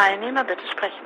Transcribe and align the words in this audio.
Teilnehmer 0.00 0.44
bitte 0.44 0.66
sprechen. 0.66 1.04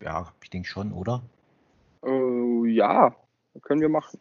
Ja, 0.00 0.32
ich 0.42 0.50
denke 0.50 0.68
schon, 0.68 0.92
oder? 0.92 1.22
Äh, 2.04 2.66
ja, 2.66 3.14
können 3.62 3.80
wir 3.80 3.88
machen. 3.88 4.18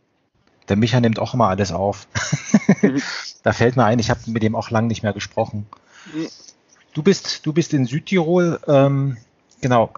Der 0.70 0.76
Micha 0.76 1.00
nimmt 1.00 1.20
auch 1.20 1.34
immer 1.34 1.50
alles 1.50 1.72
auf. 1.72 2.08
Mhm. 2.82 3.02
da 3.44 3.54
fällt 3.54 3.76
mir 3.76 3.86
ein, 3.86 4.00
ich 4.00 4.10
habe 4.10 4.20
mit 4.28 4.44
dem 4.44 4.56
auch 4.56 4.70
lange 4.70 4.88
nicht 4.88 5.04
mehr 5.04 5.14
gesprochen. 5.14 5.66
Mhm. 6.14 6.28
Du 6.94 7.02
bist, 7.02 7.46
du 7.46 7.54
bist 7.54 7.74
in 7.74 7.86
Südtirol, 7.86 8.60
ähm, 8.68 9.18
genau. 9.62 9.92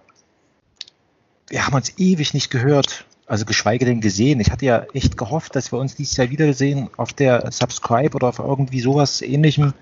Wir 1.48 1.66
haben 1.66 1.74
uns 1.74 1.98
ewig 1.98 2.34
nicht 2.34 2.50
gehört, 2.50 3.04
also 3.26 3.44
geschweige 3.44 3.84
denn 3.84 4.00
gesehen. 4.00 4.40
Ich 4.40 4.50
hatte 4.50 4.64
ja 4.64 4.86
echt 4.94 5.16
gehofft, 5.16 5.54
dass 5.54 5.72
wir 5.72 5.78
uns 5.78 5.94
dieses 5.94 6.16
Jahr 6.16 6.30
wiedersehen 6.30 6.90
auf 6.96 7.12
der 7.12 7.52
Subscribe 7.52 8.14
oder 8.14 8.28
auf 8.28 8.38
irgendwie 8.38 8.80
sowas 8.80 9.20
ähnlichem. 9.20 9.74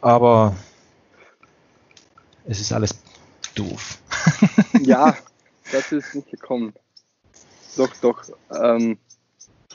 Aber 0.00 0.56
es 2.46 2.60
ist 2.60 2.72
alles 2.72 2.98
doof. 3.54 3.98
Ja, 4.82 5.16
das 5.72 5.92
ist 5.92 6.14
nicht 6.14 6.30
gekommen. 6.30 6.74
Doch, 7.76 7.94
doch. 8.00 8.22
Ähm, 8.50 8.98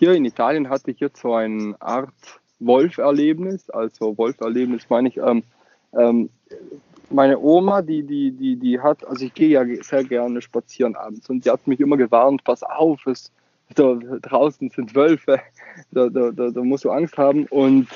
hier 0.03 0.15
in 0.15 0.25
Italien 0.25 0.67
hatte 0.67 0.91
ich 0.91 0.99
jetzt 0.99 1.21
so 1.21 1.33
eine 1.33 1.75
Art 1.79 2.11
Wolf-Erlebnis. 2.59 3.69
Also 3.69 4.17
Wolf-Erlebnis 4.17 4.89
meine 4.89 5.07
ich, 5.07 5.15
ähm, 5.15 5.43
ähm, 5.93 6.29
meine 7.09 7.39
Oma, 7.39 7.81
die, 7.81 8.03
die, 8.03 8.31
die, 8.31 8.57
die 8.57 8.81
hat, 8.81 9.07
also 9.07 9.23
ich 9.23 9.33
gehe 9.33 9.47
ja 9.47 9.63
sehr 9.81 10.03
gerne 10.03 10.41
spazieren 10.41 10.97
abends 10.97 11.29
und 11.29 11.45
die 11.45 11.49
hat 11.49 11.65
mich 11.67 11.79
immer 11.79 11.95
gewarnt, 11.95 12.43
pass 12.43 12.63
auf, 12.63 13.05
es, 13.07 13.31
da 13.75 13.93
draußen 13.93 14.69
sind 14.71 14.93
Wölfe, 14.93 15.39
da, 15.91 16.09
da, 16.09 16.31
da, 16.31 16.49
da 16.49 16.61
musst 16.61 16.83
du 16.83 16.91
Angst 16.91 17.17
haben 17.17 17.45
und 17.45 17.87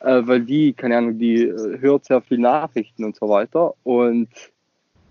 äh, 0.00 0.20
weil 0.26 0.42
die, 0.42 0.74
keine 0.74 0.98
Ahnung, 0.98 1.18
die 1.18 1.44
äh, 1.44 1.78
hört 1.80 2.04
sehr 2.04 2.20
viel 2.20 2.38
Nachrichten 2.38 3.04
und 3.04 3.16
so 3.16 3.30
weiter 3.30 3.72
und 3.84 4.28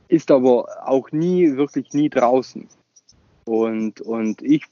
ist 0.07 0.29
aber 0.29 0.67
auch 0.85 1.11
nie, 1.11 1.55
wirklich 1.55 1.93
nie 1.93 2.09
draußen. 2.09 2.67
Und, 3.45 4.01
und 4.01 4.43
ich 4.43 4.65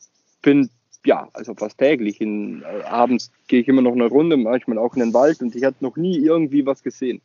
bin, 0.44 0.70
ja, 1.06 1.30
also 1.34 1.54
fast 1.56 1.78
täglich, 1.78 2.20
in, 2.22 2.64
äh, 2.64 2.84
abends 2.84 3.32
gehe 3.48 3.62
ich 3.62 3.68
immer 3.68 3.82
noch 3.82 3.94
eine 3.94 4.08
Runde, 4.08 4.38
manchmal 4.38 4.78
auch 4.78 4.94
in 4.96 5.00
den 5.00 5.14
Wald 5.14 5.42
und 5.42 5.56
ich 5.56 5.64
hatte 5.64 5.84
noch 5.84 5.96
nie 5.96 6.18
irgendwie 6.18 6.66
was 6.66 6.84
gesehen. 6.84 7.22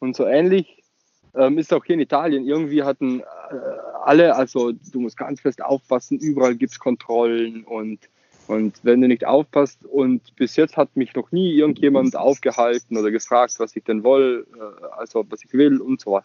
Und 0.00 0.16
so 0.16 0.26
ähnlich 0.26 0.82
ähm, 1.34 1.58
ist 1.58 1.72
auch 1.72 1.84
hier 1.84 1.94
in 1.94 2.00
Italien. 2.00 2.46
Irgendwie 2.46 2.82
hatten 2.82 3.20
äh, 3.20 3.24
alle, 4.02 4.34
also 4.34 4.72
du 4.72 5.00
musst 5.00 5.16
ganz 5.16 5.40
fest 5.40 5.62
aufpassen, 5.62 6.18
überall 6.18 6.56
gibt 6.56 6.72
es 6.72 6.78
Kontrollen 6.78 7.64
und, 7.64 8.00
und 8.48 8.78
wenn 8.82 9.00
du 9.00 9.08
nicht 9.08 9.26
aufpasst 9.26 9.78
und 9.84 10.34
bis 10.36 10.56
jetzt 10.56 10.76
hat 10.76 10.96
mich 10.96 11.14
noch 11.14 11.32
nie 11.32 11.54
irgendjemand 11.54 12.16
aufgehalten 12.16 12.96
oder 12.96 13.10
gefragt, 13.10 13.54
was 13.58 13.74
ich 13.76 13.84
denn 13.84 14.04
will, 14.04 14.46
äh, 14.56 14.86
also 14.98 15.24
was 15.28 15.44
ich 15.44 15.52
will 15.52 15.80
und 15.80 16.00
so, 16.00 16.20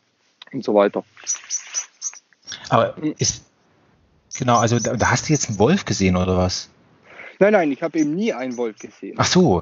und 0.52 0.64
so 0.64 0.74
weiter. 0.74 1.04
Aber 2.70 2.96
ist, 3.18 3.46
genau, 4.38 4.58
also 4.58 4.80
da, 4.80 4.96
da 4.96 5.12
hast 5.12 5.30
du 5.30 5.34
jetzt 5.34 5.50
einen 5.50 5.60
Wolf 5.60 5.86
gesehen 5.86 6.18
oder 6.18 6.36
was? 6.36 6.70
Nein, 7.42 7.54
nein, 7.54 7.72
ich 7.72 7.82
habe 7.82 7.98
eben 7.98 8.16
nie 8.16 8.34
einen 8.34 8.58
Wolf 8.58 8.78
gesehen. 8.80 9.16
Ach 9.18 9.26
so, 9.26 9.62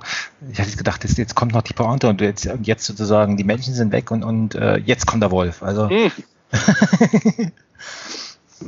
ich 0.51 0.59
hatte 0.59 0.75
gedacht, 0.75 1.03
jetzt, 1.03 1.17
jetzt 1.19 1.35
kommt 1.35 1.53
noch 1.53 1.61
die 1.61 1.73
Pointe 1.73 2.09
und 2.09 2.21
jetzt, 2.21 2.49
jetzt 2.63 2.85
sozusagen 2.85 3.37
die 3.37 3.43
Menschen 3.43 3.75
sind 3.75 3.91
weg 3.91 4.09
und, 4.09 4.23
und 4.23 4.55
äh, 4.55 4.77
jetzt 4.77 5.05
kommt 5.05 5.21
der 5.21 5.29
Wolf. 5.29 5.61
Also 5.61 5.87
Hm. 5.89 6.11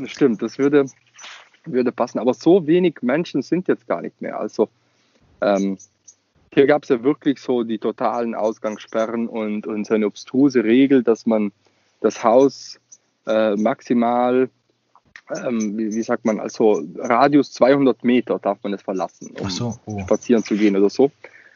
Stimmt, 0.06 0.42
das 0.44 0.60
würde, 0.60 0.86
würde 1.66 1.92
passen. 1.92 2.20
Aber 2.20 2.36
so 2.36 2.68
wenig 2.68 2.98
Menschen 3.02 3.42
sind 3.42 3.68
jetzt 3.68 3.88
gar 3.88 4.02
nicht 4.02 4.22
mehr. 4.22 4.40
Also 4.40 4.70
ähm, 5.42 5.80
hier 6.54 6.68
gab 6.68 6.84
es 6.84 6.90
ja 6.90 7.04
wirklich 7.04 7.40
so 7.40 7.64
die 7.64 7.80
totalen 7.80 8.36
Ausgangssperren 8.36 9.28
und, 9.28 9.66
und 9.66 9.88
so 9.88 9.96
eine 9.96 10.06
obstruse 10.06 10.64
Regel, 10.64 11.04
dass 11.04 11.26
man 11.26 11.52
das 12.02 12.24
Haus 12.24 12.80
äh, 13.26 13.56
maximal, 13.56 14.50
ähm, 15.36 15.78
wie, 15.78 15.94
wie 15.94 16.02
sagt 16.02 16.26
man, 16.26 16.40
also 16.40 16.84
Radius 16.98 17.52
200 17.54 18.04
Meter 18.04 18.40
darf 18.40 18.58
man 18.64 18.74
es 18.74 18.82
verlassen, 18.82 19.32
um 19.40 19.50
so, 19.50 19.76
oh. 19.86 20.00
spazieren 20.02 20.44
zu 20.44 20.56
gehen 20.56 20.76
oder 20.76 20.90
so. 20.90 21.12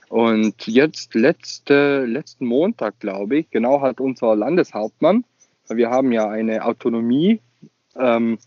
Und 0.09 0.67
jetzt 0.67 1.15
letzte, 1.15 2.05
letzten 2.05 2.45
Montag, 2.45 2.99
glaube 2.99 3.37
ich, 3.37 3.49
genau 3.49 3.81
hat 3.81 3.99
unser 3.99 4.35
Landeshauptmann, 4.35 5.25
wir 5.69 5.89
haben 5.89 6.11
ja 6.11 6.29
eine 6.29 6.65
Autonomie, 6.65 7.39
ähm, 7.95 8.37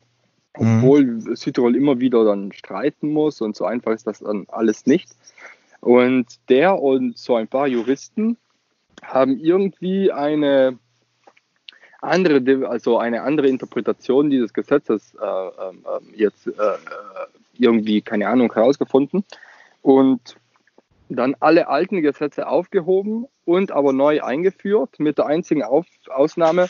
Mhm. 0.59 0.79
obwohl 0.79 1.37
Südtirol 1.37 1.77
immer 1.77 2.01
wieder 2.01 2.25
dann 2.25 2.53
streiten 2.53 3.13
muss 3.13 3.41
und 3.41 3.57
so 3.57 3.65
einfach 3.65 3.93
ist 3.93 4.07
das 4.07 4.21
dann 4.21 4.47
alles 4.49 4.87
nicht. 4.87 5.11
Und 5.81 6.27
der 6.49 6.81
und 6.81 7.19
so 7.19 7.37
ein 7.37 7.49
paar 7.49 7.67
Juristen 7.69 8.37
haben 9.03 9.39
irgendwie 9.39 10.11
eine 10.11 10.79
andere, 12.01 12.41
De- 12.43 12.65
also 12.65 12.99
eine 12.99 13.23
andere 13.23 13.49
Interpretation 13.49 14.31
dieses 14.31 14.53
Gesetzes 14.53 15.15
äh, 15.15 15.25
ähm, 15.25 15.85
ähm, 15.85 16.15
jetzt 16.15 16.47
äh, 16.47 16.51
äh, 16.51 16.77
irgendwie, 17.59 18.03
keine 18.03 18.29
Ahnung, 18.29 18.53
herausgefunden 18.53 19.25
und 19.83 20.37
dann 21.09 21.37
alle 21.41 21.69
alten 21.69 22.03
Gesetze 22.03 22.49
aufgehoben 22.49 23.27
und 23.45 23.71
aber 23.71 23.93
neu 23.93 24.23
eingeführt, 24.23 24.99
mit 24.99 25.19
der 25.19 25.27
einzigen 25.27 25.63
Auf 25.63 25.87
Ausnahme, 26.09 26.69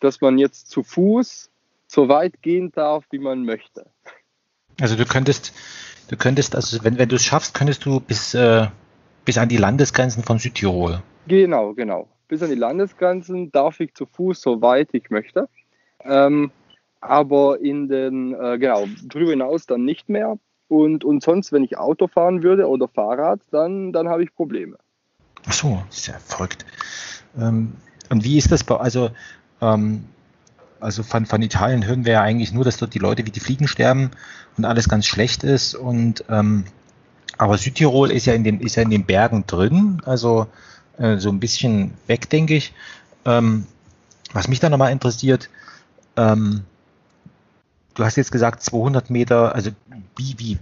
dass 0.00 0.20
man 0.20 0.38
jetzt 0.38 0.70
zu 0.70 0.82
Fuß 0.82 1.50
so 1.86 2.08
weit 2.08 2.42
gehen 2.42 2.72
darf, 2.72 3.04
wie 3.10 3.18
man 3.18 3.44
möchte. 3.44 3.86
Also 4.80 4.96
du 4.96 5.06
könntest, 5.06 5.54
du 6.08 6.16
könntest, 6.16 6.54
also 6.54 6.82
wenn, 6.84 6.98
wenn 6.98 7.08
du 7.08 7.16
es 7.16 7.24
schaffst, 7.24 7.54
könntest 7.54 7.84
du 7.84 8.00
bis, 8.00 8.34
äh, 8.34 8.66
bis 9.24 9.38
an 9.38 9.48
die 9.48 9.56
Landesgrenzen 9.56 10.22
von 10.22 10.38
Südtirol. 10.38 11.02
Genau, 11.28 11.72
genau. 11.72 12.08
Bis 12.28 12.42
an 12.42 12.50
die 12.50 12.56
Landesgrenzen 12.56 13.52
darf 13.52 13.80
ich 13.80 13.94
zu 13.94 14.06
Fuß 14.06 14.40
so 14.40 14.60
weit 14.62 14.88
ich 14.92 15.10
möchte. 15.10 15.48
Ähm, 16.04 16.50
aber 17.00 17.60
in 17.60 17.88
den, 17.88 18.34
äh, 18.34 18.58
genau, 18.58 18.86
drüber 19.08 19.30
hinaus 19.30 19.66
dann 19.66 19.84
nicht 19.84 20.08
mehr. 20.08 20.38
Und, 20.68 21.04
und 21.04 21.22
sonst, 21.22 21.52
wenn 21.52 21.62
ich 21.62 21.78
Auto 21.78 22.08
fahren 22.08 22.42
würde 22.42 22.68
oder 22.68 22.88
Fahrrad, 22.88 23.40
dann, 23.50 23.92
dann 23.92 24.08
habe 24.08 24.24
ich 24.24 24.34
Probleme. 24.34 24.76
Ach 25.46 25.52
so, 25.52 25.82
ist 25.90 26.08
ja 26.08 26.14
verrückt. 26.18 26.66
Ähm, 27.38 27.74
und 28.10 28.24
wie 28.24 28.38
ist 28.38 28.50
das 28.50 28.64
bei, 28.64 28.76
also, 28.76 29.10
ähm, 29.60 30.04
also 30.80 31.02
von, 31.04 31.26
von 31.26 31.42
Italien 31.42 31.86
hören 31.86 32.04
wir 32.04 32.14
ja 32.14 32.22
eigentlich 32.22 32.52
nur, 32.52 32.64
dass 32.64 32.78
dort 32.78 32.94
die 32.94 32.98
Leute 32.98 33.24
wie 33.26 33.30
die 33.30 33.40
Fliegen 33.40 33.68
sterben 33.68 34.10
und 34.56 34.64
alles 34.64 34.88
ganz 34.88 35.06
schlecht 35.06 35.44
ist. 35.44 35.74
Und 35.74 36.24
ähm, 36.28 36.64
aber 37.38 37.58
Südtirol 37.58 38.10
ist 38.10 38.26
ja 38.26 38.34
in 38.34 38.44
den, 38.44 38.60
ist 38.60 38.76
ja 38.76 38.82
in 38.82 38.90
den 38.90 39.04
Bergen 39.04 39.46
drin, 39.46 40.00
also 40.04 40.46
äh, 40.98 41.18
so 41.18 41.30
ein 41.30 41.40
bisschen 41.40 41.94
weg, 42.06 42.28
denke 42.30 42.54
ich. 42.54 42.72
Ähm, 43.24 43.66
was 44.32 44.48
mich 44.48 44.60
da 44.60 44.68
nochmal 44.68 44.92
interessiert, 44.92 45.48
ähm, 46.16 46.64
du 47.94 48.04
hast 48.04 48.16
jetzt 48.16 48.32
gesagt 48.32 48.62
200 48.62 49.10
Meter, 49.10 49.54
also 49.54 49.70
wie, 50.16 50.34
wie, 50.38 50.58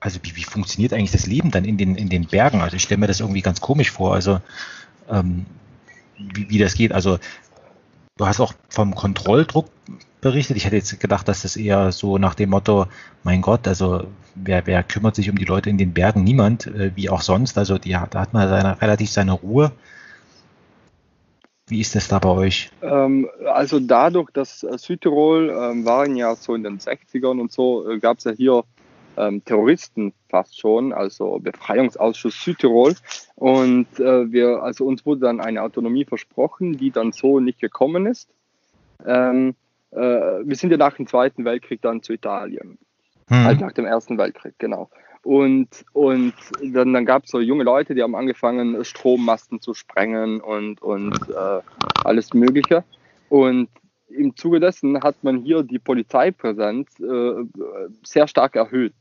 also 0.00 0.18
wie, 0.22 0.36
wie 0.36 0.44
funktioniert 0.44 0.92
eigentlich 0.92 1.12
das 1.12 1.26
Leben 1.26 1.50
dann 1.50 1.64
in 1.64 1.76
den, 1.76 1.96
in 1.96 2.08
den 2.08 2.26
Bergen? 2.26 2.60
Also 2.60 2.76
ich 2.76 2.82
stelle 2.82 2.98
mir 2.98 3.06
das 3.06 3.20
irgendwie 3.20 3.42
ganz 3.42 3.60
komisch 3.60 3.90
vor, 3.90 4.14
also 4.14 4.40
ähm, 5.08 5.46
wie, 6.16 6.48
wie 6.48 6.58
das 6.58 6.74
geht. 6.74 6.92
Also 6.92 7.18
du 8.16 8.26
hast 8.26 8.40
auch 8.40 8.54
vom 8.68 8.94
Kontrolldruck 8.94 9.70
berichtet. 10.20 10.56
Ich 10.56 10.64
hätte 10.64 10.76
jetzt 10.76 10.98
gedacht, 11.00 11.28
dass 11.28 11.42
das 11.42 11.56
eher 11.56 11.92
so 11.92 12.18
nach 12.18 12.34
dem 12.34 12.50
Motto, 12.50 12.86
mein 13.22 13.42
Gott, 13.42 13.66
also 13.68 14.04
wer, 14.34 14.66
wer 14.66 14.82
kümmert 14.82 15.14
sich 15.14 15.30
um 15.30 15.36
die 15.36 15.44
Leute 15.44 15.70
in 15.70 15.78
den 15.78 15.92
Bergen? 15.92 16.24
Niemand, 16.24 16.66
äh, 16.66 16.92
wie 16.94 17.10
auch 17.10 17.22
sonst. 17.22 17.58
Also 17.58 17.78
die, 17.78 17.90
da 17.90 18.20
hat 18.20 18.32
man 18.32 18.48
seine, 18.48 18.80
relativ 18.80 19.10
seine 19.10 19.32
Ruhe. 19.32 19.72
Wie 21.68 21.80
ist 21.80 21.94
das 21.94 22.08
da 22.08 22.18
bei 22.18 22.30
euch? 22.30 22.70
Ähm, 22.82 23.28
also 23.46 23.78
dadurch, 23.78 24.30
dass 24.30 24.62
äh, 24.62 24.78
Südtirol 24.78 25.50
ähm, 25.50 25.84
waren 25.84 26.16
ja 26.16 26.34
so 26.34 26.54
in 26.54 26.62
den 26.62 26.78
60ern 26.78 27.40
und 27.40 27.52
so, 27.52 27.88
äh, 27.88 27.98
gab 27.98 28.18
es 28.18 28.24
ja 28.24 28.32
hier 28.32 28.64
ähm, 29.18 29.44
Terroristen 29.44 30.14
fast 30.30 30.58
schon, 30.58 30.92
also 30.92 31.38
Befreiungsausschuss 31.40 32.42
Südtirol. 32.42 32.94
Und 33.34 33.86
äh, 34.00 34.32
wir, 34.32 34.62
also 34.62 34.86
uns 34.86 35.04
wurde 35.04 35.22
dann 35.22 35.40
eine 35.40 35.62
Autonomie 35.62 36.04
versprochen, 36.04 36.78
die 36.78 36.90
dann 36.90 37.12
so 37.12 37.38
nicht 37.38 37.60
gekommen 37.60 38.06
ist. 38.06 38.28
Ähm, 39.04 39.54
äh, 39.90 39.98
wir 39.98 40.56
sind 40.56 40.70
ja 40.70 40.76
nach 40.76 40.94
dem 40.96 41.06
Zweiten 41.06 41.44
Weltkrieg 41.44 41.82
dann 41.82 42.02
zu 42.02 42.12
Italien. 42.12 42.78
Hm. 43.28 43.44
Halt 43.44 43.60
nach 43.60 43.72
dem 43.72 43.84
Ersten 43.84 44.18
Weltkrieg, 44.18 44.54
genau. 44.58 44.90
Und, 45.22 45.84
und 45.92 46.32
dann, 46.62 46.92
dann 46.92 47.04
gab 47.04 47.24
es 47.24 47.30
so 47.30 47.40
junge 47.40 47.64
Leute, 47.64 47.94
die 47.94 48.02
haben 48.02 48.14
angefangen, 48.14 48.84
Strommasten 48.84 49.60
zu 49.60 49.74
sprengen 49.74 50.40
und, 50.40 50.80
und 50.80 51.14
äh, 51.28 51.60
alles 52.04 52.32
Mögliche. 52.32 52.84
Und 53.28 53.68
im 54.08 54.36
Zuge 54.36 54.60
dessen 54.60 55.02
hat 55.02 55.22
man 55.22 55.42
hier 55.42 55.62
die 55.62 55.78
Polizeipräsenz 55.78 56.98
äh, 57.00 57.44
sehr 58.04 58.26
stark 58.26 58.56
erhöht. 58.56 58.94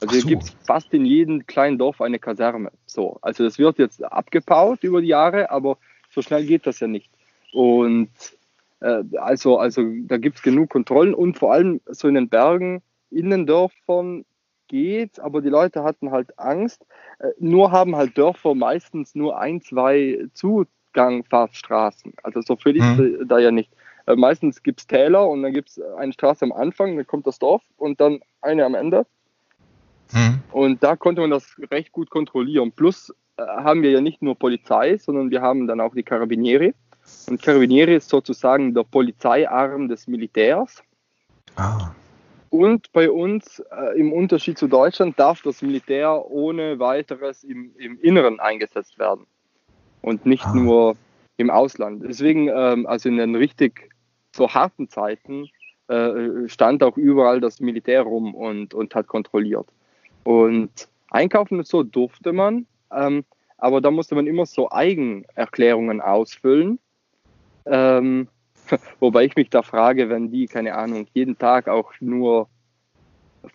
Also 0.00 0.12
hier 0.12 0.22
so. 0.22 0.28
gibt 0.28 0.42
es 0.44 0.56
fast 0.64 0.92
in 0.92 1.06
jedem 1.06 1.46
kleinen 1.46 1.78
Dorf 1.78 2.00
eine 2.00 2.18
Kaserne. 2.18 2.70
So, 2.86 3.18
also 3.22 3.42
das 3.42 3.58
wird 3.58 3.78
jetzt 3.78 4.04
abgebaut 4.04 4.84
über 4.84 5.00
die 5.00 5.08
Jahre, 5.08 5.50
aber 5.50 5.78
so 6.10 6.22
schnell 6.22 6.44
geht 6.46 6.66
das 6.66 6.80
ja 6.80 6.86
nicht. 6.86 7.10
Und 7.52 8.10
also, 9.18 9.58
also 9.58 9.82
da 10.06 10.18
gibt 10.18 10.36
es 10.36 10.42
genug 10.42 10.70
Kontrollen 10.70 11.14
und 11.14 11.38
vor 11.38 11.52
allem 11.52 11.80
so 11.86 12.08
in 12.08 12.14
den 12.14 12.28
Bergen, 12.28 12.82
in 13.10 13.30
den 13.30 13.46
Dörfern 13.46 14.24
geht, 14.68 15.20
aber 15.20 15.40
die 15.40 15.48
Leute 15.48 15.82
hatten 15.84 16.10
halt 16.10 16.38
Angst. 16.38 16.84
Äh, 17.18 17.28
nur 17.38 17.70
haben 17.70 17.96
halt 17.96 18.16
Dörfer 18.16 18.54
meistens 18.54 19.14
nur 19.14 19.38
ein, 19.38 19.60
zwei 19.60 20.26
Zugangfahrtsstraßen. 20.32 22.12
Also 22.22 22.40
so 22.40 22.56
viel 22.56 22.76
ist 22.76 22.98
Mhm. 22.98 23.28
da 23.28 23.38
ja 23.38 23.50
nicht. 23.50 23.70
Äh, 24.06 24.16
meistens 24.16 24.62
gibt 24.62 24.80
es 24.80 24.86
Täler 24.86 25.28
und 25.28 25.42
dann 25.42 25.52
gibt 25.52 25.70
es 25.70 25.80
eine 25.80 26.12
Straße 26.12 26.44
am 26.44 26.52
Anfang, 26.52 26.96
dann 26.96 27.06
kommt 27.06 27.26
das 27.26 27.38
Dorf 27.38 27.62
und 27.76 28.00
dann 28.00 28.20
eine 28.42 28.64
am 28.64 28.74
Ende. 28.74 29.06
Hm. 30.12 30.40
Und 30.52 30.82
da 30.82 30.96
konnte 30.96 31.22
man 31.22 31.30
das 31.30 31.56
recht 31.70 31.92
gut 31.92 32.10
kontrollieren. 32.10 32.72
Plus 32.72 33.12
äh, 33.36 33.42
haben 33.42 33.82
wir 33.82 33.90
ja 33.90 34.00
nicht 34.00 34.22
nur 34.22 34.38
Polizei, 34.38 34.98
sondern 34.98 35.30
wir 35.30 35.40
haben 35.40 35.66
dann 35.66 35.80
auch 35.80 35.94
die 35.94 36.02
Carabinieri. 36.02 36.74
Und 37.28 37.42
Carabinieri 37.42 37.96
ist 37.96 38.08
sozusagen 38.08 38.74
der 38.74 38.84
Polizeiarm 38.84 39.88
des 39.88 40.06
Militärs. 40.06 40.82
Ah. 41.56 41.90
Und 42.50 42.92
bei 42.92 43.10
uns, 43.10 43.60
äh, 43.70 43.98
im 43.98 44.12
Unterschied 44.12 44.58
zu 44.58 44.68
Deutschland, 44.68 45.18
darf 45.18 45.42
das 45.42 45.62
Militär 45.62 46.30
ohne 46.30 46.78
weiteres 46.78 47.42
im, 47.42 47.72
im 47.78 47.98
Inneren 48.00 48.38
eingesetzt 48.40 48.98
werden. 48.98 49.26
Und 50.02 50.26
nicht 50.26 50.44
Ah. 50.46 50.54
nur 50.54 50.96
im 51.36 51.50
Ausland. 51.50 52.04
Deswegen, 52.06 52.48
ähm, 52.48 52.86
also 52.86 53.08
in 53.08 53.16
den 53.16 53.34
richtig 53.34 53.90
so 54.32 54.48
harten 54.52 54.88
Zeiten, 54.88 55.48
äh, 55.88 56.48
stand 56.48 56.82
auch 56.82 56.96
überall 56.96 57.40
das 57.40 57.60
Militär 57.60 58.02
rum 58.02 58.34
und, 58.34 58.74
und 58.74 58.94
hat 58.94 59.06
kontrolliert. 59.06 59.66
Und 60.24 60.88
einkaufen 61.10 61.58
und 61.58 61.66
so 61.66 61.82
durfte 61.82 62.32
man, 62.32 62.66
ähm, 62.92 63.24
aber 63.58 63.80
da 63.80 63.90
musste 63.90 64.14
man 64.14 64.26
immer 64.26 64.46
so 64.46 64.70
Eigenerklärungen 64.70 66.00
ausfüllen. 66.00 66.78
Ähm, 67.66 68.28
wobei 69.00 69.24
ich 69.24 69.36
mich 69.36 69.50
da 69.50 69.62
frage, 69.62 70.08
wenn 70.08 70.30
die, 70.30 70.46
keine 70.46 70.74
Ahnung, 70.74 71.06
jeden 71.12 71.38
Tag 71.38 71.68
auch 71.68 71.92
nur 72.00 72.48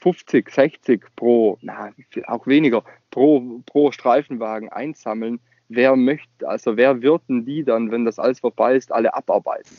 50, 0.01 0.49
60 0.49 1.03
pro, 1.15 1.57
na, 1.61 1.91
auch 2.27 2.45
weniger, 2.47 2.83
pro, 3.11 3.61
pro 3.65 3.91
Streifenwagen 3.91 4.69
einsammeln, 4.69 5.39
wer 5.67 5.95
möchte, 5.95 6.47
also 6.47 6.77
wer 6.77 7.01
würden 7.01 7.45
die 7.45 7.63
dann, 7.63 7.91
wenn 7.91 8.05
das 8.05 8.19
alles 8.19 8.39
vorbei 8.39 8.75
ist, 8.75 8.91
alle 8.91 9.13
abarbeiten? 9.13 9.75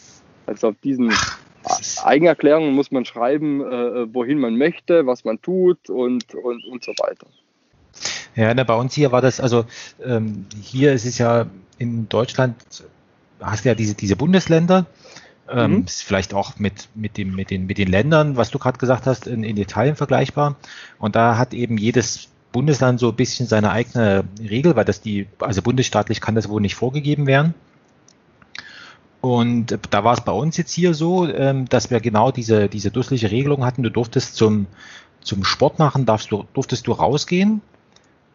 Also 0.47 0.69
auf 0.69 0.77
diesen 0.83 1.13
Eigenerklärungen 2.03 2.73
muss 2.73 2.91
man 2.91 3.05
schreiben, 3.05 3.61
äh, 3.61 4.13
wohin 4.15 4.39
man 4.39 4.57
möchte, 4.57 5.07
was 5.07 5.25
man 5.25 5.41
tut 5.41 5.91
und, 5.91 6.35
und, 6.35 6.65
und 6.65 6.85
so 6.85 6.93
weiter. 6.93 7.27
Ja, 8.35 8.55
ne, 8.55 8.65
bei 8.65 8.75
uns 8.75 8.95
hier 8.95 9.13
war 9.13 9.21
das, 9.21 9.41
also 9.41 9.65
ähm, 10.05 10.47
hier 10.61 10.93
ist 10.93 11.05
es 11.05 11.19
ja 11.19 11.47
in 11.79 12.09
Deutschland, 12.09 12.55
hast 13.41 13.65
du 13.65 13.69
ja 13.69 13.75
diese, 13.75 13.95
diese 13.95 14.17
Bundesländer, 14.17 14.87
ähm, 15.51 15.79
Mhm. 15.79 15.85
ist 15.85 16.03
vielleicht 16.03 16.33
auch 16.35 16.59
mit, 16.59 16.89
mit, 16.95 17.17
dem, 17.17 17.35
mit, 17.35 17.51
den, 17.51 17.67
mit 17.67 17.79
den 17.79 17.89
Ländern, 17.89 18.37
was 18.37 18.51
du 18.51 18.59
gerade 18.59 18.79
gesagt 18.79 19.07
hast, 19.07 19.27
in, 19.27 19.43
in 19.43 19.57
Italien 19.57 19.97
vergleichbar. 19.97 20.57
Und 20.99 21.17
da 21.17 21.37
hat 21.39 21.55
eben 21.55 21.77
jedes 21.77 22.29
Bundesland 22.53 23.01
so 23.01 23.09
ein 23.11 23.17
bisschen 23.17 23.47
seine 23.47 23.71
eigene 23.71 24.25
Regel, 24.41 24.77
weil 24.77 24.85
das 24.85 25.01
die, 25.01 25.27
also 25.41 25.63
bundesstaatlich 25.63 26.21
kann 26.21 26.35
das 26.35 26.49
wohl 26.49 26.61
nicht 26.61 26.75
vorgegeben 26.75 27.27
werden. 27.27 27.55
Und 29.21 29.79
da 29.91 30.03
war 30.05 30.15
es 30.15 30.23
bei 30.23 30.33
uns 30.33 30.57
jetzt 30.57 30.73
hier 30.73 30.95
so, 30.95 31.29
ähm, 31.29 31.69
dass 31.69 31.91
wir 31.91 32.01
genau 32.01 32.31
diese, 32.31 32.69
diese 32.69 32.91
dusselige 32.91 33.31
Regelung 33.31 33.65
hatten. 33.65 33.83
Du 33.83 33.91
durftest 33.91 34.35
zum, 34.37 34.67
zum 35.21 35.45
Sport 35.45 35.79
machen, 35.79 36.07
darfst 36.07 36.31
du, 36.31 36.45
durftest 36.55 36.87
du 36.87 36.93
rausgehen 36.93 37.61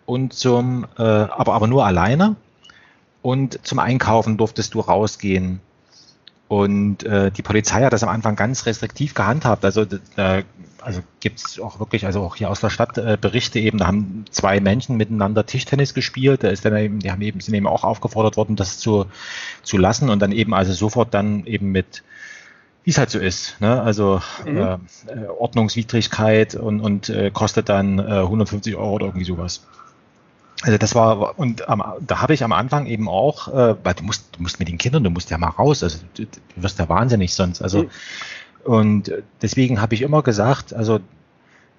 und 0.06 0.34
zum, 0.34 0.86
äh, 0.98 1.02
aber, 1.02 1.54
aber 1.54 1.68
nur 1.68 1.86
alleine. 1.86 2.36
Und 3.26 3.66
zum 3.66 3.80
Einkaufen 3.80 4.38
durftest 4.38 4.76
du 4.76 4.82
rausgehen. 4.82 5.60
Und 6.48 7.02
äh, 7.06 7.32
die 7.32 7.42
Polizei 7.42 7.82
hat 7.82 7.92
das 7.92 8.04
am 8.04 8.10
Anfang 8.10 8.36
ganz 8.36 8.68
restriktiv 8.68 9.16
gehandhabt. 9.16 9.66
Also, 9.66 9.82
äh, 10.16 10.44
also 10.80 11.02
gibt 11.22 11.40
es 11.40 11.60
auch 11.60 11.80
wirklich, 11.80 12.06
also 12.06 12.22
auch 12.22 12.36
hier 12.36 12.52
aus 12.52 12.62
der 12.62 12.70
Stadt 12.70 13.00
äh, 13.00 13.18
Berichte 13.20 13.58
eben, 13.58 13.80
da 13.80 13.88
haben 13.88 14.26
zwei 14.30 14.60
Menschen 14.60 14.96
miteinander 14.98 15.44
Tischtennis 15.44 15.96
gespielt. 15.96 16.44
Da 16.44 16.50
ist 16.50 16.66
dann 16.66 16.78
eben, 16.78 17.00
die 17.00 17.10
haben 17.10 17.24
eben, 17.24 17.40
sind 17.40 17.56
eben 17.56 17.66
auch 17.66 17.84
aufgefordert 17.84 18.38
worden, 18.38 18.58
das 18.58 18.78
zu, 18.78 19.08
zu 19.64 19.78
lassen 19.80 20.12
und 20.12 20.20
dann 20.20 20.32
eben 20.32 20.54
also 20.54 20.74
sofort 20.74 21.16
dann 21.16 21.48
eben 21.48 21.72
mit, 21.72 22.04
wie 22.84 22.92
es 22.92 23.00
halt 23.00 23.10
so 23.10 23.18
ist, 23.18 23.60
ne? 23.60 23.82
also 23.82 24.22
Mhm. 24.46 24.58
äh, 24.58 24.74
äh, 25.08 25.28
Ordnungswidrigkeit 25.40 26.54
und, 26.54 26.80
und 26.80 27.10
äh, 27.10 27.32
kostet 27.32 27.70
dann 27.70 27.98
äh, 27.98 28.04
150 28.04 28.76
Euro 28.76 28.92
oder 28.92 29.08
irgendwie 29.08 29.26
sowas. 29.26 29.64
Also 30.62 30.78
das 30.78 30.96
war, 30.96 31.38
und 31.38 31.68
am, 31.68 31.84
da 32.02 32.22
habe 32.22 32.34
ich 32.34 32.44
am 32.44 32.54
Anfang 32.54 32.86
eben 32.86 33.10
auch, 33.10 33.50
äh, 33.50 33.76
weil 33.84 33.94
du 33.94 34.04
musst, 34.04 34.36
du 34.38 34.42
musst 34.42 34.60
mit 34.60 34.68
den 34.70 34.78
Kindern, 34.78 35.04
du 35.04 35.10
musst 35.10 35.30
ja 35.30 35.38
mal 35.38 35.50
raus, 35.50 35.84
also 35.84 36.00
du, 36.16 36.26
du 36.26 36.40
wirst 36.56 36.80
ja 36.80 36.88
wahnsinnig 36.90 37.34
sonst. 37.34 37.62
Also 37.62 37.84
Mhm. 37.84 37.90
und 38.64 39.12
deswegen 39.42 39.82
habe 39.82 39.96
ich 39.96 40.02
immer 40.02 40.24
gesagt, 40.24 40.74
also 40.74 41.00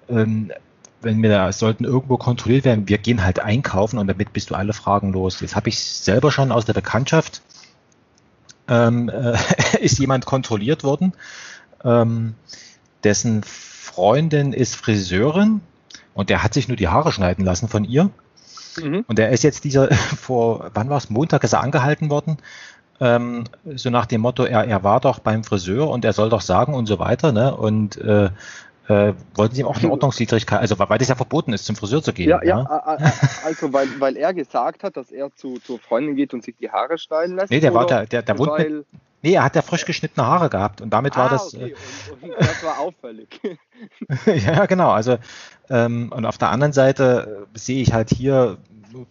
ähm, 0.09 0.51
wenn 1.01 1.21
wir 1.21 1.29
da 1.29 1.51
sollten 1.51 1.83
irgendwo 1.85 2.17
kontrolliert 2.17 2.65
werden, 2.65 2.87
wir 2.87 2.97
gehen 2.97 3.23
halt 3.23 3.39
einkaufen 3.39 3.97
und 3.99 4.07
damit 4.07 4.33
bist 4.33 4.49
du 4.51 4.55
alle 4.55 4.73
Fragen 4.73 5.11
los. 5.11 5.39
Jetzt 5.41 5.55
habe 5.55 5.69
ich 5.69 5.79
selber 5.83 6.31
schon 6.31 6.51
aus 6.51 6.65
der 6.65 6.73
Bekanntschaft 6.73 7.41
ähm, 8.67 9.09
äh, 9.09 9.37
ist 9.79 9.99
jemand 9.99 10.25
kontrolliert 10.25 10.83
worden, 10.83 11.13
ähm, 11.83 12.35
dessen 13.03 13.43
Freundin 13.43 14.53
ist 14.53 14.75
Friseurin 14.75 15.61
und 16.13 16.29
der 16.29 16.43
hat 16.43 16.53
sich 16.53 16.67
nur 16.67 16.77
die 16.77 16.87
Haare 16.87 17.11
schneiden 17.11 17.45
lassen 17.45 17.67
von 17.67 17.83
ihr. 17.83 18.09
Mhm. 18.83 19.05
Und 19.07 19.19
er 19.19 19.29
ist 19.29 19.43
jetzt 19.43 19.63
dieser, 19.63 19.91
vor, 19.93 20.71
wann 20.73 20.89
war 20.89 20.97
es, 20.97 21.09
Montag 21.09 21.43
ist 21.43 21.53
er 21.53 21.61
angehalten 21.61 22.09
worden, 22.09 22.37
ähm, 22.99 23.43
so 23.75 23.89
nach 23.89 24.05
dem 24.07 24.21
Motto, 24.21 24.43
er, 24.43 24.65
er 24.65 24.83
war 24.83 24.99
doch 24.99 25.19
beim 25.19 25.43
Friseur 25.43 25.89
und 25.89 26.03
er 26.03 26.13
soll 26.13 26.29
doch 26.29 26.41
sagen 26.41 26.73
und 26.73 26.87
so 26.87 26.97
weiter, 26.97 27.31
ne? 27.31 27.55
Und 27.55 27.97
äh, 27.97 28.29
äh, 28.87 29.13
wollten 29.35 29.55
sie 29.55 29.61
ihm 29.61 29.67
auch 29.67 29.77
eine 29.77 29.91
Ordnungswidrigkeit, 29.91 30.59
also 30.59 30.79
weil 30.79 30.97
das 30.97 31.09
ja 31.09 31.15
verboten 31.15 31.53
ist, 31.53 31.65
zum 31.65 31.75
Friseur 31.75 32.01
zu 32.01 32.13
gehen. 32.13 32.29
Ja, 32.29 32.41
ja, 32.43 32.63
ne? 32.63 32.69
a- 32.69 32.93
a- 32.93 33.11
also 33.45 33.71
weil, 33.73 33.87
weil 33.99 34.15
er 34.15 34.33
gesagt 34.33 34.83
hat, 34.83 34.95
dass 34.95 35.11
er 35.11 35.33
zu, 35.35 35.59
zur 35.59 35.79
Freundin 35.79 36.15
geht 36.15 36.33
und 36.33 36.43
sich 36.43 36.55
die 36.55 36.71
Haare 36.71 36.97
schneiden 36.97 37.35
lässt. 37.35 37.51
Nee, 37.51 37.59
der 37.59 37.73
war 37.73 37.85
der, 37.85 38.05
der, 38.05 38.21
der 38.21 38.39
wohnt 38.39 38.57
mit, 38.57 38.85
nee, 39.23 39.33
er 39.33 39.43
hat 39.43 39.55
ja 39.55 39.61
frisch 39.61 39.85
geschnittene 39.85 40.25
Haare 40.25 40.49
gehabt 40.49 40.79
und 40.81 40.89
damit 40.89 41.17
war 41.17 41.25
ah, 41.25 41.29
das, 41.29 41.53
okay. 41.53 41.75
und, 42.21 42.31
und 42.31 42.39
das 42.39 42.63
war 42.63 42.79
auffällig. 42.79 43.39
äh, 44.25 44.37
ja, 44.37 44.65
genau, 44.65 44.91
also 44.91 45.17
ähm, 45.69 46.11
und 46.15 46.25
auf 46.25 46.37
der 46.37 46.49
anderen 46.49 46.71
Seite 46.71 47.45
äh, 47.53 47.57
sehe 47.57 47.81
ich 47.81 47.91
halt 47.91 48.09
hier 48.09 48.57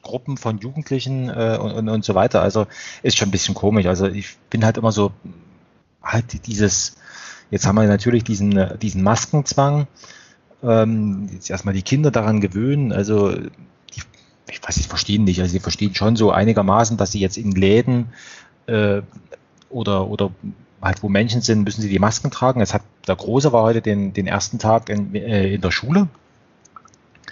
Gruppen 0.02 0.36
von 0.36 0.58
Jugendlichen 0.58 1.28
äh, 1.28 1.58
und, 1.60 1.72
und, 1.72 1.88
und 1.88 2.04
so 2.04 2.14
weiter, 2.14 2.42
also 2.42 2.66
ist 3.02 3.16
schon 3.16 3.28
ein 3.28 3.32
bisschen 3.32 3.54
komisch, 3.54 3.86
also 3.86 4.06
ich 4.06 4.36
bin 4.50 4.64
halt 4.64 4.76
immer 4.78 4.92
so, 4.92 5.12
halt 6.02 6.46
dieses, 6.46 6.96
jetzt 7.50 7.66
haben 7.66 7.76
wir 7.76 7.86
natürlich 7.86 8.24
diesen, 8.24 8.78
diesen 8.78 9.02
Maskenzwang, 9.02 9.86
ähm, 10.62 11.28
jetzt 11.32 11.50
erstmal 11.50 11.74
die 11.74 11.82
Kinder 11.82 12.10
daran 12.10 12.40
gewöhnen, 12.40 12.92
also 12.92 13.32
die, 13.32 14.02
ich 14.50 14.62
weiß, 14.62 14.74
sie 14.74 14.82
verstehen 14.84 15.24
nicht, 15.24 15.40
also 15.40 15.52
sie 15.52 15.60
verstehen 15.60 15.94
schon 15.94 16.16
so 16.16 16.30
einigermaßen, 16.30 16.96
dass 16.96 17.12
sie 17.12 17.20
jetzt 17.20 17.36
in 17.36 17.52
Läden 17.52 18.08
äh, 18.66 19.02
oder, 19.68 20.08
oder 20.08 20.30
halt 20.80 21.02
wo 21.02 21.08
Menschen 21.08 21.40
sind, 21.40 21.64
müssen 21.64 21.82
sie 21.82 21.88
die 21.88 21.98
Masken 21.98 22.30
tragen. 22.30 22.60
Es 22.60 22.74
hat, 22.74 22.82
der 23.06 23.16
Große 23.16 23.52
war 23.52 23.62
heute 23.62 23.82
den, 23.82 24.12
den 24.12 24.26
ersten 24.26 24.58
Tag 24.58 24.88
in, 24.88 25.14
äh, 25.14 25.54
in 25.54 25.60
der 25.60 25.70
Schule. 25.70 26.08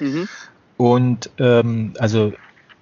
Mhm. 0.00 0.28
Und 0.76 1.30
ähm, 1.38 1.94
also 1.98 2.32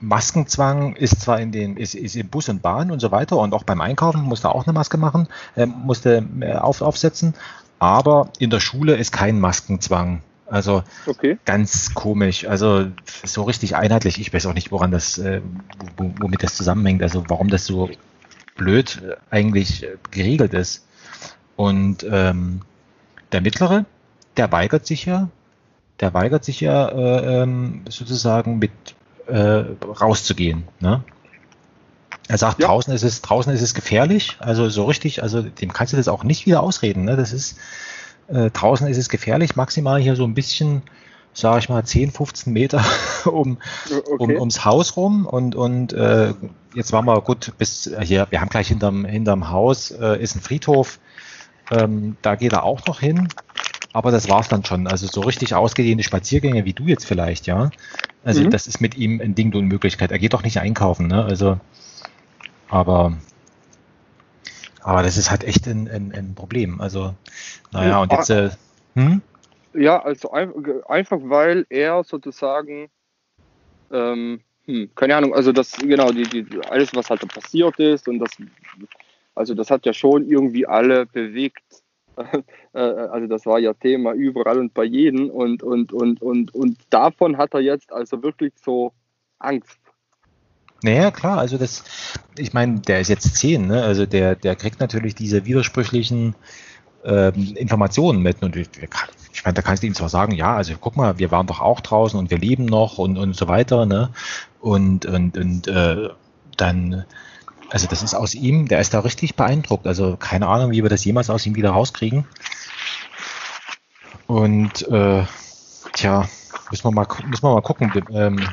Maskenzwang 0.01 0.97
ist 0.97 1.21
zwar 1.21 1.41
in 1.41 1.53
den, 1.53 1.77
ist, 1.77 1.95
ist 1.95 2.17
im 2.17 2.29
Bus 2.29 2.49
und 2.49 2.61
Bahn 2.61 2.91
und 2.91 3.01
so 3.01 3.13
weiter 3.13 3.39
und 3.39 3.55
auch 3.55 3.63
beim 3.63 3.81
Einkaufen 3.81 4.23
musste 4.23 4.49
auch 4.51 4.67
eine 4.67 4.73
Maske 4.73 4.97
machen, 4.97 5.29
äh, 5.55 5.67
musste 5.67 6.27
äh, 6.41 6.55
auf, 6.55 6.83
aufsetzen, 6.83 7.35
aber 7.79 8.29
in 8.39 8.51
der 8.51 8.61
Schule 8.61 8.97
ist 8.97 9.13
kein 9.13 9.41
Maskenzwang. 9.41 10.23
Also 10.47 10.83
Okay. 11.07 11.39
ganz 11.47 11.95
komisch, 11.95 12.47
also 12.47 12.87
so 13.25 13.45
richtig 13.45 13.75
einheitlich. 13.75 14.21
Ich 14.21 14.35
weiß 14.35 14.45
auch 14.47 14.53
nicht, 14.53 14.71
woran 14.71 14.91
das, 14.91 15.17
äh, 15.17 15.41
wo, 15.97 16.13
womit 16.21 16.43
das 16.43 16.57
zusammenhängt, 16.57 17.03
also 17.03 17.25
warum 17.29 17.49
das 17.49 17.65
so 17.65 17.89
blöd 18.57 19.01
eigentlich 19.31 19.85
äh, 19.85 19.97
geregelt 20.11 20.53
ist. 20.53 20.85
Und 21.57 22.05
ähm, 22.11 22.61
der 23.33 23.41
Mittlere, 23.41 23.87
der 24.37 24.53
weigert 24.53 24.87
sich 24.87 25.07
ja, 25.07 25.29
der 26.03 26.13
weigert 26.13 26.45
sich 26.45 26.61
ja 26.61 26.89
äh, 26.89 27.43
ähm, 27.43 27.83
sozusagen 27.89 28.59
mit 28.59 28.73
äh, 29.29 29.65
rauszugehen. 30.01 30.65
Ne? 30.81 31.03
Er 32.29 32.39
sagt, 32.39 32.61
Ja. 32.61 32.67
draußen 32.67 32.93
ist 32.93 33.05
es, 33.05 33.23
draußen 33.23 33.53
ist 33.53 33.63
es 33.63 33.73
gefährlich, 33.73 34.37
also 34.41 34.69
so 34.69 34.85
richtig, 34.85 35.23
also 35.23 35.43
dem 35.43 35.73
kannst 35.73 35.93
du 35.93 35.97
das 35.97 36.09
auch 36.09 36.25
nicht 36.25 36.45
wieder 36.45 36.63
ausreden. 36.63 37.05
Ne? 37.05 37.17
Das 37.17 37.33
ist, 37.33 37.57
äh, 38.27 38.51
draußen 38.51 38.87
ist 38.89 38.99
es 38.99 39.09
gefährlich, 39.09 39.55
maximal 39.55 40.01
hier 40.01 40.17
so 40.17 40.25
ein 40.25 40.35
bisschen, 40.35 40.83
sage 41.35 41.61
ich 41.61 41.69
mal, 41.69 41.85
10, 41.85 42.11
15 42.11 42.53
Meter 42.53 42.85
um, 43.25 43.59
um, 43.91 44.03
okay. 44.19 44.39
ums 44.39 44.65
Haus 44.65 44.97
rum 44.97 45.25
und, 45.25 45.55
und 45.55 45.93
äh, 45.93 46.35
jetzt 46.75 46.93
waren 46.93 47.05
wir 47.05 47.21
gut 47.21 47.53
bis 47.59 47.89
hier, 48.03 48.27
wir 48.31 48.41
haben 48.41 48.49
gleich 48.49 48.69
hinterm, 48.69 49.05
hinterm 49.05 49.51
Haus 49.51 49.93
äh, 49.93 50.21
ist 50.21 50.35
ein 50.35 50.41
Friedhof, 50.41 50.99
ähm, 51.71 52.17
da 52.23 52.35
geht 52.35 52.53
er 52.53 52.65
auch 52.65 52.87
noch 52.87 52.99
hin 52.99 53.29
aber 53.93 54.11
das 54.11 54.29
war's 54.29 54.49
dann 54.49 54.65
schon. 54.65 54.87
Also 54.87 55.07
so 55.07 55.21
richtig 55.21 55.55
ausgedehnte 55.55 56.05
Spaziergänge 56.05 56.65
wie 56.65 56.73
du 56.73 56.85
jetzt 56.85 57.05
vielleicht, 57.05 57.47
ja. 57.47 57.71
Also 58.25 58.43
mhm. 58.43 58.51
das 58.51 58.67
ist 58.67 58.81
mit 58.81 58.97
ihm 58.97 59.21
ein 59.21 59.35
Ding 59.35 59.55
und 59.55 59.67
Möglichkeit. 59.67 60.11
Er 60.11 60.19
geht 60.19 60.33
doch 60.33 60.43
nicht 60.43 60.59
einkaufen, 60.59 61.09
ne? 61.09 61.25
Also, 61.25 61.59
aber, 62.69 63.17
aber 64.83 65.03
das 65.03 65.17
ist 65.17 65.31
halt 65.31 65.45
echt 65.45 65.67
ein, 65.67 65.89
ein, 65.89 66.13
ein 66.13 66.35
Problem. 66.35 66.81
Also, 66.81 67.15
naja, 67.73 68.01
und 68.01 68.13
jetzt, 68.13 68.31
äh, 68.31 68.51
hm? 68.95 69.23
Ja, 69.75 70.03
also 70.03 70.31
einfach 70.33 71.19
weil 71.23 71.67
er 71.71 72.05
sozusagen, 72.05 72.89
ähm, 73.91 74.41
hm, 74.67 74.91
keine 74.95 75.17
Ahnung, 75.17 75.35
also 75.35 75.51
das, 75.53 75.73
genau, 75.73 76.11
die, 76.13 76.25
die, 76.25 76.47
alles, 76.69 76.95
was 76.95 77.11
halt 77.11 77.27
passiert 77.29 77.79
ist 77.79 78.07
und 78.07 78.19
das, 78.19 78.31
also 79.35 79.55
das 79.55 79.71
hat 79.71 79.87
ja 79.87 79.93
schon 79.93 80.29
irgendwie 80.29 80.67
alle 80.67 81.07
bewegt. 81.07 81.63
Äh, 82.75 82.79
also 82.81 83.27
das 83.27 83.45
war 83.45 83.59
ja 83.59 83.75
Thema 83.75 84.13
überall 84.15 84.59
und 84.59 84.73
bei 84.73 84.85
jedem 84.85 85.29
und, 85.29 85.63
und, 85.63 85.93
und, 85.93 86.23
und, 86.23 86.55
und 86.55 86.79
davon 86.89 87.37
hat 87.37 87.53
er 87.53 87.61
jetzt 87.61 87.93
also 87.93 88.23
wirklich 88.23 88.55
so 88.57 88.93
Angst. 89.39 89.79
Naja, 90.83 91.11
klar, 91.11 91.39
also 91.39 91.59
das, 91.59 91.85
ich 92.37 92.55
meine, 92.55 92.81
der 92.81 93.01
ist 93.01 93.09
jetzt 93.09 93.37
zehn, 93.37 93.67
ne? 93.67 93.83
Also 93.85 94.07
der, 94.07 94.35
der 94.35 94.57
kriegt 94.57 94.81
natürlich 94.81 95.15
diese 95.15 95.45
widersprüchlichen 95.45 96.35
ähm, 97.05 97.55
Informationen 97.57 98.23
mit. 98.23 98.43
Und 98.43 98.57
ich, 98.57 98.69
ich 99.33 99.45
meine, 99.45 99.55
da 99.55 99.63
kannst 99.63 99.83
du 99.83 99.87
ihm 99.87 99.95
zwar 99.95 100.09
sagen, 100.09 100.33
ja, 100.33 100.57
also 100.57 100.75
guck 100.81 100.97
mal, 100.97 101.19
wir 101.19 101.31
waren 101.31 101.47
doch 101.47 101.61
auch 101.61 101.81
draußen 101.81 102.19
und 102.19 102.31
wir 102.31 102.39
leben 102.39 102.65
noch 102.65 102.99
und, 102.99 103.17
und 103.17 103.37
so 103.37 103.49
weiter, 103.49 103.87
ne? 103.87 104.11
Und, 104.61 105.07
und, 105.07 105.37
und 105.37 105.69
äh, 105.69 106.09
dann, 106.57 107.05
also 107.73 107.87
das 107.87 108.03
ist 108.03 108.15
aus 108.15 108.35
ihm, 108.35 108.69
der 108.69 108.81
ist 108.81 108.93
da 108.93 109.01
richtig 109.01 109.35
beeindruckt. 109.35 109.87
Also 109.87 110.17
keine 110.19 110.47
Ahnung, 110.47 110.73
wie 110.73 110.83
wir 110.83 110.91
das 110.91 111.05
jemals 111.07 111.31
aus 111.31 111.47
ihm 111.47 111.55
wieder 111.55 111.71
rauskriegen. 111.71 112.27
Und 114.27 114.87
äh, 114.89 115.25
tja, 115.95 116.29
müssen 116.71 116.85
wir 116.85 116.93
mal, 116.93 117.07
müssen 117.27 117.43
wir 117.43 117.55
mal 117.55 117.63
gucken, 117.63 117.91
ähm, 118.13 118.47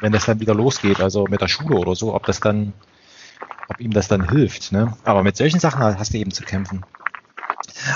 wenn 0.00 0.12
das 0.12 0.26
dann 0.26 0.40
wieder 0.40 0.54
losgeht, 0.54 1.00
also 1.00 1.24
mit 1.24 1.40
der 1.40 1.48
Schule 1.48 1.76
oder 1.76 1.94
so, 1.94 2.14
ob 2.14 2.26
das 2.26 2.40
dann, 2.40 2.74
ob 3.68 3.80
ihm 3.80 3.92
das 3.92 4.08
dann 4.08 4.28
hilft. 4.28 4.72
Ne? 4.72 4.94
Aber 5.04 5.22
mit 5.22 5.38
solchen 5.38 5.58
Sachen 5.58 5.80
hast 5.80 6.12
du 6.12 6.18
eben 6.18 6.30
zu 6.30 6.42
kämpfen. 6.42 6.84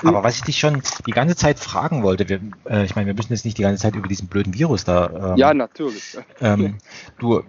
Aber 0.03 0.23
was 0.23 0.37
ich 0.37 0.43
dich 0.43 0.59
schon 0.59 0.83
die 1.07 1.13
ganze 1.13 1.37
Zeit 1.37 1.59
fragen 1.59 2.03
wollte, 2.03 2.29
wir, 2.29 2.41
äh, 2.65 2.85
ich 2.85 2.97
meine, 2.97 3.07
wir 3.07 3.15
müssen 3.15 3.35
jetzt 3.35 3.45
nicht 3.45 3.59
die 3.59 3.63
ganze 3.63 3.83
Zeit 3.83 3.97
über 3.97 4.09
diesen 4.09 4.29
blöden 4.29 4.55
Virus 4.55 4.85
da. 4.85 5.33
Ähm, 5.33 5.37
ja, 5.37 5.53
natürlich. 5.53 6.17
Ähm, 6.41 6.79
du, 7.19 7.43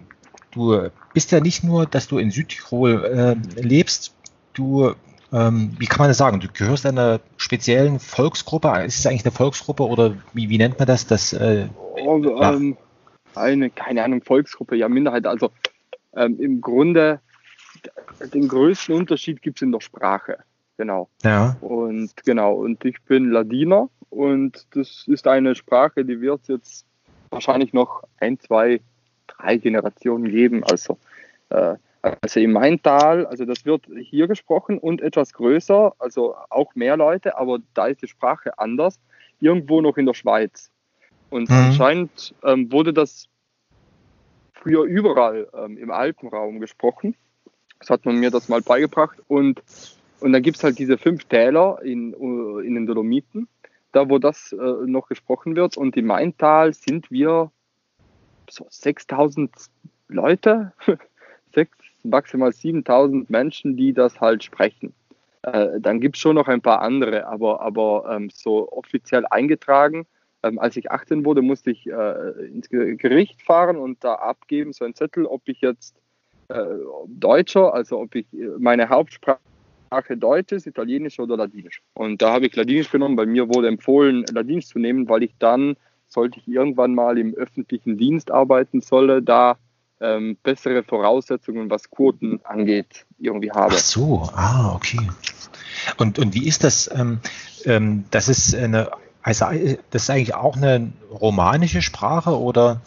du 0.52 0.90
bist 1.12 1.32
ja 1.32 1.40
nicht 1.40 1.64
nur, 1.64 1.86
dass 1.86 2.06
du 2.08 2.18
in 2.18 2.30
Südtirol 2.30 3.04
äh, 3.04 3.60
lebst, 3.60 4.14
du, 4.54 4.94
ähm, 5.32 5.74
wie 5.78 5.86
kann 5.86 6.00
man 6.00 6.08
das 6.08 6.18
sagen, 6.18 6.40
du 6.40 6.48
gehörst 6.48 6.86
einer 6.86 7.20
speziellen 7.36 7.98
Volksgruppe, 7.98 8.68
ist 8.84 8.98
es 8.98 9.06
eigentlich 9.06 9.24
eine 9.24 9.32
Volksgruppe 9.32 9.84
oder 9.84 10.14
wie, 10.32 10.48
wie 10.48 10.58
nennt 10.58 10.78
man 10.78 10.86
das? 10.86 11.06
das 11.06 11.32
äh, 11.32 11.66
oh, 11.96 12.22
ähm, 12.40 12.76
eine, 13.34 13.70
keine 13.70 14.04
Ahnung, 14.04 14.22
Volksgruppe, 14.22 14.76
ja, 14.76 14.88
Minderheit, 14.88 15.26
also 15.26 15.50
ähm, 16.14 16.38
im 16.38 16.60
Grunde 16.60 17.20
den 18.32 18.48
größten 18.48 18.94
Unterschied 18.94 19.42
gibt 19.42 19.58
es 19.58 19.62
in 19.62 19.72
der 19.72 19.80
Sprache. 19.80 20.38
Genau. 20.76 21.08
Ja. 21.22 21.56
Und 21.60 22.10
genau, 22.24 22.54
und 22.54 22.84
ich 22.84 23.00
bin 23.02 23.30
Ladiner 23.30 23.88
und 24.10 24.66
das 24.74 25.04
ist 25.06 25.26
eine 25.26 25.54
Sprache, 25.54 26.04
die 26.04 26.20
wird 26.20 26.48
jetzt 26.48 26.86
wahrscheinlich 27.30 27.72
noch 27.72 28.04
ein, 28.18 28.38
zwei, 28.38 28.80
drei 29.42 29.56
Generationen 29.56 30.30
geben. 30.30 30.62
Also, 30.64 30.98
äh, 31.50 31.76
also 32.20 32.40
im 32.40 32.52
Maintal, 32.52 33.26
also 33.26 33.44
das 33.44 33.64
wird 33.64 33.86
hier 34.00 34.26
gesprochen 34.26 34.78
und 34.78 35.00
etwas 35.00 35.32
größer, 35.32 35.94
also 35.98 36.34
auch 36.50 36.74
mehr 36.74 36.96
Leute, 36.96 37.38
aber 37.38 37.58
da 37.74 37.86
ist 37.86 38.02
die 38.02 38.08
Sprache 38.08 38.58
anders, 38.58 38.98
irgendwo 39.40 39.80
noch 39.80 39.96
in 39.96 40.06
der 40.06 40.14
Schweiz. 40.14 40.70
Und 41.30 41.48
mhm. 41.48 41.56
anscheinend 41.56 42.34
ähm, 42.42 42.72
wurde 42.72 42.92
das 42.92 43.28
früher 44.52 44.82
überall 44.82 45.48
ähm, 45.54 45.78
im 45.78 45.90
Alpenraum 45.90 46.58
gesprochen. 46.60 47.14
Das 47.78 47.90
hat 47.90 48.04
man 48.04 48.16
mir 48.16 48.30
das 48.30 48.48
mal 48.48 48.62
beigebracht 48.62 49.18
und 49.28 49.62
und 50.22 50.32
dann 50.32 50.42
gibt 50.42 50.56
es 50.56 50.64
halt 50.64 50.78
diese 50.78 50.98
fünf 50.98 51.24
Täler 51.24 51.80
in, 51.82 52.14
äh, 52.14 52.66
in 52.66 52.74
den 52.76 52.86
Dolomiten, 52.86 53.48
da 53.90 54.08
wo 54.08 54.18
das 54.18 54.52
äh, 54.52 54.86
noch 54.86 55.08
gesprochen 55.08 55.56
wird. 55.56 55.76
Und 55.76 55.96
im 55.96 56.06
Maintal 56.06 56.72
sind 56.72 57.10
wir 57.10 57.50
so 58.52 58.66
6000 58.68 59.50
Leute, 60.08 60.72
sechs, 61.54 61.76
maximal 62.02 62.52
7000 62.52 63.30
Menschen, 63.30 63.76
die 63.76 63.92
das 63.92 64.20
halt 64.20 64.44
sprechen. 64.44 64.92
Äh, 65.42 65.80
dann 65.80 66.00
gibt 66.00 66.16
es 66.16 66.22
schon 66.22 66.36
noch 66.36 66.48
ein 66.48 66.60
paar 66.60 66.82
andere, 66.82 67.26
aber, 67.26 67.60
aber 67.60 68.14
ähm, 68.14 68.30
so 68.32 68.70
offiziell 68.70 69.24
eingetragen. 69.26 70.06
Ähm, 70.42 70.58
als 70.58 70.76
ich 70.76 70.90
18 70.90 71.24
wurde, 71.24 71.42
musste 71.42 71.70
ich 71.70 71.86
äh, 71.86 72.46
ins 72.46 72.68
Gericht 72.68 73.42
fahren 73.42 73.76
und 73.76 74.02
da 74.04 74.14
abgeben, 74.14 74.72
so 74.72 74.84
ein 74.84 74.94
Zettel, 74.94 75.26
ob 75.26 75.42
ich 75.46 75.60
jetzt 75.60 75.96
äh, 76.48 76.64
Deutscher, 77.06 77.72
also 77.72 78.00
ob 78.00 78.14
ich 78.14 78.26
äh, 78.32 78.48
meine 78.58 78.88
Hauptsprache 78.88 79.40
Sprache 79.92 80.16
Deutsch 80.16 80.52
ist, 80.52 80.66
Italienisch 80.66 81.20
oder 81.20 81.36
Ladinisch. 81.36 81.82
Und 81.92 82.22
da 82.22 82.32
habe 82.32 82.46
ich 82.46 82.56
Ladinisch 82.56 82.90
genommen. 82.90 83.14
Bei 83.14 83.26
mir 83.26 83.46
wurde 83.48 83.68
empfohlen, 83.68 84.24
Ladinisch 84.32 84.68
zu 84.68 84.78
nehmen, 84.78 85.06
weil 85.06 85.22
ich 85.22 85.34
dann, 85.38 85.76
sollte 86.12 86.38
ich 86.38 86.48
irgendwann 86.48 86.94
mal 86.94 87.18
im 87.18 87.34
öffentlichen 87.34 87.96
Dienst 87.96 88.30
arbeiten 88.30 88.80
solle, 88.80 89.22
da 89.22 89.56
ähm, 90.00 90.36
bessere 90.42 90.82
Voraussetzungen, 90.82 91.70
was 91.70 91.90
Quoten 91.90 92.40
angeht, 92.44 93.06
irgendwie 93.18 93.50
habe. 93.50 93.74
Ach 93.74 93.78
so, 93.78 94.28
ah, 94.34 94.74
okay. 94.74 95.08
Und, 95.96 96.18
und 96.18 96.34
wie 96.34 96.46
ist 96.46 96.64
das? 96.64 96.90
Ähm, 96.92 97.20
ähm, 97.64 98.04
das 98.10 98.28
ist 98.28 98.54
eine, 98.54 98.90
also 99.22 99.46
das 99.90 100.02
ist 100.02 100.10
eigentlich 100.10 100.34
auch 100.34 100.56
eine 100.56 100.92
romanische 101.10 101.82
Sprache 101.82 102.38
oder? 102.38 102.80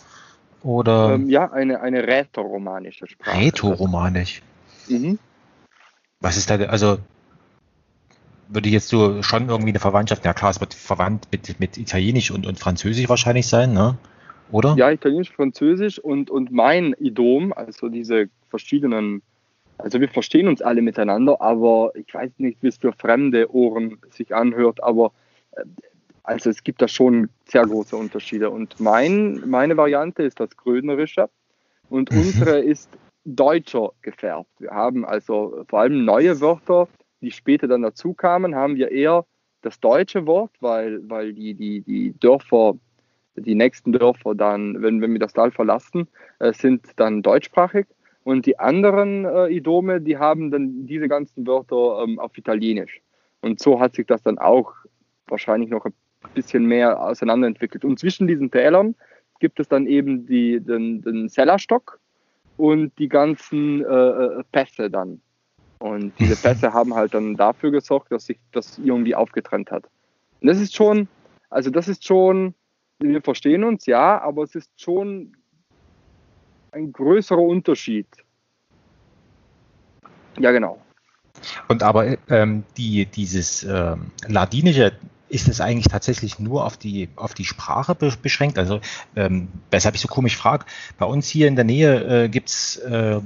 oder 0.61 1.13
ähm, 1.13 1.29
ja, 1.29 1.51
eine, 1.51 1.81
eine 1.81 2.05
rätoromanische 2.05 3.07
Sprache. 3.07 3.37
Rätoromanisch. 3.37 4.41
Mhm. 4.89 5.19
Was 6.19 6.37
ist 6.37 6.49
da, 6.49 6.55
also 6.55 6.97
würde 8.47 8.67
ich 8.69 8.73
jetzt 8.73 8.89
so 8.89 9.21
schon 9.23 9.49
irgendwie 9.49 9.69
eine 9.69 9.79
Verwandtschaft, 9.79 10.25
ja 10.25 10.33
klar, 10.33 10.51
es 10.51 10.59
wird 10.59 10.73
verwandt 10.73 11.27
mit, 11.31 11.59
mit 11.59 11.77
Italienisch 11.77 12.31
und, 12.31 12.45
und 12.45 12.59
Französisch 12.59 13.09
wahrscheinlich 13.09 13.47
sein, 13.47 13.73
ne? 13.73 13.97
Oder? 14.51 14.75
Ja, 14.77 14.91
Italienisch, 14.91 15.31
Französisch 15.31 15.99
und, 15.99 16.29
und 16.29 16.51
mein 16.51 16.93
Idom, 16.99 17.51
also 17.53 17.89
diese 17.89 18.29
verschiedenen, 18.49 19.23
also 19.77 19.99
wir 19.99 20.07
verstehen 20.07 20.47
uns 20.47 20.61
alle 20.61 20.81
miteinander, 20.81 21.41
aber 21.41 21.91
ich 21.95 22.13
weiß 22.13 22.31
nicht, 22.37 22.61
wie 22.61 22.67
es 22.67 22.77
für 22.77 22.93
fremde 22.93 23.53
Ohren 23.53 23.97
sich 24.11 24.35
anhört, 24.35 24.83
aber 24.83 25.11
äh, 25.51 25.63
also 26.23 26.49
es 26.49 26.63
gibt 26.63 26.81
da 26.81 26.87
schon 26.87 27.29
sehr 27.45 27.63
große 27.63 27.95
Unterschiede. 27.95 28.49
Und 28.49 28.79
mein, 28.79 29.43
meine 29.47 29.77
Variante 29.77 30.23
ist 30.23 30.39
das 30.39 30.55
Grönerische 30.57 31.29
und 31.89 32.09
unsere 32.11 32.59
ist 32.59 32.89
deutscher 33.25 33.91
gefärbt. 34.01 34.49
Wir 34.59 34.71
haben 34.71 35.05
also 35.05 35.65
vor 35.67 35.79
allem 35.81 36.05
neue 36.05 36.39
Wörter, 36.41 36.87
die 37.21 37.31
später 37.31 37.67
dann 37.67 37.81
dazu 37.81 38.13
kamen, 38.13 38.55
haben 38.55 38.75
wir 38.75 38.91
eher 38.91 39.25
das 39.61 39.79
deutsche 39.79 40.25
Wort, 40.25 40.51
weil, 40.59 40.99
weil 41.09 41.33
die, 41.33 41.53
die, 41.53 41.81
die 41.81 42.13
Dörfer, 42.19 42.75
die 43.35 43.55
nächsten 43.55 43.91
Dörfer 43.91 44.35
dann, 44.35 44.81
wenn, 44.81 45.01
wenn 45.01 45.11
wir 45.11 45.19
das 45.19 45.33
Tal 45.33 45.51
verlassen, 45.51 46.07
äh, 46.39 46.53
sind 46.53 46.85
dann 46.97 47.21
deutschsprachig. 47.21 47.87
Und 48.23 48.45
die 48.45 48.57
anderen 48.57 49.25
äh, 49.25 49.47
Idome, 49.49 50.01
die 50.01 50.17
haben 50.17 50.51
dann 50.51 50.87
diese 50.87 51.07
ganzen 51.07 51.45
Wörter 51.45 52.03
ähm, 52.03 52.19
auf 52.19 52.37
Italienisch. 52.37 53.01
Und 53.41 53.59
so 53.59 53.79
hat 53.79 53.95
sich 53.95 54.07
das 54.07 54.23
dann 54.23 54.37
auch 54.39 54.73
wahrscheinlich 55.27 55.69
noch 55.69 55.85
ein 55.85 55.93
bisschen 56.33 56.65
mehr 56.65 57.01
auseinanderentwickelt. 57.01 57.85
Und 57.85 57.99
zwischen 57.99 58.27
diesen 58.27 58.49
Tälern 58.49 58.95
gibt 59.39 59.59
es 59.59 59.67
dann 59.67 59.85
eben 59.85 60.25
die, 60.25 60.59
den, 60.59 61.01
den 61.01 61.29
Sellerstock, 61.29 61.99
und 62.57 62.97
die 62.99 63.09
ganzen 63.09 63.83
äh, 63.83 63.85
äh, 63.85 64.43
Pässe 64.51 64.89
dann. 64.89 65.21
Und 65.85 66.13
diese 66.17 66.35
Pässe 66.35 66.73
haben 66.73 66.95
halt 66.95 67.13
dann 67.13 67.35
dafür 67.35 67.69
gesorgt, 67.69 68.11
dass 68.11 68.25
sich 68.25 68.39
das 68.51 68.79
irgendwie 68.79 69.13
aufgetrennt 69.13 69.69
hat. 69.69 69.83
Und 70.41 70.47
das 70.47 70.59
ist 70.59 70.75
schon, 70.75 71.07
also 71.51 71.69
das 71.69 71.87
ist 71.87 72.03
schon, 72.03 72.55
wir 72.97 73.21
verstehen 73.21 73.63
uns, 73.63 73.85
ja, 73.85 74.19
aber 74.19 74.41
es 74.41 74.55
ist 74.55 74.71
schon 74.81 75.37
ein 76.71 76.91
größerer 76.91 77.39
Unterschied. 77.41 78.07
Ja, 80.39 80.51
genau. 80.51 80.81
Und 81.67 81.83
aber 81.83 82.17
ähm, 82.29 82.63
die, 82.77 83.05
dieses 83.05 83.63
ähm, 83.63 84.09
Ladinische, 84.27 84.93
ist 85.29 85.47
es 85.47 85.61
eigentlich 85.61 85.87
tatsächlich 85.87 86.39
nur 86.39 86.65
auf 86.65 86.77
die, 86.77 87.09
auf 87.15 87.35
die 87.35 87.45
Sprache 87.45 87.93
beschränkt? 87.93 88.57
Also, 88.57 88.79
ähm, 89.15 89.49
weshalb 89.69 89.93
ich 89.93 90.01
so 90.01 90.07
komisch 90.07 90.35
frage, 90.35 90.65
bei 90.97 91.05
uns 91.05 91.27
hier 91.27 91.47
in 91.47 91.55
der 91.55 91.65
Nähe 91.65 92.23
äh, 92.23 92.29
gibt 92.29 92.49
es 92.49 92.77
äh, 92.77 93.19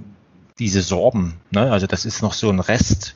diese 0.60 0.82
Sorben. 0.82 1.39
Ne? 1.51 1.72
Also, 1.72 1.88
das 1.88 2.06
ist 2.06 2.22
noch 2.22 2.34
so 2.34 2.50
ein 2.50 2.60
Rest 2.60 3.16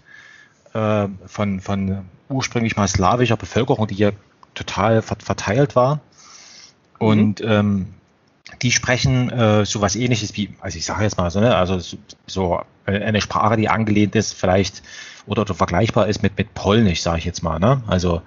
äh, 0.73 1.07
von, 1.27 1.59
von 1.59 2.05
ursprünglich 2.29 2.75
mal 2.75 2.87
slawischer 2.87 3.37
Bevölkerung, 3.37 3.87
die 3.87 3.95
hier 3.95 4.13
total 4.55 5.01
verteilt 5.01 5.75
war. 5.75 5.99
Und 6.99 7.41
mhm. 7.41 7.51
ähm, 7.51 7.87
die 8.61 8.71
sprechen 8.71 9.29
äh, 9.29 9.65
so 9.65 9.81
was 9.81 9.95
ähnliches 9.95 10.35
wie, 10.35 10.53
also 10.61 10.77
ich 10.77 10.85
sage 10.85 11.03
jetzt 11.03 11.17
mal 11.17 11.29
so, 11.31 11.39
ne, 11.39 11.55
also 11.55 11.79
so, 11.79 11.97
so 12.27 12.61
eine 12.85 13.21
Sprache, 13.21 13.55
die 13.57 13.69
angelehnt 13.69 14.15
ist, 14.15 14.33
vielleicht 14.33 14.83
oder, 15.25 15.43
oder 15.43 15.53
vergleichbar 15.53 16.07
ist 16.07 16.21
mit, 16.21 16.37
mit 16.37 16.53
Polnisch, 16.53 17.01
sage 17.01 17.19
ich 17.19 17.25
jetzt 17.25 17.43
mal. 17.43 17.59
Ne? 17.59 17.81
Also 17.87 18.21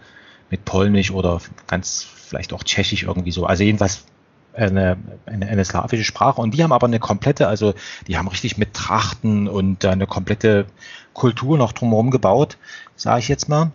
mit 0.51 0.65
Polnisch 0.65 1.11
oder 1.11 1.41
ganz 1.67 2.03
vielleicht 2.03 2.53
auch 2.53 2.65
Tschechisch 2.65 3.03
irgendwie 3.03 3.33
so. 3.33 3.45
Also 3.47 3.65
jedenfalls 3.65 4.05
eine, 4.57 4.97
eine, 5.27 5.47
eine 5.47 5.65
slawische 5.65 6.05
Sprache 6.05 6.41
und 6.41 6.55
die 6.55 6.63
haben 6.63 6.73
aber 6.73 6.87
eine 6.87 6.99
komplette, 6.99 7.49
also 7.49 7.75
die 8.07 8.17
haben 8.17 8.29
richtig 8.29 8.57
mit 8.57 8.75
Trachten 8.75 9.49
und 9.49 9.85
eine 9.85 10.07
komplette 10.07 10.67
Kultur 11.13 11.59
noch 11.59 11.73
drumherum 11.73 12.11
gebaut, 12.11 12.59
sage 12.97 13.21
ich 13.21 13.29
jetzt 13.29 13.49
mal. 13.49 13.71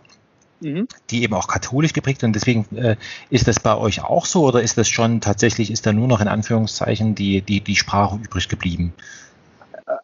Mhm. 0.63 0.87
die 1.09 1.23
eben 1.23 1.33
auch 1.33 1.47
katholisch 1.47 1.91
geprägt 1.91 2.23
und 2.23 2.33
deswegen 2.33 2.65
äh, 2.77 2.95
ist 3.31 3.47
das 3.47 3.59
bei 3.59 3.75
euch 3.75 4.03
auch 4.03 4.27
so 4.27 4.43
oder 4.43 4.61
ist 4.61 4.77
das 4.77 4.87
schon 4.87 5.19
tatsächlich, 5.19 5.71
ist 5.71 5.87
da 5.87 5.91
nur 5.91 6.07
noch 6.07 6.21
in 6.21 6.27
Anführungszeichen 6.27 7.15
die, 7.15 7.41
die, 7.41 7.61
die 7.61 7.75
Sprache 7.75 8.19
übrig 8.23 8.47
geblieben? 8.47 8.93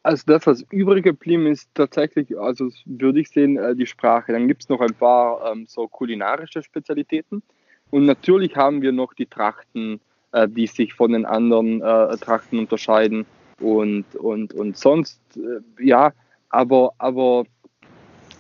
Also 0.01 0.23
das, 0.25 0.47
was 0.47 0.65
übrig 0.71 1.03
geblieben 1.03 1.45
ist, 1.45 1.69
tatsächlich, 1.75 2.39
also 2.39 2.69
würde 2.85 3.19
ich 3.19 3.29
sehen, 3.29 3.57
äh, 3.57 3.75
die 3.75 3.85
Sprache. 3.85 4.31
Dann 4.31 4.47
gibt 4.47 4.63
es 4.63 4.69
noch 4.69 4.81
ein 4.81 4.95
paar 4.95 5.51
ähm, 5.51 5.65
so 5.67 5.87
kulinarische 5.87 6.63
Spezialitäten 6.63 7.43
und 7.91 8.05
natürlich 8.05 8.55
haben 8.55 8.81
wir 8.81 8.91
noch 8.91 9.13
die 9.13 9.27
Trachten, 9.27 9.99
äh, 10.37 10.47
die 10.47 10.67
sich 10.67 10.93
von 10.93 11.11
den 11.13 11.25
anderen 11.25 11.81
äh, 11.81 12.17
Trachten 12.17 12.59
unterscheiden. 12.59 13.25
Und, 13.59 14.05
und, 14.15 14.53
und 14.53 14.77
sonst, 14.77 15.19
äh, 15.35 15.83
ja, 15.83 16.13
aber, 16.49 16.93
aber 16.99 17.45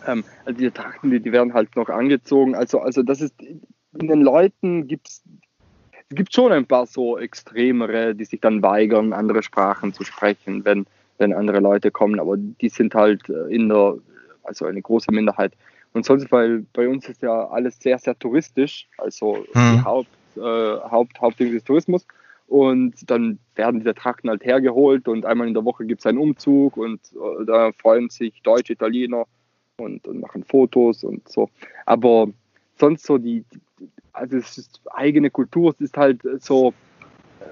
ähm, 0.05 0.23
also 0.45 0.59
die 0.59 0.69
Trachten, 0.69 1.09
die, 1.09 1.19
die 1.19 1.31
werden 1.31 1.53
halt 1.53 1.75
noch 1.75 1.89
angezogen. 1.89 2.55
Also, 2.55 2.79
also 2.79 3.01
das 3.01 3.21
ist, 3.21 3.33
in 3.41 4.07
den 4.07 4.21
Leuten 4.21 4.87
gibt 4.87 5.07
es 5.07 5.23
es 6.09 6.15
gibt 6.15 6.33
schon 6.33 6.53
ein 6.53 6.65
paar 6.65 6.85
so 6.85 7.17
extremere, 7.17 8.15
die 8.15 8.23
sich 8.23 8.39
dann 8.39 8.63
weigern, 8.63 9.11
andere 9.11 9.43
Sprachen 9.43 9.91
zu 9.91 10.05
sprechen, 10.05 10.63
wenn, 10.63 10.85
wenn 11.17 11.33
andere 11.33 11.59
Leute 11.59 11.91
kommen, 11.91 12.21
aber 12.21 12.37
die 12.37 12.69
sind 12.69 12.95
halt 12.95 13.27
äh, 13.27 13.53
in 13.53 13.67
der, 13.67 13.95
also 14.43 14.65
eine 14.65 14.81
große 14.81 15.11
Minderheit. 15.11 15.51
Und 15.91 16.05
sonst, 16.05 16.31
weil 16.31 16.65
bei 16.71 16.87
uns 16.87 17.09
ist 17.09 17.21
ja 17.21 17.47
alles 17.49 17.77
sehr, 17.81 17.97
sehr 17.99 18.17
touristisch, 18.17 18.87
also 18.97 19.43
hm. 19.51 19.73
die 19.73 19.83
Haupt, 19.83 20.09
äh, 20.37 20.79
Haupt, 20.89 21.19
Hauptding 21.19 21.53
ist 21.53 21.67
Tourismus. 21.67 22.05
Und 22.47 23.09
dann 23.11 23.39
werden 23.55 23.81
diese 23.81 23.93
Trakten 23.93 24.29
halt 24.29 24.45
hergeholt 24.45 25.09
und 25.09 25.25
einmal 25.25 25.47
in 25.47 25.53
der 25.53 25.65
Woche 25.65 25.85
gibt 25.85 25.99
es 25.99 26.05
einen 26.05 26.17
Umzug 26.17 26.77
und 26.77 27.01
äh, 27.13 27.45
da 27.45 27.73
freuen 27.73 28.09
sich 28.09 28.41
Deutsche, 28.41 28.73
Italiener 28.73 29.25
und, 29.77 30.07
und, 30.07 30.21
machen 30.21 30.45
Fotos 30.45 31.03
und 31.03 31.27
so. 31.27 31.49
Aber 31.85 32.29
sonst 32.77 33.05
so 33.05 33.17
die, 33.17 33.43
also 34.13 34.37
es 34.37 34.57
ist 34.57 34.81
eigene 34.91 35.29
Kultur, 35.29 35.71
es 35.71 35.81
ist 35.81 35.97
halt 35.97 36.21
so, 36.39 36.73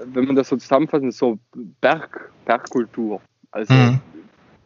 wenn 0.06 0.26
man 0.26 0.38
das 0.38 0.48
so 0.48 0.56
zusammenfassen, 0.56 1.12
so 1.12 1.40
Berg, 1.82 2.32
Bergkultur. 2.46 3.22
Also 3.52 3.74
mhm. 3.74 4.00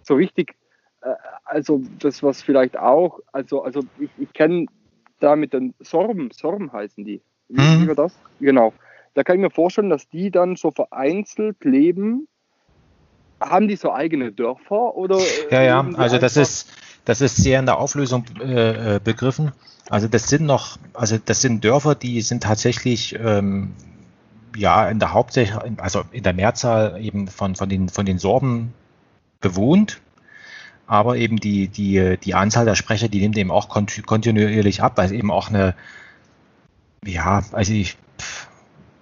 so 0.04 0.14
richtig, 0.14 0.54
äh, 1.02 1.16
also 1.46 1.82
das 1.98 2.22
was 2.22 2.44
vielleicht 2.44 2.78
auch, 2.78 3.20
also, 3.32 3.64
also 3.64 3.82
ich, 3.98 4.12
ich 4.20 4.32
kenne 4.34 4.68
da 5.20 5.36
mit 5.36 5.54
den 5.54 5.74
Sorben, 5.80 6.30
Sorben 6.32 6.72
heißen 6.72 7.04
die. 7.04 7.22
Wie, 7.50 7.62
mhm. 7.62 7.90
wie 7.90 7.96
das? 7.96 8.14
Genau. 8.40 8.74
Da 9.14 9.24
kann 9.24 9.36
ich 9.36 9.42
mir 9.42 9.52
vorstellen, 9.52 9.90
dass 9.90 10.08
die 10.08 10.32
dann 10.32 10.56
so 10.56 10.72
vereinzelt 10.72 11.64
leben. 11.64 12.28
Haben 13.42 13.68
die 13.68 13.76
so 13.76 13.92
eigene 13.92 14.32
Dörfer 14.32 14.96
oder? 14.96 15.20
Ja, 15.50 15.62
ja, 15.62 15.88
also 15.96 16.18
das 16.18 16.38
ist, 16.38 16.70
das 17.06 17.22
ist 17.22 17.38
sehr 17.38 17.60
in 17.60 17.66
der 17.66 17.80
Auflösung 17.80 18.26
äh, 18.42 18.96
äh, 18.96 19.00
begriffen. 19.04 19.52
Also 19.90 20.08
das 20.08 20.28
sind 20.28 20.46
noch, 20.46 20.78
also 20.94 21.18
das 21.24 21.42
sind 21.42 21.64
Dörfer, 21.64 21.96
die 21.96 22.22
sind 22.22 22.44
tatsächlich 22.44 23.18
ähm, 23.20 23.74
ja 24.56 24.90
in 24.90 25.00
der 25.00 25.14
Hauptsächlich, 25.14 25.58
also 25.78 26.04
in 26.12 26.24
der 26.24 26.34
Mehrzahl 26.34 27.02
eben 27.02 27.28
von, 27.28 27.56
von, 27.56 27.70
den, 27.70 27.90
von 27.90 28.06
den 28.06 28.20
Sorben 28.20 28.74
bewohnt. 29.42 30.02
Aber 30.86 31.18
eben 31.18 31.38
die, 31.38 31.68
die, 31.68 32.18
die 32.18 32.34
Anzahl 32.34 32.66
der 32.66 32.76
Sprecher, 32.76 33.08
die 33.08 33.22
nimmt 33.22 33.38
eben 33.38 33.52
auch 33.52 33.70
kontinuierlich 33.70 34.82
ab, 34.82 34.98
weil 34.98 35.14
eben 35.14 35.32
auch 35.32 35.50
eine, 35.50 35.76
ja, 37.06 37.44
also 37.52 37.74
ich, 37.74 37.98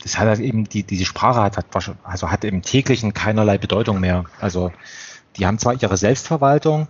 das 0.04 0.18
hat 0.18 0.28
halt 0.28 0.40
eben, 0.40 0.70
die, 0.70 0.84
diese 0.84 1.06
Sprache 1.06 1.42
hat, 1.42 1.58
hat, 1.58 1.66
also 2.04 2.32
hat 2.32 2.44
im 2.44 2.62
täglichen 2.62 3.14
keinerlei 3.14 3.58
Bedeutung 3.58 4.00
mehr. 4.00 4.26
Also 4.40 4.72
die 5.38 5.46
haben 5.46 5.60
zwar 5.60 5.82
ihre 5.82 5.98
Selbstverwaltung, 5.98 6.88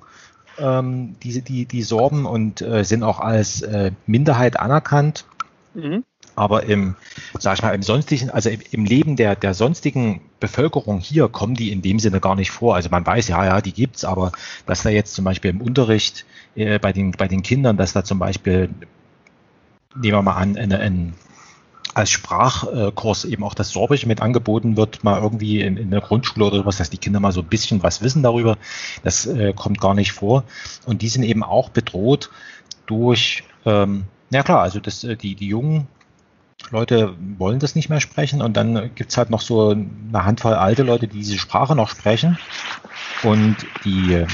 ähm, 0.60 1.15
diese, 1.24 1.41
die, 1.41 1.65
die 1.65 1.84
Sorben 1.84 2.26
und 2.26 2.62
äh, 2.62 2.84
sind 2.84 3.04
auch 3.04 3.20
als 3.20 3.62
äh, 3.62 3.91
Minderheit 4.06 4.60
anerkannt. 4.60 5.26
Mhm. 5.74 6.04
Aber 6.36 6.63
im, 6.63 6.96
sag 7.39 7.56
ich 7.56 7.63
mal, 7.63 7.74
im 7.74 7.82
sonstigen, 7.82 8.30
also 8.30 8.50
im, 8.50 8.62
im, 8.72 8.86
Leben 8.86 9.15
der, 9.15 9.36
der 9.36 9.56
sonstigen 9.56 10.22
Bevölkerung 10.39 11.00
hier 11.00 11.30
kommen 11.30 11.56
die 11.56 11.72
in 11.72 11.82
dem 11.82 11.98
Sinne 11.98 12.20
gar 12.20 12.36
nicht 12.36 12.52
vor. 12.52 12.76
Also 12.76 12.89
man 12.89 13.06
weiß, 13.06 13.28
ja, 13.30 13.43
ja, 13.43 13.62
die 13.62 13.74
gibt's, 13.74 14.06
aber 14.06 14.32
dass 14.67 14.84
da 14.84 14.89
jetzt 14.89 15.15
zum 15.15 15.26
Beispiel 15.26 15.50
im 15.50 15.62
Unterricht 15.62 16.26
äh, 16.56 16.78
bei, 16.78 16.93
den, 16.93 17.12
bei 17.12 17.28
den 17.28 17.41
Kindern, 17.41 17.78
dass 17.78 17.93
da 17.93 18.04
zum 18.04 18.20
Beispiel, 18.20 18.70
nehmen 20.01 20.17
wir 20.17 20.21
mal 20.21 20.36
an, 20.36 20.57
eine, 20.57 20.79
ein, 20.79 21.13
als 21.93 22.12
Sprachkurs 22.12 23.25
eben 23.25 23.43
auch 23.43 23.55
das 23.55 23.69
Sorbische 23.69 24.07
mit 24.07 24.21
angeboten 24.21 24.77
wird, 24.77 25.03
mal 25.03 25.21
irgendwie 25.21 25.62
in, 25.62 25.77
in 25.77 25.89
der 25.89 26.01
Grundschule 26.01 26.45
oder 26.45 26.57
sowas, 26.57 26.77
dass 26.77 26.89
die 26.89 26.97
Kinder 26.97 27.19
mal 27.19 27.31
so 27.31 27.41
ein 27.41 27.47
bisschen 27.47 27.81
was 27.81 28.01
wissen 28.01 28.23
darüber. 28.23 28.57
Das 29.03 29.25
äh, 29.25 29.53
kommt 29.53 29.81
gar 29.81 29.95
nicht 29.95 30.12
vor. 30.12 30.43
Und 30.86 31.01
die 31.01 31.10
sind 31.10 31.23
eben 31.23 31.43
auch 31.43 31.69
bedroht 31.69 32.29
durch, 32.86 33.43
ähm, 33.65 34.03
ja 34.29 34.43
klar, 34.43 34.62
also 34.62 34.79
das, 34.79 35.03
äh, 35.03 35.15
die, 35.15 35.36
die 35.36 35.47
jungen 35.47 35.88
Leute 36.71 37.15
wollen 37.38 37.60
das 37.60 37.75
nicht 37.75 37.89
mehr 37.89 38.01
sprechen 38.01 38.41
und 38.41 38.57
dann 38.57 38.91
gibt 38.95 39.12
es 39.12 39.17
halt 39.17 39.29
noch 39.29 39.41
so 39.41 39.69
eine 39.69 40.25
Handvoll 40.25 40.53
alte 40.53 40.83
Leute, 40.83 41.07
die 41.07 41.19
diese 41.19 41.38
Sprache 41.38 41.75
noch 41.75 41.89
sprechen 41.89 42.38
und 43.23 43.55
die, 43.86 44.25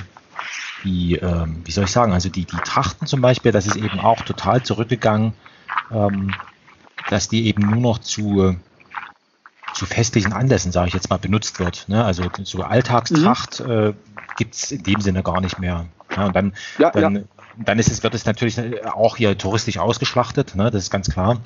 die 0.84 1.16
äh, 1.18 1.46
wie 1.64 1.72
soll 1.72 1.84
ich 1.84 1.92
sagen, 1.92 2.14
also 2.14 2.30
die, 2.30 2.46
die 2.46 2.58
Trachten 2.58 3.08
zum 3.08 3.22
Beispiel, 3.22 3.52
das 3.52 3.68
ist 3.68 3.76
eben 3.76 4.00
auch 4.00 4.22
total 4.22 4.64
zurückgegangen, 4.64 5.34
ähm, 5.94 6.34
dass 7.10 7.30
die 7.30 7.48
eben 7.48 7.64
nur 7.70 7.80
noch 7.80 8.00
zu, 8.00 8.56
zu 9.74 9.86
festlichen 9.86 10.34
Anlässen, 10.34 10.72
sage 10.72 10.90
ich 10.90 10.94
jetzt 10.94 11.10
mal, 11.10 11.18
benutzt 11.18 11.60
wird. 11.60 11.86
Ne? 11.88 12.04
Also 12.04 12.24
so 12.44 12.64
Alltagstracht 12.64 13.60
mhm. 13.60 13.72
äh, 13.72 13.94
gibt 14.38 14.56
es 14.56 14.72
in 14.72 14.84
dem 14.84 15.02
Sinne 15.02 15.24
gar 15.24 15.42
nicht 15.42 15.60
mehr. 15.60 15.86
Ja, 16.16 16.26
und 16.26 16.36
dann, 16.36 16.54
ja, 16.78 16.92
dann, 16.92 17.16
ja. 17.16 17.22
dann 17.58 17.80
ist 17.80 17.92
es, 17.92 18.04
wird 18.04 18.14
es 18.14 18.26
natürlich 18.26 18.60
auch 18.86 19.18
hier 19.18 19.38
touristisch 19.38 19.78
ausgeschlachtet, 19.78 20.56
ne? 20.56 20.72
das 20.72 20.84
ist 20.84 20.92
ganz 20.92 21.10
klar. 21.10 21.40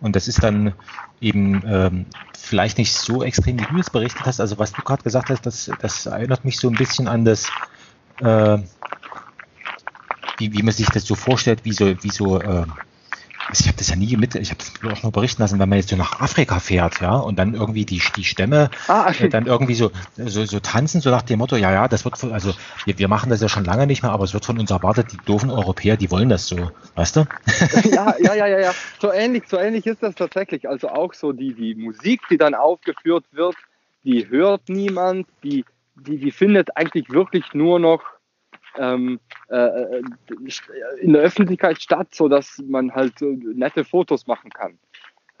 Und 0.00 0.16
das 0.16 0.28
ist 0.28 0.42
dann 0.42 0.72
eben 1.20 1.62
ähm, 1.66 2.06
vielleicht 2.36 2.78
nicht 2.78 2.94
so 2.94 3.22
extrem, 3.22 3.60
wie 3.60 3.64
du 3.64 3.78
es 3.78 3.90
berichtet 3.90 4.24
hast. 4.24 4.40
Also 4.40 4.58
was 4.58 4.72
du 4.72 4.80
gerade 4.82 5.02
gesagt 5.02 5.28
hast, 5.28 5.44
das, 5.44 5.70
das 5.80 6.06
erinnert 6.06 6.44
mich 6.44 6.58
so 6.58 6.68
ein 6.68 6.74
bisschen 6.74 7.06
an 7.06 7.24
das, 7.26 7.50
äh, 8.20 8.58
wie, 10.38 10.52
wie 10.54 10.62
man 10.62 10.72
sich 10.72 10.88
das 10.88 11.04
so 11.04 11.14
vorstellt, 11.14 11.64
wie 11.64 11.72
so, 11.72 12.02
wie 12.02 12.10
so 12.10 12.40
äh, 12.40 12.64
also 13.50 13.62
ich 13.62 13.68
habe 13.68 13.78
das 13.78 13.88
ja 13.88 13.96
nie 13.96 14.16
mit, 14.16 14.34
ich 14.36 14.50
habe 14.50 14.58
das 14.58 14.92
auch 14.92 15.02
nur 15.02 15.12
berichten 15.12 15.42
lassen, 15.42 15.58
wenn 15.58 15.68
man 15.68 15.78
jetzt 15.78 15.90
so 15.90 15.96
nach 15.96 16.20
Afrika 16.20 16.60
fährt, 16.60 17.00
ja, 17.00 17.16
und 17.16 17.38
dann 17.38 17.54
irgendwie 17.54 17.84
die, 17.84 18.00
die 18.16 18.24
Stämme 18.24 18.70
ah, 18.88 19.12
äh, 19.18 19.28
dann 19.28 19.46
irgendwie 19.46 19.74
so, 19.74 19.90
so, 20.16 20.44
so 20.44 20.60
tanzen, 20.60 21.00
so 21.00 21.10
nach 21.10 21.22
dem 21.22 21.38
Motto, 21.38 21.56
ja, 21.56 21.72
ja, 21.72 21.88
das 21.88 22.04
wird, 22.04 22.16
von, 22.16 22.32
also 22.32 22.54
wir, 22.84 22.98
wir 22.98 23.08
machen 23.08 23.30
das 23.30 23.40
ja 23.40 23.48
schon 23.48 23.64
lange 23.64 23.86
nicht 23.86 24.02
mehr, 24.02 24.12
aber 24.12 24.24
es 24.24 24.34
wird 24.34 24.44
von 24.44 24.58
uns 24.58 24.70
erwartet, 24.70 25.12
die 25.12 25.18
doofen 25.24 25.50
Europäer, 25.50 25.96
die 25.96 26.10
wollen 26.10 26.28
das 26.28 26.46
so, 26.46 26.70
weißt 26.94 27.16
du? 27.16 27.26
Ja, 27.90 28.14
ja, 28.20 28.34
ja, 28.34 28.46
ja, 28.46 28.60
ja. 28.60 28.74
So 29.00 29.12
ähnlich, 29.12 29.44
so 29.48 29.58
ähnlich 29.58 29.86
ist 29.86 30.02
das 30.02 30.14
tatsächlich. 30.14 30.68
Also 30.68 30.88
auch 30.88 31.14
so 31.14 31.32
die, 31.32 31.54
die 31.54 31.74
Musik, 31.74 32.20
die 32.30 32.38
dann 32.38 32.54
aufgeführt 32.54 33.24
wird, 33.32 33.56
die 34.04 34.28
hört 34.28 34.68
niemand, 34.68 35.26
die, 35.42 35.64
die, 35.96 36.18
die 36.18 36.30
findet 36.30 36.76
eigentlich 36.76 37.10
wirklich 37.10 37.52
nur 37.52 37.78
noch 37.78 38.02
ähm, 38.78 39.20
äh, 39.48 39.56
äh, 39.56 40.02
in 41.00 41.12
der 41.12 41.22
Öffentlichkeit 41.22 41.82
statt, 41.82 42.14
sodass 42.14 42.62
man 42.66 42.92
halt 42.94 43.18
so 43.18 43.26
nette 43.54 43.84
Fotos 43.84 44.26
machen 44.26 44.50
kann. 44.50 44.78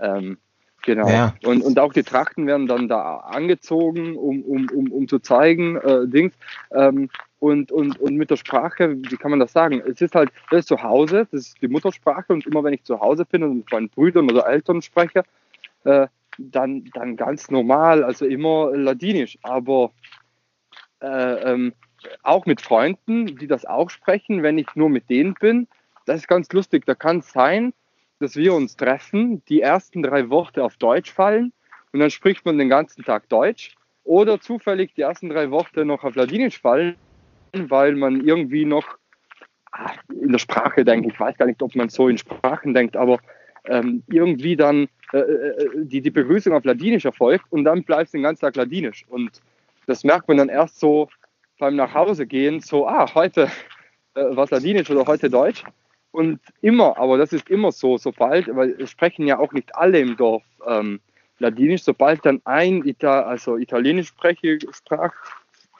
Ähm, 0.00 0.38
genau. 0.82 1.08
Ja. 1.08 1.34
Und, 1.44 1.62
und 1.62 1.78
auch 1.78 1.92
die 1.92 2.02
Trachten 2.02 2.46
werden 2.46 2.66
dann 2.66 2.88
da 2.88 3.18
angezogen, 3.18 4.16
um, 4.16 4.42
um, 4.42 4.68
um, 4.70 4.92
um 4.92 5.08
zu 5.08 5.18
zeigen, 5.18 5.76
äh, 5.76 6.06
Dings. 6.06 6.34
Ähm, 6.72 7.08
und, 7.38 7.72
und, 7.72 7.98
und 7.98 8.16
mit 8.16 8.30
der 8.30 8.36
Sprache, 8.36 8.96
wie 8.96 9.16
kann 9.16 9.30
man 9.30 9.40
das 9.40 9.52
sagen? 9.52 9.82
Es 9.86 10.00
ist 10.00 10.14
halt, 10.14 10.30
das 10.50 10.60
ist 10.60 10.68
zu 10.68 10.82
Hause, 10.82 11.26
das 11.30 11.46
ist 11.46 11.62
die 11.62 11.68
Muttersprache 11.68 12.32
und 12.32 12.46
immer 12.46 12.62
wenn 12.62 12.74
ich 12.74 12.84
zu 12.84 13.00
Hause 13.00 13.24
bin 13.24 13.42
und 13.42 13.56
mit 13.56 13.72
meinen 13.72 13.88
Brüdern 13.88 14.30
oder 14.30 14.46
Eltern 14.46 14.82
spreche, 14.82 15.22
äh, 15.84 16.06
dann, 16.36 16.84
dann 16.92 17.16
ganz 17.16 17.50
normal, 17.50 18.04
also 18.04 18.26
immer 18.26 18.76
Ladinisch. 18.76 19.38
Aber 19.42 19.90
äh, 21.00 21.52
ähm, 21.52 21.72
auch 22.22 22.46
mit 22.46 22.60
Freunden, 22.60 23.38
die 23.38 23.46
das 23.46 23.64
auch 23.64 23.90
sprechen, 23.90 24.42
wenn 24.42 24.58
ich 24.58 24.68
nur 24.74 24.88
mit 24.88 25.08
denen 25.10 25.34
bin. 25.34 25.68
Das 26.06 26.16
ist 26.16 26.28
ganz 26.28 26.52
lustig. 26.52 26.86
Da 26.86 26.94
kann 26.94 27.18
es 27.18 27.32
sein, 27.32 27.72
dass 28.18 28.36
wir 28.36 28.54
uns 28.54 28.76
treffen, 28.76 29.42
die 29.48 29.60
ersten 29.60 30.02
drei 30.02 30.28
Worte 30.30 30.62
auf 30.64 30.76
Deutsch 30.76 31.12
fallen 31.12 31.52
und 31.92 32.00
dann 32.00 32.10
spricht 32.10 32.44
man 32.44 32.58
den 32.58 32.68
ganzen 32.68 33.04
Tag 33.04 33.28
Deutsch. 33.28 33.76
Oder 34.04 34.40
zufällig 34.40 34.94
die 34.94 35.02
ersten 35.02 35.28
drei 35.28 35.50
Worte 35.50 35.84
noch 35.84 36.04
auf 36.04 36.14
Ladinisch 36.14 36.60
fallen, 36.60 36.96
weil 37.52 37.94
man 37.94 38.26
irgendwie 38.26 38.64
noch 38.64 38.84
ah, 39.72 39.92
in 40.08 40.32
der 40.32 40.38
Sprache 40.38 40.84
denkt. 40.84 41.12
Ich 41.12 41.20
weiß 41.20 41.36
gar 41.36 41.46
nicht, 41.46 41.62
ob 41.62 41.74
man 41.74 41.88
so 41.90 42.08
in 42.08 42.18
Sprachen 42.18 42.74
denkt, 42.74 42.96
aber 42.96 43.18
ähm, 43.66 44.02
irgendwie 44.08 44.56
dann 44.56 44.88
äh, 45.12 45.18
äh 45.18 45.84
die, 45.84 46.00
die 46.00 46.10
Begrüßung 46.10 46.54
auf 46.54 46.64
Ladinisch 46.64 47.04
erfolgt 47.04 47.44
und 47.50 47.64
dann 47.64 47.84
bleibt 47.84 48.06
es 48.06 48.12
den 48.12 48.22
ganzen 48.22 48.40
Tag 48.40 48.56
Ladinisch. 48.56 49.04
Und 49.08 49.42
das 49.86 50.02
merkt 50.02 50.28
man 50.28 50.38
dann 50.38 50.48
erst 50.48 50.80
so 50.80 51.08
beim 51.60 51.76
Nachhausegehen 51.76 52.60
so, 52.60 52.88
ah, 52.88 53.14
heute 53.14 53.50
äh, 54.14 54.24
was 54.30 54.50
Ladinisch 54.50 54.90
oder 54.90 55.06
heute 55.06 55.30
Deutsch. 55.30 55.62
Und 56.10 56.40
immer, 56.60 56.98
aber 56.98 57.18
das 57.18 57.32
ist 57.32 57.48
immer 57.48 57.70
so, 57.70 57.96
sobald, 57.96 58.54
weil 58.56 58.70
es 58.80 58.90
sprechen 58.90 59.28
ja 59.28 59.38
auch 59.38 59.52
nicht 59.52 59.76
alle 59.76 60.00
im 60.00 60.16
Dorf 60.16 60.42
ähm, 60.66 61.00
Ladinisch, 61.38 61.84
sobald 61.84 62.26
dann 62.26 62.40
ein 62.44 62.84
Ita 62.84 63.22
also 63.22 63.56
Italienisch 63.56 64.08
spreche, 64.08 64.58
sprach, 64.72 65.14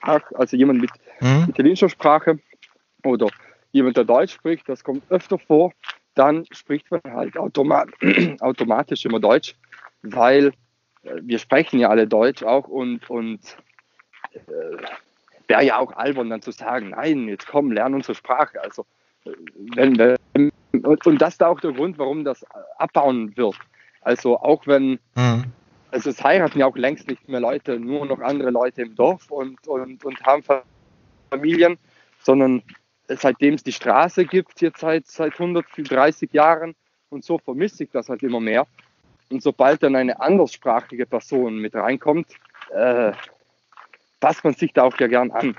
also 0.01 0.55
jemand 0.55 0.79
mit 0.79 0.91
mhm. 1.19 1.47
italienischer 1.49 1.89
Sprache 1.89 2.39
oder 3.03 3.27
jemand, 3.71 3.97
der 3.97 4.05
Deutsch 4.05 4.33
spricht, 4.33 4.69
das 4.69 4.83
kommt 4.83 5.03
öfter 5.09 5.37
vor, 5.37 5.73
dann 6.15 6.45
spricht 6.51 6.89
man 6.89 7.01
halt 7.05 7.37
automat 7.37 7.89
automatisch 8.39 9.05
immer 9.05 9.19
Deutsch, 9.19 9.55
weil 10.01 10.53
äh, 11.03 11.19
wir 11.21 11.39
sprechen 11.39 11.79
ja 11.79 11.89
alle 11.89 12.07
Deutsch 12.07 12.43
auch 12.43 12.67
und, 12.67 13.09
und 13.09 13.39
äh, 14.33 14.39
wäre 15.51 15.65
ja 15.65 15.77
auch 15.79 15.91
albern 15.97 16.29
dann 16.29 16.41
zu 16.41 16.51
sagen, 16.51 16.91
nein, 16.91 17.27
jetzt 17.27 17.45
komm, 17.45 17.73
lern 17.73 17.93
unsere 17.93 18.15
Sprache. 18.15 18.61
Also 18.63 18.85
äh, 19.25 19.31
wenn, 19.75 19.97
wenn 19.97 20.51
und, 20.71 21.05
und 21.05 21.21
das 21.21 21.33
ist 21.33 21.43
auch 21.43 21.59
der 21.59 21.73
Grund, 21.73 21.97
warum 21.97 22.23
das 22.23 22.45
abbauen 22.77 23.35
wird. 23.35 23.57
Also 23.99 24.39
auch 24.39 24.65
wenn, 24.65 24.91
mhm. 25.15 25.43
also 25.91 26.09
es 26.09 26.23
heiraten 26.23 26.59
ja 26.59 26.65
auch 26.67 26.77
längst 26.77 27.09
nicht 27.09 27.27
mehr 27.27 27.41
Leute, 27.41 27.77
nur 27.79 28.05
noch 28.05 28.21
andere 28.21 28.49
Leute 28.49 28.83
im 28.83 28.95
Dorf 28.95 29.29
und, 29.29 29.67
und, 29.67 30.05
und 30.05 30.23
haben 30.23 30.41
Familien, 31.29 31.77
sondern 32.19 32.63
seitdem 33.09 33.55
es 33.55 33.63
die 33.63 33.73
Straße 33.73 34.23
gibt, 34.23 34.61
jetzt 34.61 34.79
seit, 34.79 35.07
seit 35.07 35.33
130 35.33 36.31
Jahren 36.31 36.75
und 37.09 37.25
so 37.25 37.37
vermisse 37.39 37.83
ich 37.83 37.89
das 37.91 38.07
halt 38.07 38.23
immer 38.23 38.39
mehr. 38.39 38.65
Und 39.29 39.43
sobald 39.43 39.83
dann 39.83 39.97
eine 39.97 40.21
anderssprachige 40.21 41.05
Person 41.05 41.57
mit 41.57 41.75
reinkommt, 41.75 42.27
äh, 42.73 43.11
passt 44.21 44.45
man 44.45 44.53
sich 44.53 44.71
da 44.71 44.83
auch 44.83 44.97
ja 44.97 45.07
gern 45.07 45.31
an. 45.31 45.57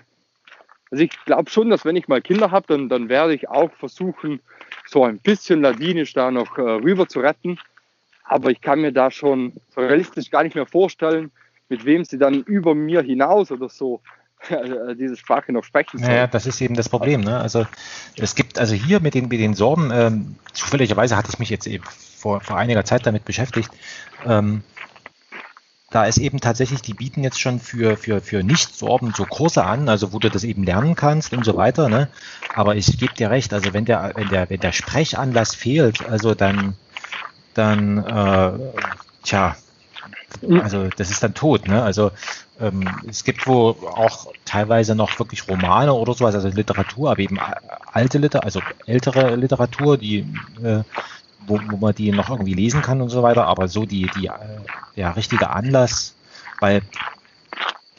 Also 0.91 1.05
ich 1.05 1.11
glaube 1.25 1.51
schon, 1.51 1.69
dass 1.69 1.85
wenn 1.85 1.97
ich 1.97 2.09
mal 2.09 2.23
Kinder 2.23 2.51
habe, 2.51 2.67
dann, 2.69 2.89
dann 2.89 3.09
werde 3.09 3.35
ich 3.35 3.49
auch 3.49 3.73
versuchen, 3.73 4.41
so 4.87 5.05
ein 5.05 5.19
bisschen 5.19 5.61
Ladinisch 5.61 6.15
da 6.15 6.31
noch 6.31 6.57
äh, 6.57 6.63
rüber 6.63 7.09
zu 7.09 7.21
retten. 7.21 7.59
Aber 8.25 8.51
ich 8.51 8.61
kann 8.61 8.81
mir 8.81 8.93
da 8.93 9.11
schon 9.11 9.53
so 9.75 9.81
realistisch 9.81 10.31
gar 10.31 10.45
nicht 10.45 10.55
mehr 10.55 10.67
vorstellen, 10.67 11.31
mit 11.69 11.85
wem 11.85 12.05
sie 12.05 12.19
dann 12.19 12.43
über 12.43 12.75
mir 12.75 13.03
hinaus 13.03 13.51
oder 13.51 13.69
so 13.69 14.01
äh, 14.49 14.95
diese 14.95 15.17
Sprache 15.17 15.53
noch 15.53 15.65
sprechen 15.65 15.99
soll. 15.99 16.11
Ja, 16.11 16.27
das 16.27 16.47
ist 16.47 16.61
eben 16.61 16.75
das 16.75 16.89
Problem. 16.89 17.23
Ne? 17.23 17.39
Also 17.39 17.67
es 18.17 18.35
gibt 18.35 18.59
also 18.59 18.75
hier 18.75 19.01
mit 19.01 19.15
den, 19.15 19.29
mit 19.29 19.41
den 19.41 19.55
Sorben, 19.55 19.91
ähm, 19.93 20.37
zufälligerweise 20.53 21.17
hatte 21.17 21.31
ich 21.33 21.39
mich 21.39 21.51
jetzt 21.51 21.67
eben 21.67 21.85
vor, 21.85 22.41
vor 22.41 22.57
einiger 22.57 22.85
Zeit 22.85 23.07
damit 23.07 23.25
beschäftigt. 23.25 23.71
Ähm, 24.27 24.63
da 25.93 26.07
ist 26.07 26.19
eben 26.19 26.41
tatsächlich, 26.41 26.81
die 26.81 26.95
bieten 26.95 27.23
jetzt 27.23 27.39
schon 27.39 27.61
für, 27.61 27.97
für, 27.97 28.21
für 28.21 28.43
Nicht-Sorben 28.43 29.13
so 29.15 29.25
Kurse 29.25 29.65
an, 29.65 29.89
also 29.89 30.13
wo 30.13 30.19
du 30.19 30.31
das 30.31 30.43
eben 30.43 30.65
lernen 30.65 30.95
kannst 30.95 31.35
und 31.35 31.45
so 31.45 31.57
weiter. 31.57 31.89
Ne? 31.91 32.09
Aber 32.55 32.75
ich 32.77 32.99
gebe 32.99 33.13
dir 33.13 33.31
recht, 33.31 33.53
also 33.53 33.75
wenn 33.75 33.85
der, 33.85 34.13
wenn 34.15 34.29
der, 34.31 34.49
wenn 34.49 34.61
der 34.61 34.73
Sprechanlass 34.73 35.55
fehlt, 35.55 36.05
also 36.07 36.35
dann, 36.35 36.75
dann 37.53 37.99
äh, 37.99 38.53
tja, 39.23 39.55
also 40.63 40.89
das 40.97 41.11
ist 41.11 41.23
dann 41.23 41.35
tot. 41.35 41.69
Ne? 41.69 41.83
Also 41.83 42.11
ähm, 42.59 42.89
es 43.07 43.23
gibt 43.23 43.47
wo 43.47 43.77
auch 43.95 44.29
teilweise 44.47 44.95
noch 44.95 45.19
wirklich 45.19 45.47
Romane 45.47 45.93
oder 45.93 46.15
sowas, 46.15 46.35
also 46.35 46.49
Literatur, 46.49 47.11
aber 47.11 47.21
eben 47.21 47.39
alte 47.93 48.17
Literatur, 48.17 48.47
also 48.47 48.61
ältere 48.87 49.37
Literatur, 49.37 49.99
die 49.99 50.21
äh, 50.63 50.83
wo, 51.47 51.61
wo 51.71 51.77
man 51.77 51.95
die 51.95 52.13
noch 52.13 52.31
irgendwie 52.31 52.55
lesen 52.55 52.83
kann 52.83 53.01
und 53.01 53.09
so 53.09 53.23
weiter, 53.23 53.47
aber 53.47 53.69
so 53.69 53.85
die, 53.87 54.11
die 54.17 54.27
äh, 54.27 54.33
der 54.97 55.17
richtige 55.17 55.51
Anlass, 55.51 56.15
weil 56.61 56.83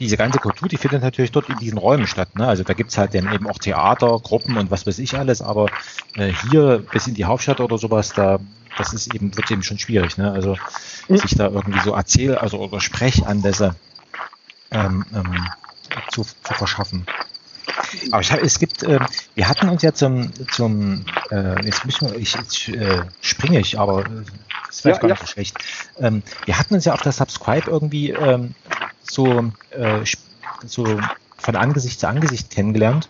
diese 0.00 0.16
ganze 0.16 0.38
Kultur, 0.38 0.68
die 0.68 0.76
findet 0.76 1.02
natürlich 1.02 1.30
dort 1.32 1.48
in 1.48 1.56
diesen 1.58 1.78
Räumen 1.78 2.06
statt. 2.06 2.36
Ne? 2.36 2.46
Also 2.46 2.64
da 2.64 2.74
gibt's 2.74 2.98
halt 2.98 3.14
dann 3.14 3.32
eben 3.32 3.48
auch 3.48 3.58
Theater, 3.58 4.18
Gruppen 4.22 4.56
und 4.56 4.70
was 4.70 4.86
weiß 4.86 4.98
ich 4.98 5.16
alles, 5.16 5.40
aber 5.40 5.66
äh, 6.16 6.32
hier 6.50 6.84
bis 6.90 7.06
in 7.06 7.14
die 7.14 7.24
Hauptstadt 7.24 7.60
oder 7.60 7.78
sowas, 7.78 8.12
da 8.12 8.40
das 8.76 8.92
ist 8.92 9.14
eben, 9.14 9.36
wird 9.36 9.50
eben 9.50 9.62
schon 9.62 9.78
schwierig, 9.78 10.18
ne? 10.18 10.32
Also 10.32 10.56
mhm. 11.08 11.16
sich 11.16 11.36
da 11.36 11.48
irgendwie 11.48 11.80
so 11.80 11.94
Erzähl-, 11.94 12.36
also 12.36 12.58
oder 12.58 12.80
Sprechanlässe 12.80 13.76
ähm, 14.70 15.04
ähm, 15.14 15.46
zu, 16.10 16.22
zu 16.22 16.54
verschaffen. 16.54 17.06
Aber 18.10 18.20
ich 18.20 18.32
hab, 18.32 18.40
es 18.42 18.58
gibt, 18.58 18.82
äh, 18.82 18.98
wir 19.34 19.48
hatten 19.48 19.68
uns 19.68 19.82
ja 19.82 19.92
zum, 19.92 20.32
zum 20.52 21.04
äh, 21.30 21.64
jetzt 21.64 21.84
müssen 21.84 22.10
wir, 22.10 22.16
ich, 22.16 22.34
jetzt 22.34 22.68
äh, 22.68 23.02
springe 23.20 23.60
ich, 23.60 23.78
aber 23.78 24.00
äh, 24.00 24.08
das 24.66 24.76
ist 24.76 24.80
vielleicht 24.82 25.02
ja, 25.02 25.08
gar 25.08 25.08
nicht 25.08 25.20
ja. 25.20 25.26
so 25.26 25.32
schlecht. 25.32 25.56
Ähm, 25.98 26.22
wir 26.44 26.58
hatten 26.58 26.74
uns 26.74 26.84
ja 26.84 26.94
auf 26.94 27.02
der 27.02 27.12
Subscribe 27.12 27.70
irgendwie 27.70 28.10
ähm, 28.10 28.54
so, 29.02 29.52
äh, 29.70 30.04
so 30.66 31.00
von 31.38 31.56
Angesicht 31.56 32.00
zu 32.00 32.08
Angesicht 32.08 32.50
kennengelernt. 32.50 33.08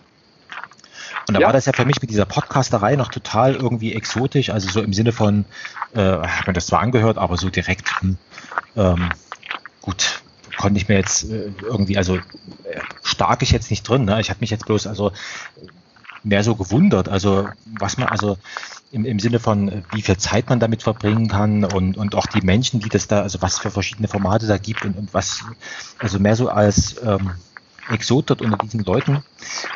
Und 1.27 1.33
da 1.33 1.39
ja. 1.39 1.47
war 1.47 1.53
das 1.53 1.65
ja 1.65 1.73
für 1.73 1.85
mich 1.85 2.01
mit 2.01 2.11
dieser 2.11 2.25
Podcasterei 2.25 2.95
noch 2.95 3.09
total 3.09 3.55
irgendwie 3.55 3.93
exotisch, 3.93 4.51
also 4.51 4.69
so 4.69 4.81
im 4.81 4.93
Sinne 4.93 5.11
von, 5.11 5.45
äh, 5.95 5.99
hat 6.01 6.45
man 6.45 6.53
das 6.53 6.67
zwar 6.67 6.81
angehört, 6.81 7.17
aber 7.17 7.37
so 7.37 7.49
direkt, 7.49 7.99
hm, 8.01 8.17
ähm, 8.75 9.09
gut, 9.81 10.21
konnte 10.57 10.79
ich 10.79 10.87
mir 10.87 10.95
jetzt 10.95 11.29
äh, 11.29 11.51
irgendwie, 11.61 11.97
also 11.97 12.17
äh, 12.17 12.21
stark 13.05 13.41
ich 13.43 13.51
jetzt 13.51 13.69
nicht 13.69 13.87
drin. 13.87 14.05
Ne? 14.05 14.19
Ich 14.19 14.29
habe 14.29 14.39
mich 14.41 14.49
jetzt 14.49 14.65
bloß 14.65 14.87
also 14.87 15.11
mehr 16.23 16.43
so 16.43 16.55
gewundert, 16.55 17.07
also 17.07 17.47
was 17.79 17.97
man, 17.97 18.07
also 18.07 18.37
im, 18.91 19.05
im 19.05 19.19
Sinne 19.19 19.39
von, 19.39 19.83
wie 19.93 20.01
viel 20.01 20.17
Zeit 20.17 20.49
man 20.49 20.59
damit 20.59 20.81
verbringen 20.81 21.27
kann 21.27 21.63
und, 21.63 21.97
und 21.97 22.15
auch 22.15 22.25
die 22.25 22.41
Menschen, 22.41 22.79
die 22.79 22.89
das 22.89 23.07
da, 23.07 23.21
also 23.21 23.41
was 23.41 23.59
für 23.59 23.69
verschiedene 23.69 24.07
Formate 24.07 24.47
da 24.47 24.57
gibt 24.57 24.85
und, 24.85 24.97
und 24.97 25.13
was, 25.13 25.43
also 25.99 26.17
mehr 26.19 26.35
so 26.35 26.49
als 26.49 26.95
ähm, 27.03 27.31
Exot 27.89 28.31
dort 28.31 28.41
unter 28.41 28.57
diesen 28.57 28.83
Leuten. 28.83 29.23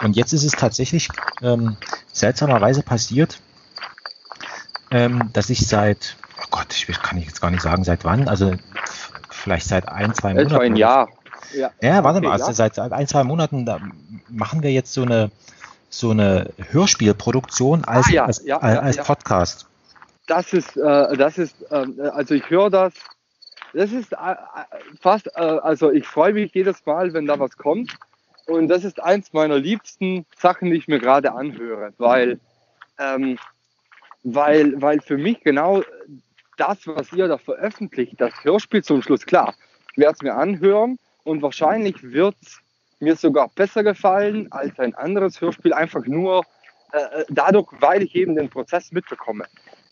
Und 0.02 0.16
jetzt 0.16 0.34
ist 0.34 0.44
es 0.44 0.54
tatsächlich 0.54 1.10
ähm, 1.44 1.78
seltsamerweise 2.12 2.82
passiert, 2.82 3.40
ähm, 4.90 5.30
dass 5.34 5.52
ich 5.52 5.68
seit, 5.68 6.18
oh 6.42 6.48
Gott, 6.50 6.74
ich 6.74 6.88
kann 7.02 7.20
ich 7.20 7.26
jetzt 7.26 7.42
gar 7.42 7.52
nicht 7.52 7.62
sagen, 7.62 7.84
seit 7.84 8.06
wann, 8.06 8.28
also 8.28 8.56
vielleicht 9.30 9.68
seit 9.68 9.88
ein, 9.88 10.16
zwei 10.16 10.34
Monaten. 10.34 10.52
Etwa 10.52 10.64
ein 10.64 10.76
Jahr. 10.76 11.10
Ja, 11.54 11.72
ja 11.82 12.04
warte 12.04 12.20
okay, 12.20 12.28
mal, 12.28 12.34
also 12.34 12.52
seit 12.52 12.78
ein, 12.78 13.08
zwei 13.08 13.24
Monaten 13.24 13.68
machen 14.30 14.64
wir 14.64 14.72
jetzt 14.72 14.94
so 14.94 15.04
eine 15.04 15.32
so 15.90 16.12
eine 16.12 16.52
Hörspielproduktion 16.70 17.84
als, 17.86 18.08
ah, 18.08 18.12
ja, 18.12 18.26
als, 18.26 18.46
ja, 18.46 18.58
als 18.58 18.98
Podcast. 18.98 19.68
Das 20.28 20.54
ist, 20.54 20.78
äh, 20.78 21.18
das 21.18 21.38
ist, 21.38 21.56
äh, 21.72 21.86
also 22.12 22.36
ich 22.36 22.48
höre 22.50 22.70
das, 22.70 22.94
das 23.74 23.92
ist 23.92 24.14
äh, 24.14 24.36
fast, 25.02 25.28
äh, 25.36 25.40
also 25.40 25.92
ich 25.92 26.08
freue 26.08 26.34
mich 26.34 26.54
jedes 26.54 26.86
Mal, 26.86 27.14
wenn 27.14 27.26
da 27.26 27.40
was 27.40 27.58
kommt. 27.58 27.98
Und 28.46 28.68
das 28.68 28.84
ist 28.84 29.02
eins 29.02 29.34
meiner 29.34 29.58
liebsten 29.58 30.26
Sachen, 30.38 30.72
die 30.72 30.78
ich 30.78 30.88
mir 30.88 31.00
gerade 31.00 31.34
anhöre, 31.34 31.94
weil, 31.98 32.40
ähm, 32.98 33.38
weil, 34.24 34.80
weil 34.82 35.02
für 35.02 35.18
mich 35.18 35.42
genau 35.42 35.84
das, 36.58 36.86
was 36.86 37.12
ihr 37.14 37.28
da 37.28 37.38
veröffentlicht, 37.38 38.20
das 38.20 38.34
Hörspiel 38.44 38.84
zum 38.84 39.02
Schluss, 39.02 39.26
klar, 39.26 39.54
ich 39.92 39.98
werde 39.98 40.14
es 40.14 40.22
mir 40.22 40.36
anhören 40.36 40.98
und 41.24 41.42
wahrscheinlich 41.42 42.02
wird 42.02 42.36
es 42.42 42.60
mir 43.00 43.16
sogar 43.16 43.50
besser 43.50 43.84
gefallen 43.84 44.52
als 44.52 44.78
ein 44.80 44.94
anderes 44.96 45.40
Hörspiel, 45.40 45.74
einfach 45.74 46.06
nur 46.06 46.44
äh, 46.92 47.24
dadurch, 47.30 47.70
weil 47.80 48.04
ich 48.04 48.16
eben 48.16 48.36
den 48.36 48.50
Prozess 48.50 48.92
mitbekomme. 48.92 49.46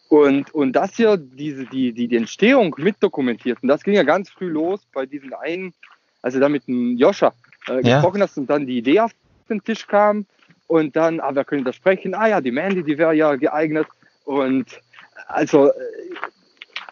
Und, 0.10 0.54
und 0.54 0.74
das 0.74 0.96
hier, 0.96 1.18
diese, 1.18 1.66
die, 1.66 1.92
die, 1.92 2.08
die 2.08 2.16
Entstehung 2.16 2.74
mitdokumentiert, 2.78 3.62
und 3.62 3.68
das 3.68 3.84
ging 3.84 3.94
ja 3.94 4.04
ganz 4.04 4.30
früh 4.30 4.48
los 4.48 4.82
bei 4.94 5.06
diesen 5.06 5.34
einen, 5.34 5.74
also 6.22 6.40
da 6.40 6.50
mit 6.50 6.68
dem 6.68 6.98
Joscha 6.98 7.34
äh, 7.68 7.76
ja. 7.76 7.96
gesprochen 7.96 8.22
hast 8.22 8.38
und 8.38 8.50
dann 8.50 8.66
die 8.66 8.78
Idee 8.78 9.02
auf 9.02 9.12
den 9.50 9.64
Tisch 9.64 9.86
kam 9.88 10.26
und 10.68 10.96
dann, 10.96 11.20
ah, 11.20 11.32
wer 11.34 11.46
könnte 11.46 11.66
da 11.66 11.74
sprechen? 11.74 12.14
Ah 12.14 12.28
ja, 12.28 12.42
die 12.42 12.52
Mandy, 12.52 12.84
die 12.84 12.98
wäre 12.98 13.14
ja 13.14 13.36
geeignet. 13.36 13.88
Und 14.26 14.82
also 15.28 15.72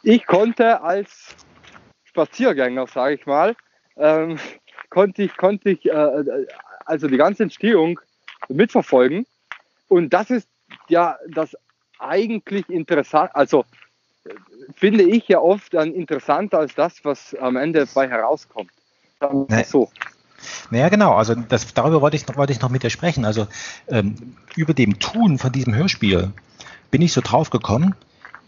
ich 0.03 0.25
konnte 0.25 0.81
als 0.81 1.35
Spaziergänger, 2.05 2.87
sage 2.87 3.15
ich 3.15 3.25
mal, 3.25 3.55
ähm, 3.97 4.37
konnte 4.89 5.23
ich, 5.23 5.35
konnte 5.37 5.71
ich 5.71 5.85
äh, 5.85 6.45
also 6.85 7.07
die 7.07 7.17
ganze 7.17 7.43
Entstehung 7.43 7.99
mitverfolgen. 8.49 9.25
Und 9.87 10.13
das 10.13 10.29
ist 10.29 10.47
ja 10.87 11.17
das 11.29 11.55
eigentlich 11.99 12.69
interessant, 12.69 13.31
also 13.33 13.65
finde 14.75 15.03
ich 15.03 15.27
ja 15.27 15.39
oft 15.39 15.73
dann 15.73 15.93
interessanter 15.93 16.59
als 16.59 16.75
das, 16.75 17.03
was 17.03 17.35
am 17.35 17.55
Ende 17.55 17.85
bei 17.93 18.07
herauskommt. 18.09 18.71
Nee. 19.49 19.63
So. 19.63 19.89
Naja, 20.69 20.89
genau, 20.89 21.13
also 21.13 21.35
das, 21.35 21.73
darüber 21.73 22.01
wollte 22.01 22.17
ich, 22.17 22.27
noch, 22.27 22.35
wollte 22.35 22.53
ich 22.53 22.61
noch 22.61 22.69
mit 22.69 22.83
dir 22.83 22.89
sprechen. 22.89 23.25
Also 23.25 23.47
ähm, 23.87 24.35
über 24.55 24.73
dem 24.73 24.99
Tun 24.99 25.37
von 25.37 25.51
diesem 25.51 25.73
Hörspiel 25.73 26.31
bin 26.91 27.01
ich 27.01 27.13
so 27.13 27.21
drauf 27.21 27.49
gekommen, 27.49 27.95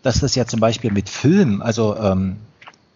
dass 0.04 0.20
das 0.20 0.36
ja 0.36 0.46
zum 0.46 0.60
Beispiel 0.60 0.92
mit 0.92 1.10
Film, 1.10 1.62
also 1.62 1.96
ähm, 1.98 2.38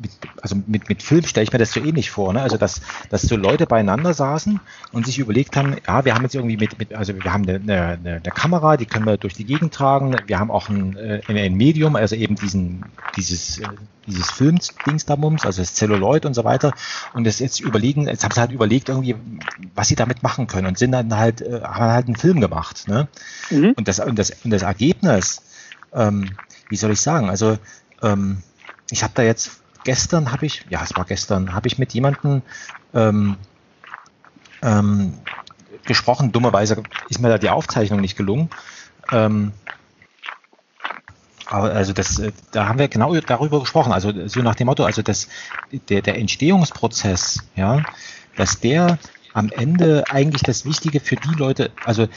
mit, 0.01 0.11
also 0.41 0.55
mit, 0.67 0.89
mit 0.89 1.03
Film 1.03 1.23
stelle 1.25 1.43
ich 1.43 1.53
mir 1.53 1.59
das 1.59 1.71
so 1.71 1.79
ähnlich 1.79 2.09
vor, 2.11 2.33
ne? 2.33 2.41
Also 2.41 2.57
dass, 2.57 2.81
dass 3.09 3.21
so 3.21 3.35
Leute 3.35 3.67
beieinander 3.67 4.13
saßen 4.13 4.59
und 4.91 5.05
sich 5.05 5.19
überlegt 5.19 5.55
haben, 5.55 5.75
ja, 5.87 6.03
wir 6.03 6.15
haben 6.15 6.23
jetzt 6.23 6.35
irgendwie 6.35 6.57
mit, 6.57 6.77
mit 6.79 6.93
also 6.93 7.13
wir 7.13 7.31
haben 7.31 7.47
eine, 7.47 7.55
eine, 7.55 7.99
eine 8.03 8.21
Kamera, 8.21 8.77
die 8.77 8.85
können 8.85 9.05
wir 9.05 9.17
durch 9.17 9.33
die 9.33 9.45
Gegend 9.45 9.73
tragen, 9.73 10.15
wir 10.25 10.39
haben 10.39 10.51
auch 10.51 10.69
ein, 10.69 10.97
äh, 10.97 11.21
ein 11.27 11.55
Medium, 11.55 11.95
also 11.95 12.15
eben 12.15 12.35
diesen, 12.35 12.85
dieses, 13.15 13.59
äh, 13.59 13.67
dieses 14.07 14.31
Filmdings 14.31 15.05
da 15.05 15.15
Mums, 15.15 15.45
also 15.45 15.61
das 15.61 15.75
Celluloid 15.75 16.25
und 16.25 16.33
so 16.33 16.43
weiter. 16.43 16.73
Und 17.13 17.25
das 17.25 17.39
jetzt 17.39 17.59
überlegen, 17.59 18.07
jetzt 18.07 18.23
haben 18.23 18.33
sie 18.33 18.41
halt 18.41 18.51
überlegt 18.51 18.89
irgendwie, 18.89 19.15
was 19.75 19.87
sie 19.87 19.95
damit 19.95 20.23
machen 20.23 20.47
können 20.47 20.67
und 20.67 20.77
sind 20.77 20.91
dann 20.91 21.15
halt, 21.15 21.41
äh, 21.41 21.61
haben 21.61 21.85
halt 21.85 22.07
einen 22.07 22.15
Film 22.15 22.41
gemacht. 22.41 22.87
Ne? 22.87 23.07
Mhm. 23.49 23.73
Und, 23.77 23.87
das, 23.87 23.99
und, 23.99 24.17
das, 24.17 24.31
und 24.43 24.51
das 24.51 24.63
Ergebnis, 24.63 25.43
ähm, 25.93 26.31
wie 26.69 26.77
soll 26.77 26.91
ich 26.91 27.01
sagen, 27.01 27.29
also 27.29 27.57
ähm, 28.01 28.41
ich 28.89 29.03
habe 29.03 29.13
da 29.15 29.23
jetzt 29.23 29.61
gestern 29.84 30.32
habe 30.32 30.46
ich, 30.46 30.65
ja, 30.70 30.84
es 30.84 30.96
war 30.96 31.06
gestern, 31.06 31.54
habe 31.54 31.67
ich 31.67 31.78
mit 31.78 31.94
jemandem 31.94 32.41
ähm, 32.94 33.38
ähm, 34.62 35.13
gesprochen. 35.86 36.32
Dummerweise 36.32 36.84
ist 37.10 37.20
mir 37.20 37.30
da 37.30 37.38
die 37.38 37.50
Aufzeichnung 37.50 38.02
nicht 38.02 38.17
gelungen. 38.17 38.50
Ähm, 39.12 39.54
also 41.48 41.91
das, 41.91 42.20
äh, 42.20 42.32
da 42.52 42.67
haben 42.67 42.80
wir 42.80 42.88
genau 42.88 43.13
darüber 43.20 43.60
gesprochen. 43.60 43.91
Also 43.91 44.28
so 44.28 44.41
nach 44.41 44.56
dem 44.56 44.67
Motto, 44.67 44.86
also 44.86 45.02
das, 45.02 45.28
der, 45.89 46.02
der 46.02 46.17
Entstehungsprozess, 46.17 47.44
ja, 47.56 47.84
dass 48.38 48.60
der 48.60 48.98
am 49.34 49.50
Ende 49.50 50.06
eigentlich 50.10 50.44
das 50.44 50.65
Wichtige 50.65 51.00
für 51.00 51.15
die 51.15 51.34
Leute, 51.36 51.72
also 51.86 52.08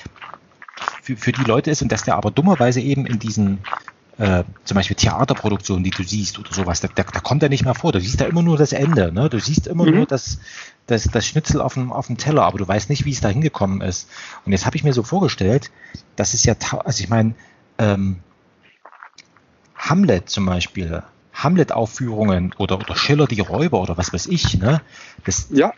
für, 1.03 1.17
für 1.17 1.33
die 1.33 1.45
Leute 1.45 1.71
ist 1.71 1.83
und 1.83 1.91
dass 1.91 2.03
der 2.03 2.17
aber 2.17 2.31
dummerweise 2.31 2.81
eben 2.81 3.07
in 3.07 3.19
diesen 3.19 3.59
äh, 4.19 4.45
zum 4.65 4.77
Beispiel 4.77 4.97
Theaterproduktionen, 4.97 5.83
die 5.83 5.91
du 5.91 6.05
siehst 6.05 6.39
oder 6.39 6.53
sowas, 6.53 6.81
da, 6.81 6.89
da, 6.95 7.03
da 7.03 7.21
kommt 7.21 7.43
er 7.43 7.49
nicht 7.49 7.65
mehr 7.65 7.75
vor. 7.75 7.93
Du 7.93 8.01
siehst 8.01 8.21
da 8.21 8.27
immer 8.27 8.43
nur 8.43 8.57
das 8.57 8.73
Ende. 8.73 9.13
Ne? 9.13 9.29
Du 9.29 9.41
siehst 9.41 9.67
immer 9.67 9.85
mhm. 9.85 9.95
nur 9.95 10.07
das, 10.07 10.39
das, 10.87 11.05
das 11.05 11.27
Schnitzel 11.27 11.61
auf 11.61 11.75
dem, 11.75 11.93
auf 11.93 12.07
dem 12.07 12.17
Teller, 12.17 12.45
aber 12.45 12.59
du 12.59 12.69
weißt 12.69 12.91
nicht, 12.91 13.05
wie 13.05 13.11
es 13.11 13.21
da 13.21 13.29
hingekommen 13.29 13.81
ist. 13.81 14.09
Und 14.45 14.53
jetzt 14.53 14.67
habe 14.67 14.77
ich 14.77 14.85
mir 14.85 14.93
so 14.93 15.03
vorgestellt, 15.03 15.71
das 16.17 16.35
ist 16.35 16.45
ja, 16.47 16.55
also 16.85 17.03
ich 17.03 17.09
meine, 17.09 17.35
ähm, 17.79 18.21
Hamlet 19.77 20.31
zum 20.31 20.47
Beispiel, 20.47 21.03
Hamlet-Aufführungen 21.35 22.55
oder, 22.59 22.79
oder 22.79 22.95
Schiller 22.95 23.27
die 23.27 23.41
Räuber 23.41 23.81
oder 23.81 23.97
was 23.97 24.13
weiß 24.13 24.27
ich, 24.27 24.57
ne? 24.57 24.81
Das, 25.25 25.49
ja 25.51 25.73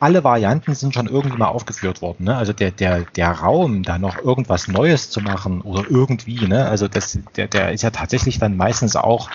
alle 0.00 0.24
Varianten 0.24 0.74
sind 0.74 0.94
schon 0.94 1.06
irgendwie 1.06 1.38
mal 1.38 1.48
aufgeführt 1.48 2.02
worden. 2.02 2.24
Ne? 2.24 2.36
Also 2.36 2.52
der, 2.52 2.70
der, 2.70 3.02
der 3.16 3.30
Raum, 3.30 3.82
da 3.82 3.98
noch 3.98 4.18
irgendwas 4.18 4.68
Neues 4.68 5.10
zu 5.10 5.20
machen 5.20 5.60
oder 5.62 5.84
irgendwie, 5.88 6.46
ne? 6.46 6.66
also 6.66 6.88
das, 6.88 7.18
der, 7.36 7.48
der 7.48 7.72
ist 7.72 7.82
ja 7.82 7.90
tatsächlich 7.90 8.38
dann 8.38 8.56
meistens 8.56 8.96
auch, 8.96 9.30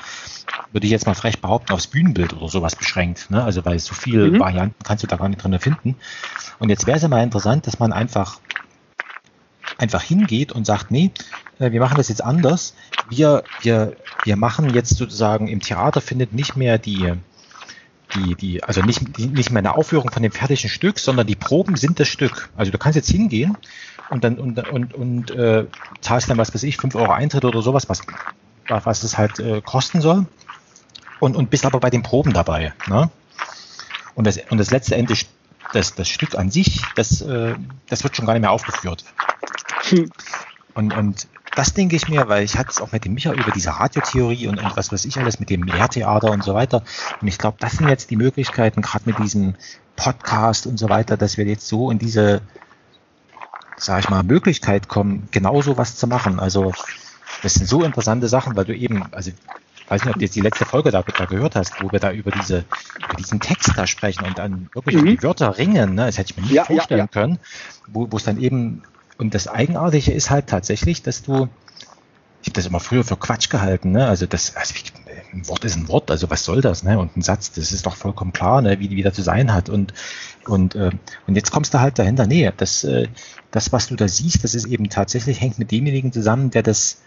würde 0.72 0.86
ich 0.86 0.92
jetzt 0.92 1.06
mal 1.06 1.16
frech 1.16 1.42
behaupten, 1.42 1.74
aufs 1.74 1.88
Bühnenbild 1.88 2.34
oder 2.34 2.50
sowas 2.50 2.76
beschränkt. 2.76 3.32
Ne? 3.32 3.44
Also 3.44 3.66
weil 3.66 3.80
so 3.80 3.94
viele 3.94 4.32
mhm. 4.32 4.40
Varianten 4.40 4.84
kannst 4.84 5.04
du 5.04 5.08
da 5.08 5.18
gar 5.18 5.30
nicht 5.30 5.44
drin 5.44 5.58
finden. 5.60 5.96
Und 6.60 6.70
jetzt 6.70 6.88
wäre 6.88 6.98
es 6.98 7.04
ja 7.04 7.10
mal 7.10 7.24
interessant, 7.24 7.68
dass 7.68 7.80
man 7.80 7.94
einfach 7.94 8.40
einfach 9.78 10.02
hingeht 10.02 10.52
und 10.52 10.66
sagt, 10.66 10.92
nee, 10.92 11.12
äh, 11.60 11.72
wir 11.72 11.80
machen 11.80 11.98
das 11.98 12.10
jetzt 12.10 12.24
anders. 12.24 12.76
Wir, 13.10 13.44
wir, 13.62 13.96
wir 14.24 14.36
machen 14.36 14.74
jetzt 14.74 14.96
sozusagen 14.96 15.48
im 15.48 15.62
Theater 15.62 16.02
findet 16.02 16.34
nicht 16.34 16.56
mehr 16.56 16.78
die, 16.78 17.14
die, 18.16 18.36
die, 18.36 18.64
also 18.64 18.82
nicht, 18.82 19.18
die, 19.18 19.28
nicht 19.28 19.52
mehr 19.52 19.60
eine 19.60 19.76
Aufführung 19.76 20.12
von 20.12 20.24
dem 20.24 20.32
fertigen 20.32 20.70
Stück, 20.70 21.00
sondern 21.00 21.28
die 21.28 21.36
Proben 21.36 21.76
sind 21.76 22.00
das 22.00 22.08
Stück. 22.08 22.50
Also 22.56 22.72
du 22.72 22.78
kannst 22.78 22.96
jetzt 22.96 23.10
hingehen 23.10 23.58
und 24.10 24.24
dann 24.24 24.38
und, 24.38 24.68
und, 24.70 24.94
und 24.94 25.32
äh, 25.32 25.66
zahlst 26.02 26.30
dann, 26.30 26.38
was 26.38 26.54
weiß 26.54 26.64
ich, 26.64 26.78
5 26.78 26.96
Euro 26.96 27.12
Eintritt 27.12 27.46
oder 27.46 27.62
sowas, 27.62 27.90
was, 27.90 28.02
was 28.68 29.04
es 29.04 29.18
halt 29.18 29.40
äh, 29.40 29.62
kosten 29.62 30.02
soll. 30.02 30.26
Und, 31.20 31.36
und 31.36 31.50
bist 31.50 31.66
aber 31.66 31.80
bei 31.80 31.90
den 31.90 32.04
Proben 32.04 32.34
dabei. 32.34 32.74
Ne? 32.88 33.10
Und, 34.16 34.28
das, 34.28 34.38
und 34.50 34.58
das 34.58 34.72
letzte 34.72 34.96
Ende, 34.96 35.16
das, 35.72 35.96
das 35.96 36.10
Stück 36.10 36.36
an 36.36 36.52
sich, 36.52 36.82
das, 36.96 37.22
äh, 37.22 37.56
das 37.88 38.04
wird 38.04 38.16
schon 38.16 38.26
gar 38.26 38.34
nicht 38.34 38.42
mehr 38.42 38.52
aufgeführt. 38.52 39.06
Hm. 39.90 40.10
Und, 40.74 40.94
und 40.96 41.28
das 41.56 41.74
denke 41.74 41.96
ich 41.96 42.08
mir, 42.08 42.28
weil 42.28 42.44
ich 42.44 42.58
hatte 42.58 42.72
es 42.72 42.82
auch 42.82 42.92
mit 42.92 43.06
dem 43.06 43.14
Micha 43.14 43.32
über 43.32 43.52
diese 43.52 43.70
Radiotheorie 43.72 44.48
und, 44.48 44.60
und 44.60 44.76
was 44.76 44.92
weiß 44.92 45.06
ich 45.06 45.18
alles 45.18 45.40
mit 45.40 45.50
dem 45.50 45.64
Lehrtheater 45.64 46.32
und 46.32 46.44
so 46.44 46.54
weiter. 46.54 46.84
Und 47.22 47.28
ich 47.28 47.38
glaube, 47.38 47.58
das 47.60 47.74
sind 47.74 47.90
jetzt 47.90 48.10
die 48.10 48.16
Möglichkeiten, 48.16 48.82
gerade 48.82 49.04
mit 49.06 49.20
diesem 49.20 49.56
Podcast 49.96 50.66
und 50.66 50.78
so 50.78 50.90
weiter, 50.90 51.18
dass 51.18 51.38
wir 51.38 51.46
jetzt 51.46 51.68
so 51.68 51.92
in 51.92 52.00
diese, 52.00 52.42
sag 53.78 54.00
ich 54.00 54.10
mal, 54.10 54.24
Möglichkeit 54.24 54.88
kommen, 54.88 55.28
genauso 55.32 55.78
was 55.78 55.96
zu 55.96 56.08
machen. 56.08 56.40
Also 56.40 56.74
das 57.44 57.56
sind 57.56 57.68
so 57.68 57.84
interessante 57.84 58.28
Sachen, 58.28 58.56
weil 58.56 58.66
du 58.66 58.76
eben, 58.76 59.04
also 59.12 59.30
ich 59.30 59.92
weiß 59.92 60.06
nicht, 60.06 60.14
ob 60.14 60.20
du 60.20 60.26
jetzt 60.26 60.36
die 60.36 60.42
letzte 60.42 60.66
Folge 60.66 60.92
da, 60.92 61.04
da 61.04 61.26
gehört 61.26 61.56
hast, 61.56 61.84
wo 61.84 61.92
wir 61.92 62.00
da 62.00 62.12
über 62.12 62.32
diese, 62.32 62.66
über 62.98 63.16
diesen 63.18 63.40
Text 63.40 63.74
da 63.76 63.86
sprechen 63.86 64.26
und 64.26 64.40
dann 64.40 64.70
wirklich 64.74 64.96
mhm. 64.96 65.06
die 65.06 65.24
Wörter 65.24 65.58
ringen, 65.58 65.94
ne? 65.94 66.06
Das 66.08 66.18
hätte 66.18 66.32
ich 66.32 66.38
mir 66.38 66.44
nicht 66.44 66.54
ja, 66.54 66.64
vorstellen 66.64 67.00
ja, 67.00 67.06
ja. 67.06 67.08
können, 67.08 67.38
wo, 67.88 68.12
wo 68.12 68.18
es 68.18 68.24
dann 68.24 68.40
eben 68.40 68.84
und 69.24 69.34
das 69.34 69.48
Eigenartige 69.48 70.12
ist 70.12 70.30
halt 70.30 70.48
tatsächlich, 70.48 71.02
dass 71.02 71.24
du, 71.24 71.48
ich 72.42 72.50
habe 72.50 72.54
das 72.54 72.66
immer 72.66 72.82
früher 72.82 73.06
für 73.06 73.16
Quatsch 73.16 73.50
gehalten, 73.50 73.92
ne? 73.92 74.06
Also 74.06 74.26
das, 74.26 74.56
also 74.58 74.74
ein 75.32 75.48
Wort 75.48 75.64
ist 75.64 75.78
ein 75.78 75.88
Wort, 75.88 76.12
also 76.12 76.30
was 76.30 76.44
soll 76.44 76.60
das, 76.60 76.84
ne? 76.84 77.00
Und 77.00 77.16
ein 77.16 77.22
Satz, 77.22 77.52
das 77.54 77.72
ist 77.72 77.86
doch 77.86 77.96
vollkommen 77.96 78.34
klar, 78.34 78.62
ne? 78.62 78.80
wie, 78.82 78.90
wie 78.90 79.02
der 79.02 79.14
zu 79.14 79.22
sein 79.22 79.54
hat. 79.54 79.70
Und, 79.70 79.94
und, 80.46 80.76
äh, 80.76 80.92
und 81.26 81.36
jetzt 81.36 81.52
kommst 81.52 81.74
du 81.74 81.80
halt 81.80 81.98
dahinter, 81.98 82.28
nee, 82.28 82.52
das, 82.58 82.84
äh, 82.84 83.08
das, 83.52 83.72
was 83.72 83.88
du 83.88 83.96
da 83.96 84.10
siehst, 84.10 84.44
das 84.44 84.56
ist 84.56 84.66
eben 84.66 84.90
tatsächlich, 84.90 85.40
hängt 85.40 85.58
mit 85.58 85.72
demjenigen 85.72 86.12
zusammen, 86.12 86.52
der 86.52 86.64
das, 86.64 87.02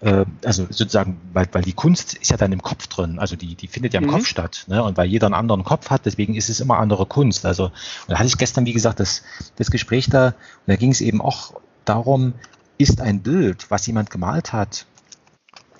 also 0.00 0.64
sozusagen, 0.64 1.20
weil, 1.32 1.48
weil 1.52 1.62
die 1.62 1.72
Kunst 1.72 2.14
ist 2.14 2.30
ja 2.30 2.36
dann 2.36 2.52
im 2.52 2.62
Kopf 2.62 2.86
drin, 2.86 3.18
also 3.18 3.34
die, 3.34 3.56
die 3.56 3.66
findet 3.66 3.94
ja 3.94 4.00
im 4.00 4.06
mhm. 4.06 4.12
Kopf 4.12 4.26
statt, 4.26 4.64
ne? 4.68 4.82
Und 4.82 4.96
weil 4.96 5.08
jeder 5.08 5.26
einen 5.26 5.34
anderen 5.34 5.64
Kopf 5.64 5.90
hat, 5.90 6.06
deswegen 6.06 6.34
ist 6.34 6.48
es 6.48 6.60
immer 6.60 6.78
andere 6.78 7.06
Kunst. 7.06 7.44
Also, 7.44 7.64
und 7.64 7.72
da 8.06 8.18
hatte 8.18 8.28
ich 8.28 8.38
gestern, 8.38 8.64
wie 8.64 8.72
gesagt, 8.72 9.00
das, 9.00 9.22
das 9.56 9.70
Gespräch 9.70 10.08
da, 10.08 10.28
und 10.28 10.34
da 10.66 10.76
ging 10.76 10.92
es 10.92 11.00
eben 11.00 11.20
auch 11.20 11.54
darum, 11.84 12.34
ist 12.78 13.00
ein 13.00 13.22
Bild, 13.22 13.70
was 13.70 13.86
jemand 13.88 14.10
gemalt 14.10 14.52
hat 14.52 14.86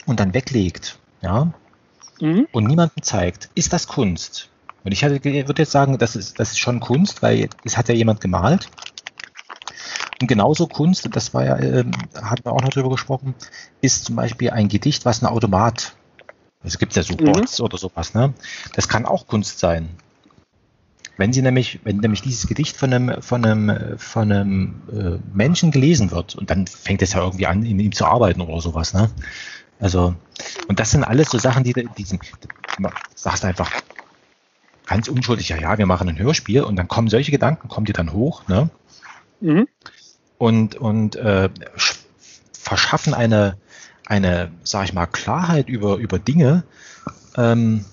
und 0.07 0.18
dann 0.18 0.35
weglegt, 0.35 0.98
ja, 1.22 1.52
mhm. 2.20 2.48
und 2.50 2.64
niemandem 2.64 3.02
zeigt, 3.02 3.50
ist 3.54 3.72
das 3.72 3.87
Kunst? 3.87 4.48
Und 4.85 4.92
ich 4.92 5.02
würde 5.02 5.62
jetzt 5.62 5.72
sagen, 5.72 5.98
das 5.98 6.16
ist, 6.16 6.40
das 6.40 6.52
ist 6.52 6.59
schon 6.59 6.81
Kunst, 6.81 7.22
weil 7.22 7.50
es 7.64 7.76
hat 7.76 7.88
ja 7.88 7.94
jemand 7.94 8.20
gemalt. 8.20 8.68
Und 10.20 10.26
genauso 10.26 10.66
Kunst, 10.66 11.09
das 11.12 11.33
war 11.33 11.44
ja, 11.44 11.57
äh, 11.57 11.85
hatten 12.20 12.44
wir 12.44 12.52
auch 12.52 12.62
noch 12.62 12.70
drüber 12.70 12.90
gesprochen, 12.90 13.35
ist 13.81 14.07
zum 14.07 14.16
Beispiel 14.16 14.50
ein 14.50 14.68
Gedicht, 14.68 15.04
was 15.04 15.22
ein 15.22 15.26
Automat, 15.26 15.94
es 16.64 16.78
gibt 16.78 16.96
ja 16.96 17.02
so 17.02 17.16
Bots 17.16 17.59
mhm. 17.59 17.64
oder 17.64 17.78
sowas, 17.78 18.14
ne? 18.14 18.35
Das 18.74 18.88
kann 18.88 19.07
auch 19.07 19.28
Kunst 19.28 19.61
sein. 19.61 19.88
Wenn 21.16 21.33
sie 21.33 21.42
nämlich, 21.42 21.81
wenn 21.85 21.98
nämlich 21.98 22.22
dieses 22.22 22.46
Gedicht 22.46 22.76
von 22.76 22.92
einem, 22.92 23.22
von 23.22 23.44
einem, 23.44 23.98
von 23.98 24.33
einem 24.33 24.83
äh, 24.92 25.37
Menschen 25.37 25.70
gelesen 25.70 26.11
wird 26.11 26.35
und 26.35 26.50
dann 26.50 26.66
fängt 26.66 27.02
es 27.02 27.12
ja 27.12 27.22
irgendwie 27.22 27.46
an, 27.46 27.64
in 27.64 27.78
ihm 27.78 27.92
zu 27.92 28.04
arbeiten 28.04 28.40
oder 28.40 28.61
sowas, 28.61 28.94
ne? 28.94 29.11
Also, 29.81 30.16
und 30.66 30.81
das 30.81 30.90
sind 30.90 31.04
alles 31.04 31.31
so 31.31 31.38
Sachen, 31.38 31.62
die, 31.62 31.72
die 31.72 32.04
sind, 32.04 32.20
sagst 33.14 33.44
einfach 33.44 33.70
ganz 34.87 35.07
unschuldig, 35.07 35.50
ja, 35.50 35.59
ja, 35.59 35.78
wir 35.78 35.87
machen 35.87 36.09
ein 36.09 36.18
Hörspiel 36.18 36.62
und 36.62 36.74
dann 36.74 36.88
kommen 36.88 37.09
solche 37.09 37.31
Gedanken, 37.31 37.68
kommen 37.68 37.87
die 37.87 37.92
dann 37.92 38.12
hoch, 38.12 38.48
ne? 38.48 38.70
Mhm 39.40 39.68
und, 40.38 40.77
und 40.77 41.16
äh, 41.16 41.51
verschaffen 42.53 43.14
eine, 43.14 43.57
eine, 44.07 44.51
sag 44.62 44.85
ich 44.85 44.94
mal, 44.94 45.07
Klarheit 45.07 45.68
über, 45.68 45.96
über 45.96 46.18
Dinge, 46.18 46.64
ähm, 47.37 47.85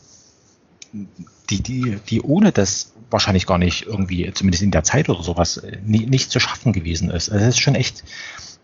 die, 1.50 1.62
die, 1.62 1.98
die 2.08 2.22
ohne 2.22 2.52
das 2.52 2.94
wahrscheinlich 3.12 3.46
gar 3.46 3.58
nicht 3.58 3.86
irgendwie, 3.86 4.32
zumindest 4.34 4.64
in 4.64 4.72
der 4.72 4.84
Zeit 4.84 5.10
oder 5.10 5.22
sowas, 5.22 5.62
nie, 5.84 6.06
nicht 6.06 6.32
zu 6.32 6.40
schaffen 6.40 6.74
gewesen 6.74 7.10
ist. 7.10 7.30
Also 7.30 7.44
es 7.44 7.56
ist 7.56 7.60
schon 7.60 7.76
echt, 7.76 8.04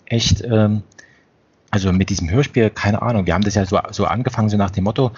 echt, 0.06 0.42
ähm, 0.44 0.84
also 1.70 1.92
mit 1.94 2.10
diesem 2.10 2.30
Hörspiel, 2.30 2.70
keine 2.70 3.02
Ahnung, 3.02 3.26
wir 3.26 3.34
haben 3.34 3.44
das 3.44 3.56
ja 3.56 3.66
so, 3.66 3.80
so 3.92 4.06
angefangen, 4.06 4.50
so 4.50 4.58
nach 4.58 4.72
dem 4.72 4.84
Motto, 4.84 5.12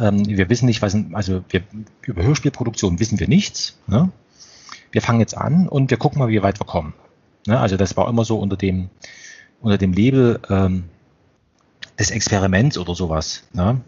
ähm, 0.00 0.26
wir 0.26 0.48
wissen 0.48 0.66
nicht, 0.66 0.82
was, 0.82 0.96
also 1.12 1.44
wir, 1.48 1.62
über 2.02 2.22
Hörspielproduktion 2.22 2.98
wissen 2.98 3.18
wir 3.18 3.28
nichts. 3.28 3.76
Ne? 3.86 4.10
Wir 4.92 5.02
fangen 5.02 5.20
jetzt 5.20 5.36
an 5.36 5.68
und 5.68 5.90
wir 5.90 5.96
gucken 5.96 6.18
mal, 6.18 6.28
wie 6.28 6.42
weit 6.42 6.60
wir 6.60 6.66
kommen. 6.66 6.94
Ne? 7.46 7.58
Also 7.58 7.76
das 7.76 7.96
war 7.96 8.08
immer 8.08 8.24
so 8.24 8.38
unter 8.38 8.56
dem, 8.56 8.88
unter 9.60 9.78
dem 9.78 9.92
Label 9.92 10.40
ähm, 10.48 10.84
des 11.98 12.10
Experiments 12.10 12.78
oder 12.78 12.94
sowas. 12.94 13.44
Ne? 13.52 13.80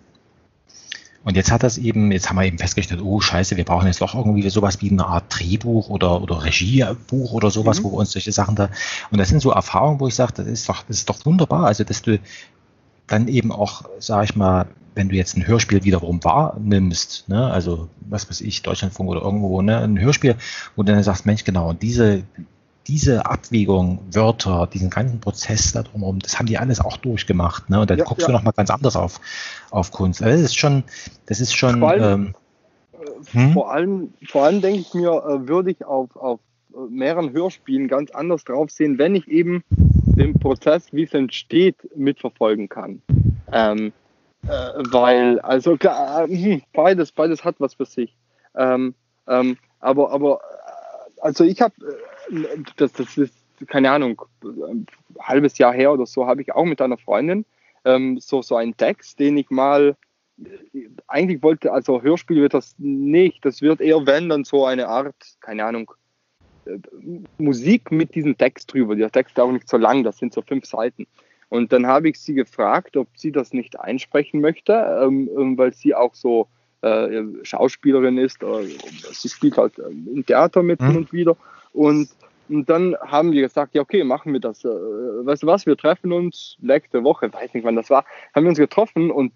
Und 1.24 1.36
jetzt 1.36 1.50
hat 1.50 1.62
das 1.62 1.78
eben, 1.78 2.10
jetzt 2.12 2.30
haben 2.30 2.36
wir 2.36 2.44
eben 2.44 2.58
festgestellt, 2.58 3.02
oh 3.02 3.20
scheiße, 3.20 3.56
wir 3.56 3.64
brauchen 3.64 3.86
jetzt 3.86 4.00
doch 4.00 4.14
irgendwie 4.14 4.48
sowas 4.48 4.80
wie 4.80 4.90
eine 4.90 5.06
Art 5.06 5.24
Drehbuch 5.28 5.90
oder, 5.90 6.22
oder 6.22 6.44
Regiebuch 6.44 7.32
oder 7.32 7.50
sowas, 7.50 7.80
mhm. 7.80 7.84
wo 7.84 7.92
wir 7.92 7.98
uns 7.98 8.12
solche 8.12 8.32
Sachen 8.32 8.54
da. 8.54 8.70
Und 9.10 9.18
das 9.18 9.28
sind 9.28 9.40
so 9.40 9.50
Erfahrungen, 9.50 10.00
wo 10.00 10.08
ich 10.08 10.14
sage, 10.14 10.32
das 10.36 10.46
ist 10.46 10.68
doch, 10.68 10.84
das 10.88 10.98
ist 10.98 11.08
doch 11.08 11.26
wunderbar. 11.26 11.66
Also, 11.66 11.84
dass 11.84 12.02
du 12.02 12.18
dann 13.06 13.28
eben 13.28 13.52
auch, 13.52 13.84
sag 13.98 14.24
ich 14.24 14.36
mal, 14.36 14.68
wenn 14.94 15.08
du 15.08 15.16
jetzt 15.16 15.36
ein 15.36 15.46
Hörspiel 15.46 15.84
wiederum 15.84 16.24
wahrnimmst, 16.24 17.28
ne, 17.28 17.50
also 17.50 17.88
was 18.00 18.28
weiß 18.28 18.40
ich, 18.40 18.62
Deutschlandfunk 18.62 19.08
oder 19.10 19.22
irgendwo, 19.22 19.60
ne, 19.62 19.78
ein 19.78 20.00
Hörspiel, 20.00 20.36
wo 20.76 20.82
du 20.82 20.92
dann 20.92 21.02
sagst, 21.02 21.26
Mensch, 21.26 21.44
genau, 21.44 21.68
und 21.68 21.82
diese, 21.82 22.24
diese 22.88 23.27
Abwägung, 23.27 24.01
Wörter, 24.11 24.66
diesen 24.72 24.88
ganzen 24.88 25.20
Prozess 25.20 25.72
da 25.72 25.83
drumherum, 25.83 26.18
das 26.20 26.38
haben 26.38 26.46
die 26.46 26.57
alles 26.57 26.81
auch 26.81 26.96
durchgemacht. 26.96 27.68
Ne? 27.68 27.81
Und 27.81 27.90
dann 27.90 27.98
ja, 27.98 28.05
guckst 28.05 28.22
ja. 28.22 28.29
du 28.29 28.33
nochmal 28.33 28.55
ganz 28.57 28.70
anders 28.70 28.96
auf, 28.96 29.20
auf 29.70 29.92
Kunst. 29.92 30.22
Also 30.22 30.35
das 30.35 30.51
ist 30.51 30.59
schon, 30.59 30.85
das 31.27 31.40
ist 31.40 31.55
schon. 31.55 31.81
Vor 31.81 31.90
allem, 31.90 32.03
ähm, 32.03 32.35
hm? 33.33 33.53
vor 33.53 33.70
allem, 33.70 34.14
vor 34.27 34.44
allem 34.44 34.62
denke 34.62 34.81
ich 34.81 34.94
mir, 34.94 35.11
äh, 35.11 35.46
würde 35.46 35.70
ich 35.70 35.85
auf, 35.85 36.16
auf 36.16 36.40
mehreren 36.88 37.33
Hörspielen 37.33 37.88
ganz 37.88 38.11
anders 38.11 38.44
drauf 38.44 38.70
sehen, 38.70 38.98
wenn 38.98 39.14
ich 39.14 39.29
eben 39.29 39.62
den 39.70 40.38
Prozess, 40.38 40.92
wie 40.92 41.05
es 41.05 41.12
entsteht, 41.12 41.77
mitverfolgen 41.94 42.68
kann. 42.68 43.03
Ähm, 43.53 43.92
äh, 44.46 44.48
weil, 44.90 45.40
also 45.40 45.77
klar, 45.77 46.29
äh, 46.29 46.61
beides, 46.72 47.12
beides 47.12 47.44
hat 47.44 47.57
was 47.59 47.74
für 47.74 47.85
sich. 47.85 48.16
Ähm, 48.57 48.94
ähm, 49.27 49.59
aber, 49.81 50.11
aber, 50.11 50.40
äh, 50.40 51.20
also 51.20 51.44
ich 51.44 51.61
habe 51.61 51.74
das, 52.76 52.92
das 52.92 53.16
ist, 53.16 53.34
keine 53.66 53.90
Ahnung, 53.90 54.22
ein 54.44 54.86
halbes 55.20 55.58
Jahr 55.58 55.72
her 55.72 55.92
oder 55.92 56.06
so, 56.06 56.26
habe 56.26 56.42
ich 56.42 56.54
auch 56.54 56.64
mit 56.64 56.80
einer 56.80 56.98
Freundin 56.98 57.44
ähm, 57.84 58.18
so, 58.18 58.42
so 58.42 58.56
einen 58.56 58.76
Text, 58.76 59.18
den 59.18 59.36
ich 59.36 59.50
mal 59.50 59.96
eigentlich 61.08 61.42
wollte, 61.42 61.72
also 61.72 62.02
Hörspiel 62.02 62.42
wird 62.42 62.54
das 62.54 62.74
nicht, 62.78 63.44
das 63.44 63.60
wird 63.60 63.80
eher, 63.80 64.06
wenn, 64.06 64.28
dann 64.28 64.44
so 64.44 64.64
eine 64.66 64.88
Art, 64.88 65.16
keine 65.40 65.64
Ahnung, 65.64 65.90
äh, 66.66 66.78
Musik 67.38 67.90
mit 67.90 68.14
diesem 68.14 68.36
Text 68.38 68.72
drüber. 68.72 68.94
Der 68.94 69.10
Text 69.10 69.36
ist 69.36 69.42
auch 69.42 69.50
nicht 69.50 69.68
so 69.68 69.76
lang, 69.76 70.04
das 70.04 70.18
sind 70.18 70.32
so 70.32 70.42
fünf 70.42 70.64
Seiten. 70.64 71.06
Und 71.48 71.72
dann 71.72 71.86
habe 71.86 72.10
ich 72.10 72.20
sie 72.20 72.34
gefragt, 72.34 72.96
ob 72.96 73.08
sie 73.16 73.32
das 73.32 73.52
nicht 73.52 73.80
einsprechen 73.80 74.40
möchte, 74.40 74.72
ähm, 75.02 75.30
ähm 75.36 75.58
weil 75.58 75.72
sie 75.72 75.94
auch 75.94 76.14
so 76.14 76.46
äh, 76.82 77.22
Schauspielerin 77.42 78.18
ist. 78.18 78.42
Äh, 78.42 78.66
sie 79.10 79.28
spielt 79.28 79.56
halt 79.56 79.78
äh, 79.78 79.88
im 79.88 80.24
Theater 80.24 80.62
mit 80.62 80.80
mhm. 80.80 80.96
und 80.96 81.12
wieder. 81.12 81.36
Und, 81.78 82.08
und 82.48 82.68
dann 82.68 82.96
haben 83.00 83.30
wir 83.30 83.42
gesagt, 83.42 83.76
ja 83.76 83.82
okay, 83.82 84.02
machen 84.02 84.32
wir 84.32 84.40
das. 84.40 84.64
Äh, 84.64 84.68
weißt 84.68 85.44
du 85.44 85.46
was, 85.46 85.64
wir 85.64 85.76
treffen 85.76 86.12
uns 86.12 86.56
nächste 86.60 87.04
Woche, 87.04 87.32
weiß 87.32 87.54
nicht 87.54 87.62
wann 87.62 87.76
das 87.76 87.88
war, 87.88 88.04
haben 88.34 88.42
wir 88.42 88.50
uns 88.50 88.58
getroffen 88.58 89.12
und 89.12 89.32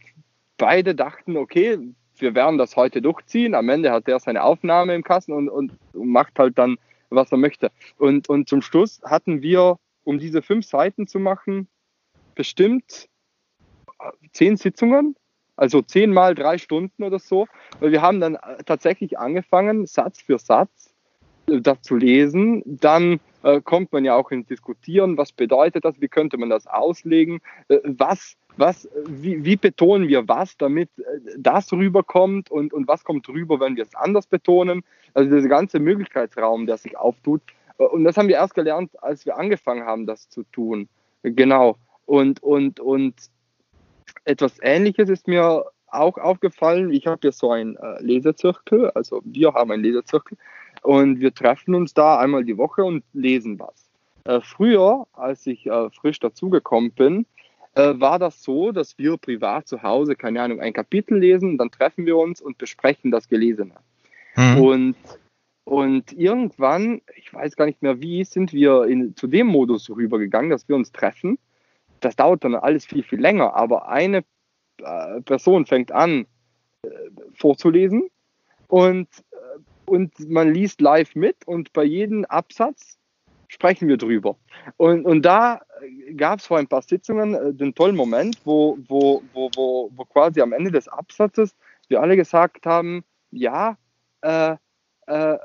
beide 0.58 0.96
dachten, 0.96 1.36
okay, 1.36 1.78
wir 2.16 2.34
werden 2.34 2.58
das 2.58 2.74
heute 2.74 3.00
durchziehen. 3.00 3.54
Am 3.54 3.68
Ende 3.68 3.92
hat 3.92 4.08
er 4.08 4.18
seine 4.18 4.42
Aufnahme 4.42 4.92
im 4.96 5.04
Kasten 5.04 5.32
und, 5.32 5.48
und, 5.48 5.72
macht 5.94 6.36
halt 6.36 6.58
dann, 6.58 6.78
was 7.10 7.30
er 7.30 7.38
möchte. 7.38 7.70
Und, 7.96 8.28
und 8.28 8.48
zum 8.48 8.60
Schluss 8.60 9.00
hatten 9.04 9.40
wir, 9.40 9.76
um 10.02 10.18
diese 10.18 10.42
fünf 10.42 10.66
Seiten 10.66 11.06
zu 11.06 11.20
machen, 11.20 11.68
bestimmt 12.34 13.08
zehn 14.32 14.56
Sitzungen, 14.56 15.14
also 15.54 15.80
zehn 15.80 16.12
mal 16.12 16.34
drei 16.34 16.58
Stunden 16.58 17.04
oder 17.04 17.20
so. 17.20 17.46
Weil 17.78 17.92
wir 17.92 18.02
haben 18.02 18.18
dann 18.18 18.36
tatsächlich 18.66 19.16
angefangen, 19.16 19.86
Satz 19.86 20.20
für 20.20 20.40
Satz 20.40 20.91
das 21.46 21.82
zu 21.82 21.96
lesen. 21.96 22.62
Dann 22.64 23.20
äh, 23.42 23.60
kommt 23.60 23.92
man 23.92 24.04
ja 24.04 24.14
auch 24.14 24.30
ins 24.30 24.46
Diskutieren, 24.46 25.16
was 25.16 25.32
bedeutet 25.32 25.84
das, 25.84 26.00
wie 26.00 26.08
könnte 26.08 26.36
man 26.36 26.50
das 26.50 26.66
auslegen, 26.66 27.40
äh, 27.68 27.78
was 27.84 28.36
was, 28.56 28.88
wie, 29.06 29.44
wie, 29.44 29.56
betonen 29.56 30.08
wir 30.08 30.28
was, 30.28 30.56
damit 30.56 30.90
äh, 30.98 31.02
das 31.38 31.72
rüberkommt 31.72 32.50
und, 32.50 32.72
und 32.72 32.86
was 32.88 33.04
kommt 33.04 33.28
rüber, 33.28 33.60
wenn 33.60 33.76
wir 33.76 33.84
es 33.84 33.94
anders 33.94 34.26
betonen. 34.26 34.82
Also 35.14 35.34
dieser 35.34 35.48
ganze 35.48 35.78
Möglichkeitsraum, 35.78 36.66
der 36.66 36.76
sich 36.76 36.96
auftut. 36.96 37.42
Äh, 37.78 37.84
und 37.84 38.04
das 38.04 38.16
haben 38.16 38.28
wir 38.28 38.36
erst 38.36 38.54
gelernt, 38.54 38.90
als 39.02 39.26
wir 39.26 39.38
angefangen 39.38 39.84
haben, 39.84 40.06
das 40.06 40.28
zu 40.28 40.42
tun. 40.44 40.88
Genau. 41.22 41.76
Und, 42.06 42.42
und, 42.42 42.80
und 42.80 43.14
etwas 44.24 44.58
Ähnliches 44.60 45.08
ist 45.08 45.28
mir 45.28 45.64
auch 45.88 46.18
aufgefallen. 46.18 46.92
Ich 46.92 47.06
habe 47.06 47.20
ja 47.24 47.32
so 47.32 47.52
einen 47.52 47.76
äh, 47.76 48.02
Lesezirkel, 48.02 48.90
also 48.90 49.22
wir 49.24 49.52
haben 49.54 49.70
einen 49.70 49.82
Lesezirkel 49.82 50.36
und 50.82 51.20
wir 51.20 51.32
treffen 51.32 51.74
uns 51.74 51.94
da 51.94 52.18
einmal 52.18 52.44
die 52.44 52.58
Woche 52.58 52.84
und 52.84 53.04
lesen 53.12 53.58
was. 53.58 53.88
Äh, 54.24 54.40
früher, 54.40 55.06
als 55.12 55.46
ich 55.46 55.66
äh, 55.66 55.90
frisch 55.90 56.20
dazugekommen 56.20 56.92
bin, 56.92 57.26
äh, 57.74 57.94
war 57.98 58.18
das 58.18 58.42
so, 58.42 58.72
dass 58.72 58.98
wir 58.98 59.16
privat 59.16 59.66
zu 59.66 59.82
Hause, 59.82 60.14
keine 60.14 60.42
Ahnung, 60.42 60.60
ein 60.60 60.72
Kapitel 60.72 61.18
lesen, 61.18 61.58
dann 61.58 61.70
treffen 61.70 62.06
wir 62.06 62.16
uns 62.16 62.40
und 62.40 62.58
besprechen 62.58 63.10
das 63.10 63.28
Gelesene. 63.28 63.74
Mhm. 64.36 64.60
Und, 64.60 64.96
und 65.64 66.12
irgendwann, 66.12 67.00
ich 67.16 67.32
weiß 67.32 67.56
gar 67.56 67.66
nicht 67.66 67.82
mehr 67.82 68.00
wie, 68.00 68.24
sind 68.24 68.52
wir 68.52 68.84
in, 68.84 69.16
zu 69.16 69.26
dem 69.26 69.46
Modus 69.46 69.88
rübergegangen, 69.88 70.50
dass 70.50 70.68
wir 70.68 70.76
uns 70.76 70.92
treffen. 70.92 71.38
Das 72.00 72.16
dauert 72.16 72.44
dann 72.44 72.54
alles 72.54 72.84
viel, 72.84 73.02
viel 73.02 73.20
länger, 73.20 73.54
aber 73.54 73.88
eine 73.88 74.24
äh, 74.82 75.20
Person 75.22 75.66
fängt 75.66 75.92
an 75.92 76.26
äh, 76.82 76.88
vorzulesen 77.34 78.08
und, 78.68 79.08
und 79.86 80.12
man 80.28 80.52
liest 80.52 80.80
live 80.80 81.14
mit 81.14 81.36
und 81.46 81.72
bei 81.72 81.84
jedem 81.84 82.24
Absatz 82.26 82.98
sprechen 83.48 83.88
wir 83.88 83.98
drüber. 83.98 84.36
Und, 84.78 85.04
und 85.04 85.22
da 85.22 85.60
gab 86.16 86.38
es 86.38 86.46
vor 86.46 86.58
ein 86.58 86.66
paar 86.66 86.82
Sitzungen 86.82 87.34
äh, 87.34 87.52
den 87.52 87.74
tollen 87.74 87.96
Moment, 87.96 88.40
wo, 88.44 88.78
wo, 88.88 89.22
wo, 89.34 89.50
wo, 89.54 89.90
wo 89.94 90.04
quasi 90.06 90.40
am 90.40 90.52
Ende 90.52 90.70
des 90.70 90.88
Absatzes 90.88 91.54
wir 91.88 92.00
alle 92.00 92.16
gesagt 92.16 92.64
haben, 92.64 93.04
ja, 93.30 93.76
äh, 94.22 94.56
äh, 95.06 95.38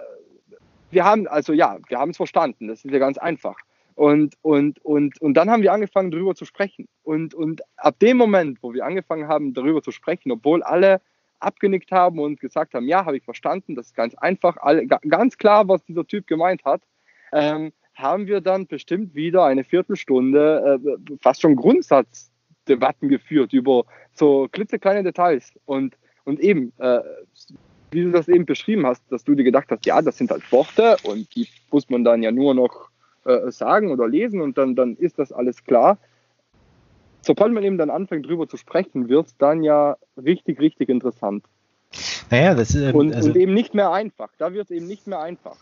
wir 0.89 1.04
haben, 1.04 1.28
also 1.28 1.52
ja, 1.52 1.78
wir 1.89 2.00
haben 2.00 2.12
es 2.12 2.17
verstanden, 2.17 2.67
das 2.67 2.86
ist 2.86 2.91
ja 2.91 3.00
ganz 3.00 3.17
einfach. 3.17 3.58
Und, 3.95 4.36
und, 4.41 4.84
und, 4.86 5.19
und 5.21 5.34
dann 5.34 5.50
haben 5.50 5.63
wir 5.63 5.73
angefangen, 5.73 6.12
darüber 6.12 6.36
zu 6.36 6.45
sprechen. 6.45 6.88
Und, 7.04 7.34
und 7.34 7.62
ab 7.78 7.97
dem 8.00 8.15
Moment, 8.15 8.60
wo 8.62 8.73
wir 8.73 8.86
angefangen 8.86 9.28
haben, 9.28 9.54
darüber 9.54 9.82
zu 9.82 9.91
sprechen, 9.91 10.32
obwohl 10.32 10.62
alle 10.62 11.02
abgenickt 11.39 11.91
haben 11.91 12.19
und 12.19 12.39
gesagt 12.39 12.73
haben, 12.73 12.88
ja, 12.88 13.06
habe 13.06 13.17
ich 13.17 13.23
verstanden, 13.23 13.76
das 13.76 13.88
ist 13.88 13.95
ganz 13.95 14.15
einfach, 14.15 14.58
alle, 14.58 14.86
ganz 14.88 15.38
klar, 15.38 15.67
was 15.67 15.84
dieser 15.86 16.06
Typ 16.06 16.28
gemeint 16.28 16.65
hat, 16.65 16.82
ähm, 17.32 17.71
haben 17.95 18.28
wir 18.28 18.41
dann 18.41 18.67
bestimmt 18.67 19.15
wieder 19.15 19.45
eine 19.45 19.63
Viertelstunde 19.63 20.80
äh, 20.86 21.17
fast 21.21 21.41
schon 21.41 21.56
Grundsatzdebatten 21.56 23.10
geführt 23.10 23.54
über 23.54 23.86
so 24.13 24.47
klitzekleine 24.52 25.04
Details. 25.04 25.52
Und, 25.65 25.97
und 26.23 26.39
eben, 26.39 26.73
äh, 26.78 27.00
wie 27.91 28.04
du 28.04 28.12
das 28.12 28.28
eben 28.28 28.45
beschrieben 28.45 28.86
hast, 28.86 29.04
dass 29.12 29.23
du 29.23 29.34
dir 29.34 29.43
gedacht 29.43 29.67
hast, 29.69 29.86
ja, 29.86 30.02
das 30.02 30.17
sind 30.17 30.30
halt 30.30 30.50
Worte 30.52 30.97
und 31.04 31.34
die 31.36 31.47
muss 31.71 31.89
man 31.89 32.04
dann 32.04 32.21
ja 32.21 32.32
nur 32.32 32.54
noch 32.54 32.89
äh, 33.26 33.52
sagen 33.52 33.91
oder 33.91 34.08
lesen 34.08 34.41
und 34.41 34.58
dann, 34.58 34.76
dann 34.76 34.95
ist 34.95 35.17
das 35.19 35.32
alles 35.32 35.63
klar. 35.63 35.97
Sobald 37.21 37.53
man 37.53 37.63
eben 37.63 37.77
dann 37.77 37.89
anfängt, 37.89 38.25
drüber 38.25 38.47
zu 38.47 38.58
sprechen, 38.58 39.10
wird 39.10 39.27
es 39.27 39.38
dann 39.38 39.63
ja 39.63 39.97
richtig, 40.17 40.60
richtig 40.60 40.89
interessant. 40.89 41.43
Naja, 42.30 42.56
das, 42.56 42.75
äh, 42.75 42.91
und, 42.91 43.13
also 43.13 43.30
und 43.30 43.38
eben 43.38 43.53
nicht 43.53 43.73
mehr 43.73 43.91
einfach. 43.91 44.30
Da 44.38 44.53
wird 44.53 44.65
es 44.65 44.71
eben 44.71 44.88
nicht 44.88 45.08
mehr 45.08 45.19
einfach. 45.19 45.58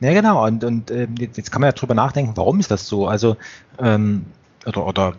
Ja, 0.00 0.12
genau. 0.12 0.44
Und, 0.44 0.64
und 0.64 0.90
äh, 0.90 1.08
jetzt 1.18 1.50
kann 1.50 1.60
man 1.60 1.68
ja 1.68 1.72
drüber 1.72 1.94
nachdenken, 1.94 2.32
warum 2.36 2.60
ist 2.60 2.70
das 2.70 2.86
so? 2.86 3.06
Also, 3.06 3.36
ähm, 3.78 4.26
oder, 4.66 4.86
oder 4.86 5.14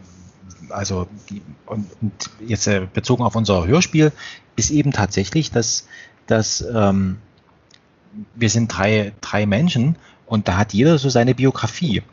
also 0.69 1.07
die, 1.29 1.41
und, 1.65 1.87
und 2.01 2.29
jetzt 2.45 2.67
äh, 2.67 2.87
bezogen 2.91 3.23
auf 3.23 3.35
unser 3.35 3.65
Hörspiel 3.67 4.11
ist 4.55 4.71
eben 4.71 4.91
tatsächlich, 4.91 5.51
dass, 5.51 5.87
dass 6.25 6.61
ähm, 6.61 7.17
wir 8.35 8.49
sind 8.49 8.75
drei, 8.75 9.13
drei 9.21 9.45
Menschen 9.45 9.95
und 10.25 10.47
da 10.47 10.57
hat 10.57 10.73
jeder 10.73 10.97
so 10.97 11.09
seine 11.09 11.35
Biografie. 11.35 12.03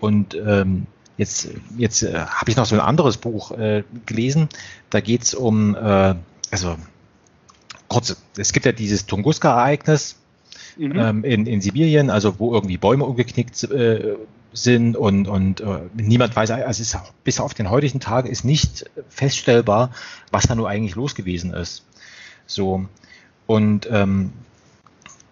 Und 0.00 0.34
ähm, 0.34 0.86
jetzt, 1.16 1.48
jetzt 1.76 2.02
äh, 2.02 2.14
habe 2.14 2.50
ich 2.50 2.56
noch 2.56 2.66
so 2.66 2.74
ein 2.74 2.80
anderes 2.80 3.16
Buch 3.16 3.52
äh, 3.52 3.84
gelesen, 4.06 4.48
da 4.90 5.00
geht 5.00 5.22
es 5.22 5.34
um, 5.34 5.74
äh, 5.74 6.14
also 6.50 6.76
kurz, 7.88 8.16
es 8.36 8.52
gibt 8.52 8.66
ja 8.66 8.72
dieses 8.72 9.06
Tunguska-Ereignis, 9.06 10.16
mhm. 10.76 10.98
ähm, 10.98 11.24
in, 11.24 11.46
in 11.46 11.60
Sibirien, 11.60 12.10
also 12.10 12.38
wo 12.38 12.52
irgendwie 12.52 12.76
Bäume 12.76 13.04
umgeknickt 13.04 13.62
äh, 13.64 14.16
sind 14.52 14.96
und, 14.96 15.26
und 15.26 15.60
äh, 15.60 15.80
niemand 15.94 16.34
weiß, 16.36 16.50
also 16.50 16.82
ist, 16.82 16.96
bis 17.24 17.40
auf 17.40 17.54
den 17.54 17.70
heutigen 17.70 18.00
Tag 18.00 18.26
ist 18.26 18.44
nicht 18.44 18.88
feststellbar, 19.08 19.90
was 20.30 20.44
da 20.44 20.54
nur 20.54 20.68
eigentlich 20.68 20.94
los 20.94 21.14
gewesen 21.14 21.52
ist. 21.52 21.84
So. 22.46 22.86
Und, 23.46 23.88
ähm, 23.90 24.32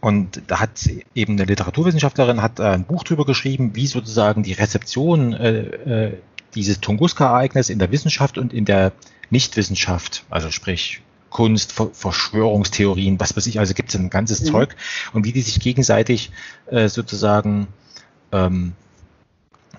und 0.03 0.43
da 0.49 0.59
hat 0.59 0.91
eben 1.15 1.35
eine 1.35 1.45
Literaturwissenschaftlerin 1.45 2.43
hat 2.43 2.61
ein 2.61 2.83
Buch 2.83 3.05
drüber 3.05 3.25
geschrieben, 3.25 3.77
wie 3.77 3.87
sozusagen 3.87 4.43
die 4.43 4.53
Rezeption 4.53 5.33
äh, 5.33 5.61
äh, 5.61 6.19
dieses 6.57 6.81
Tunguska-Ereignis 6.81 7.71
in 7.71 7.79
der 7.79 7.93
Wissenschaft 7.93 8.37
und 8.37 8.53
in 8.53 8.65
der 8.65 8.91
Nichtwissenschaft, 9.31 10.25
also 10.29 10.51
sprich 10.51 11.03
Kunst, 11.31 11.73
Verschwörungstheorien, 11.73 13.21
was 13.21 13.37
weiß 13.37 13.47
ich, 13.47 13.61
also 13.61 13.75
gibt 13.75 13.91
es 13.91 13.95
ein 13.95 14.11
ganzes 14.11 14.41
mhm. 14.43 14.47
Zeug 14.47 14.77
und 15.13 15.25
wie 15.25 15.31
die 15.31 15.41
sich 15.41 15.61
gegenseitig 15.61 16.33
äh, 16.67 16.89
sozusagen 16.89 17.69
ähm, 18.33 18.73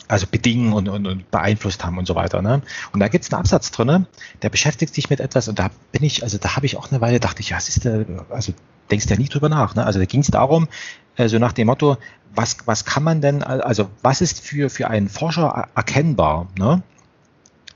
also 0.08 0.28
bedingen 0.30 0.74
und, 0.74 0.89
und, 0.89 1.08
und, 1.08 1.32
beeinflusst 1.32 1.84
haben 1.84 1.98
und 1.98 2.06
so 2.06 2.16
weiter. 2.16 2.42
Ne? 2.42 2.62
Und 2.92 3.00
da 3.00 3.08
gibt 3.08 3.26
es 3.26 3.32
einen 3.32 3.39
Absatz 3.39 3.72
drin, 3.72 4.06
der 4.42 4.50
beschäftigt 4.50 4.94
sich 4.94 5.10
mit 5.10 5.20
etwas 5.20 5.48
und 5.48 5.60
da 5.60 5.70
bin 5.92 6.04
ich, 6.04 6.24
also 6.24 6.38
da 6.38 6.56
habe 6.56 6.66
ich 6.66 6.78
auch 6.78 6.92
eine 6.92 7.02
Weile, 7.02 7.20
dachte 7.20 7.42
ich, 7.42 7.50
ja, 7.50 7.58
ist 7.58 7.86
der, 7.86 8.06
also 8.30 8.54
denkst 8.92 9.08
du 9.08 9.13
ja 9.13 9.20
nie 9.20 9.30
drüber 9.30 9.50
nach. 9.50 9.76
Ne? 9.76 9.86
Also 9.86 10.00
da 10.00 10.06
ging 10.06 10.22
es 10.22 10.28
darum, 10.28 10.68
äh, 11.16 11.28
so 11.28 11.39
nach 11.39 11.54
dem 11.54 11.68
Motto, 11.68 11.98
was, 12.36 12.58
was 12.66 12.86
kann 12.86 13.04
man 13.04 13.22
denn, 13.22 13.44
also 13.44 13.89
was 14.02 14.22
ist 14.22 14.42
für, 14.42 14.70
für 14.70 14.89
einen 14.89 15.10
Forscher 15.10 15.69
erkennbar? 15.75 16.48
Ne? 16.58 16.82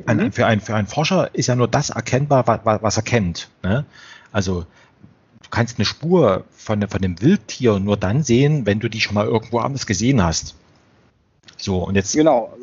Ein, 0.06 0.18
mhm. 0.18 0.32
für, 0.32 0.46
ein, 0.46 0.62
für 0.62 0.76
einen 0.76 0.88
Forscher 0.88 1.34
ist 1.34 1.48
ja 1.48 1.56
nur 1.56 1.68
das 1.68 1.90
erkennbar, 1.90 2.46
was, 2.48 2.82
was 2.82 2.98
er 2.98 3.04
kennt. 3.04 3.50
Ne? 3.64 3.86
Also 4.32 4.66
du 5.42 5.50
kannst 5.50 5.78
eine 5.78 5.86
Spur 5.86 6.46
von, 6.52 6.88
von 6.88 7.02
dem 7.02 7.22
Wildtier 7.22 7.80
nur 7.80 7.98
dann 7.98 8.24
sehen, 8.24 8.66
wenn 8.66 8.80
du 8.80 8.90
die 8.90 9.02
schon 9.02 9.16
mal 9.16 9.26
irgendwo 9.26 9.60
anders 9.60 9.86
gesehen 9.86 10.22
hast. 10.22 10.56
So, 11.58 11.84
und 11.84 11.96
jetzt. 11.96 12.14
Genau. 12.14 12.54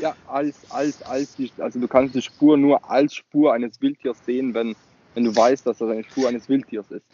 Ja, 0.00 0.14
als, 0.26 0.56
als, 0.70 1.02
als 1.02 1.36
also 1.58 1.78
du 1.78 1.86
kannst 1.86 2.14
die 2.14 2.22
Spur 2.22 2.56
nur 2.56 2.90
als 2.90 3.14
Spur 3.14 3.52
eines 3.52 3.80
Wildtiers 3.82 4.16
sehen, 4.24 4.54
wenn, 4.54 4.74
wenn 5.14 5.24
du 5.24 5.36
weißt, 5.36 5.66
dass 5.66 5.78
das 5.78 5.90
eine 5.90 6.04
Spur 6.04 6.28
eines 6.28 6.48
Wildtiers 6.48 6.86
ist. 6.90 7.04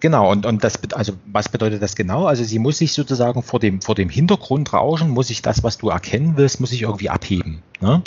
Genau, 0.00 0.30
und, 0.30 0.44
und 0.44 0.62
das, 0.62 0.78
also 0.92 1.14
was 1.26 1.48
bedeutet 1.48 1.80
das 1.80 1.96
genau? 1.96 2.26
Also 2.26 2.44
sie 2.44 2.58
muss 2.58 2.78
sich 2.78 2.92
sozusagen 2.92 3.42
vor 3.42 3.60
dem, 3.60 3.80
vor 3.80 3.94
dem 3.94 4.10
Hintergrund 4.10 4.72
rauschen, 4.72 5.08
muss 5.10 5.28
sich 5.28 5.40
das, 5.40 5.62
was 5.62 5.78
du 5.78 5.88
erkennen 5.88 6.34
willst, 6.36 6.60
muss 6.60 6.70
sich 6.70 6.82
irgendwie 6.82 7.08
abheben. 7.08 7.62
Ne? 7.80 8.02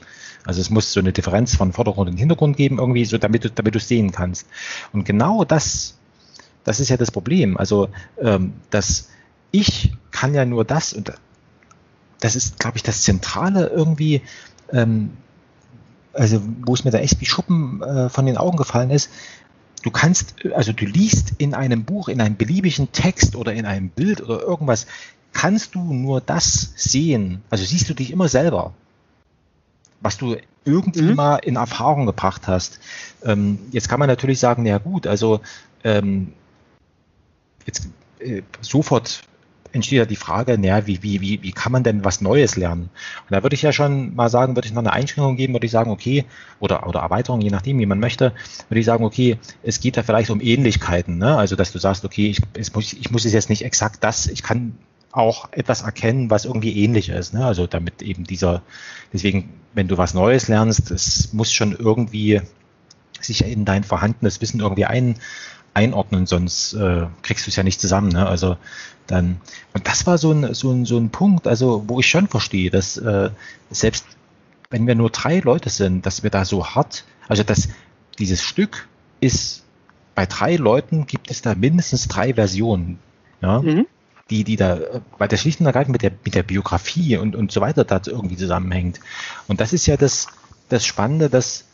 Also 0.46 0.62
es 0.62 0.70
muss 0.70 0.94
so 0.94 1.00
eine 1.00 1.12
Differenz 1.12 1.56
von 1.56 1.74
Vordergrund 1.74 2.10
und 2.10 2.18
Hintergrund 2.18 2.58
geben, 2.58 2.78
irgendwie, 2.78 3.06
so 3.06 3.18
damit 3.18 3.46
du, 3.46 3.50
damit 3.50 3.74
du 3.74 3.80
sehen 3.80 4.12
kannst. 4.12 4.48
Und 4.94 5.06
genau 5.06 5.44
das, 5.44 5.98
das 6.64 6.80
ist 6.80 6.90
ja 6.90 6.98
das 6.98 7.12
Problem. 7.12 7.58
Also 7.58 7.90
ähm, 8.22 8.54
dass 8.70 9.10
ich 9.52 9.94
kann 10.12 10.36
ja 10.36 10.46
nur 10.46 10.66
das, 10.66 10.94
und 10.94 11.12
das 12.20 12.36
ist, 12.36 12.60
glaube 12.60 12.78
ich, 12.78 12.84
das 12.84 13.04
Zentrale 13.04 13.68
irgendwie, 13.68 14.22
ähm, 14.72 15.12
also 16.14 16.42
wo 16.66 16.74
es 16.74 16.84
mir 16.84 16.92
da 16.92 17.00
echt 17.00 17.20
wie 17.22 17.26
Schuppen 17.26 17.82
äh, 17.82 18.10
von 18.10 18.26
den 18.26 18.38
Augen 18.38 18.58
gefallen 18.58 18.90
ist, 18.90 19.10
du 19.84 19.92
kannst, 19.92 20.36
also 20.54 20.74
du 20.74 20.86
liest 20.86 21.34
in 21.38 21.54
einem 21.54 21.86
Buch, 21.86 22.10
in 22.10 22.22
einem 22.22 22.36
beliebigen 22.36 22.92
Text 22.92 23.36
oder 23.36 23.54
in 23.54 23.66
einem 23.66 23.90
Bild 23.90 24.22
oder 24.22 24.42
irgendwas, 24.42 24.88
kannst 25.32 25.76
du 25.76 25.94
nur 25.94 26.22
das 26.22 26.74
sehen, 26.76 27.42
also 27.50 27.64
siehst 27.64 27.90
du 27.90 27.94
dich 27.94 28.12
immer 28.12 28.28
selber, 28.28 28.74
was 30.02 30.18
du 30.18 30.36
irgendwie 30.66 31.02
mhm. 31.02 31.16
mal 31.16 31.36
in 31.38 31.56
Erfahrung 31.56 32.06
gebracht 32.06 32.48
hast. 32.48 32.80
Ähm, 33.24 33.60
jetzt 33.72 33.90
kann 33.90 34.00
man 34.00 34.10
natürlich 34.10 34.40
sagen, 34.40 34.66
ja 34.66 34.78
gut, 34.78 35.08
also 35.08 35.42
ähm, 35.84 36.34
jetzt 37.66 37.88
äh, 38.20 38.42
sofort 38.62 39.22
entsteht 39.72 39.98
ja 39.98 40.06
die 40.06 40.16
Frage, 40.16 40.58
naja, 40.58 40.88
wie, 40.88 41.04
wie, 41.04 41.22
wie, 41.22 41.42
wie 41.44 41.52
kann 41.52 41.72
man 41.72 41.84
denn 41.84 42.04
was 42.04 42.22
Neues 42.22 42.56
lernen? 42.56 42.90
Und 43.30 43.32
da 43.32 43.44
würde 43.44 43.56
ich 43.56 43.62
ja 43.62 43.72
schon 43.72 44.16
mal 44.16 44.30
sagen, 44.30 44.56
würde 44.56 44.68
ich 44.68 44.74
noch 44.74 44.82
eine 44.82 44.94
Einschränkung 44.94 45.36
geben, 45.36 45.54
würde 45.54 45.66
ich 45.66 45.72
sagen, 45.72 45.92
okay, 45.92 46.26
oder, 46.60 46.88
oder 46.88 47.02
Erweiterung, 47.02 47.42
je 47.42 47.50
nachdem, 47.50 47.80
wie 47.80 47.86
man 47.86 48.00
möchte, 48.00 48.34
würde 48.68 48.80
ich 48.80 48.86
sagen, 48.86 49.04
okay, 49.04 49.38
es 49.64 49.80
geht 49.80 49.98
da 49.98 50.04
vielleicht 50.04 50.30
um 50.30 50.42
Ähnlichkeiten, 50.42 51.18
ne? 51.18 51.38
Also, 51.38 51.56
dass 51.56 51.72
du 51.72 51.80
sagst, 51.80 52.06
okay, 52.06 52.30
ich, 52.30 52.42
es 52.58 52.74
muss, 52.74 52.94
ich 52.94 53.12
muss 53.12 53.26
es 53.26 53.34
jetzt 53.34 53.50
nicht 53.50 53.64
exakt 53.64 54.04
das, 54.04 54.28
ich 54.28 54.44
kann 54.44 54.76
auch 55.12 55.50
etwas 55.52 55.82
erkennen, 55.82 56.30
was 56.30 56.46
irgendwie 56.46 56.84
ähnlich 56.84 57.10
ist. 57.10 57.34
Ne? 57.34 57.44
Also 57.44 57.68
damit 57.68 58.02
eben 58.02 58.26
dieser, 58.26 58.62
deswegen, 59.12 59.50
wenn 59.74 59.88
du 59.88 59.98
was 59.98 60.14
Neues 60.14 60.48
lernst, 60.48 60.92
es 60.92 61.34
muss 61.34 61.52
schon 61.52 61.76
irgendwie 61.76 62.42
sich 63.20 63.46
in 63.46 63.66
dein 63.66 63.84
vorhandenes 63.84 64.42
Wissen 64.42 64.60
irgendwie 64.60 64.86
ein, 64.86 65.16
einordnen, 65.80 66.26
sonst 66.26 66.74
äh, 66.74 67.08
kriegst 67.22 67.48
du 67.48 67.50
es 67.50 67.56
ja 67.56 67.64
nicht 67.64 67.80
zusammen. 67.80 68.10
Ne? 68.10 68.28
Also 68.28 68.58
dann, 69.08 69.40
und 69.74 69.88
das 69.88 70.06
war 70.06 70.18
so 70.18 70.32
ein, 70.32 70.54
so 70.54 70.72
ein, 70.72 70.86
so 70.86 70.98
ein 70.98 71.10
Punkt, 71.10 71.48
also 71.48 71.86
wo 71.88 72.00
ich 72.00 72.08
schon 72.08 72.28
verstehe, 72.28 72.70
dass 72.70 72.98
äh, 72.98 73.30
selbst 73.72 74.06
wenn 74.70 74.86
wir 74.86 74.96
nur 74.96 75.10
drei 75.10 75.40
Leute 75.40 75.70
sind, 75.70 76.06
dass 76.06 76.22
wir 76.22 76.30
da 76.30 76.46
so 76.46 76.66
hart, 76.66 77.06
also 77.28 77.44
dass 77.44 77.70
dieses 78.20 78.44
Stück 78.44 78.88
ist, 79.20 79.64
bei 80.16 80.26
drei 80.26 80.58
Leuten 80.58 81.08
gibt 81.08 81.32
es 81.32 81.42
da 81.42 81.56
mindestens 81.56 82.08
drei 82.08 82.34
Versionen. 82.34 83.00
Ja? 83.42 83.62
Mhm. 83.62 83.88
Die, 84.30 84.44
die 84.44 84.58
da, 84.58 84.80
weil 85.18 85.28
der 85.28 85.38
schlicht 85.38 85.60
und 85.60 85.66
ergreifend 85.66 85.94
mit 85.94 86.04
der, 86.04 86.12
mit 86.24 86.36
der 86.36 86.44
Biografie 86.44 87.18
und, 87.18 87.36
und 87.36 87.52
so 87.52 87.62
weiter 87.62 87.84
da 87.84 88.00
irgendwie 88.06 88.38
zusammenhängt. 88.38 89.00
Und 89.48 89.60
das 89.60 89.74
ist 89.74 89.88
ja 89.88 89.98
das, 89.98 90.28
das 90.68 90.86
Spannende, 90.86 91.30
dass 91.30 91.66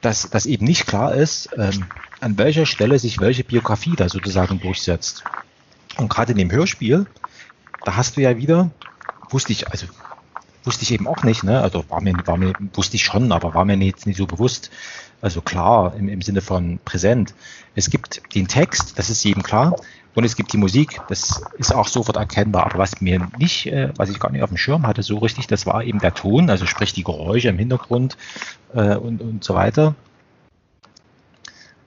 dass, 0.00 0.30
dass 0.30 0.46
eben 0.46 0.64
nicht 0.64 0.86
klar 0.86 1.14
ist, 1.14 1.50
ähm, 1.56 1.84
an 2.20 2.38
welcher 2.38 2.66
Stelle 2.66 2.98
sich 2.98 3.20
welche 3.20 3.44
Biografie 3.44 3.94
da 3.96 4.08
sozusagen 4.08 4.60
durchsetzt. 4.60 5.24
Und 5.96 6.08
gerade 6.08 6.32
in 6.32 6.38
dem 6.38 6.50
Hörspiel, 6.50 7.06
da 7.84 7.96
hast 7.96 8.16
du 8.16 8.20
ja 8.20 8.36
wieder, 8.36 8.70
wusste 9.30 9.52
ich, 9.52 9.68
also 9.68 9.86
wusste 10.64 10.82
ich 10.82 10.92
eben 10.92 11.06
auch 11.06 11.22
nicht, 11.22 11.44
ne? 11.44 11.60
Also 11.60 11.84
war 11.88 12.00
mir, 12.00 12.14
war 12.26 12.36
mir, 12.36 12.52
wusste 12.74 12.96
ich 12.96 13.04
schon, 13.04 13.32
aber 13.32 13.54
war 13.54 13.64
mir 13.64 13.76
jetzt 13.76 14.06
nicht 14.06 14.18
so 14.18 14.26
bewusst. 14.26 14.70
Also 15.20 15.40
klar, 15.40 15.94
im, 15.96 16.08
im 16.08 16.22
Sinne 16.22 16.40
von 16.40 16.78
präsent. 16.84 17.34
Es 17.74 17.90
gibt 17.90 18.22
den 18.34 18.46
Text, 18.46 18.98
das 18.98 19.10
ist 19.10 19.24
jedem 19.24 19.42
klar, 19.42 19.76
und 20.14 20.24
es 20.24 20.36
gibt 20.36 20.52
die 20.52 20.56
Musik, 20.56 21.00
das 21.08 21.42
ist 21.58 21.74
auch 21.74 21.86
sofort 21.86 22.16
erkennbar. 22.16 22.66
Aber 22.66 22.78
was 22.78 23.00
mir 23.00 23.28
nicht, 23.38 23.66
äh, 23.66 23.90
was 23.96 24.10
ich 24.10 24.18
gar 24.18 24.32
nicht 24.32 24.42
auf 24.42 24.50
dem 24.50 24.56
Schirm 24.56 24.86
hatte, 24.86 25.02
so 25.02 25.18
richtig, 25.18 25.46
das 25.46 25.66
war 25.66 25.84
eben 25.84 26.00
der 26.00 26.14
Ton, 26.14 26.50
also 26.50 26.66
sprich 26.66 26.92
die 26.92 27.04
Geräusche 27.04 27.48
im 27.48 27.58
Hintergrund 27.58 28.16
äh, 28.74 28.96
und, 28.96 29.20
und 29.20 29.44
so 29.44 29.54
weiter. 29.54 29.94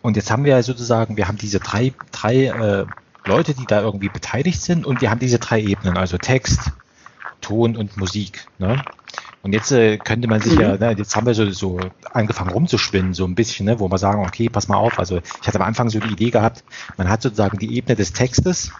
Und 0.01 0.15
jetzt 0.15 0.31
haben 0.31 0.45
wir 0.45 0.61
sozusagen, 0.63 1.17
wir 1.17 1.27
haben 1.27 1.37
diese 1.37 1.59
drei, 1.59 1.93
drei 2.11 2.45
äh, 2.45 2.85
Leute, 3.25 3.53
die 3.53 3.65
da 3.65 3.81
irgendwie 3.81 4.09
beteiligt 4.09 4.61
sind 4.61 4.85
und 4.85 5.01
wir 5.01 5.11
haben 5.11 5.19
diese 5.19 5.37
drei 5.37 5.61
Ebenen, 5.61 5.97
also 5.97 6.17
Text, 6.17 6.71
Ton 7.41 7.75
und 7.75 7.97
Musik. 7.97 8.45
Ne? 8.57 8.83
Und 9.43 9.53
jetzt 9.53 9.71
äh, 9.71 9.97
könnte 9.97 10.27
man 10.27 10.41
sich 10.41 10.55
mhm. 10.55 10.61
ja, 10.61 10.77
ne, 10.77 10.95
jetzt 10.97 11.15
haben 11.15 11.25
wir 11.25 11.33
so, 11.33 11.49
so 11.51 11.79
angefangen 12.13 12.51
rumzuschwinden, 12.51 13.13
so 13.13 13.25
ein 13.25 13.35
bisschen, 13.35 13.65
ne, 13.65 13.79
wo 13.79 13.89
wir 13.89 13.97
sagen, 13.97 14.23
okay, 14.25 14.49
pass 14.49 14.67
mal 14.67 14.77
auf. 14.77 14.99
Also 14.99 15.21
ich 15.41 15.47
hatte 15.47 15.59
am 15.59 15.65
Anfang 15.65 15.89
so 15.89 15.99
die 15.99 16.11
Idee 16.11 16.29
gehabt, 16.29 16.63
man 16.97 17.09
hat 17.09 17.21
sozusagen 17.21 17.57
die 17.57 17.75
Ebene 17.75 17.95
des 17.95 18.13
Textes 18.13 18.71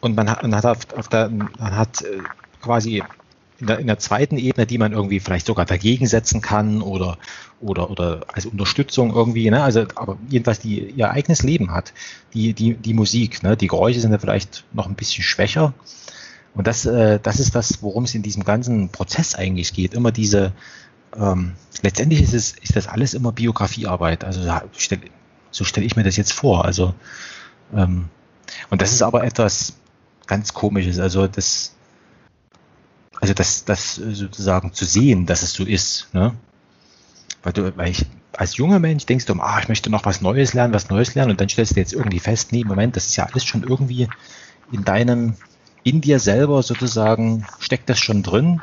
und 0.00 0.14
man 0.14 0.30
hat, 0.30 0.42
man 0.42 0.54
hat 0.54 0.66
auf, 0.66 0.78
auf 0.96 1.08
der, 1.08 1.30
man 1.30 1.76
hat 1.76 2.02
äh, 2.02 2.18
quasi 2.60 3.02
in 3.60 3.66
der, 3.66 3.78
in 3.78 3.86
der 3.86 3.98
zweiten 3.98 4.36
Ebene, 4.36 4.66
die 4.66 4.78
man 4.78 4.92
irgendwie 4.92 5.20
vielleicht 5.20 5.46
sogar 5.46 5.64
dagegen 5.64 6.06
setzen 6.06 6.40
kann 6.40 6.80
oder, 6.80 7.18
oder, 7.60 7.90
oder 7.90 8.20
als 8.32 8.46
Unterstützung 8.46 9.12
irgendwie, 9.12 9.50
ne? 9.50 9.62
Also, 9.62 9.86
aber 9.96 10.16
jedenfalls 10.28 10.60
die 10.60 10.90
ihr 10.90 11.10
eigenes 11.10 11.42
Leben 11.42 11.72
hat, 11.72 11.92
die, 12.34 12.52
die, 12.52 12.74
die 12.74 12.94
Musik, 12.94 13.42
ne? 13.42 13.56
Die 13.56 13.66
Geräusche 13.66 14.00
sind 14.00 14.12
ja 14.12 14.18
vielleicht 14.18 14.64
noch 14.72 14.86
ein 14.86 14.94
bisschen 14.94 15.24
schwächer, 15.24 15.74
und 16.58 16.66
das, 16.66 16.84
äh, 16.86 17.20
das 17.22 17.38
ist 17.38 17.54
das, 17.54 17.84
worum 17.84 18.02
es 18.02 18.16
in 18.16 18.22
diesem 18.22 18.42
ganzen 18.42 18.88
Prozess 18.88 19.36
eigentlich 19.36 19.72
geht. 19.72 19.94
Immer 19.94 20.10
diese, 20.10 20.52
ähm, 21.16 21.52
letztendlich 21.82 22.20
ist 22.20 22.34
es, 22.34 22.50
ist 22.60 22.74
das 22.74 22.88
alles 22.88 23.14
immer 23.14 23.30
Biografiearbeit. 23.30 24.24
Also 24.24 24.42
so 25.52 25.64
stelle 25.64 25.86
ich 25.86 25.94
mir 25.94 26.02
das 26.02 26.16
jetzt 26.16 26.32
vor. 26.32 26.64
Also 26.64 26.94
ähm, 27.72 28.08
und 28.70 28.82
das 28.82 28.92
ist 28.92 29.02
aber 29.02 29.22
etwas 29.22 29.74
ganz 30.26 30.52
Komisches. 30.52 30.98
Also 30.98 31.28
das, 31.28 31.76
also 33.20 33.34
das, 33.34 33.64
das 33.64 33.94
sozusagen 33.94 34.72
zu 34.72 34.84
sehen, 34.84 35.26
dass 35.26 35.42
es 35.42 35.52
so 35.52 35.64
ist. 35.64 36.08
Ne? 36.12 36.34
Weil 37.44 37.52
du, 37.52 37.76
weil 37.76 37.90
ich 37.90 38.04
als 38.36 38.56
junger 38.56 38.80
Mensch 38.80 39.06
denkst 39.06 39.26
du, 39.26 39.34
ah, 39.34 39.60
ich 39.62 39.68
möchte 39.68 39.90
noch 39.90 40.04
was 40.04 40.22
Neues 40.22 40.54
lernen, 40.54 40.74
was 40.74 40.88
Neues 40.88 41.14
lernen, 41.14 41.30
und 41.30 41.40
dann 41.40 41.48
stellst 41.48 41.76
du 41.76 41.80
jetzt 41.80 41.92
irgendwie 41.92 42.18
fest, 42.18 42.50
nee, 42.50 42.64
Moment, 42.64 42.96
das 42.96 43.06
ist 43.06 43.14
ja 43.14 43.26
alles 43.26 43.44
schon 43.44 43.62
irgendwie 43.62 44.08
in 44.72 44.84
deinem 44.84 45.36
in 45.84 46.00
dir 46.00 46.18
selber 46.18 46.62
sozusagen 46.62 47.46
steckt 47.58 47.88
das 47.88 47.98
schon 47.98 48.22
drin 48.22 48.62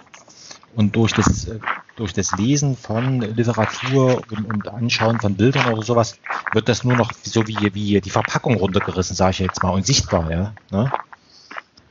und 0.76 0.96
durch 0.96 1.14
das, 1.14 1.48
durch 1.96 2.14
das 2.14 2.34
Lesen 2.34 2.76
von 2.76 3.22
Literatur 3.22 4.22
und, 4.30 4.54
und 4.54 4.68
Anschauen 4.68 5.20
von 5.20 5.36
Bildern 5.36 5.74
oder 5.74 5.84
sowas 5.84 6.18
wird 6.54 6.70
das 6.70 6.84
nur 6.84 6.96
noch 6.96 7.12
so 7.24 7.48
wie, 7.48 7.74
wie 7.74 8.02
die 8.02 8.10
Verpackung 8.10 8.56
runtergerissen, 8.58 9.16
sage 9.16 9.32
ich 9.32 9.40
jetzt 9.40 9.64
mal, 9.64 9.70
und 9.70 9.86
sichtbar, 9.86 10.30
ja. 10.32 10.54
Ne? 10.72 10.92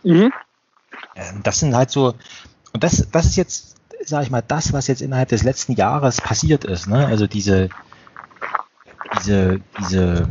Mhm. 0.02 0.32
Ähm, 1.16 1.40
das 1.42 1.60
sind 1.60 1.74
halt 1.74 1.90
so, 1.90 2.14
und 2.72 2.84
das, 2.84 3.08
das 3.10 3.26
ist 3.26 3.36
jetzt, 3.36 3.76
sage 4.04 4.24
ich 4.24 4.30
mal, 4.30 4.42
das, 4.42 4.72
was 4.72 4.86
jetzt 4.86 5.00
innerhalb 5.00 5.30
des 5.30 5.42
letzten 5.42 5.72
Jahres 5.72 6.20
passiert 6.20 6.64
ist, 6.64 6.86
ne? 6.86 7.06
Also 7.06 7.26
diese, 7.26 7.70
diese, 9.18 9.60
diese 9.78 10.28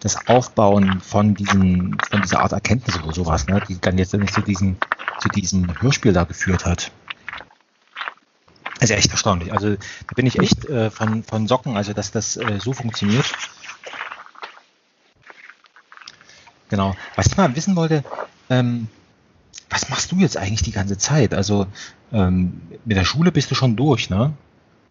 das 0.00 0.28
Aufbauen 0.28 1.00
von 1.00 1.34
diesen, 1.34 1.98
von 2.10 2.22
dieser 2.22 2.40
Art 2.40 2.52
Erkenntnis 2.52 2.98
oder 3.02 3.12
sowas, 3.12 3.46
ne, 3.46 3.62
die 3.68 3.78
dann 3.80 3.98
jetzt 3.98 4.10
zu 4.10 4.40
diesem, 4.40 4.76
zu 5.20 5.28
diesem 5.28 5.80
Hörspiel 5.80 6.12
da 6.12 6.24
geführt 6.24 6.64
hat. 6.64 6.90
Also 8.80 8.94
echt 8.94 9.10
erstaunlich. 9.10 9.52
Also 9.52 9.76
da 9.76 10.14
bin 10.16 10.26
ich 10.26 10.38
echt 10.38 10.64
äh, 10.64 10.90
von, 10.90 11.22
von 11.22 11.46
Socken, 11.46 11.76
also 11.76 11.92
dass 11.92 12.10
das 12.10 12.38
äh, 12.38 12.58
so 12.58 12.72
funktioniert. 12.72 13.30
Genau. 16.70 16.96
Was 17.14 17.26
ich 17.26 17.36
mal 17.36 17.54
wissen 17.54 17.76
wollte, 17.76 18.02
ähm, 18.48 18.88
was 19.68 19.90
machst 19.90 20.10
du 20.12 20.16
jetzt 20.16 20.38
eigentlich 20.38 20.62
die 20.62 20.72
ganze 20.72 20.96
Zeit? 20.96 21.34
Also 21.34 21.66
ähm, 22.10 22.62
mit 22.86 22.96
der 22.96 23.04
Schule 23.04 23.32
bist 23.32 23.50
du 23.50 23.54
schon 23.54 23.76
durch, 23.76 24.08
ne? 24.08 24.32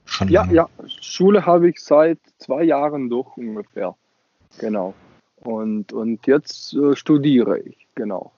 Schon 0.05 0.29
ja, 0.29 0.41
lange. 0.41 0.53
ja. 0.53 0.69
Schule 1.01 1.45
habe 1.45 1.69
ich 1.69 1.79
seit 1.79 2.19
zwei 2.37 2.63
Jahren 2.63 3.09
durch 3.09 3.35
ungefähr. 3.37 3.95
Genau. 4.57 4.93
Und, 5.37 5.93
und 5.93 6.25
jetzt 6.27 6.73
äh, 6.73 6.95
studiere 6.95 7.59
ich, 7.59 7.87
genau. 7.95 8.31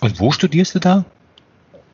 Und 0.00 0.18
wo 0.20 0.30
studierst 0.30 0.74
du 0.74 0.80
da? 0.80 1.04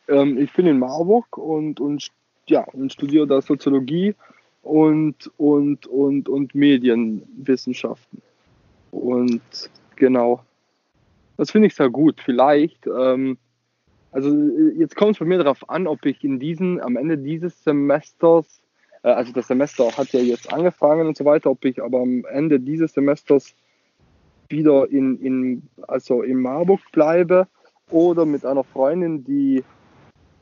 Ähm, 0.08 0.38
ich 0.38 0.52
bin 0.52 0.66
in 0.66 0.78
Marburg 0.78 1.36
und, 1.36 1.78
und, 1.78 2.08
ja, 2.48 2.64
und 2.72 2.92
studiere 2.92 3.26
da 3.26 3.40
Soziologie 3.40 4.14
und, 4.62 5.30
und, 5.36 5.86
und, 5.86 6.28
und 6.28 6.54
Medienwissenschaften. 6.54 8.20
Und 8.90 9.42
genau, 9.96 10.42
das 11.36 11.50
finde 11.50 11.68
ich 11.68 11.74
sehr 11.74 11.90
gut. 11.90 12.20
Vielleicht, 12.24 12.86
ähm, 12.86 13.38
also 14.10 14.34
jetzt 14.76 14.96
kommt 14.96 15.12
es 15.12 15.18
bei 15.18 15.24
mir 15.24 15.38
darauf 15.38 15.68
an, 15.68 15.86
ob 15.86 16.04
ich 16.06 16.24
in 16.24 16.40
diesen, 16.40 16.80
am 16.80 16.96
Ende 16.96 17.18
dieses 17.18 17.62
Semesters 17.62 18.60
äh, 18.62 18.67
also 19.14 19.32
das 19.32 19.46
Semester 19.46 19.96
hat 19.96 20.12
ja 20.12 20.20
jetzt 20.20 20.52
angefangen 20.52 21.06
und 21.06 21.16
so 21.16 21.24
weiter, 21.24 21.50
ob 21.50 21.64
ich 21.64 21.82
aber 21.82 22.00
am 22.00 22.24
Ende 22.30 22.60
dieses 22.60 22.92
Semesters 22.92 23.54
wieder 24.48 24.90
in, 24.90 25.20
in, 25.20 25.62
also 25.86 26.22
in 26.22 26.40
Marburg 26.40 26.80
bleibe 26.92 27.46
oder 27.90 28.24
mit 28.26 28.44
einer 28.44 28.64
Freundin, 28.64 29.24
die, 29.24 29.62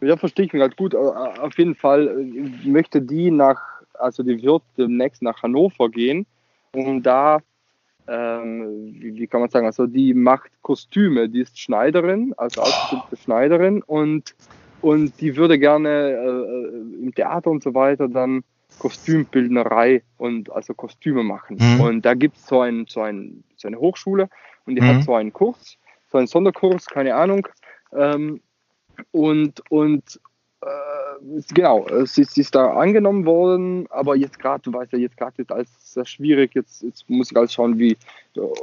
ja, 0.01 0.17
verstehe 0.17 0.47
ich 0.47 0.53
mich 0.53 0.63
halt 0.63 0.77
gut, 0.77 0.95
äh, 0.95 0.97
auf 0.97 1.57
jeden 1.59 1.75
Fall 1.75 2.09
äh, 2.09 2.69
möchte 2.69 3.01
die 3.01 3.31
nach, 3.31 3.61
also 3.95 4.23
die 4.23 4.43
wird 4.43 4.63
demnächst 4.77 5.23
nach 5.23 5.43
Hannover 5.43 5.89
gehen 5.89 6.27
und 6.73 7.03
da, 7.03 7.41
ähm, 8.09 8.95
wie, 9.01 9.15
wie, 9.17 9.27
kann 9.27 9.41
man 9.41 9.51
sagen, 9.51 9.67
also 9.67 9.87
die 9.87 10.15
macht 10.15 10.51
Kostüme, 10.63 11.29
die 11.29 11.41
ist 11.41 11.59
Schneiderin, 11.59 12.35
also 12.37 12.63
ausgebildete 12.63 13.17
Schneiderin 13.17 13.83
und, 13.83 14.35
und 14.83 15.21
die 15.21 15.37
würde 15.37 15.59
gerne 15.59 16.11
äh, 16.11 17.03
im 17.03 17.13
Theater 17.15 17.51
und 17.51 17.63
so 17.63 17.75
weiter 17.75 18.09
dann 18.09 18.45
Kostümbildnerei 18.79 20.03
und 20.19 20.53
also 20.53 20.75
Kostüme 20.75 21.23
machen. 21.23 21.57
Mhm. 21.59 21.81
Und 21.81 22.03
da 22.03 22.15
gibt 22.15 22.37
es 22.37 22.47
so, 22.47 22.61
ein, 22.61 22.87
so, 22.89 23.01
ein, 23.03 23.45
so 23.57 23.69
eine 23.69 23.79
Hochschule 23.79 24.29
und 24.67 24.77
die 24.77 24.83
mhm. 24.83 24.89
hat 24.89 25.03
so 25.05 25.15
einen 25.15 25.33
Kurs, 25.33 25.77
so 26.11 26.19
einen 26.19 26.27
Sonderkurs, 26.27 26.87
keine 26.87 27.15
Ahnung. 27.15 27.47
Ähm, 27.93 28.41
und 29.13 29.63
und 29.71 30.21
äh, 30.63 31.43
genau, 31.53 31.87
es 31.87 32.19
ist, 32.19 32.39
ist, 32.39 32.55
da 32.55 32.73
angenommen 32.75 33.27
worden, 33.27 33.87
aber 33.91 34.17
jetzt 34.17 34.39
gerade, 34.39 34.63
du 34.63 34.73
weißt 34.73 34.93
ja, 34.93 34.99
jetzt 34.99 35.17
gerade 35.17 35.43
ist 35.43 35.53
alles 35.53 35.69
sehr 35.79 36.07
schwierig, 36.07 36.55
jetzt, 36.55 36.83
jetzt 36.83 37.09
muss 37.09 37.31
ich 37.31 37.37
alles 37.37 37.53
schauen, 37.53 37.79
wie, 37.79 37.97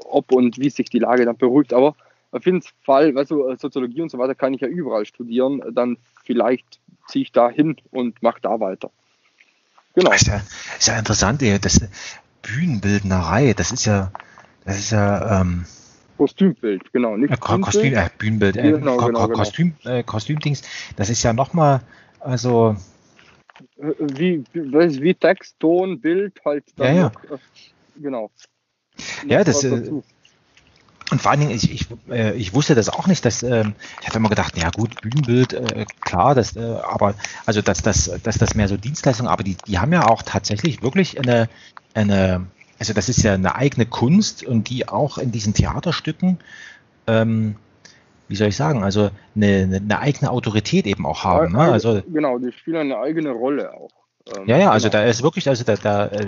ob 0.09 0.31
und 0.31 0.57
wie 0.59 0.69
sich 0.69 0.89
die 0.89 0.99
Lage 0.99 1.25
dann 1.25 1.37
beruhigt, 1.37 1.73
aber 1.73 1.95
auf 2.31 2.45
jeden 2.45 2.63
Fall, 2.81 3.13
weißt 3.13 3.31
du, 3.31 3.55
Soziologie 3.55 4.01
und 4.01 4.09
so 4.09 4.17
weiter 4.17 4.33
kann 4.33 4.53
ich 4.53 4.61
ja 4.61 4.67
überall 4.67 5.05
studieren, 5.05 5.61
dann 5.71 5.97
vielleicht 6.23 6.79
ziehe 7.07 7.23
ich 7.23 7.31
da 7.31 7.49
hin 7.49 7.75
und 7.91 8.21
mache 8.23 8.41
da 8.41 8.59
weiter. 8.59 8.89
Genau. 9.95 10.11
Das 10.11 10.21
ist 10.21 10.27
ja, 10.27 10.41
ist 10.77 10.87
ja 10.87 10.97
interessant, 10.99 11.41
das 11.41 11.81
Bühnenbildnerei, 12.41 13.53
das 13.53 13.71
ist 13.71 13.85
ja, 13.85 14.11
das 14.65 14.79
ist 14.79 14.91
ja, 14.91 15.41
ähm, 15.41 15.65
Kostümbild, 16.17 16.93
genau. 16.93 17.17
Nicht 17.17 17.39
Kostüm, 17.39 17.93
äh, 17.93 18.09
Bühnenbild, 18.17 18.57
äh, 18.57 18.71
genau, 18.71 18.97
Ko 18.97 19.07
genau, 19.07 19.27
Kostüm, 19.27 19.75
genau. 19.83 19.95
Äh, 19.95 20.03
Kostümdings, 20.03 20.61
das 20.95 21.09
ist 21.09 21.23
ja 21.23 21.33
nochmal, 21.33 21.81
also. 22.19 22.75
Wie, 23.77 24.43
wie, 24.53 25.01
wie 25.01 25.13
Text, 25.13 25.59
Ton, 25.59 25.99
Bild 25.99 26.39
halt. 26.45 26.65
ja, 26.77 26.91
ja. 26.91 27.11
Noch, 27.29 27.39
genau. 27.95 28.31
Ja, 29.27 29.43
das. 29.43 29.63
Äh, 29.63 29.91
und 31.11 31.21
vor 31.21 31.31
allen 31.31 31.41
Dingen, 31.41 31.51
ich, 31.51 31.71
ich, 31.71 31.87
äh, 32.09 32.33
ich 32.33 32.53
wusste 32.53 32.75
das 32.75 32.89
auch 32.89 33.07
nicht, 33.07 33.25
dass 33.25 33.43
äh, 33.43 33.65
ich 34.01 34.07
hatte 34.07 34.17
immer 34.17 34.29
gedacht, 34.29 34.57
ja 34.57 34.69
gut, 34.69 35.01
Bühnenbild, 35.01 35.53
äh, 35.53 35.85
klar, 36.01 36.35
das, 36.35 36.55
äh, 36.55 36.61
aber 36.61 37.13
also 37.45 37.61
dass 37.61 37.81
das, 37.81 38.11
dass 38.23 38.37
das 38.37 38.55
mehr 38.55 38.67
so 38.67 38.77
Dienstleistung, 38.77 39.27
aber 39.27 39.43
die, 39.43 39.55
die 39.67 39.79
haben 39.79 39.93
ja 39.93 40.07
auch 40.07 40.21
tatsächlich 40.21 40.81
wirklich 40.81 41.19
eine, 41.19 41.49
eine 41.93 42.47
also 42.79 42.93
das 42.93 43.09
ist 43.09 43.23
ja 43.23 43.33
eine 43.33 43.55
eigene 43.55 43.85
Kunst 43.85 44.43
und 44.43 44.69
die 44.69 44.87
auch 44.89 45.17
in 45.17 45.31
diesen 45.31 45.53
Theaterstücken, 45.53 46.39
ähm, 47.07 47.55
wie 48.27 48.35
soll 48.35 48.47
ich 48.47 48.55
sagen, 48.55 48.83
also 48.83 49.09
eine, 49.35 49.79
eine 49.81 49.99
eigene 49.99 50.31
Autorität 50.31 50.85
eben 50.87 51.05
auch 51.05 51.23
haben. 51.23 51.53
Ne? 51.53 51.59
Also, 51.59 52.01
genau, 52.11 52.39
die 52.39 52.51
spielen 52.51 52.91
eine 52.91 52.97
eigene 52.97 53.31
Rolle 53.31 53.73
auch. 53.73 53.91
Ähm, 54.35 54.47
ja, 54.47 54.57
ja, 54.57 54.71
also 54.71 54.89
genau. 54.89 55.03
da 55.03 55.09
ist 55.09 55.21
wirklich, 55.23 55.47
also 55.49 55.63
da, 55.63 55.75
da, 55.75 56.07
äh, 56.07 56.27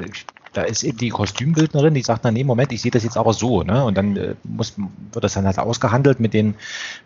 da 0.56 0.64
ist 0.64 0.84
eben 0.84 0.98
die 0.98 1.10
Kostümbildnerin, 1.10 1.94
die 1.94 2.02
sagt, 2.02 2.24
na 2.24 2.32
nee, 2.32 2.44
Moment, 2.44 2.72
ich 2.72 2.82
sehe 2.82 2.92
das 2.92 3.04
jetzt 3.04 3.18
aber 3.18 3.34
so, 3.34 3.64
ne? 3.64 3.84
Und 3.84 3.98
dann 3.98 4.16
äh, 4.16 4.36
muss, 4.44 4.74
wird 5.12 5.24
das 5.24 5.34
dann 5.34 5.46
halt 5.46 5.60
ausgehandelt 5.60 6.22
mit 6.22 6.34
den, 6.34 6.56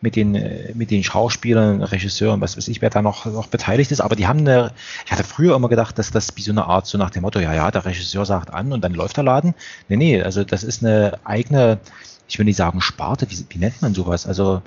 mit 0.01 0.15
den, 0.15 0.35
äh, 0.35 0.71
mit 0.75 0.91
den 0.91 1.03
Schauspielern, 1.03 1.81
Regisseuren, 1.81 2.41
was 2.41 2.57
weiß 2.57 2.67
ich, 2.67 2.81
wer 2.81 2.91
da 2.91 3.01
noch, 3.01 3.25
noch 3.25 3.47
beteiligt 3.47 3.91
ist. 3.91 4.01
Aber 4.01 4.15
die 4.15 4.27
haben 4.27 4.39
eine, 4.39 4.71
ich 5.05 5.11
hatte 5.11 5.23
früher 5.23 5.55
immer 5.55 5.67
gedacht, 5.67 5.97
dass 5.97 6.11
das 6.11 6.35
wie 6.35 6.41
so 6.41 6.51
eine 6.51 6.65
Art, 6.65 6.85
so 6.85 6.99
nach 6.99 7.09
dem 7.09 7.23
Motto, 7.23 7.39
ja, 7.39 7.53
ja, 7.53 7.71
der 7.71 7.85
Regisseur 7.85 8.25
sagt 8.25 8.53
an 8.53 8.71
und 8.71 8.81
dann 8.81 8.93
läuft 8.93 9.17
der 9.17 9.23
Laden. 9.23 9.55
Nee, 9.87 9.97
nee, 9.97 10.21
also 10.21 10.43
das 10.43 10.63
ist 10.63 10.83
eine 10.83 11.17
eigene, 11.23 11.79
ich 12.27 12.37
will 12.37 12.45
nicht 12.45 12.57
sagen 12.57 12.81
Sparte, 12.81 13.29
wie, 13.31 13.45
wie 13.49 13.57
nennt 13.57 13.81
man 13.81 13.95
sowas? 13.95 14.27
Also 14.27 14.61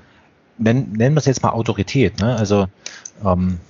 nennen, 0.59 0.93
nennen 0.93 1.15
wir 1.15 1.21
es 1.21 1.27
jetzt 1.27 1.45
mal 1.45 1.51
Autorität, 1.51 2.19
ne? 2.19 2.35
Also 2.37 2.67
ähm, 3.25 3.61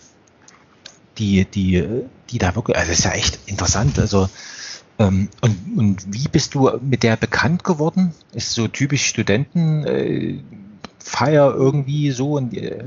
die, 1.19 1.45
die, 1.45 1.87
die 2.31 2.39
da 2.39 2.55
wirklich, 2.55 2.79
also 2.79 2.89
das 2.89 3.01
ist 3.01 3.05
ja 3.05 3.13
echt 3.13 3.39
interessant. 3.47 3.99
Also 3.99 4.31
ähm, 5.03 5.29
und, 5.41 5.57
und 5.77 6.15
wie 6.15 6.29
bist 6.29 6.55
du 6.55 6.71
mit 6.81 7.03
der 7.03 7.17
bekannt 7.17 7.65
geworden? 7.65 8.15
Ist 8.35 8.53
so 8.53 8.69
typisch 8.69 9.05
Studentenfeier 9.07 10.43
äh, 11.51 11.55
irgendwie 11.55 12.11
so? 12.11 12.35
Und, 12.35 12.57
äh 12.57 12.85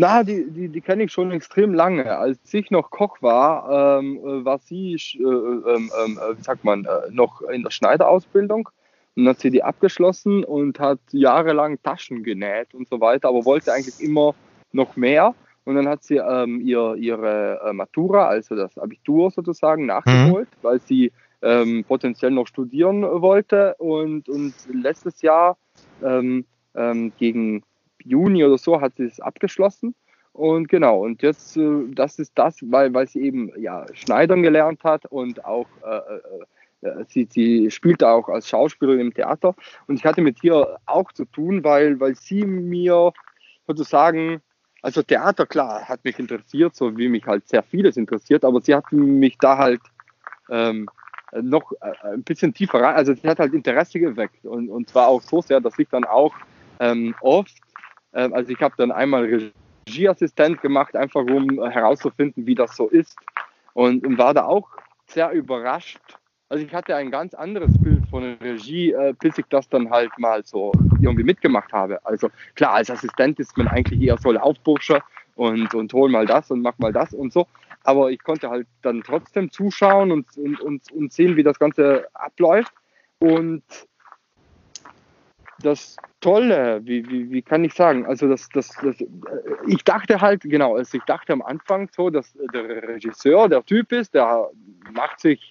na, 0.00 0.22
die, 0.22 0.48
die, 0.50 0.68
die 0.68 0.80
kenne 0.80 1.02
ich 1.04 1.12
schon 1.12 1.32
extrem 1.32 1.74
lange. 1.74 2.16
Als 2.16 2.38
ich 2.52 2.70
noch 2.70 2.90
Koch 2.90 3.20
war, 3.20 3.98
ähm, 3.98 4.44
war 4.44 4.58
sie, 4.58 4.94
äh, 4.94 5.22
ähm, 5.22 5.90
ähm, 6.04 6.20
wie 6.36 6.42
sagt 6.42 6.62
man, 6.62 6.84
äh, 6.84 7.10
noch 7.10 7.42
in 7.42 7.64
der 7.64 7.70
Schneiderausbildung. 7.70 8.68
Und 9.16 9.24
dann 9.24 9.30
hat 9.34 9.40
sie 9.40 9.50
die 9.50 9.64
abgeschlossen 9.64 10.44
und 10.44 10.78
hat 10.78 11.00
jahrelang 11.10 11.82
Taschen 11.82 12.22
genäht 12.22 12.74
und 12.74 12.88
so 12.88 13.00
weiter, 13.00 13.28
aber 13.28 13.44
wollte 13.44 13.72
eigentlich 13.72 14.00
immer 14.00 14.36
noch 14.70 14.94
mehr. 14.94 15.34
Und 15.64 15.74
dann 15.74 15.88
hat 15.88 16.04
sie 16.04 16.16
ähm, 16.16 16.60
ihr, 16.60 16.94
ihre 16.94 17.60
äh, 17.66 17.72
Matura, 17.72 18.28
also 18.28 18.54
das 18.54 18.78
Abitur 18.78 19.30
sozusagen, 19.32 19.86
nachgeholt, 19.86 20.48
mhm. 20.48 20.62
weil 20.62 20.80
sie 20.80 21.12
ähm, 21.42 21.84
potenziell 21.84 22.30
noch 22.30 22.46
studieren 22.46 23.02
wollte. 23.02 23.74
Und, 23.78 24.28
und 24.28 24.54
letztes 24.72 25.22
Jahr 25.22 25.56
ähm, 26.02 26.44
ähm 26.74 27.12
gegen 27.18 27.62
Juni 28.04 28.44
oder 28.44 28.58
so 28.58 28.80
hat 28.80 28.96
sie 28.96 29.04
es 29.04 29.20
abgeschlossen. 29.20 29.94
Und 30.32 30.68
genau, 30.68 31.00
und 31.00 31.22
jetzt, 31.22 31.56
äh, 31.56 31.84
das 31.90 32.18
ist 32.18 32.32
das, 32.36 32.56
weil, 32.62 32.94
weil 32.94 33.08
sie 33.08 33.22
eben 33.22 33.50
ja, 33.58 33.86
Schneidern 33.92 34.42
gelernt 34.42 34.84
hat 34.84 35.06
und 35.06 35.44
auch 35.44 35.66
äh, 35.84 36.86
äh, 36.86 36.88
äh 36.88 37.04
sie, 37.08 37.26
sie 37.30 37.70
spielte 37.70 38.08
auch 38.08 38.28
als 38.28 38.48
Schauspielerin 38.48 39.00
im 39.00 39.14
Theater. 39.14 39.54
Und 39.86 39.96
ich 39.96 40.04
hatte 40.04 40.20
mit 40.20 40.42
ihr 40.44 40.78
auch 40.86 41.12
zu 41.12 41.24
tun, 41.24 41.64
weil, 41.64 41.98
weil 41.98 42.14
sie 42.14 42.44
mir 42.44 43.12
sozusagen 43.66 44.40
also 44.82 45.02
Theater, 45.02 45.46
klar, 45.46 45.88
hat 45.88 46.04
mich 46.04 46.18
interessiert, 46.18 46.76
so 46.76 46.96
wie 46.96 47.08
mich 47.08 47.26
halt 47.26 47.48
sehr 47.48 47.62
vieles 47.62 47.96
interessiert, 47.96 48.44
aber 48.44 48.60
sie 48.60 48.74
hat 48.74 48.90
mich 48.92 49.36
da 49.38 49.58
halt 49.58 49.80
ähm, 50.50 50.88
noch 51.32 51.72
äh, 51.80 51.92
ein 52.14 52.22
bisschen 52.22 52.54
tiefer 52.54 52.80
rein, 52.80 52.94
also 52.94 53.14
sie 53.14 53.28
hat 53.28 53.38
halt 53.38 53.54
Interesse 53.54 54.00
geweckt 54.00 54.44
und, 54.44 54.68
und 54.68 54.88
zwar 54.88 55.08
auch 55.08 55.22
so 55.22 55.40
sehr, 55.40 55.60
dass 55.60 55.78
ich 55.78 55.88
dann 55.88 56.04
auch 56.04 56.34
ähm, 56.80 57.14
oft, 57.20 57.56
äh, 58.12 58.28
also 58.32 58.50
ich 58.50 58.60
habe 58.60 58.74
dann 58.78 58.92
einmal 58.92 59.52
Regieassistent 59.86 60.60
gemacht, 60.60 60.96
einfach 60.96 61.22
um 61.22 61.62
herauszufinden, 61.70 62.46
wie 62.46 62.54
das 62.54 62.76
so 62.76 62.88
ist 62.88 63.16
und, 63.74 64.06
und 64.06 64.18
war 64.18 64.34
da 64.34 64.44
auch 64.44 64.68
sehr 65.06 65.30
überrascht, 65.32 66.00
also 66.50 66.64
ich 66.64 66.72
hatte 66.72 66.96
ein 66.96 67.10
ganz 67.10 67.34
anderes 67.34 67.76
Bild 67.78 68.08
von 68.08 68.36
Regie, 68.40 68.92
äh, 68.92 69.14
bis 69.20 69.36
ich 69.36 69.44
das 69.50 69.68
dann 69.68 69.90
halt 69.90 70.10
mal 70.18 70.42
so 70.44 70.72
irgendwie 71.02 71.22
mitgemacht 71.24 71.72
habe. 71.72 72.04
Also 72.06 72.30
klar, 72.54 72.72
als 72.72 72.90
Assistent 72.90 73.38
ist 73.38 73.56
man 73.58 73.68
eigentlich 73.68 74.00
eher 74.00 74.16
so 74.16 74.32
Laufbursche 74.32 75.02
und, 75.38 75.72
und 75.72 75.92
hol 75.92 76.10
mal 76.10 76.26
das 76.26 76.50
und 76.50 76.62
mach 76.62 76.76
mal 76.78 76.92
das 76.92 77.14
und 77.14 77.32
so. 77.32 77.46
Aber 77.84 78.10
ich 78.10 78.22
konnte 78.22 78.50
halt 78.50 78.66
dann 78.82 79.02
trotzdem 79.02 79.50
zuschauen 79.52 80.10
und, 80.10 80.26
und, 80.36 80.60
und, 80.60 80.92
und 80.92 81.12
sehen, 81.12 81.36
wie 81.36 81.44
das 81.44 81.58
Ganze 81.60 82.08
abläuft. 82.12 82.72
Und 83.20 83.62
das 85.62 85.96
Tolle, 86.20 86.80
wie, 86.84 87.08
wie, 87.08 87.30
wie 87.30 87.42
kann 87.42 87.62
ich 87.62 87.72
sagen, 87.74 88.04
also 88.06 88.28
das, 88.28 88.48
das, 88.48 88.70
das, 88.82 89.00
äh, 89.00 89.06
ich 89.66 89.84
dachte 89.84 90.20
halt, 90.20 90.42
genau, 90.42 90.74
also 90.74 90.98
ich 90.98 91.04
dachte 91.04 91.32
am 91.32 91.42
Anfang 91.42 91.88
so, 91.94 92.10
dass 92.10 92.32
der 92.52 92.82
Regisseur 92.88 93.48
der 93.48 93.64
Typ 93.64 93.92
ist, 93.92 94.14
der 94.14 94.50
macht 94.92 95.20
sich 95.20 95.50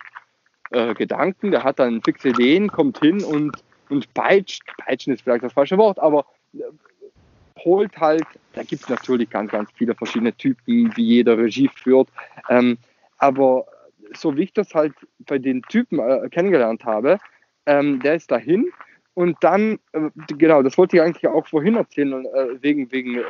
äh, 0.72 0.94
Gedanken, 0.96 1.52
der 1.52 1.64
hat 1.64 1.80
dann 1.80 2.02
fixe 2.04 2.30
Ideen, 2.30 2.70
kommt 2.70 3.00
hin 3.00 3.24
und, 3.24 3.64
und 3.90 4.14
peitscht, 4.14 4.64
peitschen 4.78 5.14
ist 5.14 5.22
vielleicht 5.22 5.44
das 5.44 5.54
falsche 5.54 5.78
Wort, 5.78 6.00
aber 6.00 6.26
holt 7.64 7.98
halt, 7.98 8.26
da 8.54 8.64
gibt 8.64 8.84
es 8.84 8.90
natürlich 8.90 9.30
ganz, 9.30 9.52
ganz 9.52 9.70
viele 9.76 9.96
verschiedene 9.96 10.34
Typen, 10.34 10.96
wie 10.96 11.04
jeder 11.04 11.38
Regie 11.38 11.70
führt, 11.74 12.10
ähm, 12.50 12.78
aber 13.18 13.66
so 14.16 14.36
wie 14.36 14.44
ich 14.44 14.54
das 14.54 14.74
halt 14.74 14.94
bei 15.20 15.38
den 15.38 15.62
Typen 15.64 16.00
äh, 16.00 16.30
kennengelernt 16.30 16.86
habe, 16.86 17.20
ähm, 17.66 18.00
der 18.02 18.16
ist 18.16 18.32
dahin 18.32 18.72
und 19.14 19.36
dann, 19.42 19.80
äh, 19.94 20.10
genau, 20.38 20.62
das 20.62 20.78
wollte 20.78 20.98
ich 20.98 21.02
eigentlich 21.02 21.28
auch 21.28 21.48
vorhin 21.48 21.76
erzählen, 21.76 22.26
äh, 22.26 22.62
wegen, 22.62 22.92
wegen 22.92 23.18
äh, 23.18 23.24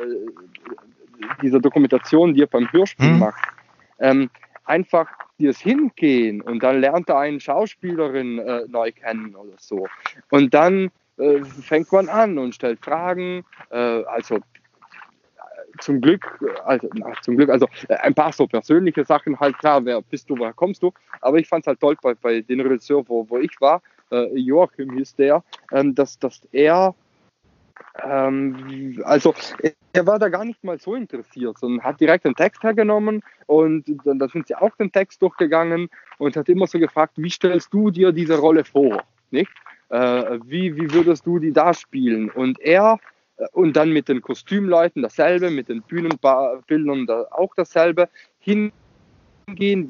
dieser 1.42 1.60
Dokumentation, 1.60 2.34
die 2.34 2.42
er 2.42 2.46
beim 2.46 2.70
Hörspiel 2.70 3.10
mhm. 3.10 3.18
macht. 3.20 3.42
Ähm, 3.98 4.30
einfach 4.64 5.08
dieses 5.38 5.58
Hingehen 5.60 6.42
und 6.42 6.62
dann 6.62 6.80
lernt 6.80 7.08
er 7.08 7.18
eine 7.18 7.40
Schauspielerin 7.40 8.38
äh, 8.38 8.64
neu 8.68 8.92
kennen 8.92 9.34
oder 9.34 9.54
so. 9.58 9.86
Und 10.30 10.52
dann 10.52 10.90
äh, 11.18 11.44
fängt 11.44 11.90
man 11.92 12.08
an 12.08 12.38
und 12.38 12.54
stellt 12.54 12.84
Fragen, 12.84 13.44
äh, 13.70 14.04
also 14.04 14.38
zum 15.80 16.00
Glück, 16.00 16.40
also 16.64 16.88
ach, 17.04 17.20
zum 17.22 17.36
Glück, 17.36 17.50
also 17.50 17.66
äh, 17.88 17.94
ein 17.96 18.14
paar 18.14 18.32
so 18.32 18.46
persönliche 18.46 19.04
Sachen 19.04 19.38
halt, 19.38 19.58
klar, 19.58 19.84
wer 19.84 20.02
bist 20.02 20.28
du, 20.28 20.38
woher 20.38 20.52
kommst 20.52 20.82
du, 20.82 20.92
aber 21.20 21.38
ich 21.38 21.48
fand 21.48 21.64
es 21.64 21.68
halt 21.68 21.80
toll 21.80 21.96
bei, 22.02 22.14
bei 22.14 22.40
den 22.40 22.60
Regisseur, 22.60 23.04
wo, 23.08 23.28
wo 23.28 23.38
ich 23.38 23.60
war, 23.60 23.82
äh, 24.10 24.36
Joachim 24.38 24.92
hieß 24.92 25.16
der, 25.16 25.42
ähm, 25.72 25.94
dass, 25.94 26.18
dass 26.18 26.40
er 26.52 26.94
ähm, 28.02 29.00
also 29.04 29.34
er 29.92 30.06
war 30.06 30.18
da 30.18 30.28
gar 30.28 30.44
nicht 30.44 30.62
mal 30.62 30.78
so 30.78 30.94
interessiert, 30.94 31.58
sondern 31.58 31.84
hat 31.84 32.00
direkt 32.00 32.24
den 32.24 32.34
Text 32.34 32.62
hergenommen 32.62 33.22
und 33.46 33.84
dann, 34.04 34.18
dann 34.18 34.28
sind 34.28 34.46
sie 34.48 34.54
auch 34.54 34.74
den 34.76 34.92
Text 34.92 35.22
durchgegangen 35.22 35.88
und 36.18 36.36
hat 36.36 36.48
immer 36.48 36.66
so 36.66 36.78
gefragt, 36.78 37.14
wie 37.16 37.30
stellst 37.30 37.72
du 37.72 37.90
dir 37.90 38.12
diese 38.12 38.38
Rolle 38.38 38.64
vor? 38.64 39.02
Nicht? 39.30 39.50
Äh, 39.90 40.38
wie, 40.44 40.76
wie 40.76 40.92
würdest 40.92 41.26
du 41.26 41.38
die 41.38 41.52
da 41.52 41.72
spielen? 41.72 42.30
Und 42.30 42.60
er 42.60 42.98
äh, 43.38 43.46
und 43.52 43.76
dann 43.76 43.90
mit 43.90 44.08
den 44.08 44.20
Kostümleuten 44.20 45.02
dasselbe, 45.02 45.50
mit 45.50 45.68
den 45.68 45.82
Bühnenbildern 45.82 47.06
da 47.06 47.26
auch 47.30 47.54
dasselbe, 47.56 48.08
hingehen, 48.38 48.72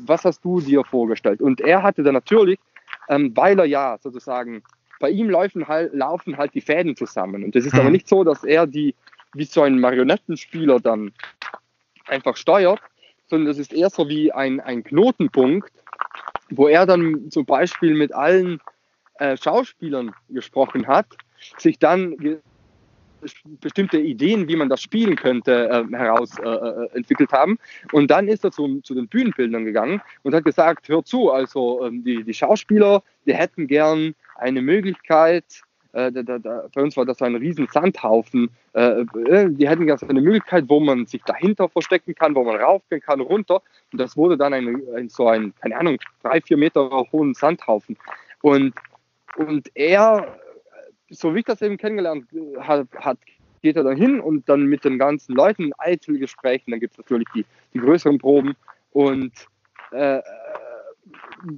was 0.07 0.25
hast 0.25 0.45
du 0.45 0.61
dir 0.61 0.85
vorgestellt? 0.85 1.41
Und 1.41 1.61
er 1.61 1.83
hatte 1.83 2.03
dann 2.03 2.15
natürlich, 2.15 2.59
ähm, 3.09 3.37
weil 3.37 3.59
er 3.59 3.67
ja 3.67 3.99
sozusagen 4.01 4.63
bei 5.01 5.11
ihm 5.11 5.31
laufen 5.31 5.67
halt, 5.67 5.95
laufen 5.95 6.37
halt 6.37 6.55
die 6.55 6.61
Fäden 6.61 6.97
zusammen. 6.97 7.45
Und 7.45 7.57
es 7.57 7.67
ist 7.67 7.75
mhm. 7.75 7.81
aber 7.81 7.91
nicht 7.91 8.09
so, 8.09 8.25
dass 8.25 8.45
er 8.45 8.67
die 8.67 8.95
wie 9.35 9.45
so 9.45 9.63
ein 9.63 9.79
Marionettenspieler 9.79 10.81
dann 10.81 11.13
einfach 12.07 12.37
steuert, 12.37 12.81
sondern 13.29 13.51
es 13.51 13.59
ist 13.59 13.73
eher 13.73 13.91
so 13.91 14.09
wie 14.09 14.33
ein, 14.33 14.61
ein 14.61 14.83
Knotenpunkt, 14.83 15.71
wo 16.51 16.67
er 16.67 16.87
dann 16.87 17.31
zum 17.31 17.45
Beispiel 17.45 17.95
mit 17.95 18.13
allen 18.15 18.61
äh, 19.19 19.37
Schauspielern 19.37 20.13
gesprochen 20.29 20.87
hat, 20.87 21.07
sich 21.59 21.79
dann 21.79 22.17
bestimmte 23.61 23.99
Ideen, 23.99 24.49
wie 24.49 24.57
man 24.57 24.69
das 24.69 24.81
spielen 24.81 25.17
könnte, 25.17 25.69
äh, 25.69 25.97
heraus 25.97 26.39
äh, 26.39 26.49
äh, 26.49 26.89
entwickelt 26.95 27.33
haben. 27.33 27.59
Und 27.93 28.11
dann 28.11 28.29
ist 28.29 28.45
er 28.45 28.53
zu, 28.53 28.81
zu 28.83 28.95
den 28.95 29.09
Bühnenbildern 29.09 29.65
gegangen 29.65 30.01
und 30.23 30.35
hat 30.35 30.45
gesagt, 30.45 30.89
hör 30.89 31.05
zu, 31.05 31.33
also 31.33 31.85
ähm, 31.85 32.05
die, 32.05 32.23
die 32.23 32.35
Schauspieler, 32.35 33.03
die 33.27 33.35
hätten 33.35 33.67
gern 33.67 34.15
eine 34.37 34.63
Möglichkeit, 34.63 35.63
äh, 35.93 36.13
da, 36.13 36.39
da, 36.39 36.65
bei 36.75 36.83
uns 36.83 36.97
war 36.97 37.07
das 37.07 37.23
ein 37.23 37.35
riesen 37.35 37.67
Sandhaufen. 37.67 38.51
Äh, 38.75 39.01
äh, 39.01 39.51
die 39.51 39.69
hätten 39.69 39.87
ganz 39.87 40.03
eine 40.05 40.21
Möglichkeit, 40.21 40.65
wo 40.69 40.81
man 40.81 41.07
sich 41.07 41.23
dahinter 41.25 41.69
verstecken 41.69 42.15
kann, 42.15 42.35
wo 42.35 42.45
man 42.45 42.57
raufgehen 42.57 43.01
kann, 43.01 43.21
runter. 43.21 43.63
Und 43.93 44.01
das 44.01 44.17
wurde 44.17 44.37
dann 44.37 44.53
ein, 44.53 44.83
ein, 44.95 45.09
so 45.09 45.29
ein, 45.29 45.55
keine 45.61 45.77
Ahnung, 45.77 45.97
drei, 46.23 46.41
vier 46.41 46.57
Meter 46.57 46.89
hohen 47.11 47.35
Sandhaufen. 47.35 47.97
Und, 48.43 48.75
und 49.37 49.71
er, 49.75 50.39
so 51.11 51.35
wie 51.35 51.41
ich 51.41 51.45
das 51.45 51.63
eben 51.63 51.77
kennengelernt 51.77 52.27
hat, 52.61 52.87
hat 52.97 53.19
geht 53.63 53.77
er 53.77 53.85
dann 53.85 53.97
hin 53.97 54.21
und 54.21 54.49
dann 54.49 54.67
mit 54.67 54.85
den 54.85 54.99
ganzen 54.99 55.35
Leuten 55.35 55.73
Einzelgesprächen, 55.79 56.71
dann 56.71 56.81
gibt 56.81 56.93
es 56.93 56.99
natürlich 56.99 57.27
die, 57.35 57.45
die 57.75 57.79
größeren 57.79 58.19
Proben 58.19 58.55
und 58.93 59.33
äh, 59.91 60.21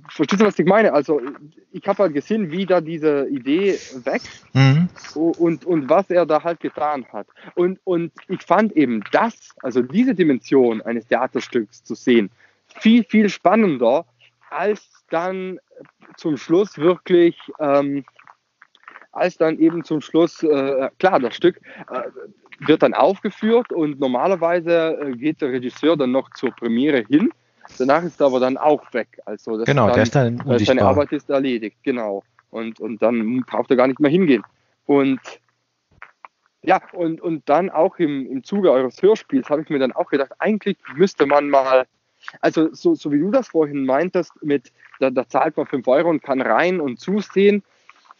verstehst 0.08 0.40
du, 0.40 0.46
was 0.46 0.58
ich 0.58 0.66
meine? 0.66 0.92
Also 0.92 1.20
ich 1.72 1.86
habe 1.86 2.04
halt 2.04 2.14
gesehen, 2.14 2.50
wie 2.50 2.66
da 2.66 2.80
diese 2.80 3.28
Idee 3.28 3.78
wächst 4.04 4.46
mhm. 4.54 4.88
und, 5.14 5.64
und 5.64 5.88
was 5.88 6.10
er 6.10 6.26
da 6.26 6.42
halt 6.42 6.60
getan 6.60 7.04
hat. 7.12 7.26
Und, 7.54 7.80
und 7.84 8.12
ich 8.28 8.42
fand 8.42 8.72
eben 8.72 9.02
das, 9.12 9.50
also 9.62 9.82
diese 9.82 10.14
Dimension 10.14 10.82
eines 10.82 11.06
Theaterstücks 11.06 11.82
zu 11.82 11.94
sehen, 11.94 12.30
viel, 12.78 13.04
viel 13.04 13.28
spannender, 13.28 14.04
als 14.50 15.04
dann 15.10 15.58
zum 16.16 16.36
Schluss 16.36 16.78
wirklich, 16.78 17.36
ähm, 17.58 18.04
als 19.12 19.36
dann 19.36 19.58
eben 19.58 19.84
zum 19.84 20.00
Schluss, 20.00 20.42
äh, 20.42 20.90
klar, 20.98 21.18
das 21.18 21.34
Stück 21.34 21.60
äh, 21.90 22.02
wird 22.60 22.82
dann 22.82 22.94
aufgeführt 22.94 23.72
und 23.72 23.98
normalerweise 23.98 24.98
äh, 25.00 25.12
geht 25.12 25.40
der 25.40 25.52
Regisseur 25.52 25.96
dann 25.96 26.12
noch 26.12 26.30
zur 26.34 26.50
Premiere 26.50 27.04
hin 27.08 27.30
Danach 27.78 28.02
ist 28.02 28.20
er 28.20 28.26
aber 28.26 28.40
dann 28.40 28.56
auch 28.56 28.92
weg. 28.92 29.20
Also 29.24 29.58
das 29.58 29.66
genau, 29.66 29.86
dann, 29.86 29.94
der 29.94 30.02
ist 30.02 30.14
dann 30.14 30.40
unsichtbar. 30.40 30.58
Seine 30.58 30.82
Arbeit 30.82 31.12
ist 31.12 31.30
erledigt, 31.30 31.76
genau. 31.82 32.22
Und, 32.50 32.80
und 32.80 33.00
dann 33.00 33.42
braucht 33.46 33.70
er 33.70 33.76
gar 33.76 33.86
nicht 33.86 34.00
mehr 34.00 34.10
hingehen. 34.10 34.42
Und 34.86 35.20
ja, 36.62 36.80
und, 36.92 37.20
und 37.20 37.48
dann 37.48 37.70
auch 37.70 37.98
im, 37.98 38.26
im 38.30 38.44
Zuge 38.44 38.70
eures 38.70 39.00
Hörspiels 39.00 39.48
habe 39.48 39.62
ich 39.62 39.70
mir 39.70 39.78
dann 39.78 39.92
auch 39.92 40.10
gedacht, 40.10 40.32
eigentlich 40.38 40.76
müsste 40.94 41.26
man 41.26 41.48
mal, 41.48 41.86
also 42.40 42.72
so, 42.72 42.94
so 42.94 43.10
wie 43.12 43.18
du 43.18 43.30
das 43.30 43.48
vorhin 43.48 43.84
meintest, 43.84 44.32
mit 44.42 44.72
da, 44.98 45.10
da 45.10 45.28
zahlt 45.28 45.56
man 45.56 45.66
5 45.66 45.86
Euro 45.88 46.10
und 46.10 46.22
kann 46.22 46.40
rein 46.40 46.80
und 46.80 46.98
zusehen. 46.98 47.62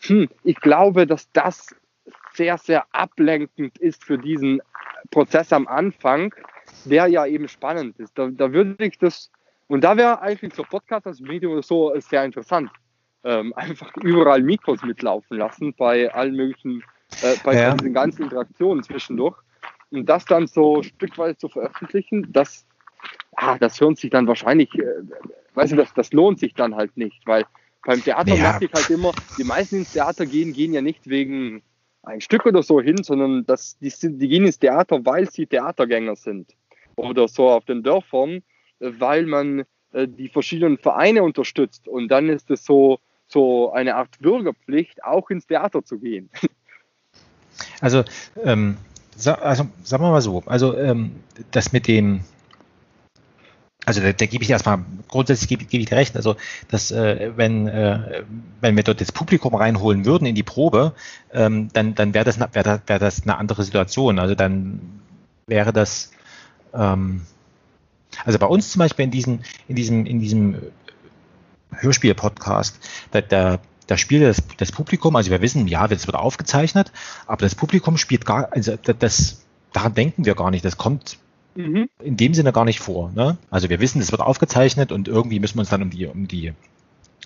Hm, 0.01 0.29
ich 0.45 0.57
glaube, 0.57 1.07
dass 1.07 1.31
das 1.33 1.75
sehr, 2.33 2.59
sehr 2.59 2.87
ablenkend 2.93 3.79
ist 3.79 4.05
für 4.05 4.19
diesen 4.19 4.63
Prozess 5.11 5.53
am 5.53 5.67
Anfang, 5.67 6.35
der 6.85 7.07
ja 7.09 7.27
eben 7.27 7.49
spannend 7.49 7.99
ist. 7.99 8.17
Da, 8.19 8.29
da 8.31 8.53
würde 8.53 8.77
ich 8.85 8.99
das 8.99 9.31
und 9.71 9.85
da 9.85 9.97
wäre 9.97 10.21
eigentlich 10.21 10.53
so 10.53 10.65
Podcast 10.65 11.07
als 11.07 11.21
Medium 11.21 11.53
oder 11.53 11.63
so 11.63 11.95
sehr 12.01 12.25
interessant. 12.25 12.73
Ähm, 13.23 13.53
einfach 13.57 13.95
überall 13.99 14.43
Mikros 14.43 14.83
mitlaufen 14.83 15.39
lassen 15.39 15.75
bei 15.75 16.13
allen 16.13 16.35
möglichen, 16.35 16.83
äh, 17.23 17.37
bei 17.45 17.55
ja. 17.55 17.75
diesen 17.75 17.95
ganzen 17.95 18.25
Interaktionen 18.25 18.83
zwischendurch. 18.83 19.37
Und 19.93 20.07
das 20.07 20.25
dann 20.25 20.49
so 20.49 20.83
stückweise 20.83 21.37
zu 21.37 21.49
veröffentlichen, 21.49 22.27
das, 22.33 22.67
ah, 23.41 23.59
das 23.59 23.81
hören 23.81 23.97
sich 23.97 24.11
dann 24.11 24.27
wahrscheinlich, 24.27 24.75
äh, 24.75 24.85
weißt 25.55 25.73
du, 25.73 25.77
das, 25.77 25.93
das 25.95 26.13
lohnt 26.13 26.39
sich 26.39 26.55
dann 26.55 26.75
halt 26.77 26.97
nicht, 26.97 27.27
weil 27.27 27.45
beim 27.85 28.03
Theater 28.03 28.35
ja. 28.35 28.43
merke 28.43 28.67
ich 28.67 28.73
halt 28.73 28.91
immer, 28.91 29.13
die 29.39 29.45
meisten 29.45 29.77
ins 29.77 29.93
Theater 29.93 30.27
gehen, 30.27 30.53
gehen 30.53 30.73
ja 30.73 30.83
nicht 30.83 31.09
wegen 31.09 31.63
ein 32.03 32.21
Stück 32.21 32.47
oder 32.47 32.63
so 32.63 32.81
hin, 32.81 33.03
sondern 33.03 33.45
das, 33.47 33.79
die, 33.79 33.93
die 34.01 34.29
gehen 34.29 34.45
ins 34.45 34.59
Theater, 34.59 35.05
weil 35.05 35.31
sie 35.31 35.47
Theatergänger 35.47 36.17
sind. 36.17 36.55
Oder 36.97 37.29
so 37.29 37.49
auf 37.49 37.65
den 37.65 37.83
Dörfern 37.83 38.43
weil 38.81 39.27
man 39.27 39.65
äh, 39.93 40.09
die 40.09 40.29
verschiedenen 40.29 40.79
Vereine 40.79 41.23
unterstützt. 41.23 41.87
Und 41.87 42.09
dann 42.09 42.29
ist 42.29 42.51
es 42.51 42.65
so, 42.65 42.99
so 43.29 43.73
eine 43.73 43.95
Art 43.97 44.19
Bürgerpflicht, 44.19 45.05
auch 45.05 45.31
ins 45.31 45.47
Theater 45.47 45.85
zu 45.85 45.99
gehen. 45.99 46.31
Also, 47.83 48.05
ähm, 48.43 48.79
sa 49.17 49.35
also 49.35 49.67
sagen 49.85 50.03
wir 50.03 50.11
mal 50.11 50.23
so, 50.23 50.43
also 50.47 50.77
ähm, 50.79 51.13
das 51.51 51.73
mit 51.73 51.87
dem, 51.89 52.21
also 53.87 54.01
da, 54.01 54.13
da 54.13 54.27
gebe 54.27 54.45
ich 54.45 54.51
erstmal, 54.51 54.85
grundsätzlich 55.09 55.49
gebe, 55.49 55.65
gebe 55.65 55.83
ich 55.83 55.89
dir 55.89 55.97
recht, 55.97 56.17
also 56.17 56.37
dass 56.69 56.91
äh, 56.91 57.33
wenn, 57.37 57.67
äh, 57.67 58.23
wenn 58.61 58.77
wir 58.77 58.83
dort 58.83 59.01
das 59.01 59.13
Publikum 59.13 59.55
reinholen 59.55 60.05
würden 60.05 60.27
in 60.27 60.35
die 60.35 60.43
Probe, 60.43 60.95
ähm, 61.33 61.69
dann, 61.73 61.95
dann 61.95 62.15
wäre 62.15 62.25
das, 62.25 62.39
wär 62.39 62.63
das, 62.63 62.81
wär 62.87 62.99
das 62.99 63.23
eine 63.23 63.39
andere 63.39 63.65
Situation. 63.65 64.19
Also 64.19 64.35
dann 64.35 64.81
wäre 65.47 65.73
das, 65.73 66.11
ähm, 66.75 67.23
also 68.25 68.39
bei 68.39 68.47
uns 68.47 68.71
zum 68.71 68.81
Beispiel 68.81 69.05
in 69.07 69.11
diesem, 69.11 69.41
in 69.69 69.77
diesem, 69.77 70.07
in 70.07 70.21
diesem 70.21 70.57
Hörspiel-Podcast, 71.73 72.79
da, 73.13 73.21
da, 73.21 73.59
da 73.87 73.97
spielt 73.97 74.23
das, 74.25 74.43
das 74.59 74.73
Publikum, 74.73 75.17
also 75.17 75.31
wir 75.31 75.41
wissen, 75.41 75.67
ja, 75.69 75.87
es 75.87 76.07
wird 76.07 76.17
aufgezeichnet, 76.17 76.93
aber 77.27 77.43
das 77.43 77.55
Publikum 77.55 77.97
spielt 77.97 78.27
gar, 78.27 78.53
also 78.53 78.77
das, 78.77 79.45
daran 79.73 79.95
denken 79.95 80.25
wir 80.27 80.35
gar 80.35 80.51
nicht, 80.51 80.65
das 80.65 80.77
kommt 80.77 81.19
mhm. 81.55 81.89
in 82.03 82.17
dem 82.17 82.35
Sinne 82.35 82.53
gar 82.53 82.65
nicht 82.65 82.81
vor. 82.81 83.11
Ne? 83.15 83.39
Also 83.51 83.69
wir 83.69 83.81
wissen, 83.81 84.01
es 84.01 84.13
wird 84.13 84.23
aufgezeichnet 84.23 84.93
und 84.93 85.09
irgendwie 85.09 85.41
müssen 85.41 85.57
wir 85.57 85.61
uns 85.61 85.71
dann 85.71 85.83
um 85.83 85.91
die, 85.91 86.07
um 86.07 86.29
die 86.29 86.53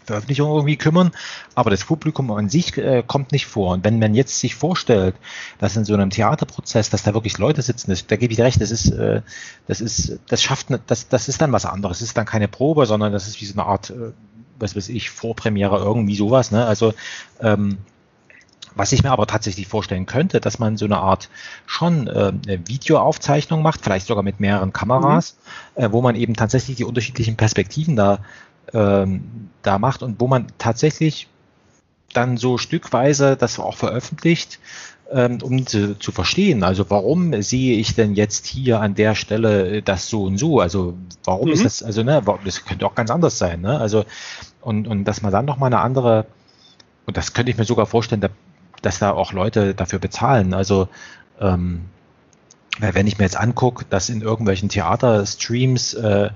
Veröffentlichung 0.04 0.50
irgendwie 0.50 0.76
kümmern, 0.76 1.12
aber 1.54 1.70
das 1.70 1.84
Publikum 1.84 2.30
an 2.30 2.48
sich 2.48 2.76
äh, 2.76 3.02
kommt 3.06 3.32
nicht 3.32 3.46
vor. 3.46 3.72
Und 3.72 3.84
wenn 3.84 3.98
man 3.98 4.14
jetzt 4.14 4.38
sich 4.38 4.54
vorstellt, 4.54 5.14
dass 5.58 5.76
in 5.76 5.84
so 5.84 5.94
einem 5.94 6.10
Theaterprozess, 6.10 6.90
dass 6.90 7.02
da 7.02 7.14
wirklich 7.14 7.38
Leute 7.38 7.62
sitzen, 7.62 7.90
das, 7.90 8.06
da 8.06 8.16
gebe 8.16 8.32
ich 8.32 8.36
dir 8.36 8.44
recht, 8.44 8.60
das 8.60 8.70
ist, 8.70 8.90
äh, 8.90 9.22
das 9.66 9.80
ist, 9.80 10.18
das 10.28 10.42
schafft, 10.42 10.68
das, 10.86 11.08
das 11.08 11.28
ist 11.28 11.40
dann 11.40 11.52
was 11.52 11.64
anderes. 11.64 11.98
Es 11.98 12.08
ist 12.08 12.16
dann 12.16 12.26
keine 12.26 12.48
Probe, 12.48 12.86
sondern 12.86 13.12
das 13.12 13.28
ist 13.28 13.40
wie 13.40 13.46
so 13.46 13.54
eine 13.54 13.66
Art, 13.66 13.90
äh, 13.90 14.12
was 14.58 14.76
weiß 14.76 14.88
ich, 14.90 15.10
Vorpremiere, 15.10 15.78
irgendwie 15.78 16.16
sowas. 16.16 16.50
Ne? 16.50 16.64
Also 16.66 16.94
ähm, 17.40 17.78
was 18.74 18.92
ich 18.92 19.02
mir 19.02 19.10
aber 19.10 19.26
tatsächlich 19.26 19.66
vorstellen 19.66 20.06
könnte, 20.06 20.40
dass 20.40 20.58
man 20.58 20.76
so 20.76 20.84
eine 20.84 20.98
Art 20.98 21.28
schon 21.66 22.06
äh, 22.06 22.32
eine 22.46 22.66
Videoaufzeichnung 22.68 23.62
macht, 23.62 23.82
vielleicht 23.82 24.06
sogar 24.06 24.22
mit 24.22 24.40
mehreren 24.40 24.72
Kameras, 24.72 25.36
mhm. 25.76 25.82
äh, 25.82 25.92
wo 25.92 26.02
man 26.02 26.16
eben 26.16 26.34
tatsächlich 26.34 26.76
die 26.76 26.84
unterschiedlichen 26.84 27.36
Perspektiven 27.36 27.96
da 27.96 28.18
ähm, 28.72 29.50
da 29.62 29.78
macht 29.78 30.02
und 30.02 30.20
wo 30.20 30.26
man 30.26 30.46
tatsächlich 30.58 31.28
dann 32.12 32.36
so 32.36 32.58
stückweise 32.58 33.36
das 33.36 33.58
auch 33.58 33.76
veröffentlicht, 33.76 34.60
ähm, 35.10 35.38
um 35.42 35.66
zu, 35.66 35.98
zu 35.98 36.12
verstehen. 36.12 36.62
Also 36.62 36.88
warum 36.88 37.42
sehe 37.42 37.76
ich 37.76 37.94
denn 37.94 38.14
jetzt 38.14 38.46
hier 38.46 38.80
an 38.80 38.94
der 38.94 39.14
Stelle 39.14 39.82
das 39.82 40.08
so 40.08 40.24
und 40.24 40.38
so? 40.38 40.60
Also 40.60 40.94
warum 41.24 41.48
mhm. 41.48 41.54
ist 41.54 41.64
das, 41.64 41.82
also 41.82 42.02
ne, 42.02 42.22
das 42.44 42.64
könnte 42.64 42.86
auch 42.86 42.94
ganz 42.94 43.10
anders 43.10 43.38
sein, 43.38 43.60
ne? 43.60 43.78
Also 43.78 44.04
und, 44.60 44.88
und 44.88 45.04
dass 45.04 45.22
man 45.22 45.32
dann 45.32 45.44
nochmal 45.44 45.68
eine 45.68 45.80
andere, 45.80 46.26
und 47.06 47.16
das 47.16 47.34
könnte 47.34 47.50
ich 47.50 47.58
mir 47.58 47.64
sogar 47.64 47.86
vorstellen, 47.86 48.22
dass 48.84 48.98
da 48.98 49.12
auch 49.12 49.32
Leute 49.32 49.74
dafür 49.74 49.98
bezahlen. 49.98 50.54
Also 50.54 50.88
ähm, 51.40 51.82
weil 52.80 52.94
wenn 52.94 53.06
ich 53.06 53.18
mir 53.18 53.24
jetzt 53.24 53.36
angucke, 53.36 53.84
dass 53.88 54.08
in 54.08 54.20
irgendwelchen 54.20 54.68
Theaterstreams 54.68 55.94
äh, 55.94 56.30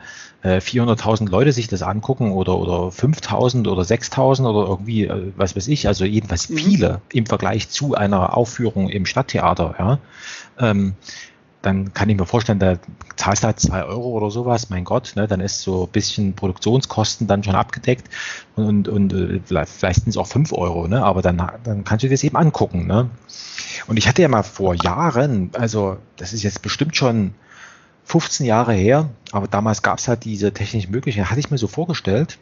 400.000 0.45 1.27
äh, 1.27 1.31
Leute 1.31 1.53
sich 1.53 1.67
das 1.67 1.83
angucken 1.83 2.31
oder, 2.31 2.59
oder 2.59 2.91
5.000 2.91 3.69
oder 3.69 3.83
6.000 3.83 4.49
oder 4.49 4.69
irgendwie, 4.69 5.07
äh, 5.07 5.33
was 5.37 5.57
weiß 5.57 5.67
ich, 5.67 5.89
also 5.89 6.05
jedenfalls 6.05 6.49
mhm. 6.49 6.57
viele 6.59 7.01
im 7.13 7.27
Vergleich 7.27 7.71
zu 7.71 7.95
einer 7.95 8.37
Aufführung 8.37 8.89
im 8.89 9.05
Stadttheater, 9.05 9.75
ja, 9.79 9.99
ähm, 10.61 10.95
dann 11.63 11.93
kann 11.93 12.09
ich 12.09 12.17
mir 12.17 12.25
vorstellen, 12.25 12.61
da 12.61 12.79
zahlst 13.17 13.43
du 13.43 13.47
halt 13.47 13.61
zwei 13.61 13.83
Euro 13.83 14.11
oder 14.11 14.31
sowas, 14.31 14.71
mein 14.71 14.85
Gott, 14.85 15.13
ne, 15.17 15.27
dann 15.27 15.41
ist 15.41 15.61
so 15.61 15.85
ein 15.85 15.91
bisschen 15.91 16.35
Produktionskosten 16.35 17.27
dann 17.27 17.43
schon 17.43 17.57
abgedeckt 17.57 18.09
und, 18.55 18.89
und, 18.89 19.13
und 19.13 19.13
äh, 19.13 19.41
vielleicht 19.45 20.03
sind 20.03 20.09
es 20.09 20.17
auch 20.17 20.27
fünf 20.27 20.53
Euro, 20.53 20.87
ne, 20.87 21.03
aber 21.05 21.21
dann, 21.21 21.43
dann 21.65 21.85
kannst 21.85 22.05
du 22.05 22.09
dir 22.09 22.15
das 22.15 22.25
eben 22.25 22.37
angucken, 22.37 22.87
ne. 22.87 23.11
Und 23.87 23.97
ich 23.97 24.07
hatte 24.07 24.23
ja 24.23 24.29
mal 24.29 24.43
vor 24.43 24.75
Jahren, 24.75 25.51
also 25.55 25.99
das 26.17 26.33
ist 26.33 26.43
jetzt 26.43 26.63
bestimmt 26.63 26.97
schon 26.97 27.35
15 28.05 28.47
Jahre 28.47 28.73
her, 28.73 29.11
aber 29.33 29.49
damals 29.49 29.83
gab 29.83 29.99
es 29.99 30.09
halt 30.09 30.25
diese 30.25 30.53
technischen 30.53 30.93
Möglichkeiten, 30.93 31.31
hatte 31.31 31.41
ich 31.41 31.51
mir 31.51 31.59
so 31.59 31.67
vorgestellt, 31.67 32.39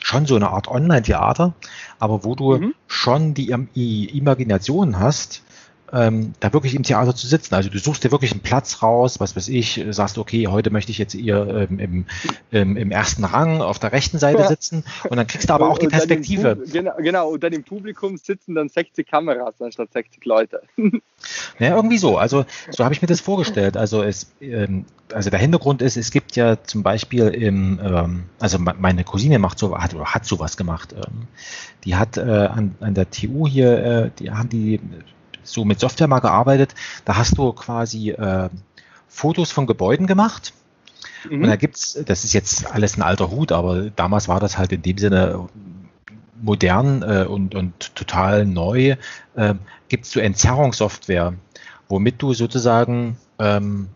schon 0.00 0.26
so 0.26 0.36
eine 0.36 0.50
Art 0.50 0.68
Online-Theater, 0.68 1.54
aber 1.98 2.24
wo 2.24 2.34
du 2.34 2.56
mhm. 2.56 2.74
schon 2.86 3.34
die, 3.34 3.54
die 3.74 4.16
Imagination 4.16 4.98
hast, 4.98 5.42
ähm, 5.92 6.34
da 6.40 6.52
wirklich 6.52 6.74
im 6.74 6.82
Theater 6.82 7.14
zu 7.14 7.26
sitzen. 7.26 7.54
Also 7.54 7.70
du 7.70 7.78
suchst 7.78 8.04
dir 8.04 8.10
wirklich 8.10 8.32
einen 8.32 8.40
Platz 8.40 8.82
raus, 8.82 9.20
was 9.20 9.36
weiß 9.36 9.48
ich, 9.48 9.84
sagst, 9.90 10.18
okay, 10.18 10.46
heute 10.46 10.70
möchte 10.70 10.92
ich 10.92 10.98
jetzt 10.98 11.12
hier 11.12 11.68
ähm, 11.70 11.78
im, 11.78 12.06
im, 12.50 12.76
im, 12.76 12.90
ersten 12.90 13.24
Rang 13.24 13.60
auf 13.60 13.78
der 13.78 13.92
rechten 13.92 14.18
Seite 14.18 14.46
sitzen 14.46 14.84
und 15.08 15.16
dann 15.16 15.26
kriegst 15.26 15.48
du 15.48 15.54
aber 15.54 15.68
auch 15.68 15.78
die 15.78 15.88
Perspektive. 15.88 16.58
Genau, 16.70 16.92
genau, 16.98 17.28
und 17.30 17.42
dann 17.42 17.52
im 17.52 17.64
Publikum 17.64 18.16
sitzen 18.16 18.54
dann 18.54 18.68
60 18.68 19.06
Kameras 19.06 19.60
anstatt 19.60 19.92
60 19.92 20.24
Leute. 20.24 20.62
Ja, 21.58 21.76
irgendwie 21.76 21.98
so. 21.98 22.16
Also 22.16 22.46
so 22.70 22.82
habe 22.82 22.94
ich 22.94 23.02
mir 23.02 23.08
das 23.08 23.20
vorgestellt. 23.20 23.76
Also 23.76 24.02
es, 24.02 24.32
ähm, 24.40 24.86
also 25.12 25.28
der 25.28 25.38
Hintergrund 25.38 25.82
ist, 25.82 25.98
es 25.98 26.10
gibt 26.10 26.36
ja 26.36 26.62
zum 26.62 26.82
Beispiel 26.82 27.28
im, 27.28 27.78
ähm, 27.82 28.24
also 28.38 28.58
meine 28.58 29.04
Cousine 29.04 29.38
macht 29.38 29.58
so, 29.58 29.76
hat, 29.76 29.94
hat 29.94 30.24
sowas 30.24 30.56
gemacht. 30.56 30.94
Ähm, 30.94 31.26
die 31.84 31.96
hat 31.96 32.16
äh, 32.16 32.22
an, 32.22 32.74
an 32.80 32.94
der 32.94 33.10
TU 33.10 33.46
hier, 33.46 33.84
äh, 33.84 34.10
die 34.18 34.30
haben 34.30 34.48
die 34.48 34.80
so 35.42 35.64
mit 35.64 35.80
Software 35.80 36.08
mal 36.08 36.20
gearbeitet. 36.20 36.74
Da 37.04 37.16
hast 37.16 37.38
du 37.38 37.52
quasi 37.52 38.10
äh, 38.10 38.48
Fotos 39.08 39.50
von 39.50 39.66
Gebäuden 39.66 40.06
gemacht. 40.06 40.52
Mhm. 41.28 41.42
Und 41.42 41.48
da 41.48 41.56
gibt's, 41.56 41.98
das 42.06 42.24
ist 42.24 42.32
jetzt 42.32 42.72
alles 42.72 42.96
ein 42.96 43.02
alter 43.02 43.30
Hut, 43.30 43.52
aber 43.52 43.90
damals 43.90 44.28
war 44.28 44.40
das 44.40 44.58
halt 44.58 44.72
in 44.72 44.82
dem 44.82 44.98
Sinne 44.98 45.48
modern 46.40 47.02
äh, 47.02 47.26
und, 47.28 47.54
und 47.54 47.94
total 47.94 48.46
neu. 48.46 48.96
Äh, 49.34 49.54
Gibt 49.88 50.06
es 50.06 50.12
so 50.12 50.20
Entzerrungssoftware, 50.20 51.34
womit 51.88 52.22
du 52.22 52.32
sozusagen 52.32 53.18
ähm, 53.38 53.88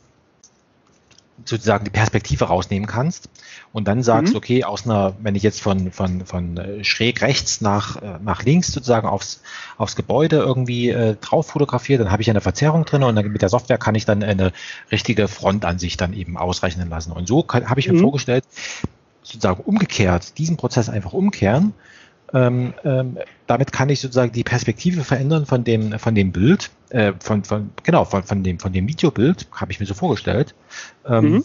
sozusagen 1.44 1.84
die 1.84 1.90
Perspektive 1.90 2.44
rausnehmen 2.44 2.86
kannst 2.86 3.28
und 3.72 3.88
dann 3.88 4.02
sagst, 4.02 4.32
mhm. 4.32 4.36
okay, 4.36 4.64
aus 4.64 4.84
einer, 4.84 5.14
wenn 5.20 5.34
ich 5.34 5.42
jetzt 5.42 5.60
von, 5.60 5.90
von, 5.90 6.24
von 6.26 6.56
äh, 6.56 6.84
schräg 6.84 7.22
rechts 7.22 7.60
nach, 7.60 8.00
äh, 8.00 8.18
nach 8.22 8.44
links 8.44 8.72
sozusagen 8.72 9.08
aufs, 9.08 9.42
aufs 9.76 9.96
Gebäude 9.96 10.36
irgendwie 10.36 10.90
äh, 10.90 11.16
drauf 11.20 11.48
fotografiere, 11.48 12.04
dann 12.04 12.12
habe 12.12 12.22
ich 12.22 12.30
eine 12.30 12.40
Verzerrung 12.40 12.84
drin 12.84 13.02
und 13.02 13.16
dann 13.16 13.30
mit 13.30 13.42
der 13.42 13.48
Software 13.48 13.78
kann 13.78 13.94
ich 13.94 14.04
dann 14.04 14.22
eine 14.22 14.52
richtige 14.92 15.28
Frontansicht 15.28 16.00
dann 16.00 16.12
eben 16.12 16.36
ausrechnen 16.36 16.88
lassen. 16.88 17.12
Und 17.12 17.26
so 17.26 17.44
habe 17.48 17.80
ich 17.80 17.88
mir 17.88 17.94
mhm. 17.94 18.02
vorgestellt, 18.02 18.44
sozusagen 19.22 19.62
umgekehrt, 19.62 20.38
diesen 20.38 20.56
Prozess 20.56 20.88
einfach 20.88 21.12
umkehren 21.12 21.72
ähm, 22.32 22.74
ähm, 22.84 23.18
damit 23.46 23.72
kann 23.72 23.88
ich 23.88 24.00
sozusagen 24.00 24.32
die 24.32 24.44
Perspektive 24.44 25.04
verändern 25.04 25.46
von 25.46 25.64
dem, 25.64 25.98
von 25.98 26.14
dem 26.14 26.32
Bild, 26.32 26.70
äh, 26.90 27.12
von, 27.20 27.44
von, 27.44 27.70
genau, 27.82 28.04
von, 28.04 28.22
von, 28.22 28.42
dem, 28.42 28.58
von 28.58 28.72
dem 28.72 28.88
Videobild, 28.88 29.46
habe 29.52 29.72
ich 29.72 29.80
mir 29.80 29.86
so 29.86 29.94
vorgestellt. 29.94 30.54
Ähm, 31.06 31.24
mhm. 31.24 31.44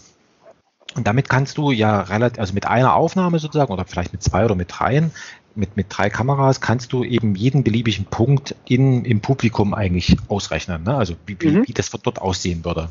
Und 0.95 1.05
damit 1.05 1.29
kannst 1.29 1.57
du 1.57 1.71
ja 1.71 2.01
relativ, 2.01 2.39
also 2.39 2.53
mit 2.53 2.65
einer 2.65 2.95
Aufnahme 2.95 3.37
sozusagen, 3.39 3.71
oder 3.71 3.85
vielleicht 3.85 4.11
mit 4.11 4.23
zwei 4.23 4.45
oder 4.45 4.55
mit 4.55 4.71
dreien, 4.71 5.11
mit, 5.55 5.77
mit 5.77 5.87
drei 5.89 6.09
Kameras 6.09 6.61
kannst 6.61 6.93
du 6.93 7.03
eben 7.03 7.35
jeden 7.35 7.63
beliebigen 7.63 8.05
Punkt 8.05 8.55
in, 8.65 9.05
im 9.05 9.19
Publikum 9.19 9.73
eigentlich 9.73 10.17
ausrechnen. 10.27 10.83
Ne? 10.83 10.95
Also 10.95 11.15
wie, 11.25 11.37
wie, 11.39 11.51
mhm. 11.51 11.67
wie 11.67 11.73
das 11.73 11.91
dort 11.91 12.19
aussehen 12.19 12.65
würde. 12.65 12.89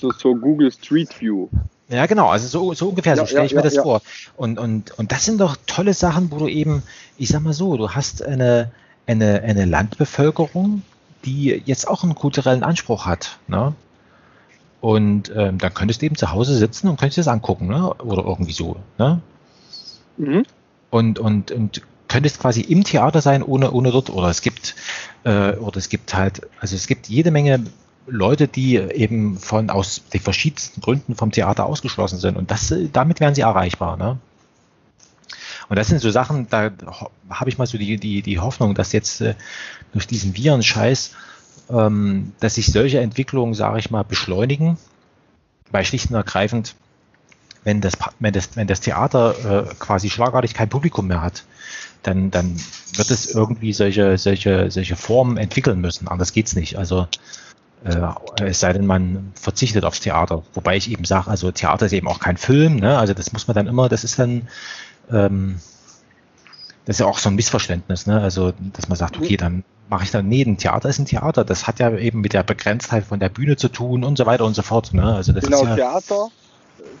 So, 0.00 0.12
so 0.12 0.34
Google 0.34 0.72
Street 0.72 1.20
View. 1.20 1.48
Ja, 1.88 2.06
genau, 2.06 2.28
also 2.28 2.46
so, 2.46 2.72
so 2.72 2.88
ungefähr, 2.88 3.16
so 3.16 3.26
stelle 3.26 3.46
ich 3.46 3.54
mir 3.54 3.62
das 3.62 3.76
vor. 3.76 4.00
Und, 4.36 4.58
und, 4.58 4.96
und 4.98 5.12
das 5.12 5.24
sind 5.24 5.40
doch 5.40 5.56
tolle 5.66 5.92
Sachen, 5.92 6.30
wo 6.30 6.38
du 6.38 6.46
eben, 6.46 6.82
ich 7.18 7.28
sag 7.28 7.42
mal 7.42 7.52
so, 7.52 7.76
du 7.76 7.90
hast 7.90 8.22
eine, 8.22 8.70
eine, 9.06 9.42
eine 9.42 9.64
Landbevölkerung, 9.64 10.82
die 11.24 11.62
jetzt 11.64 11.88
auch 11.88 12.04
einen 12.04 12.14
kulturellen 12.14 12.62
Anspruch 12.62 13.06
hat. 13.06 13.38
Ne? 13.48 13.74
Und 14.80 15.32
ähm, 15.34 15.58
dann 15.58 15.74
könntest 15.74 16.00
du 16.00 16.06
eben 16.06 16.16
zu 16.16 16.30
Hause 16.30 16.56
sitzen 16.56 16.88
und 16.88 16.98
könntest 16.98 17.18
das 17.18 17.28
angucken, 17.28 17.66
ne? 17.66 17.92
Oder 17.94 18.24
irgendwie 18.24 18.52
so. 18.52 18.76
Ne? 18.96 19.20
Mhm. 20.16 20.44
Und, 20.90 21.18
und, 21.18 21.50
und 21.50 21.82
könntest 22.08 22.40
quasi 22.40 22.62
im 22.62 22.84
Theater 22.84 23.20
sein, 23.20 23.42
ohne, 23.42 23.72
ohne 23.72 23.90
dort, 23.90 24.10
oder 24.10 24.28
es 24.28 24.40
gibt, 24.40 24.74
äh, 25.24 25.52
oder 25.56 25.76
es 25.76 25.88
gibt 25.88 26.14
halt, 26.14 26.42
also 26.60 26.76
es 26.76 26.86
gibt 26.86 27.08
jede 27.08 27.30
Menge 27.30 27.64
Leute, 28.06 28.48
die 28.48 28.76
eben 28.76 29.38
von 29.38 29.70
aus 29.70 30.02
den 30.12 30.20
verschiedensten 30.20 30.80
Gründen 30.80 31.14
vom 31.14 31.30
Theater 31.30 31.66
ausgeschlossen 31.66 32.18
sind. 32.18 32.36
Und 32.36 32.50
das, 32.50 32.74
damit 32.92 33.20
wären 33.20 33.34
sie 33.34 33.42
erreichbar. 33.42 33.96
Ne? 33.96 34.18
Und 35.68 35.76
das 35.76 35.88
sind 35.88 36.00
so 36.00 36.10
Sachen, 36.10 36.48
da 36.50 36.72
habe 37.28 37.50
ich 37.50 37.58
mal 37.58 37.66
so 37.66 37.78
die, 37.78 37.96
die, 37.96 38.22
die 38.22 38.38
Hoffnung, 38.40 38.74
dass 38.74 38.92
jetzt 38.92 39.20
äh, 39.20 39.34
durch 39.92 40.06
diesen 40.06 40.36
Virenscheiß, 40.36 41.12
ähm, 41.70 42.32
dass 42.40 42.56
sich 42.56 42.72
solche 42.72 43.00
Entwicklungen, 43.00 43.54
sage 43.54 43.78
ich 43.78 43.90
mal, 43.90 44.02
beschleunigen, 44.02 44.78
weil 45.70 45.84
schlicht 45.84 46.10
und 46.10 46.16
ergreifend, 46.16 46.74
wenn 47.62 47.80
das, 47.80 47.94
wenn 48.18 48.32
das, 48.32 48.56
wenn 48.56 48.66
das 48.66 48.80
Theater 48.80 49.68
äh, 49.68 49.74
quasi 49.78 50.10
schlagartig 50.10 50.54
kein 50.54 50.68
Publikum 50.68 51.06
mehr 51.06 51.22
hat, 51.22 51.44
dann, 52.02 52.30
dann 52.30 52.56
wird 52.94 53.10
es 53.10 53.32
irgendwie 53.32 53.72
solche, 53.72 54.18
solche, 54.18 54.70
solche 54.70 54.96
Formen 54.96 55.36
entwickeln 55.36 55.80
müssen. 55.80 56.08
Anders 56.08 56.32
geht's 56.32 56.56
nicht. 56.56 56.78
Also 56.78 57.06
äh, 57.84 58.44
es 58.44 58.60
sei 58.60 58.72
denn, 58.72 58.86
man 58.86 59.32
verzichtet 59.34 59.84
aufs 59.84 60.00
Theater. 60.00 60.42
Wobei 60.54 60.76
ich 60.76 60.90
eben 60.90 61.04
sage, 61.04 61.30
also 61.30 61.50
Theater 61.50 61.86
ist 61.86 61.92
eben 61.92 62.08
auch 62.08 62.20
kein 62.20 62.36
Film, 62.36 62.76
ne? 62.76 62.98
Also 62.98 63.14
das 63.14 63.32
muss 63.32 63.48
man 63.48 63.54
dann 63.54 63.66
immer, 63.66 63.88
das 63.88 64.04
ist 64.04 64.18
dann, 64.18 64.48
ähm, 65.10 65.60
das 66.84 66.96
ist 66.96 67.00
ja 67.00 67.06
auch 67.06 67.18
so 67.18 67.30
ein 67.30 67.36
Missverständnis, 67.36 68.06
ne? 68.06 68.20
Also, 68.20 68.52
dass 68.74 68.88
man 68.88 68.98
sagt, 68.98 69.16
okay, 69.16 69.36
dann 69.36 69.64
mache 69.88 70.04
ich 70.04 70.10
dann, 70.10 70.28
nee, 70.28 70.42
ein 70.42 70.56
Theater 70.56 70.88
ist 70.88 70.98
ein 70.98 71.06
Theater. 71.06 71.44
Das 71.44 71.66
hat 71.66 71.78
ja 71.78 71.96
eben 71.96 72.20
mit 72.20 72.32
der 72.32 72.42
Begrenztheit 72.42 73.04
von 73.04 73.18
der 73.18 73.28
Bühne 73.28 73.56
zu 73.56 73.68
tun 73.68 74.04
und 74.04 74.16
so 74.16 74.26
weiter 74.26 74.44
und 74.44 74.54
so 74.54 74.62
fort. 74.62 74.94
Ne? 74.94 75.02
Also 75.02 75.32
das 75.32 75.44
genau, 75.44 75.62
ist 75.62 75.68
ja 75.68 75.76
Theater. 75.76 76.28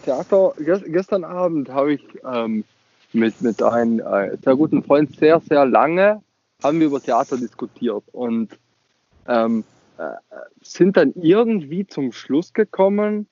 Theater, 0.04 0.54
gestern 0.58 1.24
Abend 1.24 1.68
habe 1.68 1.94
ich 1.94 2.02
ähm, 2.30 2.64
mit, 3.12 3.40
mit 3.42 3.62
einem 3.62 4.00
äh, 4.00 4.36
sehr 4.42 4.56
guten 4.56 4.82
Freund 4.82 5.16
sehr, 5.18 5.40
sehr 5.40 5.66
lange 5.66 6.22
haben 6.62 6.80
wir 6.80 6.86
über 6.86 7.00
Theater 7.00 7.36
diskutiert 7.36 8.02
und 8.12 8.50
ähm, 9.26 9.60
äh, 9.60 9.62
sind 10.60 10.96
dann 10.96 11.12
irgendwie 11.14 11.86
zum 11.86 12.12
Schluss 12.12 12.52
gekommen, 12.52 13.26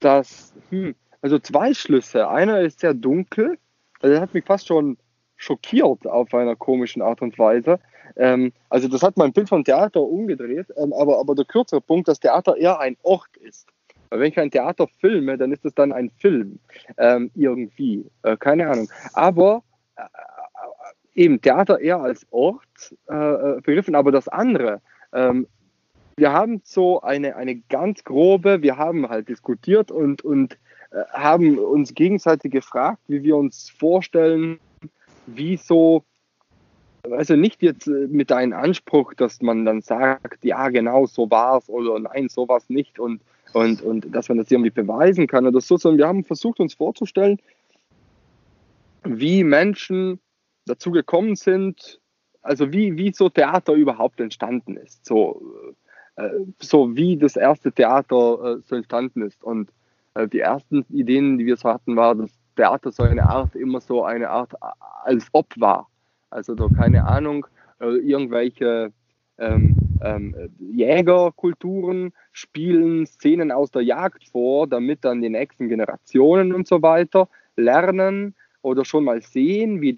dass, 0.00 0.52
hm, 0.70 0.94
also 1.20 1.38
zwei 1.38 1.74
Schlüsse. 1.74 2.28
Einer 2.28 2.60
ist 2.60 2.80
sehr 2.80 2.94
dunkel, 2.94 3.58
also 4.00 4.14
der 4.14 4.20
hat 4.20 4.34
mich 4.34 4.44
fast 4.44 4.68
schon 4.68 4.96
schockiert 5.36 6.06
auf 6.06 6.34
einer 6.34 6.56
komischen 6.56 7.02
Art 7.02 7.22
und 7.22 7.38
Weise. 7.38 7.78
Ähm, 8.16 8.52
also 8.68 8.88
das 8.88 9.02
hat 9.02 9.16
mein 9.16 9.32
Bild 9.32 9.48
vom 9.48 9.64
Theater 9.64 10.02
umgedreht, 10.02 10.66
ähm, 10.76 10.92
aber, 10.92 11.18
aber 11.18 11.34
der 11.34 11.44
kürzere 11.44 11.80
Punkt, 11.80 12.08
dass 12.08 12.20
Theater 12.20 12.56
eher 12.56 12.80
ein 12.80 12.96
Ort 13.02 13.36
ist. 13.36 13.68
Weil 14.10 14.20
wenn 14.20 14.32
ich 14.32 14.38
ein 14.38 14.50
Theater 14.50 14.88
filme, 15.00 15.36
dann 15.36 15.52
ist 15.52 15.64
es 15.64 15.74
dann 15.74 15.92
ein 15.92 16.10
Film 16.10 16.58
ähm, 16.96 17.30
irgendwie, 17.34 18.06
äh, 18.22 18.36
keine 18.36 18.68
Ahnung. 18.68 18.88
Aber 19.12 19.62
äh, 19.96 20.02
äh 20.02 21.22
eben 21.22 21.40
Theater 21.40 21.80
eher 21.80 22.00
als 22.00 22.26
Ort 22.30 22.94
äh, 23.08 23.14
äh 23.14 23.60
begriffen, 23.60 23.96
aber 23.96 24.12
das 24.12 24.28
andere, 24.28 24.80
ähm, 25.12 25.48
wir 26.18 26.32
haben 26.32 26.60
so 26.64 27.00
eine, 27.00 27.36
eine 27.36 27.56
ganz 27.56 28.02
grobe, 28.02 28.60
wir 28.62 28.76
haben 28.76 29.08
halt 29.08 29.28
diskutiert 29.28 29.90
und, 29.90 30.22
und 30.22 30.58
äh, 30.90 31.04
haben 31.12 31.58
uns 31.58 31.94
gegenseitig 31.94 32.50
gefragt, 32.50 33.00
wie 33.06 33.22
wir 33.22 33.36
uns 33.36 33.70
vorstellen, 33.70 34.58
wie 35.26 35.56
so, 35.56 36.02
also 37.08 37.36
nicht 37.36 37.62
jetzt 37.62 37.86
äh, 37.86 38.08
mit 38.08 38.32
einem 38.32 38.52
Anspruch, 38.52 39.14
dass 39.14 39.40
man 39.42 39.64
dann 39.64 39.80
sagt, 39.80 40.44
ja 40.44 40.68
genau, 40.70 41.06
so 41.06 41.30
war 41.30 41.58
es 41.58 41.68
oder 41.68 42.00
nein, 42.00 42.28
so 42.28 42.48
war 42.48 42.56
es 42.56 42.68
nicht 42.68 42.98
und, 42.98 43.20
und, 43.52 43.80
und 43.82 44.12
dass 44.12 44.28
man 44.28 44.38
das 44.38 44.50
irgendwie 44.50 44.70
beweisen 44.70 45.28
kann 45.28 45.46
oder 45.46 45.60
so, 45.60 45.76
sondern 45.76 45.98
wir 45.98 46.08
haben 46.08 46.24
versucht 46.24 46.58
uns 46.58 46.74
vorzustellen, 46.74 47.38
wie 49.04 49.44
Menschen 49.44 50.18
dazu 50.66 50.90
gekommen 50.90 51.36
sind, 51.36 52.00
also 52.42 52.72
wie, 52.72 52.96
wie 52.96 53.12
so 53.12 53.28
Theater 53.28 53.74
überhaupt 53.74 54.20
entstanden 54.20 54.76
ist. 54.76 55.06
So, 55.06 55.40
äh, 55.68 55.74
so 56.60 56.96
wie 56.96 57.16
das 57.16 57.36
erste 57.36 57.72
Theater 57.72 58.58
äh, 58.58 58.60
so 58.64 58.76
entstanden 58.76 59.22
ist. 59.22 59.42
Und 59.42 59.70
äh, 60.14 60.28
die 60.28 60.40
ersten 60.40 60.84
Ideen, 60.90 61.38
die 61.38 61.46
wir 61.46 61.56
so 61.56 61.68
hatten, 61.68 61.96
war, 61.96 62.14
dass 62.14 62.30
Theater 62.56 62.90
so 62.90 63.04
eine 63.04 63.28
Art, 63.28 63.54
immer 63.54 63.80
so 63.80 64.04
eine 64.04 64.28
Art 64.30 64.52
als 65.04 65.28
ob 65.32 65.46
war. 65.56 65.88
Also 66.30 66.54
da 66.54 66.68
keine 66.76 67.06
Ahnung, 67.06 67.46
irgendwelche 67.80 68.92
ähm, 69.38 69.76
ähm, 70.02 70.34
Jägerkulturen 70.58 72.12
spielen 72.32 73.06
Szenen 73.06 73.52
aus 73.52 73.70
der 73.70 73.82
Jagd 73.82 74.24
vor, 74.24 74.66
damit 74.66 75.04
dann 75.04 75.22
die 75.22 75.28
nächsten 75.28 75.68
Generationen 75.68 76.52
und 76.52 76.66
so 76.66 76.82
weiter 76.82 77.28
lernen 77.56 78.34
oder 78.62 78.84
schon 78.84 79.04
mal 79.04 79.22
sehen, 79.22 79.80
wie 79.80 79.96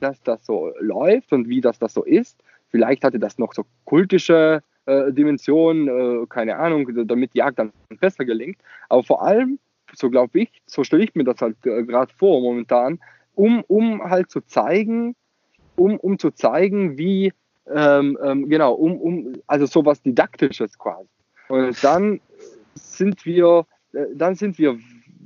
das, 0.00 0.20
das 0.22 0.44
so 0.44 0.72
läuft 0.80 1.32
und 1.32 1.48
wie 1.48 1.60
das 1.60 1.78
das 1.78 1.94
so 1.94 2.04
ist. 2.04 2.42
Vielleicht 2.70 3.04
hatte 3.04 3.18
das 3.18 3.38
noch 3.38 3.54
so 3.54 3.64
kultische 3.84 4.62
äh, 4.86 5.12
Dimension, 5.12 5.88
äh, 5.88 6.26
keine 6.28 6.56
Ahnung, 6.56 6.88
damit 7.06 7.34
die 7.34 7.38
Jagd 7.38 7.58
dann 7.58 7.72
besser 8.00 8.24
gelingt. 8.24 8.58
Aber 8.88 9.02
vor 9.02 9.22
allem, 9.22 9.58
so 9.94 10.10
glaube 10.10 10.40
ich, 10.40 10.62
so 10.66 10.84
stelle 10.84 11.04
ich 11.04 11.14
mir 11.14 11.24
das 11.24 11.40
halt 11.40 11.56
äh, 11.64 11.84
gerade 11.84 12.12
vor 12.14 12.40
momentan, 12.40 12.98
um, 13.34 13.62
um 13.66 14.02
halt 14.02 14.30
zu 14.30 14.40
zeigen, 14.42 15.14
um, 15.76 15.96
um 15.98 16.18
zu 16.18 16.30
zeigen, 16.30 16.98
wie, 16.98 17.32
ähm, 17.72 18.18
ähm, 18.22 18.48
genau, 18.48 18.74
um, 18.74 18.96
um, 19.00 19.32
also 19.46 19.66
sowas 19.66 20.02
Didaktisches 20.02 20.78
quasi. 20.78 21.08
Und 21.48 21.82
dann 21.82 22.20
sind 22.74 23.24
wir, 23.24 23.66
äh, 23.92 24.06
dann 24.14 24.34
sind 24.34 24.58
wir 24.58 24.78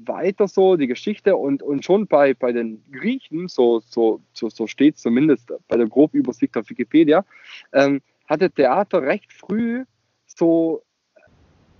weiter 0.05 0.47
so 0.49 0.77
die 0.77 0.87
Geschichte 0.87 1.37
und, 1.37 1.63
und 1.63 1.85
schon 1.85 2.07
bei, 2.07 2.35
bei 2.35 2.53
den 2.53 2.83
Griechen, 2.93 3.49
so, 3.49 3.81
so, 3.81 4.21
so, 4.33 4.49
so 4.49 4.67
steht 4.67 4.99
zumindest 4.99 5.53
bei 5.69 5.77
der 5.77 5.89
Grobübersicht 5.89 6.57
auf 6.57 6.69
Wikipedia, 6.71 7.25
ähm, 7.73 8.01
hatte 8.27 8.51
Theater 8.51 9.03
recht 9.03 9.33
früh 9.33 9.85
so 10.27 10.83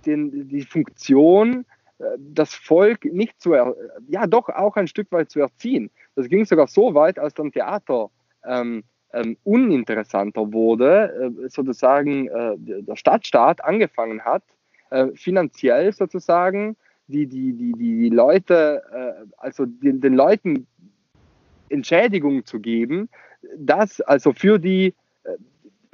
den, 0.05 0.47
die 0.47 0.63
Funktion, 0.63 1.65
äh, 1.99 2.03
das 2.17 2.53
Volk 2.53 3.05
nicht 3.05 3.41
zu, 3.41 3.53
ja 3.53 4.27
doch 4.27 4.49
auch 4.49 4.75
ein 4.75 4.87
Stück 4.87 5.11
weit 5.11 5.29
zu 5.29 5.39
erziehen. 5.39 5.89
Das 6.15 6.27
ging 6.27 6.45
sogar 6.45 6.67
so 6.67 6.93
weit, 6.93 7.19
als 7.19 7.33
dann 7.33 7.51
Theater 7.51 8.09
ähm, 8.45 8.83
ähm, 9.13 9.37
uninteressanter 9.43 10.51
wurde, 10.51 11.31
äh, 11.45 11.49
sozusagen 11.49 12.27
äh, 12.27 12.55
der 12.57 12.95
Stadtstaat 12.95 13.63
angefangen 13.63 14.23
hat, 14.23 14.43
äh, 14.89 15.07
finanziell 15.15 15.91
sozusagen 15.93 16.75
die, 17.07 17.25
die, 17.25 17.53
die, 17.53 17.73
die 17.73 18.09
Leute, 18.09 18.81
äh, 18.91 19.25
also 19.37 19.65
den, 19.65 20.01
den 20.01 20.13
Leuten 20.13 20.67
Entschädigungen 21.69 22.45
zu 22.45 22.59
geben, 22.59 23.09
das 23.57 24.01
also 24.01 24.33
für 24.33 24.59
die 24.59 24.93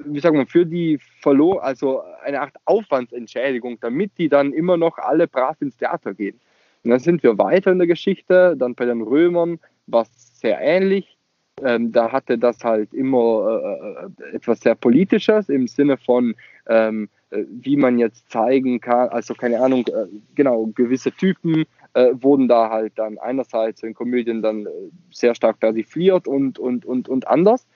wie 0.06 0.20
sagen 0.20 0.38
wir, 0.38 0.46
für 0.46 0.66
die 0.66 0.98
verlor, 1.20 1.62
also 1.62 2.02
eine 2.24 2.40
Art 2.40 2.54
Aufwandsentschädigung, 2.64 3.78
damit 3.80 4.12
die 4.18 4.28
dann 4.28 4.52
immer 4.52 4.76
noch 4.76 4.98
alle 4.98 5.26
brav 5.26 5.60
ins 5.60 5.76
Theater 5.76 6.14
gehen. 6.14 6.40
Und 6.84 6.90
dann 6.90 7.00
sind 7.00 7.22
wir 7.22 7.38
weiter 7.38 7.72
in 7.72 7.78
der 7.78 7.86
Geschichte, 7.86 8.56
dann 8.56 8.74
bei 8.74 8.84
den 8.84 9.02
Römern 9.02 9.58
war 9.86 10.02
es 10.02 10.40
sehr 10.40 10.60
ähnlich. 10.60 11.16
Ähm, 11.62 11.92
da 11.92 12.10
hatte 12.10 12.36
das 12.36 12.64
halt 12.64 12.92
immer 12.92 13.62
äh, 13.62 14.32
äh 14.32 14.36
etwas 14.36 14.60
sehr 14.60 14.74
Politisches 14.74 15.48
im 15.48 15.68
Sinne 15.68 15.96
von, 15.96 16.34
ähm, 16.68 17.08
äh, 17.30 17.44
wie 17.48 17.76
man 17.76 17.98
jetzt 17.98 18.28
zeigen 18.30 18.80
kann, 18.80 19.08
also 19.10 19.34
keine 19.34 19.60
Ahnung, 19.60 19.86
äh, 19.86 20.06
genau, 20.34 20.66
gewisse 20.74 21.12
Typen 21.12 21.64
äh, 21.94 22.10
wurden 22.14 22.48
da 22.48 22.70
halt 22.70 22.92
dann 22.96 23.18
einerseits 23.18 23.82
in 23.82 23.94
Komödien 23.94 24.42
dann 24.42 24.66
äh, 24.66 24.70
sehr 25.10 25.34
stark 25.34 25.60
persifliert 25.60 26.26
und, 26.26 26.58
und, 26.58 26.84
und, 26.84 27.08
und 27.08 27.28
anders. 27.28 27.66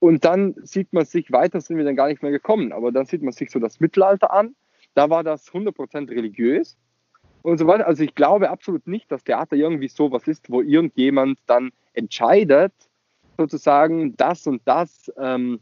Und 0.00 0.24
dann 0.24 0.54
sieht 0.62 0.92
man 0.92 1.04
sich, 1.04 1.32
weiter 1.32 1.60
sind 1.60 1.76
wir 1.76 1.84
dann 1.84 1.96
gar 1.96 2.08
nicht 2.08 2.22
mehr 2.22 2.30
gekommen, 2.30 2.72
aber 2.72 2.92
dann 2.92 3.06
sieht 3.06 3.22
man 3.22 3.32
sich 3.32 3.50
so 3.50 3.58
das 3.58 3.80
Mittelalter 3.80 4.32
an. 4.32 4.54
Da 4.94 5.10
war 5.10 5.24
das 5.24 5.50
100% 5.50 6.10
religiös 6.10 6.76
und 7.42 7.58
so 7.58 7.66
weiter. 7.66 7.86
Also 7.86 8.04
ich 8.04 8.14
glaube 8.14 8.50
absolut 8.50 8.86
nicht, 8.86 9.10
dass 9.10 9.24
Theater 9.24 9.56
irgendwie 9.56 9.88
sowas 9.88 10.26
ist, 10.28 10.50
wo 10.50 10.62
irgendjemand 10.62 11.38
dann 11.46 11.70
entscheidet, 11.94 12.72
sozusagen, 13.36 14.16
das 14.16 14.46
und 14.46 14.62
das 14.64 15.12
ähm, 15.18 15.60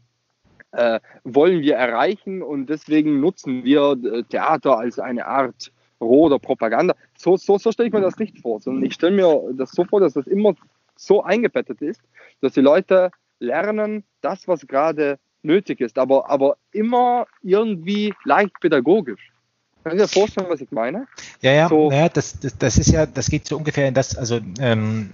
äh, 0.71 0.99
wollen 1.23 1.61
wir 1.61 1.75
erreichen 1.75 2.41
und 2.41 2.67
deswegen 2.69 3.19
nutzen 3.19 3.63
wir 3.63 3.91
äh, 3.91 4.23
Theater 4.23 4.77
als 4.77 4.99
eine 4.99 5.25
Art 5.25 5.71
roher 6.01 6.39
Propaganda. 6.39 6.95
So, 7.15 7.37
so, 7.37 7.57
so 7.57 7.71
stelle 7.71 7.87
ich 7.87 7.93
mir 7.93 8.01
das 8.01 8.17
nicht 8.17 8.39
vor, 8.39 8.59
sondern 8.59 8.83
ich 8.83 8.93
stelle 8.93 9.15
mir 9.15 9.53
das 9.53 9.71
so 9.71 9.83
vor, 9.85 9.99
dass 9.99 10.13
das 10.13 10.27
immer 10.27 10.55
so 10.95 11.23
eingebettet 11.23 11.81
ist, 11.81 12.01
dass 12.41 12.53
die 12.53 12.61
Leute 12.61 13.11
lernen, 13.39 14.03
das, 14.21 14.47
was 14.47 14.67
gerade 14.67 15.19
nötig 15.43 15.81
ist, 15.81 15.97
aber, 15.97 16.29
aber 16.29 16.57
immer 16.71 17.25
irgendwie 17.41 18.13
leicht 18.25 18.59
pädagogisch. 18.59 19.31
Können 19.83 19.99
Sie 19.99 20.05
sich 20.05 20.13
vorstellen, 20.13 20.47
was 20.49 20.59
ich 20.59 20.71
meine? 20.71 21.07
Ja, 21.41 21.53
ja, 21.53 21.69
so, 21.69 21.91
ja 21.91 22.09
das, 22.09 22.39
das, 22.39 22.57
das 22.57 22.77
ist 22.77 22.91
ja, 22.91 23.05
das 23.05 23.29
geht 23.29 23.47
so 23.47 23.57
ungefähr 23.57 23.87
in 23.87 23.93
das, 23.93 24.17
also 24.17 24.39
ähm, 24.59 25.11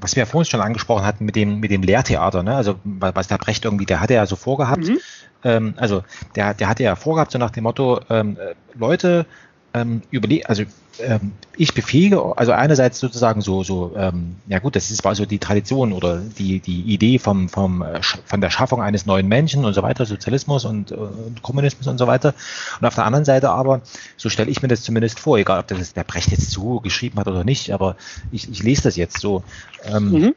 was 0.00 0.16
wir 0.16 0.22
ja 0.22 0.26
vorhin 0.26 0.50
schon 0.50 0.60
angesprochen 0.60 1.04
hatten 1.04 1.24
mit 1.24 1.36
dem, 1.36 1.60
mit 1.60 1.70
dem 1.70 1.82
Lehrtheater, 1.82 2.42
ne? 2.42 2.56
also 2.56 2.78
was 2.84 3.28
der 3.28 3.38
Brecht 3.38 3.64
irgendwie, 3.64 3.86
der 3.86 4.00
hatte 4.00 4.14
ja 4.14 4.26
so 4.26 4.36
vorgehabt, 4.36 4.84
mhm. 4.84 4.98
ähm, 5.44 5.74
also 5.76 6.02
der, 6.34 6.54
der 6.54 6.68
hatte 6.68 6.82
ja 6.82 6.96
vorgehabt, 6.96 7.32
so 7.32 7.38
nach 7.38 7.50
dem 7.50 7.64
Motto, 7.64 8.00
ähm, 8.08 8.36
äh, 8.38 8.54
Leute, 8.78 9.26
ähm, 9.74 10.02
überle 10.10 10.48
also 10.48 10.62
ähm, 11.00 11.32
ich 11.56 11.74
befähige, 11.74 12.36
also 12.38 12.52
einerseits 12.52 13.00
sozusagen 13.00 13.40
so, 13.40 13.64
so 13.64 13.92
ähm, 13.96 14.36
ja 14.46 14.60
gut, 14.60 14.76
das 14.76 14.92
ist 14.92 15.04
war 15.04 15.16
so 15.16 15.26
die 15.26 15.40
Tradition 15.40 15.92
oder 15.92 16.18
die, 16.18 16.60
die 16.60 16.82
Idee 16.82 17.18
vom, 17.18 17.48
vom, 17.48 17.82
äh, 17.82 18.00
von 18.24 18.40
der 18.40 18.50
Schaffung 18.50 18.80
eines 18.80 19.04
neuen 19.04 19.26
Menschen 19.26 19.64
und 19.64 19.74
so 19.74 19.82
weiter, 19.82 20.06
Sozialismus 20.06 20.64
und, 20.64 20.92
und 20.92 21.42
Kommunismus 21.42 21.88
und 21.88 21.98
so 21.98 22.06
weiter. 22.06 22.34
Und 22.80 22.86
auf 22.86 22.94
der 22.94 23.04
anderen 23.04 23.24
Seite 23.24 23.50
aber, 23.50 23.80
so 24.16 24.28
stelle 24.28 24.50
ich 24.50 24.62
mir 24.62 24.68
das 24.68 24.82
zumindest 24.82 25.18
vor, 25.18 25.36
egal 25.38 25.58
ob 25.58 25.66
das 25.66 25.92
der 25.92 26.04
Brecht 26.04 26.30
jetzt 26.30 26.52
so 26.52 26.78
geschrieben 26.78 27.18
hat 27.18 27.26
oder 27.26 27.42
nicht, 27.42 27.72
aber 27.72 27.96
ich, 28.30 28.48
ich 28.48 28.62
lese 28.62 28.84
das 28.84 28.94
jetzt 28.96 29.18
so. 29.18 29.42
Ähm, 29.84 30.10
mhm. 30.10 30.34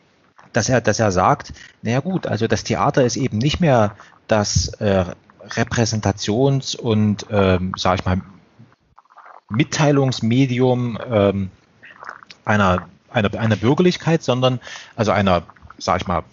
Dass 0.54 0.70
er, 0.70 0.82
dass 0.82 1.00
er 1.00 1.12
sagt, 1.12 1.54
naja 1.84 2.00
gut, 2.00 2.26
also 2.26 2.48
das 2.48 2.64
Theater 2.64 3.06
ist 3.06 3.16
eben 3.16 3.38
nicht 3.38 3.60
mehr 3.60 3.96
das 4.28 4.70
äh, 4.80 5.06
Repräsentations- 5.50 6.76
und, 6.76 7.28
ähm, 7.30 7.74
sage 7.78 8.00
ich 8.00 8.06
mal, 8.06 8.22
Mitteilungsmedium 9.50 10.98
ähm, 11.10 11.50
einer, 12.45 12.88
einer, 13.10 13.34
einer 13.39 13.56
Bürgerlichkeit, 13.56 14.24
sondern 14.24 14.60
also 14.95 15.12
einer, 15.12 15.43
sag 15.78 16.02
ich 16.02 16.08
mal, 16.08 16.24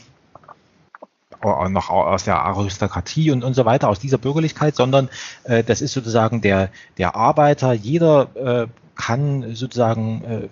noch 1.69 1.91
aus 1.91 2.25
der 2.25 2.41
Aristokratie 2.41 3.31
und, 3.31 3.45
und 3.45 3.55
so 3.55 3.65
weiter, 3.67 3.89
aus 3.89 3.99
dieser 3.99 4.19
Bürgerlichkeit, 4.19 4.77
sondern 4.77 5.11
äh, 5.45 5.63
das 5.63 5.83
ist 5.83 5.93
sozusagen 5.93 6.41
der, 6.41 6.71
der 6.97 7.15
Arbeiter, 7.17 7.73
jeder 7.73 8.29
äh, 8.35 8.67
kann 8.97 9.55
sozusagen 9.55 10.25
äh, 10.25 10.49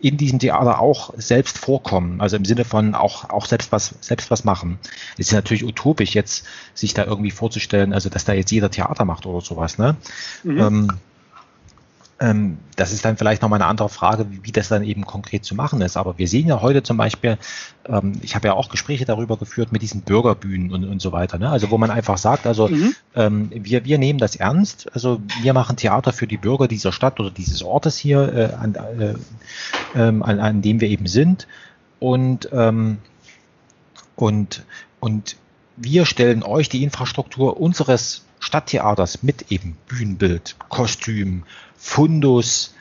in 0.00 0.16
diesem 0.16 0.38
Theater 0.38 0.80
auch 0.80 1.12
selbst 1.16 1.58
vorkommen, 1.58 2.20
also 2.20 2.36
im 2.36 2.44
Sinne 2.44 2.64
von 2.64 2.94
auch, 2.94 3.30
auch 3.30 3.46
selbst 3.46 3.72
was, 3.72 3.94
selbst 4.00 4.30
was 4.30 4.44
machen. 4.44 4.78
Es 5.18 5.26
ist 5.28 5.32
natürlich 5.32 5.64
utopisch, 5.64 6.14
jetzt 6.14 6.46
sich 6.72 6.94
da 6.94 7.04
irgendwie 7.04 7.32
vorzustellen, 7.32 7.92
also 7.92 8.08
dass 8.08 8.24
da 8.24 8.32
jetzt 8.32 8.52
jeder 8.52 8.70
Theater 8.70 9.04
macht 9.04 9.26
oder 9.26 9.40
sowas, 9.40 9.76
ne? 9.76 9.96
Mhm. 10.44 10.58
Ähm, 10.58 10.92
das 12.20 12.92
ist 12.92 13.04
dann 13.04 13.16
vielleicht 13.16 13.42
nochmal 13.42 13.62
eine 13.62 13.70
andere 13.70 13.88
Frage, 13.88 14.26
wie, 14.42 14.50
das 14.50 14.66
dann 14.68 14.82
eben 14.82 15.06
konkret 15.06 15.44
zu 15.44 15.54
machen 15.54 15.80
ist. 15.80 15.96
Aber 15.96 16.18
wir 16.18 16.26
sehen 16.26 16.48
ja 16.48 16.60
heute 16.60 16.82
zum 16.82 16.96
Beispiel, 16.96 17.38
ähm, 17.86 18.12
ich 18.22 18.34
habe 18.34 18.48
ja 18.48 18.54
auch 18.54 18.70
Gespräche 18.70 19.04
darüber 19.04 19.36
geführt 19.36 19.70
mit 19.70 19.82
diesen 19.82 20.02
Bürgerbühnen 20.02 20.72
und, 20.72 20.84
und 20.84 21.00
so 21.00 21.12
weiter. 21.12 21.38
Ne? 21.38 21.48
Also 21.48 21.70
wo 21.70 21.78
man 21.78 21.92
einfach 21.92 22.18
sagt, 22.18 22.46
also 22.46 22.66
mhm. 22.68 22.94
ähm, 23.14 23.50
wir, 23.54 23.84
wir 23.84 23.98
nehmen 23.98 24.18
das 24.18 24.34
ernst, 24.34 24.92
also 24.94 25.20
wir 25.42 25.52
machen 25.52 25.76
Theater 25.76 26.12
für 26.12 26.26
die 26.26 26.38
Bürger 26.38 26.66
dieser 26.66 26.90
Stadt 26.90 27.20
oder 27.20 27.30
dieses 27.30 27.62
Ortes 27.62 27.96
hier, 27.96 28.32
äh, 28.34 28.54
an, 28.54 28.74
äh, 28.74 29.14
ähm, 29.94 30.24
an, 30.24 30.40
an 30.40 30.60
dem 30.60 30.80
wir 30.80 30.88
eben 30.88 31.06
sind. 31.06 31.46
Und, 32.00 32.48
ähm, 32.52 32.98
und, 34.16 34.64
und 34.98 35.36
wir 35.76 36.04
stellen 36.04 36.42
euch 36.42 36.68
die 36.68 36.82
Infrastruktur 36.82 37.60
unseres 37.60 38.24
Stadttheaters 38.40 39.22
mit 39.22 39.50
eben 39.50 39.76
Bühnenbild, 39.88 40.56
Kostüm, 40.68 41.44
Fundus, 41.76 42.74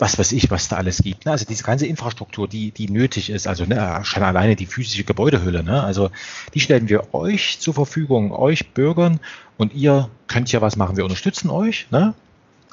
was 0.00 0.18
weiß 0.18 0.32
ich, 0.32 0.50
was 0.50 0.68
da 0.68 0.76
alles 0.76 0.98
gibt. 0.98 1.26
Ne? 1.26 1.32
Also 1.32 1.44
diese 1.44 1.62
ganze 1.62 1.86
Infrastruktur, 1.86 2.48
die, 2.48 2.70
die 2.70 2.90
nötig 2.90 3.28
ist, 3.28 3.46
also 3.46 3.66
ne, 3.66 4.00
schon 4.02 4.22
alleine 4.22 4.56
die 4.56 4.66
physische 4.66 5.04
Gebäudehülle, 5.04 5.62
ne? 5.62 5.82
also 5.82 6.10
die 6.54 6.60
stellen 6.60 6.88
wir 6.88 7.14
euch 7.14 7.60
zur 7.60 7.74
Verfügung, 7.74 8.32
euch 8.32 8.72
Bürgern 8.72 9.20
und 9.58 9.74
ihr 9.74 10.08
könnt 10.26 10.50
ja 10.52 10.62
was 10.62 10.76
machen. 10.76 10.96
Wir 10.96 11.04
unterstützen 11.04 11.50
euch, 11.50 11.86
ne? 11.90 12.14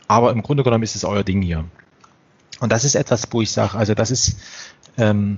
aber 0.08 0.32
im 0.32 0.42
Grunde 0.42 0.64
genommen 0.64 0.84
ist 0.84 0.96
es 0.96 1.04
euer 1.04 1.24
Ding 1.24 1.42
hier. 1.42 1.66
Und 2.60 2.72
das 2.72 2.86
ist 2.86 2.96
etwas, 2.96 3.28
wo 3.32 3.42
ich 3.42 3.52
sage, 3.52 3.78
also 3.78 3.94
das 3.94 4.10
ist, 4.10 4.38
ähm, 4.98 5.38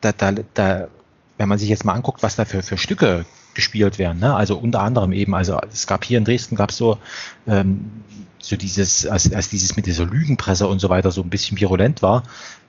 da, 0.00 0.12
da, 0.12 0.32
da, 0.54 0.88
wenn 1.36 1.48
man 1.48 1.58
sich 1.58 1.68
jetzt 1.68 1.84
mal 1.84 1.92
anguckt, 1.92 2.22
was 2.22 2.36
da 2.36 2.46
für, 2.46 2.62
für 2.62 2.78
Stücke 2.78 3.26
gespielt 3.54 3.98
werden, 3.98 4.20
ne? 4.20 4.34
also 4.34 4.56
unter 4.56 4.80
anderem 4.80 5.12
eben, 5.12 5.34
also 5.34 5.58
es 5.72 5.86
gab 5.86 6.04
hier 6.04 6.18
in 6.18 6.24
Dresden, 6.24 6.56
gab 6.56 6.70
es 6.70 6.76
so 6.76 6.98
ähm, 7.46 7.90
so 8.38 8.56
dieses, 8.56 9.06
als, 9.06 9.32
als 9.32 9.48
dieses 9.48 9.76
mit 9.76 9.86
dieser 9.86 10.04
Lügenpresse 10.04 10.66
und 10.66 10.80
so 10.80 10.88
weiter 10.88 11.12
so 11.12 11.22
ein 11.22 11.30
bisschen 11.30 11.60
virulent 11.60 12.02
war, 12.02 12.24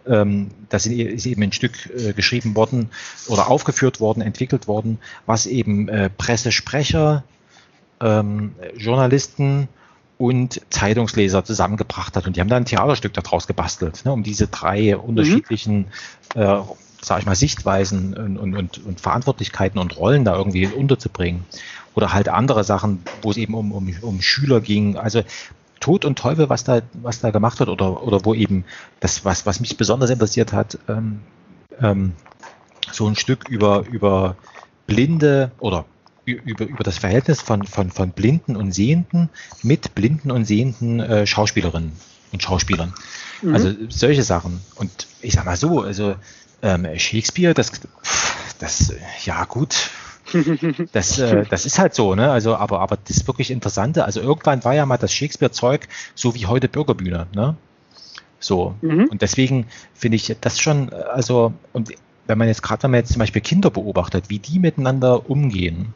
ähm, 0.07 0.51
das 0.69 0.85
ist 0.85 1.25
eben 1.25 1.43
ein 1.43 1.51
Stück 1.51 1.89
äh, 1.95 2.13
geschrieben 2.13 2.55
worden 2.55 2.89
oder 3.27 3.49
aufgeführt 3.49 3.99
worden, 3.99 4.21
entwickelt 4.21 4.67
worden, 4.67 4.99
was 5.25 5.45
eben 5.45 5.89
äh, 5.89 6.09
Pressesprecher, 6.09 7.23
ähm, 8.01 8.53
Journalisten 8.77 9.67
und 10.17 10.61
Zeitungsleser 10.69 11.43
zusammengebracht 11.43 12.15
hat. 12.15 12.27
Und 12.27 12.35
die 12.35 12.41
haben 12.41 12.49
da 12.49 12.57
ein 12.57 12.65
Theaterstück 12.65 13.13
daraus 13.13 13.47
gebastelt, 13.47 14.05
ne, 14.05 14.11
um 14.11 14.23
diese 14.23 14.47
drei 14.47 14.95
unterschiedlichen, 14.95 15.87
mhm. 16.35 16.41
äh, 16.41 16.59
sag 17.03 17.19
ich 17.19 17.25
mal, 17.25 17.35
Sichtweisen 17.35 18.13
und, 18.15 18.37
und, 18.37 18.55
und, 18.55 18.85
und 18.85 19.01
Verantwortlichkeiten 19.01 19.79
und 19.79 19.97
Rollen 19.97 20.25
da 20.25 20.35
irgendwie 20.35 20.67
unterzubringen 20.67 21.45
oder 21.95 22.13
halt 22.13 22.29
andere 22.29 22.63
Sachen, 22.63 23.03
wo 23.21 23.31
es 23.31 23.37
eben 23.37 23.53
um, 23.53 23.71
um, 23.71 23.93
um 24.01 24.21
Schüler 24.21 24.61
ging. 24.61 24.97
Also 24.97 25.23
Tod 25.79 26.05
und 26.05 26.17
Teufel, 26.17 26.49
was 26.49 26.63
da, 26.63 26.81
was 26.93 27.19
da 27.19 27.31
gemacht 27.31 27.59
wird, 27.59 27.69
oder, 27.69 28.03
oder 28.03 28.23
wo 28.25 28.33
eben 28.33 28.63
das, 28.99 29.25
was, 29.25 29.45
was 29.45 29.59
mich 29.59 29.77
besonders 29.77 30.09
interessiert 30.09 30.53
hat, 30.53 30.79
ähm, 30.87 31.19
ähm, 31.81 32.13
so 32.91 33.07
ein 33.07 33.15
Stück 33.15 33.49
über, 33.49 33.85
über 33.91 34.37
Blinde 34.87 35.51
oder 35.59 35.85
über, 36.25 36.65
über 36.65 36.83
das 36.83 36.97
Verhältnis 36.97 37.41
von, 37.41 37.63
von, 37.63 37.91
von 37.91 38.11
Blinden 38.11 38.55
und 38.55 38.71
Sehenden 38.71 39.29
mit 39.61 39.93
blinden 39.93 40.31
und 40.31 40.45
sehenden 40.45 41.01
äh, 41.01 41.27
Schauspielerinnen 41.27 41.91
und 42.31 42.41
Schauspielern. 42.41 42.93
Mhm. 43.41 43.53
Also 43.53 43.73
solche 43.89 44.23
Sachen. 44.23 44.61
Und 44.75 45.07
ich 45.21 45.33
sag 45.33 45.45
mal 45.45 45.57
so, 45.57 45.81
also 45.81 46.15
ähm, 46.63 46.87
Shakespeare, 46.97 47.53
das, 47.53 47.71
das, 48.59 48.93
ja 49.25 49.43
gut, 49.45 49.91
das, 50.93 51.19
äh, 51.19 51.43
das 51.49 51.65
ist 51.65 51.77
halt 51.77 51.93
so, 51.93 52.15
ne? 52.15 52.31
Also, 52.31 52.55
aber, 52.55 52.79
aber 52.79 52.97
das 53.07 53.27
wirklich 53.27 53.51
Interessante, 53.51 54.05
also 54.05 54.21
irgendwann 54.21 54.63
war 54.63 54.73
ja 54.73 54.85
mal 54.85 54.97
das 54.97 55.13
Shakespeare-Zeug 55.13 55.87
so 56.15 56.33
wie 56.33 56.47
heute 56.47 56.67
Bürgerbühne, 56.69 57.27
ne? 57.35 57.55
So. 58.39 58.75
Mhm. 58.81 59.05
Und 59.05 59.21
deswegen 59.21 59.67
finde 59.93 60.15
ich 60.15 60.35
das 60.41 60.59
schon, 60.59 60.91
also, 60.91 61.53
und 61.71 61.91
wenn 62.25 62.37
man 62.37 62.47
jetzt 62.47 62.63
gerade, 62.63 62.83
wenn 62.83 62.91
man 62.91 62.99
jetzt 63.01 63.11
zum 63.11 63.19
Beispiel 63.19 63.41
Kinder 63.41 63.69
beobachtet, 63.69 64.29
wie 64.29 64.39
die 64.39 64.59
miteinander 64.59 65.29
umgehen, 65.29 65.93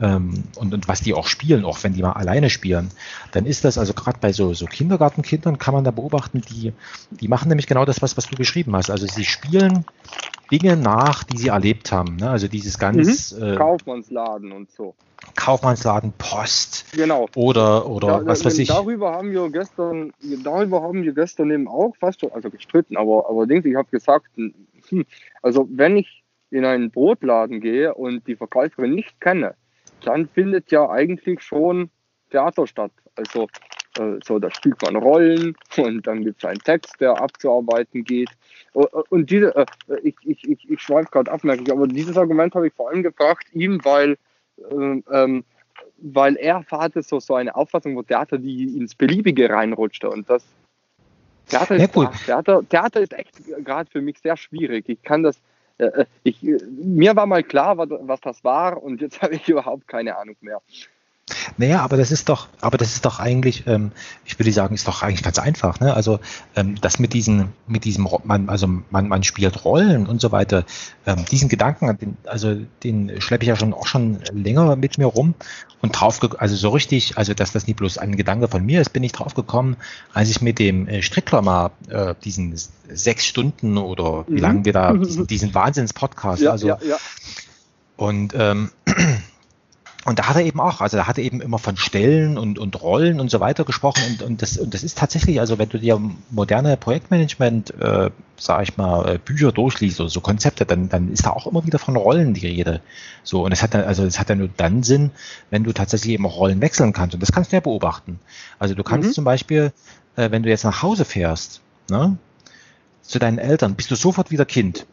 ähm, 0.00 0.44
und, 0.56 0.74
und 0.74 0.88
was 0.88 1.00
die 1.00 1.14
auch 1.14 1.26
spielen, 1.26 1.64
auch 1.64 1.82
wenn 1.84 1.92
die 1.92 2.02
mal 2.02 2.12
alleine 2.12 2.50
spielen, 2.50 2.90
dann 3.32 3.46
ist 3.46 3.64
das 3.64 3.78
also 3.78 3.94
gerade 3.94 4.18
bei 4.20 4.32
so, 4.32 4.52
so 4.54 4.66
Kindergartenkindern 4.66 5.58
kann 5.58 5.74
man 5.74 5.84
da 5.84 5.90
beobachten, 5.90 6.40
die, 6.40 6.72
die 7.10 7.28
machen 7.28 7.48
nämlich 7.48 7.66
genau 7.66 7.84
das, 7.84 8.02
was, 8.02 8.16
was 8.16 8.26
du 8.26 8.36
beschrieben 8.36 8.74
hast. 8.74 8.90
Also 8.90 9.06
sie 9.06 9.24
spielen 9.24 9.84
Dinge 10.50 10.76
nach, 10.76 11.24
die 11.24 11.38
sie 11.38 11.48
erlebt 11.48 11.92
haben. 11.92 12.16
Ne? 12.16 12.28
Also 12.28 12.48
dieses 12.48 12.78
ganz 12.78 13.32
mhm. 13.32 13.42
äh, 13.42 13.56
Kaufmannsladen 13.56 14.52
und 14.52 14.70
so. 14.70 14.94
Kaufmannsladen, 15.36 16.12
Post. 16.18 16.86
Genau. 16.92 17.28
Oder, 17.34 17.88
oder 17.88 18.20
da, 18.20 18.26
was 18.26 18.44
weiß 18.44 18.58
ich. 18.58 18.68
Darüber 18.68 19.12
haben 19.12 19.32
wir 19.32 19.48
gestern, 19.50 20.12
darüber 20.42 20.82
haben 20.82 21.02
wir 21.02 21.12
gestern 21.12 21.50
eben 21.50 21.68
auch 21.68 21.94
fast 21.98 22.20
schon, 22.20 22.32
also 22.32 22.50
gestritten, 22.50 22.96
aber, 22.96 23.28
aber 23.28 23.46
Dings, 23.46 23.64
ich 23.64 23.74
habe 23.74 23.88
gesagt, 23.90 24.26
hm, 24.36 25.06
also 25.40 25.66
wenn 25.70 25.96
ich 25.96 26.24
in 26.50 26.64
einen 26.64 26.90
Brotladen 26.90 27.60
gehe 27.60 27.94
und 27.94 28.26
die 28.26 28.36
Verkäuferin 28.36 28.94
nicht 28.94 29.20
kenne, 29.20 29.54
dann 30.06 30.28
findet 30.28 30.70
ja 30.70 30.88
eigentlich 30.88 31.42
schon 31.42 31.90
Theater 32.30 32.66
statt. 32.66 32.92
Also 33.16 33.48
äh, 33.98 34.18
so, 34.24 34.38
da 34.38 34.50
spielt 34.50 34.80
man 34.82 34.96
Rollen 34.96 35.56
und 35.76 36.06
dann 36.06 36.24
gibt 36.24 36.42
es 36.42 36.48
einen 36.48 36.60
Text, 36.60 37.00
der 37.00 37.20
abzuarbeiten 37.20 38.04
geht. 38.04 38.30
Und 38.72 39.30
diese, 39.30 39.54
äh, 39.54 39.66
ich, 40.02 40.16
ich, 40.24 40.48
ich, 40.48 40.70
ich 40.70 40.80
schweife 40.80 41.10
gerade 41.10 41.30
ab, 41.30 41.42
aber 41.44 41.86
dieses 41.86 42.16
Argument 42.16 42.54
habe 42.54 42.66
ich 42.66 42.74
vor 42.74 42.90
allem 42.90 43.02
gebracht, 43.02 43.46
ihm, 43.52 43.84
weil, 43.84 44.16
ähm, 44.70 45.04
ähm, 45.12 45.44
weil 45.98 46.36
er 46.36 46.64
hatte 46.70 47.02
so, 47.02 47.20
so 47.20 47.34
eine 47.34 47.54
Auffassung, 47.54 47.96
wo 47.96 48.02
Theater, 48.02 48.38
die 48.38 48.76
ins 48.76 48.94
Beliebige 48.94 49.48
reinrutschte. 49.48 50.10
Und 50.10 50.28
das 50.28 50.44
Theater 51.46 51.76
ist, 51.76 51.94
ja, 51.94 52.10
Theater, 52.24 52.68
Theater 52.68 53.00
ist 53.00 53.12
echt 53.12 53.36
gerade 53.64 53.90
für 53.90 54.00
mich 54.00 54.18
sehr 54.18 54.36
schwierig. 54.36 54.88
Ich 54.88 55.02
kann 55.02 55.22
das, 55.22 55.36
äh, 55.36 55.40
ich, 56.22 56.42
mir 56.42 57.16
war 57.16 57.26
mal 57.26 57.42
klar, 57.42 57.76
was 57.78 58.20
das 58.20 58.44
war, 58.44 58.82
und 58.82 59.00
jetzt 59.00 59.22
habe 59.22 59.34
ich 59.34 59.48
überhaupt 59.48 59.88
keine 59.88 60.16
Ahnung 60.16 60.36
mehr. 60.40 60.62
Naja, 61.56 61.80
aber 61.80 61.96
das 61.96 62.12
ist 62.12 62.28
doch, 62.28 62.48
aber 62.60 62.76
das 62.76 62.94
ist 62.94 63.04
doch 63.06 63.18
eigentlich, 63.18 63.66
ähm, 63.66 63.92
ich 64.26 64.38
würde 64.38 64.52
sagen, 64.52 64.74
ist 64.74 64.86
doch 64.86 65.02
eigentlich 65.02 65.22
ganz 65.22 65.38
einfach. 65.38 65.80
Ne? 65.80 65.94
Also 65.94 66.20
ähm, 66.54 66.74
das 66.80 66.98
mit 66.98 67.14
diesen, 67.14 67.52
mit 67.66 67.84
diesem, 67.84 68.06
man, 68.24 68.50
also 68.50 68.66
man, 68.90 69.08
man 69.08 69.22
spielt 69.22 69.64
Rollen 69.64 70.06
und 70.06 70.20
so 70.20 70.32
weiter. 70.32 70.64
Ähm, 71.06 71.24
diesen 71.30 71.48
Gedanken, 71.48 71.96
den, 71.96 72.16
also 72.26 72.56
den 72.82 73.20
schleppe 73.22 73.44
ich 73.44 73.48
ja 73.48 73.56
schon 73.56 73.72
auch 73.72 73.86
schon 73.86 74.20
länger 74.32 74.76
mit 74.76 74.98
mir 74.98 75.06
rum 75.06 75.34
und 75.80 75.92
drauf, 75.92 76.20
also 76.38 76.56
so 76.56 76.68
richtig, 76.70 77.16
also 77.16 77.32
dass 77.32 77.52
das 77.52 77.66
nicht 77.66 77.76
bloß 77.76 77.96
ein 77.98 78.16
Gedanke 78.16 78.48
von 78.48 78.64
mir 78.64 78.82
ist, 78.82 78.92
bin 78.92 79.02
ich 79.02 79.12
drauf 79.12 79.34
gekommen, 79.34 79.76
als 80.12 80.28
ich 80.28 80.42
mit 80.42 80.58
dem 80.58 80.88
äh, 80.88 81.00
Strickler 81.00 81.40
mal 81.40 81.70
äh, 81.88 82.14
diesen 82.22 82.54
sechs 82.88 83.26
Stunden 83.26 83.78
oder 83.78 84.26
wie 84.28 84.32
mhm. 84.32 84.38
lange 84.38 84.64
wir 84.66 84.72
da 84.74 84.92
diesen, 84.94 85.26
diesen 85.26 85.54
Wahnsinns-Podcast, 85.54 86.42
ja, 86.42 86.50
also 86.50 86.68
ja, 86.68 86.78
ja. 86.86 86.96
und 87.96 88.34
ähm, 88.36 88.70
und 90.04 90.18
da 90.18 90.28
hat 90.28 90.36
er 90.36 90.42
eben 90.42 90.60
auch, 90.60 90.82
also 90.82 90.98
da 90.98 91.06
hat 91.06 91.16
er 91.16 91.24
eben 91.24 91.40
immer 91.40 91.58
von 91.58 91.76
Stellen 91.76 92.36
und, 92.36 92.58
und 92.58 92.80
Rollen 92.82 93.20
und 93.20 93.30
so 93.30 93.40
weiter 93.40 93.64
gesprochen 93.64 94.02
und, 94.10 94.22
und, 94.22 94.42
das, 94.42 94.58
und 94.58 94.74
das 94.74 94.82
ist 94.82 94.98
tatsächlich, 94.98 95.40
also 95.40 95.58
wenn 95.58 95.70
du 95.70 95.78
dir 95.78 95.98
moderne 96.30 96.76
Projektmanagement, 96.76 97.72
äh, 97.80 98.10
sag 98.36 98.62
ich 98.64 98.76
mal, 98.76 99.14
äh, 99.14 99.18
Bücher 99.18 99.50
durchliest 99.50 100.00
oder 100.00 100.10
so 100.10 100.20
Konzepte, 100.20 100.66
dann, 100.66 100.90
dann 100.90 101.10
ist 101.10 101.24
da 101.24 101.30
auch 101.30 101.46
immer 101.46 101.64
wieder 101.64 101.78
von 101.78 101.96
Rollen 101.96 102.34
die 102.34 102.46
Rede. 102.46 102.82
So, 103.22 103.44
und 103.44 103.52
es 103.52 103.62
hat 103.62 103.72
dann, 103.72 103.84
also 103.84 104.04
es 104.04 104.20
hat 104.20 104.28
ja 104.28 104.34
nur 104.34 104.50
dann 104.54 104.82
Sinn, 104.82 105.10
wenn 105.50 105.64
du 105.64 105.72
tatsächlich 105.72 106.12
eben 106.12 106.26
auch 106.26 106.36
Rollen 106.36 106.60
wechseln 106.60 106.92
kannst. 106.92 107.14
Und 107.14 107.22
das 107.22 107.32
kannst 107.32 107.52
du 107.52 107.56
ja 107.56 107.60
beobachten. 107.60 108.20
Also 108.58 108.74
du 108.74 108.82
kannst 108.82 109.08
mhm. 109.08 109.12
zum 109.14 109.24
Beispiel, 109.24 109.72
äh, 110.16 110.30
wenn 110.30 110.42
du 110.42 110.50
jetzt 110.50 110.64
nach 110.64 110.82
Hause 110.82 111.06
fährst, 111.06 111.62
ne, 111.88 112.18
zu 113.00 113.18
deinen 113.18 113.38
Eltern, 113.38 113.74
bist 113.74 113.90
du 113.90 113.94
sofort 113.94 114.30
wieder 114.30 114.44
Kind. 114.44 114.86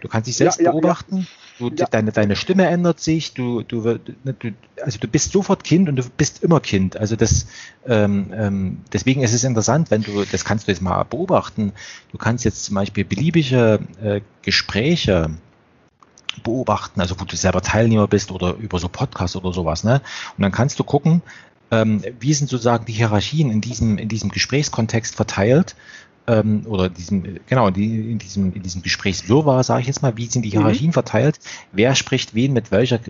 Du 0.00 0.08
kannst 0.08 0.28
dich 0.28 0.36
selbst 0.36 0.58
ja, 0.58 0.66
ja, 0.66 0.70
beobachten. 0.72 1.18
Ja. 1.18 1.26
Du, 1.58 1.70
ja. 1.70 1.86
deine, 1.90 2.12
deine 2.12 2.36
Stimme 2.36 2.66
ändert 2.66 3.00
sich, 3.00 3.34
du, 3.34 3.62
du, 3.62 3.80
ne, 3.82 4.34
du, 4.38 4.52
also 4.82 4.98
du 4.98 5.08
bist 5.08 5.32
sofort 5.32 5.64
Kind 5.64 5.88
und 5.88 5.96
du 5.96 6.04
bist 6.16 6.42
immer 6.42 6.60
Kind. 6.60 6.96
Also 6.96 7.16
das, 7.16 7.46
ähm, 7.86 8.32
ähm, 8.32 8.80
deswegen 8.92 9.22
ist 9.22 9.32
es 9.32 9.42
interessant, 9.42 9.90
wenn 9.90 10.02
du, 10.02 10.24
das 10.24 10.44
kannst 10.44 10.68
du 10.68 10.72
jetzt 10.72 10.80
mal 10.80 11.02
beobachten, 11.02 11.72
du 12.12 12.18
kannst 12.18 12.44
jetzt 12.44 12.64
zum 12.64 12.76
Beispiel 12.76 13.04
beliebige 13.04 13.80
äh, 14.00 14.20
Gespräche 14.42 15.30
beobachten, 16.44 17.00
also 17.00 17.18
wo 17.18 17.24
du 17.24 17.34
selber 17.34 17.60
Teilnehmer 17.60 18.06
bist 18.06 18.30
oder 18.30 18.54
über 18.54 18.78
so 18.78 18.88
Podcasts 18.88 19.34
oder 19.34 19.52
sowas, 19.52 19.82
ne? 19.82 20.00
Und 20.36 20.42
dann 20.42 20.52
kannst 20.52 20.78
du 20.78 20.84
gucken, 20.84 21.22
ähm, 21.70 22.02
wie 22.20 22.32
sind 22.34 22.48
sozusagen 22.48 22.84
die 22.84 22.92
Hierarchien 22.92 23.50
in 23.50 23.60
diesem, 23.60 23.98
in 23.98 24.08
diesem 24.08 24.30
Gesprächskontext 24.30 25.16
verteilt 25.16 25.74
ähm, 26.28 26.64
oder 26.66 26.90
diesem, 26.90 27.38
genau, 27.46 27.70
die, 27.70 28.12
in 28.12 28.18
diesem, 28.18 28.52
in 28.52 28.62
diesem 28.62 28.82
Gesprächswirrwarr, 28.82 29.64
sage 29.64 29.80
ich 29.80 29.86
jetzt 29.86 30.02
mal, 30.02 30.16
wie 30.16 30.26
sind 30.26 30.42
die 30.42 30.50
Hierarchien 30.50 30.88
mhm. 30.88 30.92
verteilt, 30.92 31.40
wer 31.72 31.94
spricht 31.94 32.34
wen 32.34 32.52
mit 32.52 32.70
welcher, 32.70 33.00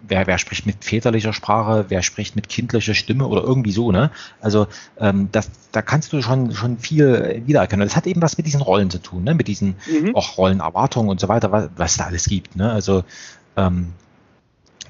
wer, 0.00 0.26
wer 0.26 0.38
spricht 0.38 0.64
mit 0.64 0.82
väterlicher 0.82 1.34
Sprache, 1.34 1.84
wer 1.88 2.02
spricht 2.02 2.34
mit 2.34 2.48
kindlicher 2.48 2.94
Stimme 2.94 3.26
oder 3.26 3.42
irgendwie 3.42 3.72
so, 3.72 3.92
ne? 3.92 4.10
Also 4.40 4.66
ähm, 4.98 5.28
das, 5.32 5.50
da 5.70 5.82
kannst 5.82 6.12
du 6.12 6.22
schon, 6.22 6.54
schon 6.54 6.78
viel 6.78 7.42
wiedererkennen. 7.46 7.86
Das 7.86 7.94
hat 7.94 8.06
eben 8.06 8.22
was 8.22 8.38
mit 8.38 8.46
diesen 8.46 8.62
Rollen 8.62 8.90
zu 8.90 8.98
tun, 8.98 9.22
ne? 9.24 9.34
Mit 9.34 9.48
diesen 9.48 9.76
mhm. 9.86 10.16
auch 10.16 10.38
Rollenerwartungen 10.38 11.10
und 11.10 11.20
so 11.20 11.28
weiter, 11.28 11.52
was, 11.52 11.68
was 11.76 11.96
da 11.98 12.04
alles 12.04 12.24
gibt. 12.24 12.56
Ne? 12.56 12.72
Also 12.72 13.04
ähm, 13.56 13.92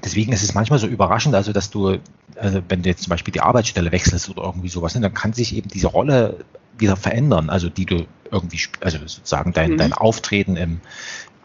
deswegen 0.03 0.31
ist 0.31 0.43
es 0.43 0.53
manchmal 0.53 0.79
so 0.79 0.87
überraschend, 0.87 1.35
also 1.35 1.51
dass 1.51 1.69
du, 1.69 1.97
also 2.37 2.61
wenn 2.69 2.81
du 2.81 2.89
jetzt 2.89 3.03
zum 3.03 3.09
Beispiel 3.09 3.33
die 3.33 3.41
Arbeitsstelle 3.41 3.91
wechselst 3.91 4.29
oder 4.29 4.43
irgendwie 4.43 4.69
sowas, 4.69 4.95
ne, 4.95 5.01
dann 5.01 5.13
kann 5.13 5.33
sich 5.33 5.55
eben 5.55 5.69
diese 5.69 5.87
Rolle 5.87 6.45
wieder 6.77 6.95
verändern, 6.95 7.49
also 7.49 7.69
die 7.69 7.85
du 7.85 8.05
irgendwie, 8.31 8.59
also 8.81 8.97
sozusagen 8.99 9.53
dein, 9.53 9.73
mhm. 9.73 9.77
dein 9.77 9.93
Auftreten 9.93 10.55
im, 10.55 10.81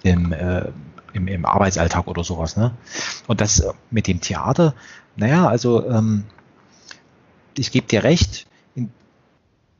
im, 0.02 0.32
äh, 0.32 0.70
im, 1.12 1.28
im 1.28 1.44
Arbeitsalltag 1.44 2.06
oder 2.06 2.24
sowas. 2.24 2.56
Ne? 2.56 2.72
Und 3.26 3.40
das 3.40 3.60
äh, 3.60 3.72
mit 3.90 4.06
dem 4.06 4.20
Theater, 4.20 4.74
naja, 5.16 5.48
also 5.48 5.88
ähm, 5.88 6.24
ich 7.56 7.72
gebe 7.72 7.86
dir 7.86 8.04
recht, 8.04 8.46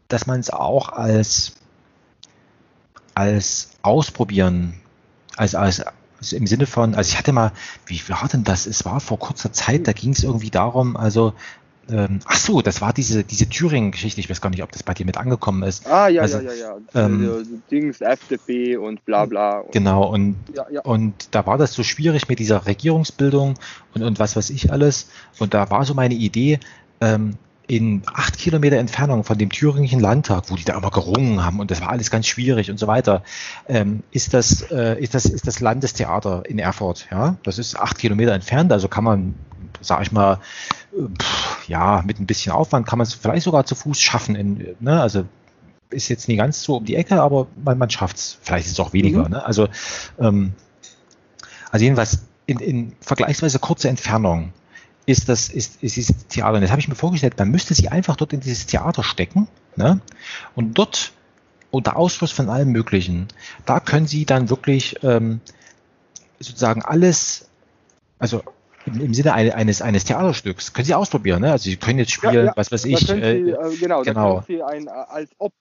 dass 0.09 0.27
man 0.27 0.41
es 0.41 0.51
auch 0.51 0.89
als, 0.89 1.53
als 3.15 3.71
Ausprobieren, 3.83 4.75
als, 5.37 5.55
als, 5.55 5.85
also 6.19 6.37
im 6.37 6.47
Sinne 6.47 6.67
von, 6.67 6.95
also 6.95 7.09
ich 7.11 7.19
hatte 7.19 7.33
mal, 7.33 7.53
wie 7.87 8.01
war 8.09 8.27
denn 8.29 8.43
das? 8.43 8.67
Es 8.67 8.85
war 8.85 9.01
vor 9.01 9.19
kurzer 9.19 9.53
Zeit, 9.53 9.87
da 9.87 9.93
ging 9.93 10.13
es 10.13 10.25
irgendwie 10.25 10.51
darum, 10.51 10.97
also 10.97 11.35
ähm, 11.91 12.20
ach 12.24 12.36
so, 12.36 12.62
das 12.62 12.80
war 12.80 12.93
diese, 12.93 13.24
diese 13.24 13.49
Thüringen-Geschichte. 13.49 14.20
Ich 14.20 14.28
weiß 14.28 14.41
gar 14.41 14.51
nicht, 14.51 14.62
ob 14.62 14.72
das 14.72 14.82
bei 14.82 14.95
dir 14.95 15.07
mit 15.07 15.16
angekommen 15.16 15.62
ist. 15.62 15.86
Ah, 15.86 16.09
ja, 16.09 16.22
also, 16.22 16.39
ja, 16.39 16.53
ja, 16.53 16.76
ja. 16.95 17.07
Ähm, 17.07 17.62
Dings, 17.70 18.01
FDP 18.01 18.76
und 18.76 19.05
bla 19.05 19.24
bla. 19.24 19.59
Und, 19.61 19.72
genau, 19.72 20.05
und, 20.12 20.36
ja, 20.55 20.66
ja. 20.70 20.80
und 20.82 21.28
da 21.32 21.47
war 21.47 21.59
das 21.59 21.72
so 21.72 21.82
schwierig 21.82 22.28
mit 22.28 22.39
dieser 22.39 22.66
Regierungsbildung 22.66 23.55
und, 23.95 24.03
und 24.03 24.18
was 24.18 24.36
weiß 24.36 24.51
ich 24.51 24.72
alles. 24.72 25.09
Und 25.39 25.55
da 25.55 25.70
war 25.70 25.84
so 25.84 25.95
meine 25.95 26.14
Idee, 26.14 26.61
ähm, 27.01 27.36
in 27.68 28.03
acht 28.07 28.39
Kilometer 28.39 28.78
Entfernung 28.78 29.24
von 29.24 29.36
dem 29.36 29.51
thüringischen 29.51 30.01
Landtag, 30.01 30.51
wo 30.51 30.57
die 30.57 30.64
da 30.64 30.76
immer 30.76 30.91
gerungen 30.91 31.45
haben 31.45 31.61
und 31.61 31.70
das 31.70 31.82
war 31.82 31.91
alles 31.91 32.11
ganz 32.11 32.26
schwierig 32.26 32.70
und 32.70 32.78
so 32.78 32.86
weiter, 32.86 33.22
ähm, 33.68 34.03
ist 34.11 34.32
das 34.32 34.62
äh, 34.70 34.99
ist 34.99 35.14
das 35.14 35.26
ist 35.26 35.47
das 35.47 35.61
Landestheater 35.61 36.45
in 36.47 36.59
Erfurt. 36.59 37.07
Ja, 37.11 37.36
das 37.43 37.59
ist 37.59 37.78
acht 37.78 37.99
Kilometer 37.99 38.32
entfernt, 38.32 38.72
also 38.72 38.89
kann 38.89 39.05
man, 39.05 39.34
sag 39.82 40.01
ich 40.01 40.12
mal, 40.12 40.41
pff, 40.93 41.68
ja, 41.68 42.03
mit 42.05 42.18
ein 42.20 42.26
bisschen 42.26 42.53
Aufwand 42.53 42.86
kann 42.86 42.99
man 42.99 43.07
es 43.07 43.14
vielleicht 43.14 43.45
sogar 43.45 43.64
zu 43.64 43.74
Fuß 43.74 44.01
schaffen. 44.01 44.34
In, 44.34 44.76
ne? 44.80 45.01
Also 45.01 45.24
ist 45.91 46.09
jetzt 46.09 46.28
nie 46.28 46.36
ganz 46.36 46.62
so 46.62 46.76
um 46.76 46.84
die 46.84 46.97
Ecke, 46.97 47.20
aber 47.20 47.47
man, 47.62 47.78
man 47.78 47.91
schafft 47.91 48.16
es. 48.16 48.39
Vielleicht 48.43 48.66
ist 48.66 48.72
es 48.72 48.80
auch 48.80 48.93
weniger. 48.93 49.24
Mhm. 49.24 49.30
Ne? 49.30 49.45
Also, 49.45 49.68
ähm, 50.18 50.53
also 51.70 51.84
jedenfalls 51.84 52.18
in, 52.47 52.59
in 52.61 52.93
vergleichsweise 53.01 53.59
kurzer 53.59 53.89
Entfernung 53.89 54.53
ist 55.07 55.28
das, 55.28 55.49
ist, 55.49 55.82
ist 55.82 55.97
dieses 55.97 56.26
Theater. 56.28 56.57
Und 56.57 56.62
jetzt 56.62 56.70
habe 56.70 56.80
ich 56.80 56.89
mir 56.89 56.95
vorgestellt, 56.95 57.39
man 57.39 57.51
müsste 57.51 57.74
sie 57.74 57.89
einfach 57.89 58.16
dort 58.16 58.32
in 58.32 58.41
dieses 58.41 58.66
Theater 58.66 59.03
stecken 59.03 59.49
ne? 59.76 60.01
und 60.55 60.74
dort 60.74 61.12
unter 61.70 61.97
Ausschluss 61.97 62.32
von 62.32 62.49
allem 62.49 62.70
Möglichen, 62.70 63.28
da 63.66 63.80
können 63.80 64.07
sie 64.07 64.24
dann 64.24 64.51
wirklich 64.51 65.03
ähm, 65.03 65.41
sozusagen 66.41 66.82
alles, 66.82 67.49
also 68.18 68.43
im, 68.89 69.01
im 69.01 69.14
Sinne 69.14 69.34
eines, 69.34 69.82
eines 69.82 70.05
Theaterstücks. 70.05 70.72
Können 70.72 70.86
Sie 70.86 70.95
ausprobieren, 70.95 71.43
ne? 71.43 71.53
Also 71.53 71.70
Sie 71.70 71.76
können 71.76 71.99
jetzt 71.99 72.12
spielen, 72.12 72.34
ja, 72.34 72.45
ja. 72.45 72.53
was 72.57 72.72
weiß 72.72 72.84
ich. 72.84 72.99
Sie, 72.99 73.12
äh, 73.12 73.51
äh, 73.51 73.76
genau, 73.76 74.03
genau. 74.03 74.36
Da 74.36 74.43
Sie 74.43 74.62
ein 74.62 74.86
äh, 74.86 74.91
als 74.91 75.30
Ob 75.39 75.53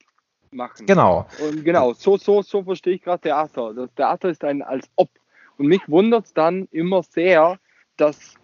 machen. 0.52 0.86
Genau. 0.86 1.28
Und 1.40 1.64
genau, 1.64 1.94
so, 1.94 2.18
so, 2.18 2.42
so 2.42 2.64
verstehe 2.64 2.96
ich 2.96 3.04
gerade 3.04 3.22
Theater. 3.22 3.74
Das 3.74 3.94
Theater 3.96 4.30
ist 4.30 4.44
ein 4.44 4.62
als 4.62 4.90
Ob. 4.96 5.10
Und 5.58 5.68
mich 5.68 5.82
wundert 5.88 6.26
es 6.26 6.34
dann 6.34 6.68
immer 6.72 7.04
sehr, 7.04 7.58
dass 7.98 8.36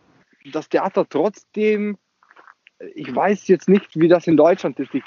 das 0.51 0.69
Theater 0.69 1.07
trotzdem, 1.07 1.97
ich 2.95 3.13
weiß 3.13 3.47
jetzt 3.47 3.69
nicht, 3.69 3.99
wie 3.99 4.07
das 4.07 4.27
in 4.27 4.37
Deutschland 4.37 4.79
ist. 4.79 4.93
Ich 4.93 5.03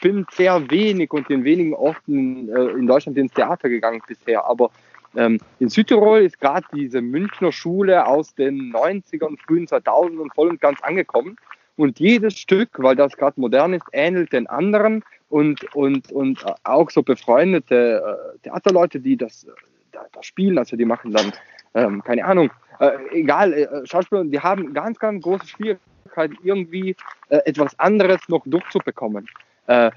bin 0.00 0.26
sehr 0.32 0.70
wenig 0.70 1.12
und 1.12 1.28
in 1.30 1.44
wenigen 1.44 1.74
Orten 1.74 2.48
äh, 2.48 2.70
in 2.70 2.86
Deutschland 2.86 3.18
ins 3.18 3.32
Theater 3.32 3.68
gegangen 3.68 4.00
bisher, 4.06 4.44
aber 4.44 4.70
ähm, 5.16 5.38
in 5.58 5.68
Südtirol 5.68 6.20
ist 6.22 6.40
gerade 6.40 6.66
diese 6.74 7.00
Münchner 7.00 7.52
Schule 7.52 8.06
aus 8.06 8.34
den 8.34 8.72
90ern, 8.72 9.38
frühen 9.44 9.66
2000ern 9.66 10.32
voll 10.34 10.48
und 10.48 10.60
ganz 10.60 10.80
angekommen. 10.82 11.36
Und 11.76 11.98
jedes 11.98 12.38
Stück, 12.38 12.68
weil 12.76 12.94
das 12.94 13.16
gerade 13.16 13.40
modern 13.40 13.72
ist, 13.72 13.84
ähnelt 13.92 14.32
den 14.32 14.46
anderen 14.46 15.02
und, 15.30 15.74
und, 15.74 16.12
und 16.12 16.44
auch 16.64 16.90
so 16.90 17.02
befreundete 17.02 18.02
äh, 18.34 18.38
Theaterleute, 18.42 19.00
die 19.00 19.16
das, 19.16 19.44
äh, 19.44 19.48
da, 19.92 20.04
da, 20.12 20.22
spielen, 20.22 20.58
also 20.58 20.76
die 20.76 20.84
machen 20.84 21.12
dann, 21.12 21.32
ähm, 21.74 22.02
keine 22.04 22.24
Ahnung, 22.24 22.50
äh, 22.80 22.90
egal, 23.12 23.52
äh, 23.52 23.86
Schauspieler, 23.86 24.24
die 24.24 24.40
haben 24.40 24.74
ganz, 24.74 24.98
ganz 24.98 25.22
große 25.22 25.46
Schwierigkeiten, 25.46 26.36
irgendwie 26.42 26.94
äh, 27.30 27.38
etwas 27.46 27.78
anderes 27.78 28.20
noch 28.28 28.42
durchzubekommen. 28.44 29.26
Äh, 29.66 29.90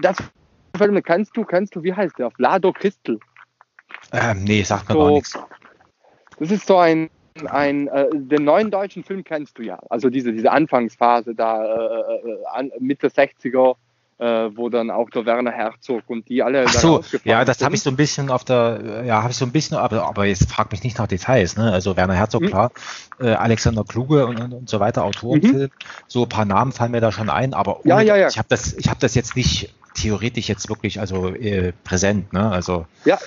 das 0.00 0.18
kennst 1.04 1.36
du, 1.36 1.44
kennst 1.44 1.74
du, 1.76 1.82
wie 1.82 1.94
heißt 1.94 2.18
der? 2.18 2.30
Vlado 2.30 2.72
Christel. 2.72 3.18
Ähm, 4.12 4.44
nee, 4.44 4.62
sagt 4.62 4.88
mir 4.88 4.94
so, 4.94 5.00
gar 5.00 5.10
nichts. 5.10 5.38
Das 6.38 6.50
ist 6.50 6.66
so 6.66 6.78
ein, 6.78 7.08
ein 7.46 7.88
äh, 7.88 8.08
den 8.12 8.44
neuen 8.44 8.70
deutschen 8.70 9.04
Film 9.04 9.24
kennst 9.24 9.58
du 9.58 9.62
ja. 9.62 9.78
Also 9.88 10.10
diese, 10.10 10.32
diese 10.32 10.50
Anfangsphase 10.50 11.34
da, 11.34 11.64
äh, 11.64 12.30
äh 12.30 12.44
an, 12.52 12.70
Mitte 12.78 13.08
60er, 13.08 13.76
äh, 14.22 14.56
wo 14.56 14.68
dann 14.68 14.90
auch 14.90 15.10
der 15.10 15.26
Werner 15.26 15.50
Herzog 15.50 16.02
und 16.06 16.28
die 16.28 16.42
alle. 16.42 16.64
Ach 16.66 16.72
so, 16.72 17.02
ja, 17.24 17.44
das 17.44 17.62
habe 17.62 17.74
ich 17.74 17.82
so 17.82 17.90
ein 17.90 17.96
bisschen 17.96 18.30
auf 18.30 18.44
der, 18.44 19.02
ja, 19.04 19.22
habe 19.22 19.32
ich 19.32 19.36
so 19.36 19.44
ein 19.44 19.50
bisschen, 19.50 19.76
aber, 19.76 20.06
aber 20.06 20.26
jetzt 20.26 20.48
frag 20.48 20.70
mich 20.70 20.84
nicht 20.84 20.98
nach 20.98 21.08
Details, 21.08 21.56
ne? 21.56 21.72
Also 21.72 21.96
Werner 21.96 22.14
Herzog, 22.14 22.42
mhm. 22.42 22.46
klar, 22.46 22.70
äh, 23.18 23.30
Alexander 23.30 23.82
Kluge 23.82 24.26
und, 24.26 24.40
und, 24.40 24.52
und, 24.52 24.68
so 24.68 24.78
weiter, 24.78 25.04
Autorenfilm. 25.04 25.62
Mhm. 25.62 25.70
So 26.06 26.22
ein 26.22 26.28
paar 26.28 26.44
Namen 26.44 26.72
fallen 26.72 26.92
mir 26.92 27.00
da 27.00 27.10
schon 27.10 27.30
ein, 27.30 27.52
aber 27.52 27.80
ja, 27.84 28.00
ja, 28.00 28.16
ja. 28.16 28.28
ich 28.28 28.38
habe 28.38 28.48
das, 28.48 28.74
ich 28.74 28.88
habe 28.88 29.00
das 29.00 29.14
jetzt 29.14 29.34
nicht 29.34 29.74
theoretisch 29.94 30.48
jetzt 30.48 30.68
wirklich 30.68 31.00
also 31.00 31.28
äh, 31.28 31.72
präsent, 31.82 32.32
ne? 32.32 32.50
Also 32.50 32.86
ja, 33.04 33.18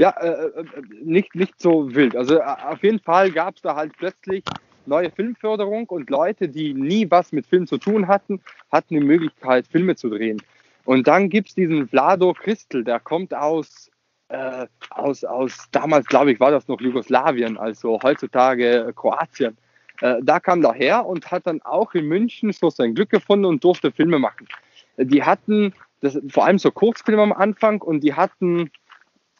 ja, 0.00 0.10
äh, 0.18 0.46
äh 0.46 0.64
nicht, 1.02 1.34
nicht 1.34 1.60
so 1.60 1.94
wild. 1.94 2.16
Also 2.16 2.38
äh, 2.38 2.42
auf 2.42 2.82
jeden 2.82 3.00
Fall 3.00 3.30
gab 3.30 3.56
es 3.56 3.62
da 3.62 3.76
halt 3.76 3.92
plötzlich 3.98 4.42
neue 4.86 5.10
Filmförderung 5.10 5.86
und 5.88 6.08
Leute, 6.08 6.48
die 6.48 6.72
nie 6.72 7.10
was 7.10 7.32
mit 7.32 7.46
Film 7.46 7.66
zu 7.66 7.76
tun 7.76 8.08
hatten, 8.08 8.40
hatten 8.72 8.94
die 8.94 9.04
Möglichkeit, 9.04 9.66
Filme 9.68 9.96
zu 9.96 10.08
drehen. 10.08 10.42
Und 10.86 11.06
dann 11.06 11.28
gibt 11.28 11.48
es 11.48 11.54
diesen 11.54 11.86
Vlado 11.86 12.32
Christel, 12.32 12.82
der 12.82 12.98
kommt 12.98 13.34
aus, 13.34 13.90
äh, 14.28 14.66
aus, 14.88 15.22
aus 15.22 15.68
damals 15.70 16.06
glaube 16.06 16.32
ich, 16.32 16.40
war 16.40 16.50
das 16.50 16.66
noch 16.66 16.80
Jugoslawien, 16.80 17.58
also 17.58 18.00
heutzutage 18.02 18.92
Kroatien. 18.96 19.58
Äh, 20.00 20.16
da 20.22 20.40
kam 20.40 20.64
er 20.64 20.72
her 20.72 21.04
und 21.04 21.30
hat 21.30 21.46
dann 21.46 21.60
auch 21.60 21.92
in 21.92 22.08
München 22.08 22.52
so 22.52 22.70
sein 22.70 22.94
Glück 22.94 23.10
gefunden 23.10 23.44
und 23.44 23.62
durfte 23.62 23.92
Filme 23.92 24.18
machen. 24.18 24.48
Die 24.96 25.22
hatten 25.22 25.74
das, 26.00 26.18
vor 26.28 26.46
allem 26.46 26.58
so 26.58 26.70
Kurzfilme 26.70 27.22
am 27.22 27.34
Anfang 27.34 27.82
und 27.82 28.00
die 28.00 28.14
hatten 28.14 28.70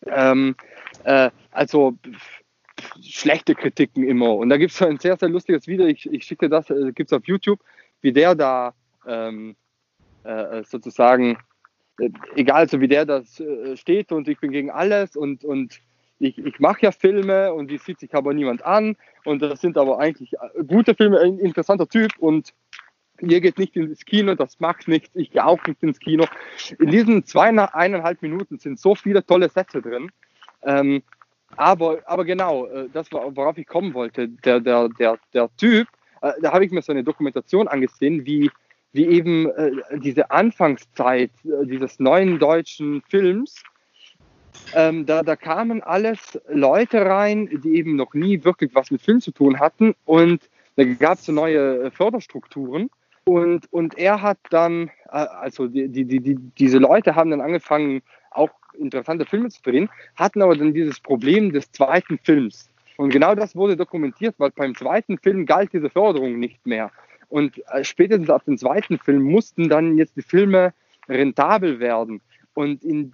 ähm, 0.06 0.54
äh, 1.04 1.30
also 1.50 1.96
schlechte 3.02 3.54
Kritiken 3.54 4.04
immer. 4.04 4.34
Und 4.34 4.48
da 4.48 4.56
gibt 4.56 4.72
es 4.72 4.82
ein 4.82 4.98
sehr, 4.98 5.16
sehr 5.16 5.28
lustiges 5.28 5.66
Video, 5.66 5.86
ich, 5.86 6.10
ich 6.10 6.24
schicke 6.24 6.48
das, 6.48 6.70
äh, 6.70 6.92
gibt 6.92 7.12
es 7.12 7.16
auf 7.16 7.26
YouTube, 7.26 7.60
wie 8.00 8.12
der 8.12 8.34
da 8.34 8.74
ähm, 9.06 9.56
äh, 10.24 10.62
sozusagen, 10.64 11.38
äh, 11.98 12.10
egal 12.36 12.68
so 12.68 12.80
wie 12.80 12.88
der 12.88 13.04
das 13.04 13.40
äh, 13.40 13.76
steht 13.76 14.12
und 14.12 14.28
ich 14.28 14.38
bin 14.38 14.50
gegen 14.50 14.70
alles 14.70 15.16
und, 15.16 15.44
und 15.44 15.80
ich, 16.18 16.38
ich 16.38 16.60
mache 16.60 16.82
ja 16.82 16.92
Filme 16.92 17.52
und 17.52 17.70
die 17.70 17.78
sieht 17.78 18.00
sich 18.00 18.14
aber 18.14 18.34
niemand 18.34 18.64
an 18.64 18.96
und 19.24 19.40
das 19.42 19.60
sind 19.60 19.78
aber 19.78 19.98
eigentlich 19.98 20.34
äh, 20.34 20.64
gute 20.64 20.94
Filme, 20.94 21.20
ein 21.20 21.38
interessanter 21.38 21.88
Typ 21.88 22.12
und 22.18 22.52
ihr 23.22 23.40
geht 23.40 23.58
nicht 23.58 23.76
ins 23.76 24.04
Kino, 24.04 24.34
das 24.34 24.60
macht 24.60 24.88
nichts, 24.88 25.10
ich 25.14 25.30
gehe 25.30 25.44
auch 25.44 25.64
nicht 25.66 25.82
ins 25.82 25.98
Kino. 25.98 26.26
In 26.78 26.90
diesen 26.90 27.24
zweieinhalb 27.24 28.22
Minuten 28.22 28.58
sind 28.58 28.78
so 28.78 28.94
viele 28.94 29.24
tolle 29.24 29.48
Sätze 29.48 29.82
drin. 29.82 30.10
Ähm, 30.62 31.02
aber, 31.56 31.98
aber 32.06 32.24
genau, 32.24 32.66
äh, 32.66 32.88
das 32.92 33.10
war, 33.12 33.34
worauf 33.36 33.58
ich 33.58 33.66
kommen 33.66 33.94
wollte. 33.94 34.28
Der, 34.28 34.60
der, 34.60 34.88
der, 34.88 35.18
der 35.34 35.48
Typ, 35.56 35.88
äh, 36.22 36.32
da 36.40 36.52
habe 36.52 36.64
ich 36.64 36.70
mir 36.70 36.82
so 36.82 36.92
eine 36.92 37.04
Dokumentation 37.04 37.68
angesehen, 37.68 38.24
wie, 38.24 38.50
wie 38.92 39.06
eben 39.06 39.50
äh, 39.50 39.72
diese 39.98 40.30
Anfangszeit 40.30 41.30
dieses 41.42 41.98
neuen 41.98 42.38
deutschen 42.38 43.02
Films, 43.08 43.62
ähm, 44.74 45.06
da, 45.06 45.22
da 45.22 45.36
kamen 45.36 45.82
alles 45.82 46.40
Leute 46.48 47.04
rein, 47.04 47.48
die 47.64 47.76
eben 47.76 47.96
noch 47.96 48.14
nie 48.14 48.44
wirklich 48.44 48.74
was 48.74 48.90
mit 48.90 49.02
Film 49.02 49.20
zu 49.20 49.32
tun 49.32 49.58
hatten 49.58 49.94
und 50.04 50.48
da 50.76 50.84
gab 50.84 51.18
es 51.18 51.26
so 51.26 51.32
neue 51.32 51.90
Förderstrukturen 51.90 52.90
und, 53.30 53.72
und 53.72 53.96
er 53.96 54.22
hat 54.22 54.38
dann, 54.50 54.90
also 55.06 55.68
die, 55.68 55.88
die, 55.88 56.04
die, 56.04 56.34
diese 56.58 56.78
Leute 56.78 57.14
haben 57.14 57.30
dann 57.30 57.40
angefangen, 57.40 58.02
auch 58.32 58.50
interessante 58.76 59.24
Filme 59.24 59.50
zu 59.50 59.62
drehen, 59.62 59.88
hatten 60.16 60.42
aber 60.42 60.56
dann 60.56 60.74
dieses 60.74 60.98
Problem 60.98 61.52
des 61.52 61.70
zweiten 61.70 62.18
Films. 62.18 62.68
Und 62.96 63.10
genau 63.10 63.36
das 63.36 63.54
wurde 63.54 63.76
dokumentiert, 63.76 64.34
weil 64.38 64.50
beim 64.50 64.74
zweiten 64.74 65.16
Film 65.16 65.46
galt 65.46 65.72
diese 65.72 65.90
Förderung 65.90 66.40
nicht 66.40 66.66
mehr. 66.66 66.90
Und 67.28 67.62
äh, 67.68 67.84
spätestens 67.84 68.30
ab 68.30 68.44
dem 68.46 68.58
zweiten 68.58 68.98
Film 68.98 69.22
mussten 69.22 69.68
dann 69.68 69.96
jetzt 69.96 70.16
die 70.16 70.22
Filme 70.22 70.74
rentabel 71.08 71.78
werden. 71.78 72.20
Und 72.54 72.82
in 72.82 73.12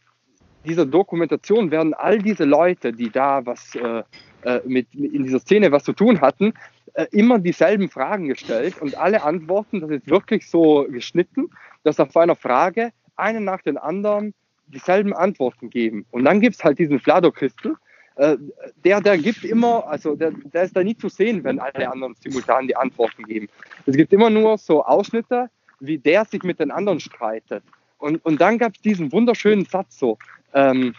dieser 0.65 0.87
Dokumentation 0.87 1.71
werden 1.71 1.93
all 1.93 2.19
diese 2.21 2.45
Leute, 2.45 2.91
die 2.91 3.11
da 3.11 3.45
was 3.45 3.75
äh, 3.75 4.03
äh 4.45 4.61
mit, 4.65 4.95
in 4.95 5.25
dieser 5.25 5.41
Szene 5.41 5.71
was 5.73 5.85
zu 5.85 5.93
tun 5.93 6.23
hatten, 6.23 6.55
äh, 6.97 7.07
immer 7.13 7.39
dieselben 7.39 7.91
Fragen 7.91 8.29
gestellt 8.29 8.81
und 8.81 8.97
alle 8.97 9.23
Antworten, 9.23 9.81
das 9.81 9.91
ist 9.91 10.09
wirklich 10.09 10.49
so 10.49 10.87
geschnitten, 10.89 11.51
dass 11.85 12.01
auf 12.01 12.17
einer 12.17 12.37
Frage 12.37 12.91
eine 13.17 13.43
nach 13.43 13.61
den 13.61 13.77
anderen 13.77 14.33
dieselben 14.67 15.13
Antworten 15.13 15.69
geben. 15.69 16.07
Und 16.11 16.25
dann 16.25 16.41
gibt 16.41 16.57
es 16.57 16.65
halt 16.65 16.79
diesen 16.79 16.99
Flado-Christel, 16.99 17.77
äh, 18.17 18.39
der, 18.83 19.03
der 19.03 19.19
gibt 19.19 19.45
immer, 19.45 19.87
also 19.87 20.17
der, 20.17 20.31
der 20.31 20.63
ist 20.63 20.75
da 20.75 20.83
nie 20.83 20.97
zu 20.97 21.11
sehen, 21.11 21.45
wenn 21.45 21.59
alle 21.59 21.91
anderen 21.91 22.15
simultan 22.15 22.67
die 22.67 22.77
Antworten 22.77 23.25
geben. 23.25 23.49
Es 23.85 23.95
gibt 23.95 24.15
immer 24.15 24.31
nur 24.31 24.57
so 24.57 24.83
Ausschnitte, 24.83 25.51
wie 25.81 25.99
der 25.99 26.25
sich 26.25 26.43
mit 26.43 26.61
den 26.61 26.71
anderen 26.71 26.99
streitet. 26.99 27.63
Und, 27.99 28.25
und 28.25 28.41
dann 28.41 28.57
gab 28.57 28.75
es 28.75 28.81
diesen 28.81 29.13
wunderschönen 29.13 29.67
Satz 29.67 29.99
so, 29.99 30.17
ähm, 30.55 30.95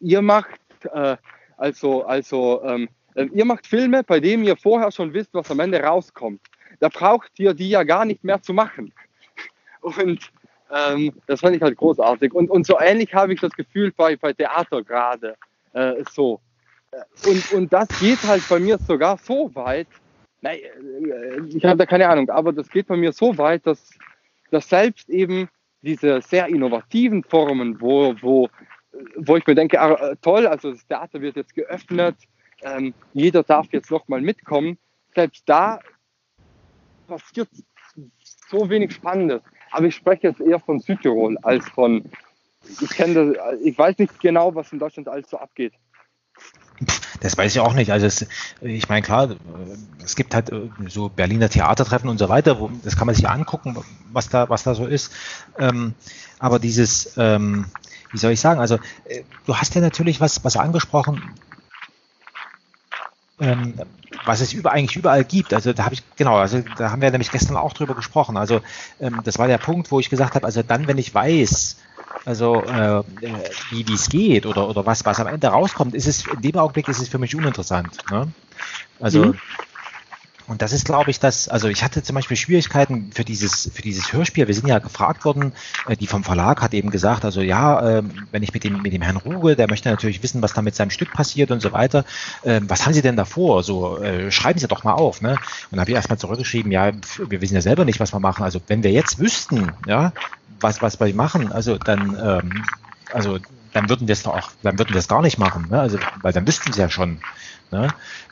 ihr 0.00 0.20
macht, 0.20 0.60
äh, 0.92 1.16
also, 1.56 2.04
also, 2.04 2.62
ähm, 2.62 2.84
äh, 2.84 2.88
ihr 3.24 3.44
macht 3.44 3.66
Filme, 3.66 4.02
bei 4.02 4.20
denen 4.20 4.44
ihr 4.44 4.56
vorher 4.56 4.90
schon 4.90 5.12
wisst, 5.12 5.34
was 5.34 5.50
am 5.50 5.60
Ende 5.60 5.80
rauskommt. 5.80 6.40
Da 6.80 6.88
braucht 6.88 7.38
ihr 7.38 7.54
die 7.54 7.70
ja 7.70 7.82
gar 7.82 8.04
nicht 8.04 8.24
mehr 8.24 8.40
zu 8.42 8.52
machen. 8.52 8.92
Und 9.80 10.30
ähm, 10.74 11.12
das 11.26 11.40
fand 11.40 11.56
ich 11.56 11.62
halt 11.62 11.76
großartig. 11.76 12.34
Und, 12.34 12.50
und 12.50 12.66
so 12.66 12.78
ähnlich 12.78 13.14
habe 13.14 13.32
ich 13.32 13.40
das 13.40 13.52
Gefühl 13.52 13.90
bei, 13.96 14.16
bei 14.16 14.34
Theater 14.34 14.82
gerade. 14.82 15.34
Äh, 15.72 16.04
so. 16.10 16.40
Und, 17.26 17.52
und 17.52 17.72
das 17.72 17.88
geht 18.00 18.22
halt 18.24 18.46
bei 18.48 18.58
mir 18.58 18.78
sogar 18.78 19.18
so 19.18 19.54
weit, 19.54 19.88
nein, 20.40 20.58
äh, 20.58 21.40
ich 21.48 21.64
habe 21.64 21.76
da 21.76 21.86
keine 21.86 22.08
Ahnung, 22.08 22.28
aber 22.30 22.52
das 22.52 22.68
geht 22.68 22.86
bei 22.86 22.96
mir 22.96 23.12
so 23.12 23.36
weit, 23.38 23.66
dass, 23.66 23.90
dass 24.50 24.68
selbst 24.68 25.08
eben 25.08 25.48
diese 25.82 26.20
sehr 26.22 26.46
innovativen 26.48 27.22
Formen, 27.24 27.80
wo, 27.80 28.14
wo, 28.20 28.48
wo 29.16 29.36
ich 29.36 29.46
mir 29.46 29.54
denke, 29.54 29.80
ah, 29.80 30.14
toll, 30.22 30.46
also 30.46 30.72
das 30.72 30.86
Theater 30.86 31.20
wird 31.20 31.36
jetzt 31.36 31.54
geöffnet, 31.54 32.16
ähm, 32.62 32.94
jeder 33.12 33.42
darf 33.42 33.66
jetzt 33.72 33.90
nochmal 33.90 34.20
mitkommen, 34.20 34.78
selbst 35.14 35.42
da 35.46 35.80
passiert 37.06 37.48
so 38.48 38.68
wenig 38.68 38.92
Spannendes 38.92 39.42
aber 39.70 39.86
ich 39.86 39.94
spreche 39.94 40.28
jetzt 40.28 40.40
eher 40.40 40.60
von 40.60 40.80
Südtirol 40.80 41.38
als 41.42 41.68
von, 41.68 42.04
ich 42.80 42.90
kenne 42.90 43.34
ich 43.62 43.76
weiß 43.76 43.98
nicht 43.98 44.20
genau, 44.20 44.54
was 44.54 44.72
in 44.72 44.78
Deutschland 44.78 45.08
alles 45.08 45.28
so 45.30 45.38
abgeht. 45.38 45.74
Das 47.20 47.36
weiß 47.36 47.52
ich 47.52 47.60
auch 47.60 47.74
nicht. 47.74 47.90
Also 47.90 48.06
es, 48.06 48.26
ich 48.60 48.88
meine, 48.88 49.02
klar, 49.02 49.34
es 50.04 50.14
gibt 50.14 50.34
halt 50.36 50.50
äh, 50.52 50.70
so 50.86 51.08
Berliner 51.08 51.48
Theatertreffen 51.48 52.08
und 52.08 52.18
so 52.18 52.28
weiter, 52.28 52.60
wo, 52.60 52.70
das 52.84 52.96
kann 52.96 53.06
man 53.06 53.16
sich 53.16 53.28
angucken, 53.28 53.76
was 54.12 54.28
da, 54.28 54.48
was 54.48 54.62
da 54.62 54.74
so 54.74 54.86
ist. 54.86 55.12
Ähm, 55.58 55.94
aber 56.38 56.60
dieses, 56.60 57.16
ähm, 57.16 57.66
wie 58.12 58.18
soll 58.18 58.30
ich 58.30 58.40
sagen, 58.40 58.60
also 58.60 58.76
äh, 59.06 59.24
du 59.46 59.56
hast 59.56 59.74
ja 59.74 59.80
natürlich 59.80 60.20
was, 60.20 60.44
was 60.44 60.56
angesprochen, 60.56 61.20
ähm, 63.40 63.74
was 64.24 64.40
es 64.40 64.52
über, 64.52 64.72
eigentlich 64.72 64.96
überall 64.96 65.24
gibt. 65.24 65.52
Also 65.54 65.72
da 65.72 65.84
habe 65.84 65.94
ich, 65.94 66.02
genau, 66.16 66.36
also 66.36 66.62
da 66.76 66.90
haben 66.90 67.02
wir 67.02 67.10
nämlich 67.10 67.30
gestern 67.30 67.56
auch 67.56 67.72
drüber 67.72 67.94
gesprochen. 67.94 68.36
Also 68.36 68.60
ähm, 69.00 69.22
das 69.24 69.38
war 69.38 69.48
der 69.48 69.58
Punkt, 69.58 69.90
wo 69.90 70.00
ich 70.00 70.10
gesagt 70.10 70.34
habe, 70.34 70.46
also 70.46 70.62
dann, 70.62 70.86
wenn 70.86 70.98
ich 70.98 71.14
weiß, 71.14 71.76
also 72.24 72.64
äh, 72.66 73.02
wie 73.70 73.94
es 73.94 74.08
geht 74.08 74.44
oder, 74.44 74.68
oder 74.68 74.84
was, 74.84 75.04
was 75.04 75.20
am 75.20 75.28
Ende 75.28 75.46
rauskommt, 75.46 75.94
ist 75.94 76.06
es 76.06 76.26
in 76.26 76.42
dem 76.42 76.56
Augenblick 76.56 76.88
ist 76.88 77.00
es 77.00 77.08
für 77.08 77.18
mich 77.18 77.34
uninteressant. 77.34 77.96
Ne? 78.10 78.28
Also 79.00 79.26
mhm. 79.26 79.38
Und 80.48 80.62
das 80.62 80.72
ist, 80.72 80.86
glaube 80.86 81.10
ich, 81.10 81.20
das, 81.20 81.48
also 81.48 81.68
ich 81.68 81.84
hatte 81.84 82.02
zum 82.02 82.14
Beispiel 82.14 82.36
Schwierigkeiten 82.36 83.10
für 83.12 83.24
dieses, 83.24 83.70
für 83.72 83.82
dieses 83.82 84.12
Hörspiel. 84.14 84.46
Wir 84.48 84.54
sind 84.54 84.66
ja 84.66 84.78
gefragt 84.78 85.26
worden, 85.26 85.52
äh, 85.86 85.96
die 85.96 86.06
vom 86.06 86.24
Verlag 86.24 86.62
hat 86.62 86.72
eben 86.72 86.90
gesagt, 86.90 87.26
also 87.26 87.42
ja, 87.42 87.98
äh, 87.98 88.02
wenn 88.32 88.42
ich 88.42 88.54
mit 88.54 88.64
dem, 88.64 88.80
mit 88.80 88.94
dem 88.94 89.02
Herrn 89.02 89.18
Ruge, 89.18 89.56
der 89.56 89.68
möchte 89.68 89.90
natürlich 89.90 90.22
wissen, 90.22 90.40
was 90.40 90.54
da 90.54 90.62
mit 90.62 90.74
seinem 90.74 90.90
Stück 90.90 91.12
passiert 91.12 91.50
und 91.50 91.60
so 91.60 91.72
weiter. 91.72 92.04
Äh, 92.42 92.62
was 92.66 92.86
haben 92.86 92.94
Sie 92.94 93.02
denn 93.02 93.16
davor? 93.16 93.62
So, 93.62 93.98
äh, 93.98 94.32
schreiben 94.32 94.58
Sie 94.58 94.66
doch 94.68 94.84
mal 94.84 94.94
auf, 94.94 95.20
ne? 95.20 95.36
Und 95.70 95.80
habe 95.80 95.90
ich 95.90 95.96
erstmal 95.96 96.18
zurückgeschrieben, 96.18 96.72
ja, 96.72 96.92
wir 97.18 97.40
wissen 97.42 97.54
ja 97.54 97.60
selber 97.60 97.84
nicht, 97.84 98.00
was 98.00 98.14
wir 98.14 98.20
machen. 98.20 98.42
Also 98.42 98.60
wenn 98.68 98.82
wir 98.82 98.90
jetzt 98.90 99.18
wüssten, 99.18 99.72
ja, 99.86 100.12
was, 100.60 100.80
was 100.80 100.98
wir 100.98 101.14
machen, 101.14 101.52
also 101.52 101.76
dann, 101.76 102.16
ähm, 102.20 102.64
also 103.12 103.38
dann 103.72 103.88
würden 103.88 104.08
wir 104.08 104.14
es 104.14 104.22
doch 104.22 104.34
auch, 104.34 104.50
dann 104.62 104.78
würden 104.78 104.94
wir 104.94 104.98
es 104.98 105.08
gar 105.08 105.22
nicht 105.22 105.38
machen, 105.38 105.66
ne? 105.70 105.80
Also, 105.80 105.98
weil 106.22 106.32
dann 106.32 106.46
wüssten 106.46 106.72
sie 106.72 106.80
ja 106.80 106.88
schon. 106.88 107.20
Ne? 107.70 107.88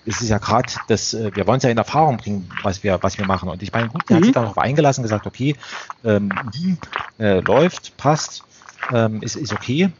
Es 0.06 0.20
ist 0.20 0.28
ja 0.28 0.38
gerade, 0.38 0.72
dass 0.88 1.12
äh, 1.12 1.30
wir 1.34 1.46
wollen 1.46 1.58
es 1.58 1.64
ja 1.64 1.70
in 1.70 1.78
Erfahrung 1.78 2.16
bringen, 2.16 2.50
was 2.62 2.82
wir, 2.82 2.98
was 3.02 3.18
wir 3.18 3.26
machen. 3.26 3.48
Und 3.48 3.62
ich 3.62 3.72
meine, 3.72 3.88
gut, 3.88 4.08
der 4.08 4.16
mhm. 4.16 4.20
hat 4.20 4.24
sich 4.24 4.34
darauf 4.34 4.58
eingelassen, 4.58 5.02
gesagt, 5.02 5.26
okay, 5.26 5.56
ähm, 6.04 6.32
mhm, 6.54 6.78
äh, 7.18 7.40
läuft, 7.40 7.96
passt, 7.96 8.44
ähm, 8.92 9.22
ist, 9.22 9.36
ist 9.36 9.52
okay. 9.52 9.90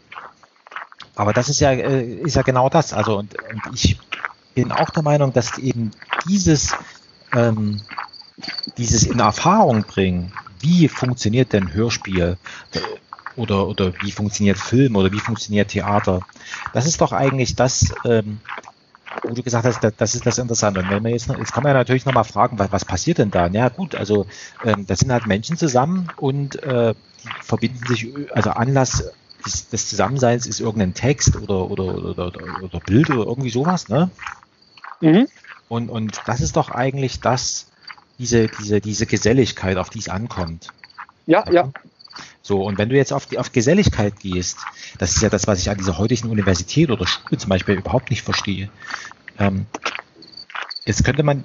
Aber 1.15 1.33
das 1.33 1.49
ist 1.49 1.61
ja, 1.61 1.73
äh, 1.73 2.05
ist 2.05 2.37
ja 2.37 2.43
genau 2.43 2.69
das. 2.69 2.93
Also 2.93 3.19
und, 3.19 3.35
und 3.35 3.75
ich 3.75 3.99
bin 4.55 4.73
auch 4.73 4.91
der 4.91 5.03
Meinung, 5.03 5.33
dass 5.33 5.59
eben 5.59 5.91
dieses, 6.29 6.75
ähm, 7.35 7.81
dieses 8.79 9.05
in 9.05 9.19
Erfahrung 9.19 9.83
bringen, 9.83 10.33
wie 10.61 10.89
funktioniert 10.89 11.53
denn 11.53 11.73
Hörspiel 11.75 12.39
äh, 12.73 12.81
oder, 13.37 13.67
oder 13.67 13.93
wie 14.01 14.13
funktioniert 14.13 14.59
Film 14.59 14.97
oder 14.97 15.13
wie 15.13 15.21
funktioniert 15.21 15.69
Theater, 15.69 16.21
das 16.73 16.87
ist 16.87 17.01
doch 17.01 17.13
eigentlich 17.13 17.55
das, 17.55 17.93
ähm, 18.05 18.41
wo 19.23 19.35
du 19.35 19.43
gesagt 19.43 19.65
hast, 19.65 19.81
das 19.81 20.15
ist 20.15 20.27
das 20.27 20.39
Interessante. 20.39 20.81
Und 20.81 20.91
wenn 20.91 21.03
man 21.03 21.13
jetzt, 21.13 21.29
jetzt 21.29 21.53
kann 21.53 21.63
man 21.63 21.71
ja 21.71 21.79
natürlich 21.79 22.05
nochmal 22.05 22.25
fragen, 22.25 22.59
was, 22.59 22.73
was 22.73 22.85
passiert 22.85 23.19
denn 23.19 23.31
da? 23.31 23.49
Ja 23.49 23.69
gut, 23.69 23.95
also 23.95 24.27
ähm, 24.63 24.87
da 24.87 24.97
sind 24.97 25.13
halt 25.13 25.27
Menschen 25.27 25.57
zusammen 25.57 26.13
und 26.17 26.63
äh, 26.63 26.95
verbinden 27.41 27.87
sich, 27.87 28.09
also 28.33 28.51
Anlass 28.51 29.13
des, 29.45 29.69
des 29.69 29.89
Zusammenseins 29.89 30.47
ist 30.47 30.61
irgendein 30.61 30.95
Text 30.95 31.37
oder, 31.37 31.71
oder, 31.71 31.85
oder, 31.85 32.27
oder, 32.27 32.63
oder 32.63 32.81
Bild 32.81 33.11
oder 33.11 33.25
irgendwie 33.27 33.51
sowas, 33.51 33.89
ne? 33.89 34.11
Mhm. 35.01 35.29
Und, 35.69 35.89
und 35.91 36.21
das 36.27 36.41
ist 36.41 36.57
doch 36.57 36.71
eigentlich 36.71 37.21
das, 37.21 37.67
diese, 38.19 38.49
diese, 38.49 38.81
diese 38.81 39.07
Geselligkeit, 39.07 39.77
auf 39.77 39.91
die 39.91 39.99
es 39.99 40.09
ankommt. 40.09 40.73
Ja, 41.27 41.45
ja. 41.51 41.71
So, 42.47 42.63
und 42.63 42.79
wenn 42.79 42.89
du 42.89 42.95
jetzt 42.95 43.13
auf 43.13 43.27
die 43.27 43.41
auf 43.41 43.51
Geselligkeit 43.51 44.21
gehst, 44.21 44.59
das 44.99 45.17
ist 45.17 45.23
ja 45.23 45.29
das, 45.29 45.49
was 45.49 45.59
ich 45.59 45.69
an 45.69 45.79
dieser 45.79 45.99
heutigen 45.99 46.31
Universität 46.31 46.91
oder 46.91 47.05
Schule 47.05 47.39
zum 47.39 47.49
Beispiel 47.49 47.75
überhaupt 47.75 48.09
nicht 48.09 48.23
verstehe. 48.23 48.69
Ähm, 49.37 49.67
jetzt 50.85 51.05
könnte 51.05 51.25
man, 51.25 51.43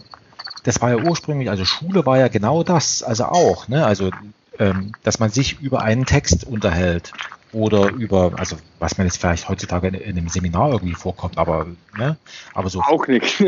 das 0.64 0.80
war 0.80 0.92
ja 0.92 0.98
ursprünglich, 0.98 1.50
also 1.50 1.66
Schule 1.66 2.06
war 2.06 2.20
ja 2.20 2.28
genau 2.28 2.62
das, 2.62 3.02
also 3.02 3.26
auch, 3.26 3.68
ne? 3.68 3.84
Also, 3.84 4.12
ähm, 4.60 4.92
dass 5.02 5.18
man 5.18 5.32
sich 5.32 5.60
über 5.60 5.82
einen 5.82 6.06
Text 6.06 6.44
unterhält 6.44 7.14
oder 7.52 7.90
über, 7.90 8.34
also 8.38 8.58
was 8.78 9.00
man 9.00 9.08
jetzt 9.08 9.18
vielleicht 9.18 9.50
heutzutage 9.50 9.88
in, 9.88 9.96
in 9.96 10.20
einem 10.20 10.30
Seminar 10.30 10.70
irgendwie 10.70 10.94
vorkommt, 10.94 11.40
aber, 11.40 11.66
ne? 11.98 12.18
Aber 12.54 12.70
so. 12.70 12.80
Auch 12.80 13.08
nicht. 13.08 13.44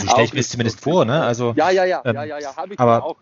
So 0.00 0.06
stelle 0.08 0.24
ich 0.24 0.34
mir 0.34 0.40
es 0.40 0.50
zumindest 0.50 0.80
vor, 0.80 1.04
ne? 1.04 1.22
Also, 1.22 1.54
ja, 1.56 1.70
ja, 1.70 1.84
ja, 1.84 2.02
ähm, 2.04 2.16
ja, 2.16 2.24
ja, 2.24 2.38
ja, 2.40 2.56
habe 2.56 2.74
ich 2.74 2.80
aber 2.80 3.04
auch. 3.04 3.16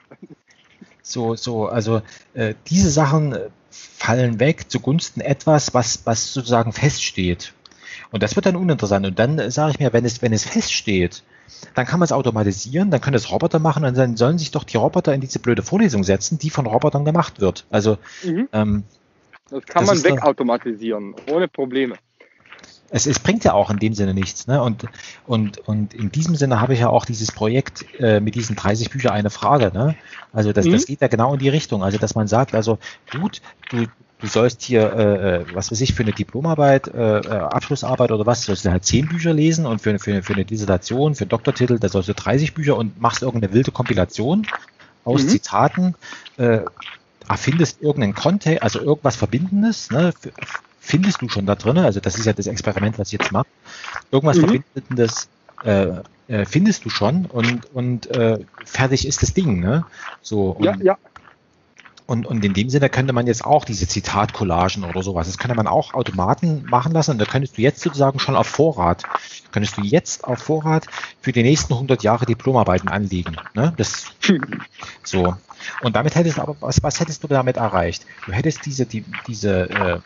So, 1.08 1.36
so, 1.36 1.68
also 1.68 2.02
äh, 2.34 2.54
diese 2.68 2.90
Sachen 2.90 3.32
äh, 3.32 3.48
fallen 3.70 4.40
weg 4.40 4.68
zugunsten 4.68 5.20
etwas, 5.20 5.72
was, 5.72 6.04
was 6.04 6.32
sozusagen 6.32 6.72
feststeht. 6.72 7.52
Und 8.10 8.24
das 8.24 8.34
wird 8.34 8.46
dann 8.46 8.56
uninteressant. 8.56 9.06
Und 9.06 9.16
dann 9.16 9.38
äh, 9.38 9.52
sage 9.52 9.70
ich 9.70 9.78
mir, 9.78 9.92
wenn 9.92 10.04
es, 10.04 10.20
wenn 10.20 10.32
es 10.32 10.44
feststeht, 10.44 11.22
dann 11.76 11.86
kann 11.86 12.00
man 12.00 12.06
es 12.06 12.12
automatisieren, 12.12 12.90
dann 12.90 13.00
können 13.00 13.14
es 13.14 13.30
Roboter 13.30 13.60
machen 13.60 13.84
und 13.84 13.96
dann 13.96 14.16
sollen 14.16 14.36
sich 14.36 14.50
doch 14.50 14.64
die 14.64 14.78
Roboter 14.78 15.14
in 15.14 15.20
diese 15.20 15.38
blöde 15.38 15.62
Vorlesung 15.62 16.02
setzen, 16.02 16.40
die 16.40 16.50
von 16.50 16.66
Robotern 16.66 17.04
gemacht 17.04 17.40
wird. 17.40 17.66
Also 17.70 17.98
mhm. 18.24 18.48
ähm, 18.52 18.82
das 19.48 19.64
kann 19.64 19.86
das 19.86 20.02
man 20.02 20.12
wegautomatisieren, 20.12 21.14
ohne 21.30 21.46
Probleme 21.46 21.96
es, 22.90 23.06
es 23.06 23.18
bringt 23.18 23.44
ja 23.44 23.52
auch 23.52 23.70
in 23.70 23.78
dem 23.78 23.94
Sinne 23.94 24.14
nichts. 24.14 24.46
Ne? 24.46 24.62
Und, 24.62 24.84
und, 25.26 25.58
und 25.66 25.94
in 25.94 26.10
diesem 26.12 26.36
Sinne 26.36 26.60
habe 26.60 26.74
ich 26.74 26.80
ja 26.80 26.88
auch 26.88 27.04
dieses 27.04 27.32
Projekt 27.32 27.84
äh, 27.98 28.20
mit 28.20 28.34
diesen 28.34 28.56
30 28.56 28.90
Büchern 28.90 29.12
eine 29.12 29.30
Frage. 29.30 29.70
Ne? 29.72 29.96
Also 30.32 30.52
das, 30.52 30.66
mhm. 30.66 30.72
das 30.72 30.86
geht 30.86 31.00
ja 31.00 31.08
genau 31.08 31.34
in 31.34 31.40
die 31.40 31.48
Richtung. 31.48 31.82
Also 31.82 31.98
dass 31.98 32.14
man 32.14 32.28
sagt, 32.28 32.54
also 32.54 32.78
gut, 33.10 33.40
du, 33.70 33.86
du 34.18 34.26
sollst 34.26 34.62
hier, 34.62 34.92
äh, 34.92 35.36
äh 35.36 35.44
was 35.54 35.70
weiß 35.70 35.80
ich, 35.80 35.94
für 35.94 36.02
eine 36.02 36.12
Diplomarbeit, 36.12 36.88
äh, 36.88 37.18
äh, 37.18 37.28
Abschlussarbeit 37.28 38.12
oder 38.12 38.26
was, 38.26 38.44
sollst 38.44 38.64
du 38.64 38.70
halt 38.70 38.84
10 38.84 39.08
Bücher 39.08 39.32
lesen 39.32 39.66
und 39.66 39.80
für, 39.80 39.98
für, 39.98 40.22
für 40.22 40.34
eine 40.34 40.44
Dissertation, 40.44 41.14
für 41.14 41.22
einen 41.22 41.30
Doktortitel, 41.30 41.78
da 41.78 41.88
sollst 41.88 42.08
du 42.08 42.14
30 42.14 42.54
Bücher 42.54 42.76
und 42.76 43.00
machst 43.00 43.22
irgendeine 43.22 43.52
wilde 43.52 43.72
Kompilation 43.72 44.46
aus 45.04 45.24
mhm. 45.24 45.28
Zitaten, 45.28 45.94
äh, 46.36 46.60
erfindest 47.28 47.82
irgendeinen 47.82 48.14
Content, 48.14 48.62
also 48.62 48.80
irgendwas 48.80 49.16
Verbindendes, 49.16 49.90
ne, 49.90 50.12
findest 50.86 51.20
du 51.20 51.28
schon 51.28 51.46
da 51.46 51.56
drin, 51.56 51.78
also 51.78 52.00
das 52.00 52.16
ist 52.16 52.26
ja 52.26 52.32
das 52.32 52.46
Experiment, 52.46 52.98
was 52.98 53.08
ich 53.08 53.18
jetzt 53.20 53.32
mache, 53.32 53.46
irgendwas 54.12 54.36
mhm. 54.36 54.62
Verbindendes 54.74 55.28
äh, 55.64 55.88
äh, 56.28 56.44
findest 56.44 56.84
du 56.84 56.90
schon 56.90 57.26
und, 57.26 57.72
und 57.74 58.06
äh, 58.08 58.38
fertig 58.64 59.06
ist 59.06 59.22
das 59.22 59.34
Ding. 59.34 59.60
Ne? 59.60 59.84
So, 60.22 60.50
und, 60.50 60.64
ja, 60.64 60.76
ja. 60.82 60.98
Und, 62.06 62.24
und 62.24 62.44
in 62.44 62.54
dem 62.54 62.70
Sinne 62.70 62.88
könnte 62.88 63.12
man 63.12 63.26
jetzt 63.26 63.44
auch 63.44 63.64
diese 63.64 63.88
Zitatcollagen 63.88 64.84
oder 64.84 65.02
sowas, 65.02 65.26
das 65.26 65.38
könnte 65.38 65.56
man 65.56 65.66
auch 65.66 65.92
Automaten 65.92 66.64
machen 66.70 66.92
lassen 66.92 67.12
und 67.12 67.18
da 67.18 67.24
könntest 67.24 67.58
du 67.58 67.62
jetzt 67.62 67.80
sozusagen 67.80 68.20
schon 68.20 68.36
auf 68.36 68.46
Vorrat, 68.46 69.02
könntest 69.50 69.76
du 69.76 69.82
jetzt 69.82 70.22
auf 70.22 70.38
Vorrat 70.38 70.86
für 71.20 71.32
die 71.32 71.42
nächsten 71.42 71.72
100 71.72 72.04
Jahre 72.04 72.24
Diplomarbeiten 72.26 72.88
anlegen. 72.88 73.36
Ne? 73.54 73.72
Das, 73.76 74.06
so. 75.02 75.34
Und 75.82 75.96
damit 75.96 76.14
hättest 76.14 76.38
du 76.38 76.42
aber, 76.42 76.56
was, 76.60 76.80
was 76.80 77.00
hättest 77.00 77.24
du 77.24 77.28
damit 77.28 77.56
erreicht? 77.56 78.06
Du 78.24 78.32
hättest 78.32 78.64
diese, 78.66 78.86
die, 78.86 79.04
diese 79.26 79.68
äh, 79.68 79.98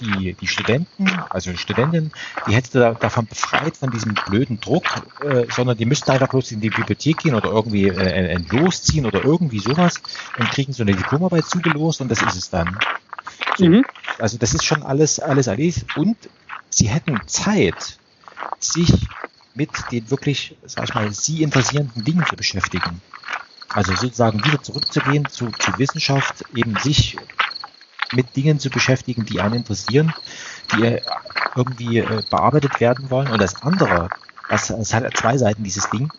die, 0.00 0.34
die 0.34 0.46
Studenten, 0.46 1.08
also 1.30 1.50
die 1.50 1.58
Studentinnen, 1.58 2.12
die 2.46 2.54
hätte 2.54 2.78
da, 2.78 2.94
davon 2.94 3.26
befreit 3.26 3.76
von 3.76 3.90
diesem 3.90 4.14
blöden 4.14 4.60
Druck, 4.60 4.84
äh, 5.22 5.46
sondern 5.50 5.76
die 5.76 5.86
müssten 5.86 6.10
einfach 6.10 6.28
bloß 6.28 6.52
in 6.52 6.60
die 6.60 6.70
Bibliothek 6.70 7.18
gehen 7.18 7.34
oder 7.34 7.50
irgendwie 7.50 7.88
äh, 7.88 8.34
ein 8.34 8.46
Los 8.50 8.82
ziehen 8.82 9.06
oder 9.06 9.24
irgendwie 9.24 9.58
sowas 9.58 10.00
und 10.38 10.50
kriegen 10.50 10.72
so 10.72 10.82
eine 10.82 10.94
Diplomarbeit 10.94 11.46
zugelost 11.46 12.00
und 12.00 12.10
das 12.10 12.22
ist 12.22 12.36
es 12.36 12.50
dann. 12.50 12.78
So. 13.56 13.66
Mhm. 13.66 13.84
Also 14.18 14.38
das 14.38 14.54
ist 14.54 14.64
schon 14.64 14.82
alles, 14.82 15.18
alles 15.18 15.48
alles 15.48 15.84
und 15.96 16.16
sie 16.70 16.88
hätten 16.88 17.20
Zeit, 17.26 17.98
sich 18.58 18.92
mit 19.54 19.70
den 19.90 20.10
wirklich, 20.10 20.56
sag 20.64 20.84
ich 20.84 20.94
mal, 20.94 21.12
sie 21.12 21.42
interessierenden 21.42 22.04
Dingen 22.04 22.24
zu 22.26 22.36
beschäftigen. 22.36 23.00
Also 23.68 23.94
sozusagen 23.94 24.44
wieder 24.44 24.62
zurückzugehen 24.62 25.26
zu, 25.26 25.50
zu 25.50 25.78
Wissenschaft, 25.78 26.44
eben 26.54 26.76
sich 26.76 27.16
mit 28.12 28.36
Dingen 28.36 28.58
zu 28.58 28.70
beschäftigen, 28.70 29.24
die 29.24 29.40
einen 29.40 29.54
interessieren, 29.54 30.12
die 30.72 30.84
äh, 30.84 31.02
irgendwie 31.54 31.98
äh, 31.98 32.22
bearbeitet 32.30 32.80
werden 32.80 33.10
wollen. 33.10 33.28
Und 33.28 33.40
das 33.40 33.62
andere, 33.62 34.08
das, 34.48 34.68
das 34.68 34.94
hat 34.94 35.16
zwei 35.16 35.36
Seiten, 35.38 35.64
dieses 35.64 35.88
Ding. 35.90 36.10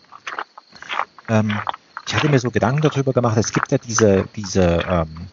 Ähm, 1.28 1.58
ich 2.06 2.14
hatte 2.14 2.28
mir 2.28 2.38
so 2.38 2.50
Gedanken 2.50 2.80
darüber 2.80 3.12
gemacht, 3.12 3.36
es 3.36 3.52
gibt 3.52 3.70
ja 3.70 3.78
diese, 3.78 4.26
diese 4.34 4.84
ähm, 4.88 5.28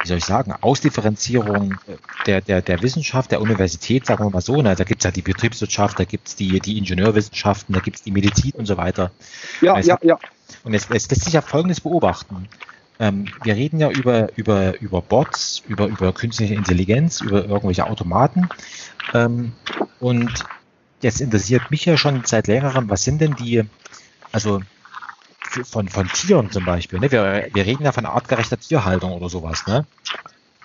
wie 0.00 0.06
soll 0.06 0.18
ich 0.18 0.24
sagen, 0.24 0.54
Ausdifferenzierung 0.60 1.76
der, 2.26 2.40
der, 2.40 2.62
der 2.62 2.82
Wissenschaft, 2.82 3.32
der 3.32 3.40
Universität, 3.40 4.06
sagen 4.06 4.24
wir 4.24 4.30
mal 4.30 4.40
so. 4.40 4.62
Ne? 4.62 4.74
Da 4.76 4.84
gibt 4.84 5.00
es 5.00 5.04
ja 5.04 5.10
die 5.10 5.22
Betriebswirtschaft, 5.22 5.98
da 5.98 6.04
gibt 6.04 6.28
es 6.28 6.36
die, 6.36 6.60
die 6.60 6.78
Ingenieurwissenschaften, 6.78 7.74
da 7.74 7.80
gibt 7.80 7.96
es 7.96 8.02
die 8.02 8.12
Medizin 8.12 8.52
und 8.52 8.66
so 8.66 8.76
weiter. 8.76 9.10
Ja, 9.60 9.78
ja, 9.80 9.98
ja. 10.02 10.18
Und 10.62 10.74
es, 10.74 10.88
es 10.90 11.10
lässt 11.10 11.24
sich 11.24 11.32
ja 11.32 11.42
Folgendes 11.42 11.80
beobachten. 11.80 12.48
Ähm, 13.00 13.26
wir 13.42 13.54
reden 13.54 13.78
ja 13.78 13.90
über, 13.90 14.36
über, 14.36 14.80
über 14.80 15.02
Bots, 15.02 15.62
über, 15.68 15.86
über 15.86 16.12
künstliche 16.12 16.54
Intelligenz, 16.54 17.20
über 17.20 17.44
irgendwelche 17.44 17.86
Automaten. 17.86 18.48
Ähm, 19.14 19.52
und 20.00 20.44
jetzt 21.00 21.20
interessiert 21.20 21.70
mich 21.70 21.84
ja 21.84 21.96
schon 21.96 22.24
seit 22.24 22.48
längerem, 22.48 22.90
was 22.90 23.04
sind 23.04 23.20
denn 23.20 23.34
die, 23.36 23.62
also 24.32 24.60
von, 25.64 25.88
von 25.88 26.08
Tieren 26.08 26.50
zum 26.50 26.64
Beispiel. 26.64 26.98
Ne? 26.98 27.10
Wir, 27.10 27.48
wir 27.52 27.66
reden 27.66 27.84
ja 27.84 27.92
von 27.92 28.06
artgerechter 28.06 28.58
Tierhaltung 28.58 29.12
oder 29.12 29.28
sowas. 29.28 29.66
Ne? 29.66 29.86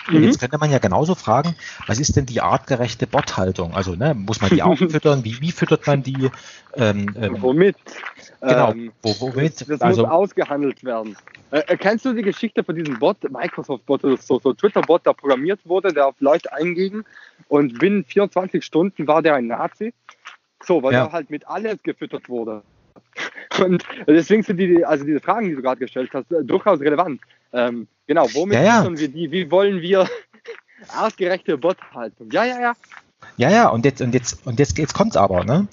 Und 0.08 0.16
mhm. 0.16 0.24
jetzt 0.24 0.40
könnte 0.40 0.58
man 0.58 0.72
ja 0.72 0.80
genauso 0.80 1.16
fragen, 1.16 1.56
was 1.88 2.00
ist 2.00 2.16
denn 2.16 2.26
die 2.26 2.42
artgerechte 2.42 3.08
Bothaltung? 3.08 3.74
Also 3.74 3.96
ne, 3.96 4.14
muss 4.14 4.42
man 4.42 4.50
die 4.50 4.62
auch 4.64 4.78
füttern? 4.78 5.24
Wie, 5.24 5.40
wie 5.42 5.52
füttert 5.52 5.88
man 5.88 6.04
die? 6.04 6.30
Ähm, 6.76 7.16
ähm, 7.20 7.38
womit? 7.40 7.76
Genau, 8.42 8.72
ähm, 8.72 8.92
wo, 9.02 9.16
womit? 9.20 9.62
Das, 9.62 9.68
das 9.68 9.82
also, 9.82 10.02
muss 10.02 10.12
ausgehandelt 10.12 10.84
werden. 10.84 11.16
Äh, 11.52 11.78
kennst 11.78 12.06
du 12.06 12.14
die 12.14 12.24
Geschichte 12.24 12.64
von 12.64 12.76
diesem 12.76 13.00
Bot, 13.00 13.18
Microsoft-Bot, 13.30 14.02
so, 14.20 14.40
so 14.40 14.54
Twitter-Bot, 14.54 15.06
der 15.06 15.14
programmiert 15.14 15.60
wurde, 15.66 15.94
der 15.94 16.08
auf 16.08 16.16
Leute 16.20 16.52
einging 16.52 17.04
und 17.48 17.80
binnen 17.80 18.04
24 18.04 18.64
Stunden 18.64 19.08
war 19.08 19.22
der 19.22 19.36
ein 19.36 19.48
Nazi? 19.48 19.94
So, 20.64 20.82
weil 20.82 20.94
ja. 20.94 21.06
er 21.06 21.12
halt 21.12 21.30
mit 21.30 21.48
alles 21.48 21.82
gefüttert 21.84 22.30
wurde. 22.30 22.64
Und 23.64 23.84
deswegen 24.08 24.44
sind 24.44 24.58
die, 24.58 24.84
also 24.84 25.06
diese 25.06 25.20
Fragen, 25.20 25.48
die 25.48 25.56
du 25.56 25.62
gerade 25.62 25.80
gestellt 25.80 26.10
hast, 26.14 26.32
äh, 26.32 26.44
durchaus 26.44 26.80
relevant. 26.80 27.22
Ähm, 27.54 27.88
genau, 28.08 28.28
womit 28.34 28.56
ja, 28.56 28.64
ja. 28.64 28.98
wir 28.98 29.08
die? 29.08 29.32
Wie 29.32 29.50
wollen 29.52 29.82
wir 29.82 30.10
artgerechte 30.90 31.58
Bothaltung? 31.58 32.30
Ja, 32.32 32.44
ja, 32.44 32.60
ja. 32.60 32.74
Ja, 33.38 33.50
ja, 33.50 33.70
und 33.70 33.86
jetzt, 33.86 34.02
und 34.02 34.14
jetzt, 34.14 34.46
und 34.46 34.60
jetzt, 34.60 34.78
jetzt 34.78 34.94
kommt's 34.94 35.16
aber, 35.16 35.44
ne? 35.46 35.68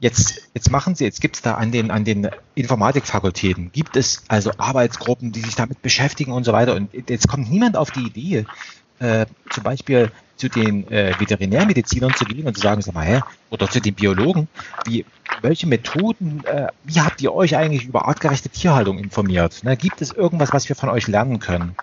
Jetzt, 0.00 0.48
jetzt 0.54 0.70
machen 0.70 0.94
sie, 0.94 1.04
jetzt 1.04 1.20
gibt 1.20 1.36
es 1.36 1.42
da 1.42 1.54
an 1.54 1.72
den, 1.72 1.90
an 1.90 2.04
den 2.04 2.30
Informatikfakultäten, 2.54 3.70
gibt 3.70 3.96
es 3.96 4.24
also 4.28 4.50
Arbeitsgruppen, 4.56 5.30
die 5.30 5.40
sich 5.40 5.56
damit 5.56 5.82
beschäftigen 5.82 6.32
und 6.32 6.44
so 6.44 6.52
weiter. 6.52 6.74
Und 6.74 6.90
jetzt 7.08 7.28
kommt 7.28 7.50
niemand 7.50 7.76
auf 7.76 7.90
die 7.90 8.06
Idee, 8.06 8.46
äh, 9.00 9.26
zum 9.50 9.64
Beispiel 9.64 10.10
zu 10.36 10.48
den 10.48 10.90
äh, 10.90 11.14
Veterinärmedizinern 11.18 12.14
zu 12.14 12.24
gehen 12.24 12.46
und 12.46 12.54
zu 12.54 12.62
sagen, 12.62 12.80
sag 12.80 12.94
mal, 12.94 13.04
hä, 13.04 13.20
oder 13.50 13.68
zu 13.68 13.80
den 13.80 13.94
Biologen, 13.94 14.48
wie, 14.86 15.04
welche 15.42 15.66
Methoden, 15.66 16.44
äh, 16.44 16.68
wie 16.84 17.00
habt 17.00 17.20
ihr 17.20 17.34
euch 17.34 17.56
eigentlich 17.56 17.84
über 17.84 18.06
artgerechte 18.06 18.48
Tierhaltung 18.48 18.98
informiert? 18.98 19.62
Ne, 19.64 19.76
gibt 19.76 20.00
es 20.00 20.12
irgendwas, 20.12 20.52
was 20.52 20.68
wir 20.68 20.76
von 20.76 20.88
euch 20.88 21.08
lernen 21.08 21.40
können? 21.40 21.74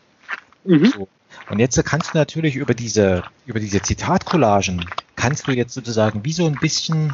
Mhm. 0.64 0.86
So. 0.86 1.08
Und 1.50 1.60
jetzt 1.60 1.84
kannst 1.86 2.14
du 2.14 2.18
natürlich 2.18 2.56
über 2.56 2.74
diese, 2.74 3.24
über 3.46 3.60
diese 3.60 3.82
Zitatcollagen, 3.82 4.86
kannst 5.16 5.48
du 5.48 5.52
jetzt 5.52 5.74
sozusagen 5.74 6.24
wie 6.24 6.34
so 6.34 6.48
ein 6.48 6.56
bisschen 6.56 7.14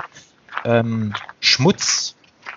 ähm, 0.65 1.13
Schmutz 1.39 2.15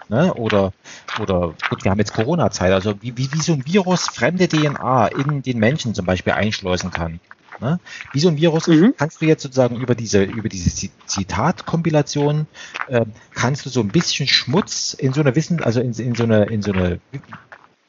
ne? 0.08 0.32
oder, 0.34 0.72
oder 1.20 1.54
gut, 1.68 1.84
wir 1.84 1.90
haben 1.90 1.98
jetzt 1.98 2.12
Corona-Zeit, 2.12 2.72
also 2.72 3.00
wie, 3.02 3.16
wie, 3.16 3.32
wie 3.32 3.40
so 3.40 3.52
ein 3.52 3.66
Virus 3.66 4.08
fremde 4.08 4.48
DNA 4.48 5.08
in 5.08 5.42
den 5.42 5.58
Menschen 5.58 5.94
zum 5.94 6.06
Beispiel 6.06 6.32
einschleusen 6.32 6.90
kann. 6.90 7.20
Ne? 7.60 7.80
Wie 8.12 8.20
so 8.20 8.28
ein 8.28 8.36
Virus 8.36 8.66
mhm. 8.66 8.94
kannst 8.96 9.20
du 9.20 9.26
jetzt 9.26 9.42
sozusagen 9.42 9.76
über 9.76 9.94
diese, 9.94 10.22
über 10.22 10.48
diese 10.48 10.70
Zitatkompilation, 11.06 12.46
äh, 12.88 13.06
kannst 13.34 13.64
du 13.66 13.70
so 13.70 13.80
ein 13.80 13.88
bisschen 13.88 14.28
Schmutz 14.28 14.94
in 14.94 15.12
so 15.12 15.20
eine 15.20 15.34
Wissen, 15.34 15.62
also 15.62 15.80
in, 15.80 15.92
in 15.92 16.14
so 16.14 16.24
eine, 16.24 16.44
in 16.44 16.62
so 16.62 16.72
eine 16.72 17.00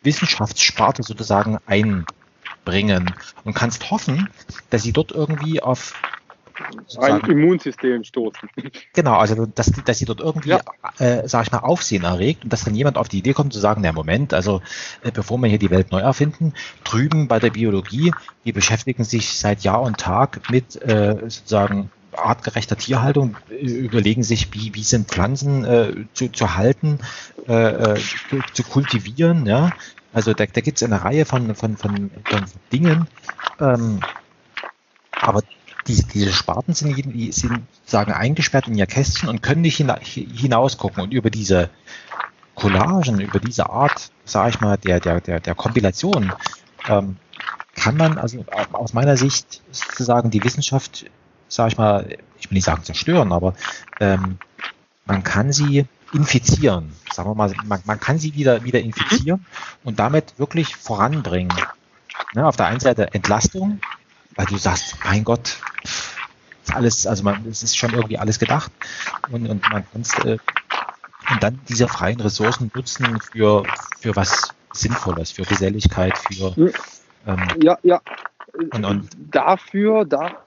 Wissenschaftssparte 0.04 1.04
sozusagen 1.04 1.58
einbringen 1.66 3.14
und 3.44 3.54
kannst 3.54 3.92
hoffen, 3.92 4.30
dass 4.70 4.84
sie 4.84 4.94
dort 4.94 5.12
irgendwie 5.12 5.62
auf 5.62 5.96
ein 7.00 7.20
Immunsystem 7.22 8.04
stoßen. 8.04 8.50
Genau, 8.94 9.18
also 9.18 9.46
dass, 9.46 9.72
dass 9.72 9.98
sie 10.00 10.06
dort 10.06 10.20
irgendwie, 10.20 10.50
ja. 10.50 10.62
äh, 11.00 11.28
sag 11.28 11.46
ich 11.46 11.52
mal, 11.52 11.60
Aufsehen 11.60 12.04
erregt 12.04 12.44
und 12.44 12.54
dass 12.54 12.64
dann 12.64 12.76
jemand 12.76 12.98
auf 12.98 13.10
die 13.10 13.20
Idee 13.20 13.34
kommt 13.34 13.54
zu 13.54 13.60
sagen, 13.60 13.82
na 13.84 13.92
Moment, 13.92 14.34
also 14.34 14.62
äh, 15.04 15.12
bevor 15.12 15.38
wir 15.38 15.48
hier 15.48 15.60
die 15.60 15.70
Welt 15.70 15.92
neu 15.92 16.00
erfinden, 16.00 16.54
drüben 16.84 17.28
bei 17.28 17.40
der 17.40 17.52
Biologie, 17.52 18.12
die 18.46 18.52
beschäftigen 18.52 19.04
sich 19.04 19.38
seit 19.38 19.62
Jahr 19.62 19.82
und 19.82 19.98
Tag 19.98 20.50
mit 20.50 20.82
äh, 20.82 21.18
sozusagen 21.28 21.92
artgerechter 22.14 22.78
Tierhaltung, 22.78 23.38
äh, 23.50 23.66
überlegen 23.66 24.24
sich, 24.24 24.54
wie, 24.54 24.74
wie 24.74 24.84
sind 24.84 25.10
Pflanzen 25.10 25.66
äh, 25.66 25.94
zu, 26.14 26.32
zu 26.32 26.56
halten, 26.56 27.00
äh, 27.48 27.94
äh, 27.94 27.96
zu, 27.96 28.42
zu 28.54 28.64
kultivieren, 28.64 29.46
ja, 29.46 29.72
also 30.14 30.34
da, 30.34 30.46
da 30.46 30.62
gibt 30.62 30.78
es 30.78 30.84
eine 30.84 31.04
Reihe 31.04 31.26
von, 31.26 31.54
von, 31.54 31.78
von, 31.78 32.10
von 32.26 32.46
Dingen, 32.72 33.08
ähm, 33.60 34.00
aber 35.12 35.44
die, 35.88 36.04
diese 36.14 36.34
Sparten 36.34 36.74
sind, 36.74 37.34
sind 37.34 37.62
sagen 37.86 38.12
eingesperrt 38.12 38.68
in 38.68 38.76
ihr 38.76 38.86
Kästchen 38.86 39.30
und 39.30 39.42
können 39.42 39.62
nicht 39.62 39.78
hinausgucken. 39.78 41.04
Und 41.04 41.14
über 41.14 41.30
diese 41.30 41.70
Collagen, 42.56 43.20
über 43.20 43.40
diese 43.40 43.70
Art, 43.70 44.12
sage 44.26 44.50
ich 44.50 44.62
mal, 44.62 44.78
der, 44.78 45.00
der, 45.00 45.22
der, 45.22 45.40
der 45.40 45.56
Kompilation, 45.56 46.34
ähm, 46.88 47.18
kann 47.76 47.96
man 47.96 48.18
also 48.18 48.44
aus 48.74 48.94
meiner 48.94 49.18
Sicht 49.18 49.62
sozusagen 49.72 50.32
die 50.32 50.44
Wissenschaft, 50.44 51.06
sage 51.48 51.70
ich 51.70 51.78
mal, 51.78 52.18
ich 52.40 52.50
will 52.50 52.56
nicht 52.56 52.66
sagen 52.66 52.84
zerstören, 52.84 53.32
aber 53.32 53.54
ähm, 54.00 54.40
man 55.06 55.24
kann 55.24 55.54
sie 55.54 55.86
infizieren. 56.14 56.92
Sagen 57.12 57.30
wir 57.30 57.36
mal, 57.36 57.54
man, 57.66 57.82
man 57.86 58.00
kann 58.00 58.18
sie 58.18 58.34
wieder, 58.34 58.64
wieder 58.64 58.80
infizieren 58.80 59.46
und 59.84 60.00
damit 60.00 60.38
wirklich 60.38 60.76
voranbringen. 60.76 61.54
Ne, 62.34 62.46
auf 62.46 62.56
der 62.58 62.66
einen 62.66 62.80
Seite 62.80 63.14
Entlastung, 63.14 63.80
weil 64.36 64.46
du 64.48 64.58
sagst, 64.58 64.96
mein 65.04 65.24
Gott, 65.24 65.58
alles, 66.78 67.06
also 67.06 67.24
man, 67.24 67.46
es 67.50 67.64
ist 67.64 67.78
schon 67.78 67.94
irgendwie 67.94 68.18
alles 68.18 68.40
gedacht 68.40 68.72
und, 69.32 69.48
und 69.48 69.62
man 69.70 69.84
kann 69.92 70.04
äh, 70.26 70.38
und 71.30 71.44
dann 71.44 71.60
diese 71.68 71.88
freien 71.88 72.20
Ressourcen 72.22 72.72
nutzen 72.74 73.20
für, 73.20 73.64
für 74.00 74.16
was 74.16 74.56
Sinnvolles, 74.72 75.32
für 75.32 75.44
Geselligkeit, 75.44 76.18
für 76.18 76.56
ähm, 77.26 77.44
ja, 77.62 77.78
ja. 77.84 78.02
Und, 78.74 78.86
und 78.86 79.10
dafür, 79.32 80.06
da, 80.06 80.46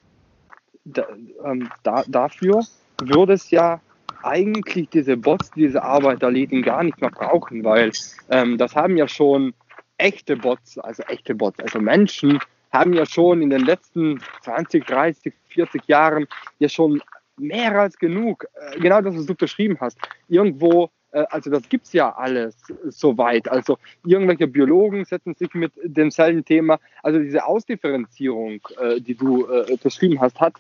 da, 0.85 1.07
ähm, 1.45 1.69
da, 1.83 2.05
dafür 2.09 2.61
würde 3.03 3.35
es 3.35 3.51
ja 3.51 3.81
eigentlich 4.23 4.89
diese 4.91 5.17
Bots, 5.17 5.51
diese 5.51 5.83
Arbeiterleden 5.83 6.63
gar 6.63 6.83
nicht 6.83 7.01
mehr 7.01 7.11
brauchen, 7.11 7.65
weil 7.65 7.93
ähm, 8.31 8.59
das 8.59 8.75
haben 8.75 8.97
ja 8.97 9.09
schon 9.09 9.55
echte 9.99 10.37
Bots, 10.37 10.79
also 10.79 11.03
echte 11.05 11.35
Bots, 11.35 11.61
also 11.61 11.81
Menschen 11.81 12.39
haben 12.73 12.93
ja 12.93 13.07
schon 13.07 13.43
in 13.43 13.51
den 13.51 13.65
letzten 13.65 14.21
20, 14.43 14.87
30, 14.87 15.35
40 15.49 15.87
Jahren 15.87 16.27
ja 16.59 16.69
schon 16.69 17.03
mehr 17.41 17.73
als 17.81 17.99
genug, 17.99 18.47
äh, 18.55 18.79
genau 18.79 19.01
das, 19.01 19.17
was 19.17 19.27
du 19.27 19.35
beschrieben 19.35 19.77
hast, 19.81 19.99
irgendwo, 20.29 20.91
äh, 21.13 21.25
also 21.31 21.51
das 21.51 21.69
gibt 21.69 21.87
es 21.87 21.93
ja 21.93 22.15
alles 22.15 22.57
soweit. 22.89 23.49
Also 23.49 23.79
irgendwelche 24.05 24.47
Biologen 24.47 25.05
setzen 25.05 25.35
sich 25.35 25.53
mit 25.55 25.73
demselben 25.83 26.45
Thema, 26.45 26.79
also 27.03 27.19
diese 27.19 27.45
Ausdifferenzierung, 27.45 28.61
äh, 28.81 29.01
die 29.01 29.15
du 29.15 29.49
beschrieben 29.83 30.21
hast, 30.21 30.41
hat 30.41 30.55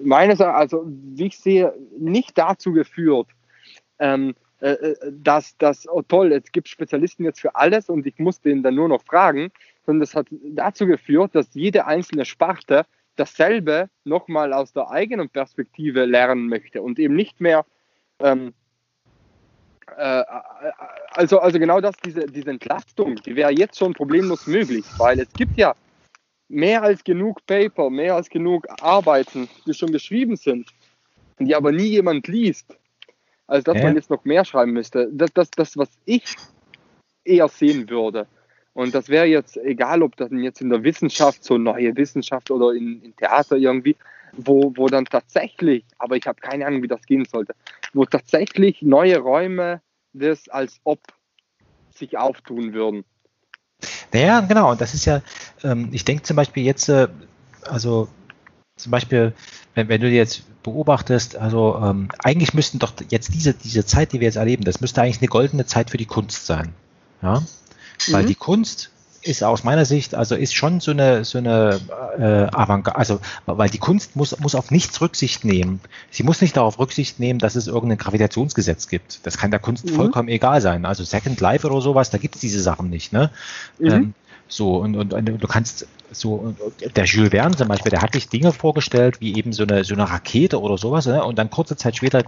meines 0.00 0.38
Erachtens, 0.38 0.74
also 0.74 0.86
wie 0.86 1.26
ich 1.26 1.38
sehe, 1.38 1.74
nicht 1.98 2.38
dazu 2.38 2.72
geführt, 2.72 3.26
ähm, 3.98 4.34
dass 5.10 5.56
das, 5.58 5.88
oh 5.88 6.02
toll, 6.02 6.32
es 6.32 6.52
gibt 6.52 6.68
Spezialisten 6.68 7.24
jetzt 7.24 7.40
für 7.40 7.56
alles 7.56 7.90
und 7.90 8.06
ich 8.06 8.18
muss 8.18 8.40
den 8.40 8.62
dann 8.62 8.76
nur 8.76 8.88
noch 8.88 9.02
fragen, 9.02 9.50
sondern 9.86 10.00
das 10.00 10.14
hat 10.14 10.26
dazu 10.30 10.86
geführt, 10.86 11.34
dass 11.34 11.54
jede 11.54 11.86
einzelne 11.86 12.24
Sparte 12.24 12.84
dasselbe 13.14 13.88
nochmal 14.04 14.52
aus 14.52 14.72
der 14.72 14.90
eigenen 14.90 15.30
Perspektive 15.30 16.04
lernen 16.04 16.48
möchte 16.48 16.82
und 16.82 16.98
eben 16.98 17.14
nicht 17.14 17.40
mehr, 17.40 17.64
ähm, 18.20 18.52
äh, 19.96 20.24
also, 21.12 21.38
also 21.38 21.58
genau 21.58 21.80
das, 21.80 21.94
diese, 22.04 22.26
diese 22.26 22.50
Entlastung, 22.50 23.16
die 23.16 23.36
wäre 23.36 23.52
jetzt 23.52 23.78
schon 23.78 23.94
problemlos 23.94 24.46
möglich, 24.46 24.84
weil 24.98 25.20
es 25.20 25.32
gibt 25.32 25.56
ja 25.56 25.74
mehr 26.48 26.82
als 26.82 27.02
genug 27.02 27.44
Paper, 27.46 27.88
mehr 27.88 28.16
als 28.16 28.28
genug 28.28 28.66
Arbeiten, 28.82 29.48
die 29.66 29.72
schon 29.72 29.92
geschrieben 29.92 30.36
sind, 30.36 30.68
die 31.38 31.54
aber 31.54 31.72
nie 31.72 31.86
jemand 31.86 32.28
liest, 32.28 32.76
als 33.46 33.64
dass 33.64 33.76
ja. 33.78 33.84
man 33.84 33.94
jetzt 33.94 34.10
noch 34.10 34.24
mehr 34.24 34.44
schreiben 34.44 34.72
müsste. 34.72 35.08
Das, 35.12 35.32
das, 35.32 35.50
das, 35.52 35.76
was 35.76 35.88
ich 36.04 36.36
eher 37.24 37.48
sehen 37.48 37.88
würde, 37.88 38.26
und 38.76 38.94
das 38.94 39.08
wäre 39.08 39.24
jetzt 39.24 39.56
egal, 39.56 40.02
ob 40.02 40.16
das 40.16 40.28
jetzt 40.32 40.60
in 40.60 40.68
der 40.68 40.84
Wissenschaft, 40.84 41.42
so 41.42 41.56
neue 41.56 41.96
Wissenschaft 41.96 42.50
oder 42.50 42.74
in, 42.74 43.00
in 43.02 43.16
Theater 43.16 43.56
irgendwie, 43.56 43.96
wo, 44.32 44.70
wo 44.76 44.86
dann 44.88 45.06
tatsächlich, 45.06 45.82
aber 45.96 46.16
ich 46.16 46.26
habe 46.26 46.38
keine 46.42 46.66
Ahnung, 46.66 46.82
wie 46.82 46.86
das 46.86 47.00
gehen 47.06 47.24
sollte, 47.24 47.54
wo 47.94 48.04
tatsächlich 48.04 48.82
neue 48.82 49.16
Räume 49.16 49.80
das 50.12 50.50
als 50.50 50.78
ob 50.84 51.00
sich 51.94 52.18
auftun 52.18 52.74
würden. 52.74 53.06
Naja, 54.12 54.42
genau, 54.42 54.72
und 54.72 54.80
das 54.82 54.92
ist 54.92 55.06
ja, 55.06 55.22
ähm, 55.64 55.88
ich 55.92 56.04
denke 56.04 56.24
zum 56.24 56.36
Beispiel 56.36 56.62
jetzt, 56.62 56.90
äh, 56.90 57.08
also 57.62 58.08
zum 58.76 58.92
Beispiel, 58.92 59.32
wenn, 59.74 59.88
wenn, 59.88 60.02
du 60.02 60.10
jetzt 60.10 60.44
beobachtest, 60.62 61.36
also 61.36 61.80
ähm, 61.82 62.08
eigentlich 62.18 62.52
müssten 62.52 62.78
doch 62.78 62.92
jetzt 63.08 63.32
diese, 63.32 63.54
diese 63.54 63.86
Zeit, 63.86 64.12
die 64.12 64.20
wir 64.20 64.26
jetzt 64.26 64.36
erleben, 64.36 64.64
das 64.64 64.82
müsste 64.82 65.00
eigentlich 65.00 65.22
eine 65.22 65.28
goldene 65.28 65.64
Zeit 65.64 65.88
für 65.88 65.96
die 65.96 66.04
Kunst 66.04 66.44
sein. 66.44 66.74
Ja? 67.22 67.42
Weil 68.08 68.24
mhm. 68.24 68.28
die 68.28 68.34
Kunst 68.34 68.90
ist 69.26 69.42
aus 69.42 69.64
meiner 69.64 69.84
Sicht, 69.84 70.14
also 70.14 70.34
ist 70.34 70.54
schon 70.54 70.80
so 70.80 70.92
eine, 70.92 71.24
so 71.24 71.38
eine 71.38 71.80
äh, 72.18 72.56
Avantgarde, 72.56 72.98
also 72.98 73.20
weil 73.46 73.68
die 73.68 73.78
Kunst 73.78 74.14
muss, 74.14 74.38
muss 74.38 74.54
auf 74.54 74.70
nichts 74.70 75.00
Rücksicht 75.00 75.44
nehmen. 75.44 75.80
Sie 76.10 76.22
muss 76.22 76.40
nicht 76.40 76.56
darauf 76.56 76.78
Rücksicht 76.78 77.18
nehmen, 77.18 77.38
dass 77.38 77.56
es 77.56 77.66
irgendein 77.66 77.98
Gravitationsgesetz 77.98 78.88
gibt. 78.88 79.20
Das 79.24 79.36
kann 79.36 79.50
der 79.50 79.60
Kunst 79.60 79.86
mhm. 79.86 79.94
vollkommen 79.94 80.28
egal 80.28 80.60
sein. 80.60 80.84
Also 80.84 81.04
Second 81.04 81.40
Life 81.40 81.66
oder 81.66 81.80
sowas, 81.80 82.10
da 82.10 82.18
gibt 82.18 82.36
es 82.36 82.40
diese 82.40 82.60
Sachen 82.60 82.88
nicht. 82.88 83.12
Ne? 83.12 83.30
Mhm. 83.78 83.90
Ähm, 83.90 84.14
so, 84.48 84.76
und, 84.76 84.94
und, 84.94 85.12
und, 85.12 85.26
du 85.26 85.48
kannst 85.48 85.88
so, 86.12 86.54
der 86.94 87.04
Jules 87.04 87.30
Verne 87.30 87.56
zum 87.56 87.66
Beispiel, 87.66 87.90
der 87.90 88.02
hat 88.02 88.12
sich 88.12 88.28
Dinge 88.28 88.52
vorgestellt, 88.52 89.20
wie 89.20 89.36
eben 89.36 89.52
so 89.52 89.64
eine, 89.64 89.82
so 89.82 89.94
eine 89.94 90.08
Rakete 90.08 90.60
oder 90.60 90.78
sowas, 90.78 91.06
ne? 91.06 91.24
und 91.24 91.36
dann 91.36 91.50
kurze 91.50 91.76
Zeit 91.76 91.96
später 91.96 92.22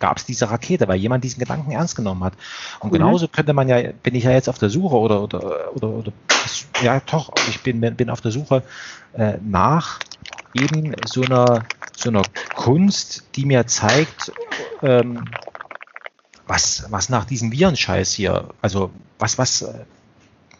gab 0.00 0.16
es 0.16 0.24
diese 0.24 0.50
Rakete, 0.50 0.88
weil 0.88 0.98
jemand 0.98 1.22
diesen 1.22 1.38
Gedanken 1.38 1.70
ernst 1.70 1.94
genommen 1.94 2.24
hat. 2.24 2.32
Und 2.80 2.90
mhm. 2.90 2.94
genauso 2.94 3.28
könnte 3.28 3.52
man 3.52 3.68
ja, 3.68 3.92
bin 4.02 4.14
ich 4.14 4.24
ja 4.24 4.32
jetzt 4.32 4.48
auf 4.48 4.58
der 4.58 4.70
Suche 4.70 4.96
oder, 4.96 5.22
oder, 5.22 5.76
oder, 5.76 5.88
oder 5.88 6.12
ja 6.82 7.00
doch, 7.00 7.32
ich 7.48 7.60
bin, 7.62 7.80
bin 7.80 8.10
auf 8.10 8.20
der 8.20 8.32
Suche 8.32 8.62
äh, 9.12 9.34
nach 9.44 10.00
eben 10.54 10.96
so 11.06 11.22
einer, 11.22 11.64
so 11.96 12.08
einer 12.08 12.22
Kunst, 12.56 13.24
die 13.36 13.46
mir 13.46 13.66
zeigt, 13.66 14.32
ähm, 14.82 15.24
was, 16.46 16.86
was 16.90 17.08
nach 17.08 17.24
diesem 17.26 17.52
Virenscheiß 17.52 18.12
hier, 18.12 18.48
also 18.60 18.90
was, 19.18 19.38
was, 19.38 19.62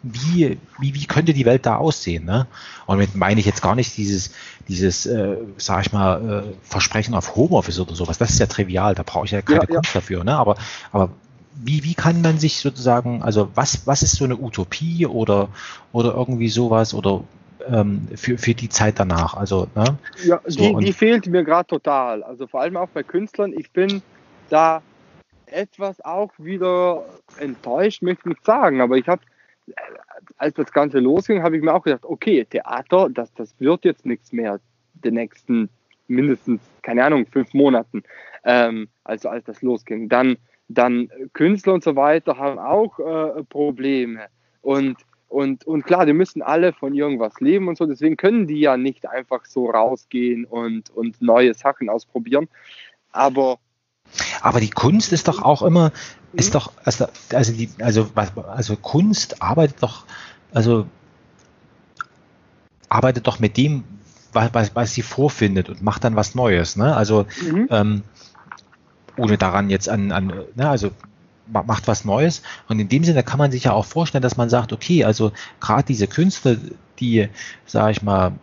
wie, 0.03 0.57
wie, 0.79 0.95
wie 0.95 1.05
könnte 1.05 1.33
die 1.33 1.45
Welt 1.45 1.65
da 1.65 1.77
aussehen? 1.77 2.25
Ne? 2.25 2.47
Und 2.85 2.97
damit 2.97 3.15
meine 3.15 3.39
ich 3.39 3.45
jetzt 3.45 3.61
gar 3.61 3.75
nicht 3.75 3.95
dieses, 3.97 4.31
dieses 4.67 5.05
äh, 5.05 5.37
sag 5.57 5.85
ich 5.85 5.93
mal, 5.93 6.45
äh, 6.47 6.53
Versprechen 6.63 7.13
auf 7.13 7.35
Homeoffice 7.35 7.79
oder 7.79 7.95
sowas. 7.95 8.17
Das 8.17 8.31
ist 8.31 8.39
ja 8.39 8.47
trivial, 8.47 8.95
da 8.95 9.03
brauche 9.03 9.25
ich 9.25 9.31
ja 9.31 9.41
keine 9.41 9.61
ja, 9.61 9.65
Kunst 9.67 9.93
ja. 9.93 9.99
dafür. 9.99 10.23
Ne? 10.23 10.35
Aber, 10.35 10.55
aber 10.91 11.11
wie, 11.53 11.83
wie 11.83 11.93
kann 11.93 12.21
man 12.21 12.39
sich 12.39 12.57
sozusagen, 12.57 13.21
also 13.21 13.49
was, 13.55 13.85
was 13.85 14.01
ist 14.01 14.15
so 14.15 14.25
eine 14.25 14.37
Utopie 14.37 15.05
oder, 15.05 15.49
oder 15.91 16.15
irgendwie 16.15 16.49
sowas 16.49 16.93
oder 16.93 17.23
ähm, 17.67 18.07
für, 18.15 18.37
für 18.37 18.55
die 18.55 18.69
Zeit 18.69 18.99
danach? 18.99 19.35
Also, 19.35 19.67
ne? 19.75 19.97
Ja, 20.23 20.41
so, 20.45 20.79
die, 20.79 20.85
die 20.85 20.93
fehlt 20.93 21.27
mir 21.27 21.43
gerade 21.43 21.67
total. 21.67 22.23
Also 22.23 22.47
vor 22.47 22.61
allem 22.61 22.77
auch 22.77 22.89
bei 22.89 23.03
Künstlern. 23.03 23.53
Ich 23.53 23.69
bin 23.69 24.01
da 24.49 24.81
etwas 25.45 26.03
auch 26.03 26.31
wieder 26.37 27.05
enttäuscht, 27.37 28.01
möchte 28.01 28.21
ich 28.21 28.35
nicht 28.35 28.45
sagen, 28.45 28.81
aber 28.81 28.97
ich 28.97 29.07
habe 29.07 29.21
als 30.37 30.53
das 30.55 30.71
Ganze 30.71 30.99
losging, 30.99 31.43
habe 31.43 31.57
ich 31.57 31.63
mir 31.63 31.73
auch 31.73 31.83
gedacht, 31.83 32.05
okay, 32.05 32.45
Theater, 32.45 33.09
das, 33.09 33.33
das 33.33 33.59
wird 33.59 33.85
jetzt 33.85 34.05
nichts 34.05 34.31
mehr 34.31 34.59
den 34.93 35.15
nächsten 35.15 35.69
mindestens, 36.07 36.61
keine 36.81 37.03
Ahnung, 37.05 37.25
fünf 37.25 37.53
Monaten, 37.53 38.03
ähm, 38.43 38.89
also 39.03 39.29
als 39.29 39.45
das 39.45 39.61
losging. 39.61 40.09
Dann, 40.09 40.37
dann 40.67 41.09
Künstler 41.33 41.73
und 41.73 41.83
so 41.83 41.95
weiter 41.95 42.37
haben 42.37 42.59
auch 42.59 42.99
äh, 42.99 43.43
Probleme. 43.45 44.27
Und, 44.61 44.97
und, 45.29 45.65
und 45.65 45.85
klar, 45.85 46.05
die 46.05 46.13
müssen 46.13 46.41
alle 46.41 46.73
von 46.73 46.93
irgendwas 46.93 47.39
leben 47.39 47.67
und 47.67 47.77
so, 47.77 47.85
deswegen 47.85 48.17
können 48.17 48.45
die 48.45 48.59
ja 48.59 48.77
nicht 48.77 49.07
einfach 49.07 49.45
so 49.45 49.69
rausgehen 49.69 50.45
und, 50.45 50.89
und 50.91 51.21
neue 51.21 51.53
Sachen 51.53 51.89
ausprobieren. 51.89 52.47
Aber 53.11 53.57
aber 54.41 54.59
die 54.59 54.69
Kunst 54.69 55.13
ist 55.13 55.27
doch 55.27 55.41
auch 55.41 55.61
immer, 55.61 55.91
ist 56.33 56.49
mhm. 56.49 56.53
doch, 56.53 56.71
also, 56.83 57.07
also, 57.33 57.53
die, 57.53 57.69
also, 57.79 58.09
also 58.15 58.75
Kunst 58.75 59.41
arbeitet 59.41 59.77
doch, 59.81 60.05
also 60.53 60.87
arbeitet 62.89 63.27
doch 63.27 63.39
mit 63.39 63.57
dem, 63.57 63.83
was, 64.33 64.75
was 64.75 64.93
sie 64.93 65.01
vorfindet 65.01 65.69
und 65.69 65.81
macht 65.81 66.03
dann 66.03 66.15
was 66.15 66.35
Neues. 66.35 66.75
Ne? 66.75 66.95
Also 66.95 67.25
mhm. 67.41 67.67
ähm, 67.69 68.03
ohne 69.17 69.37
daran 69.37 69.69
jetzt 69.69 69.89
an, 69.89 70.11
an 70.11 70.27
ne, 70.55 70.69
also 70.69 70.91
macht 71.47 71.87
was 71.87 72.05
Neues. 72.05 72.41
Und 72.69 72.79
in 72.79 72.87
dem 72.87 73.03
Sinne 73.03 73.23
kann 73.23 73.39
man 73.39 73.51
sich 73.51 73.65
ja 73.65 73.73
auch 73.73 73.85
vorstellen, 73.85 74.21
dass 74.21 74.37
man 74.37 74.49
sagt, 74.49 74.71
okay, 74.71 75.03
also 75.03 75.31
gerade 75.59 75.83
diese 75.83 76.07
Künstler, 76.07 76.55
die, 76.99 77.27
sage 77.65 77.91
ich 77.91 78.01
mal, 78.01 78.33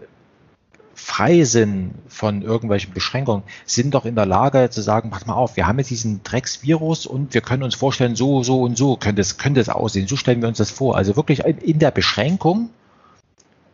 frei 0.98 1.44
sind 1.44 1.94
von 2.08 2.42
irgendwelchen 2.42 2.92
Beschränkungen, 2.92 3.44
sind 3.64 3.94
doch 3.94 4.04
in 4.04 4.16
der 4.16 4.26
Lage 4.26 4.68
zu 4.68 4.82
sagen, 4.82 5.10
pass 5.10 5.26
mal 5.26 5.34
auf, 5.34 5.56
wir 5.56 5.66
haben 5.66 5.78
jetzt 5.78 5.90
diesen 5.90 6.22
Drecksvirus 6.24 7.06
und 7.06 7.34
wir 7.34 7.40
können 7.40 7.62
uns 7.62 7.76
vorstellen, 7.76 8.16
so, 8.16 8.42
so 8.42 8.62
und 8.62 8.76
so 8.76 8.96
könnte 8.96 9.20
es, 9.20 9.38
könnte 9.38 9.60
es 9.60 9.68
aussehen. 9.68 10.08
So 10.08 10.16
stellen 10.16 10.40
wir 10.40 10.48
uns 10.48 10.58
das 10.58 10.70
vor. 10.70 10.96
Also 10.96 11.14
wirklich 11.14 11.44
in 11.44 11.78
der 11.78 11.92
Beschränkung 11.92 12.70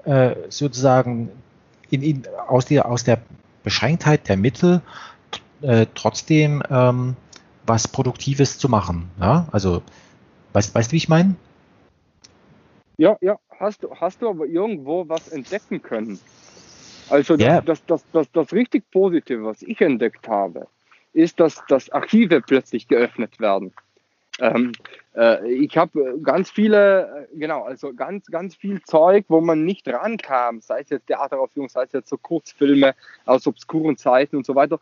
äh, 0.04 0.34
sozusagen 0.50 1.30
in, 1.90 2.02
in, 2.02 2.22
aus, 2.46 2.66
der, 2.66 2.90
aus 2.90 3.04
der 3.04 3.22
Beschränktheit 3.62 4.28
der 4.28 4.36
Mittel 4.36 4.82
äh, 5.62 5.86
trotzdem 5.94 6.62
ähm, 6.68 7.16
was 7.66 7.88
Produktives 7.88 8.58
zu 8.58 8.68
machen. 8.68 9.10
Ja? 9.18 9.48
Also, 9.50 9.82
weißt, 10.52 10.74
weißt 10.74 10.90
du, 10.90 10.92
wie 10.92 10.98
ich 10.98 11.08
meine? 11.08 11.36
Ja, 12.98 13.16
ja, 13.22 13.38
hast 13.58 13.82
du, 13.82 13.94
hast 13.94 14.20
du 14.20 14.28
aber 14.28 14.46
irgendwo 14.46 15.08
was 15.08 15.28
entdecken 15.28 15.80
können? 15.82 16.20
Also 17.10 17.36
das, 17.36 17.46
yeah. 17.46 17.60
das, 17.60 17.84
das, 17.86 18.04
das, 18.12 18.30
das 18.32 18.52
richtig 18.52 18.90
Positive, 18.90 19.44
was 19.44 19.62
ich 19.62 19.80
entdeckt 19.80 20.28
habe, 20.28 20.66
ist, 21.12 21.38
dass, 21.40 21.62
dass 21.68 21.90
Archive 21.90 22.40
plötzlich 22.40 22.88
geöffnet 22.88 23.38
werden. 23.40 23.72
Ähm, 24.40 24.72
äh, 25.14 25.48
ich 25.52 25.76
habe 25.76 26.18
ganz 26.22 26.50
viele, 26.50 27.28
äh, 27.32 27.38
genau, 27.38 27.62
also 27.62 27.92
ganz, 27.94 28.26
ganz 28.26 28.56
viel 28.56 28.82
Zeug, 28.82 29.26
wo 29.28 29.40
man 29.40 29.64
nicht 29.64 29.86
rankam, 29.86 30.60
sei 30.60 30.80
es 30.80 30.90
jetzt 30.90 31.06
Theateraufführung, 31.06 31.68
sei 31.68 31.84
es 31.84 31.92
jetzt 31.92 32.08
so 32.08 32.18
Kurzfilme 32.18 32.94
aus 33.26 33.46
obskuren 33.46 33.96
Zeiten 33.96 34.36
und 34.36 34.44
so 34.44 34.54
weiter. 34.54 34.80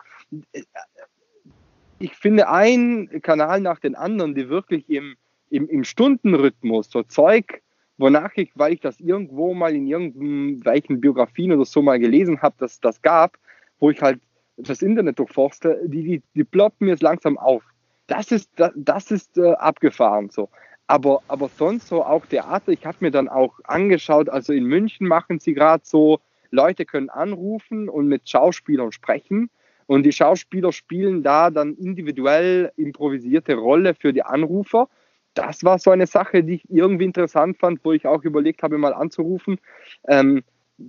Ich 1.99 2.15
finde 2.15 2.49
einen 2.49 3.21
Kanal 3.21 3.61
nach 3.61 3.79
den 3.79 3.95
anderen, 3.95 4.33
die 4.33 4.49
wirklich 4.49 4.89
im, 4.89 5.15
im, 5.51 5.69
im 5.69 5.83
Stundenrhythmus 5.83 6.89
so 6.89 7.03
Zeug 7.03 7.61
wonach 7.97 8.31
ich, 8.35 8.51
weil 8.55 8.73
ich 8.73 8.79
das 8.79 8.99
irgendwo 8.99 9.53
mal 9.53 9.75
in 9.75 9.87
irgendwelchen 9.87 10.99
Biografien 10.99 11.51
oder 11.51 11.65
so 11.65 11.81
mal 11.81 11.99
gelesen 11.99 12.41
habe, 12.41 12.55
dass 12.57 12.79
das 12.79 13.01
gab, 13.01 13.37
wo 13.79 13.89
ich 13.89 14.01
halt 14.01 14.19
das 14.57 14.81
Internet 14.81 15.19
durchforste, 15.19 15.81
die, 15.85 16.03
die, 16.03 16.21
die 16.35 16.43
ploppen 16.43 16.87
jetzt 16.87 17.03
langsam 17.03 17.37
auf. 17.37 17.63
Das 18.07 18.31
ist, 18.31 18.49
das, 18.55 18.71
das 18.75 19.11
ist 19.11 19.37
äh, 19.37 19.53
abgefahren 19.53 20.29
so. 20.29 20.49
Aber, 20.87 21.21
aber 21.27 21.49
sonst 21.49 21.87
so 21.87 22.03
auch 22.03 22.25
Theater, 22.25 22.71
ich 22.71 22.85
habe 22.85 22.97
mir 22.99 23.11
dann 23.11 23.29
auch 23.29 23.59
angeschaut, 23.63 24.29
also 24.29 24.53
in 24.53 24.65
München 24.65 25.07
machen 25.07 25.39
sie 25.39 25.53
gerade 25.53 25.83
so, 25.85 26.19
Leute 26.51 26.85
können 26.85 27.09
anrufen 27.09 27.89
und 27.89 28.07
mit 28.07 28.29
Schauspielern 28.29 28.91
sprechen. 28.91 29.49
Und 29.87 30.03
die 30.03 30.11
Schauspieler 30.11 30.71
spielen 30.71 31.23
da 31.23 31.49
dann 31.49 31.75
individuell 31.75 32.71
improvisierte 32.77 33.55
Rolle 33.55 33.95
für 33.95 34.13
die 34.13 34.23
Anrufer 34.23 34.87
das 35.33 35.63
war 35.63 35.79
so 35.79 35.91
eine 35.91 36.07
Sache, 36.07 36.43
die 36.43 36.55
ich 36.55 36.69
irgendwie 36.69 37.05
interessant 37.05 37.57
fand, 37.57 37.83
wo 37.83 37.91
ich 37.91 38.05
auch 38.05 38.23
überlegt 38.23 38.63
habe, 38.63 38.77
mal 38.77 38.93
anzurufen. 38.93 39.59
Ähm, 40.07 40.43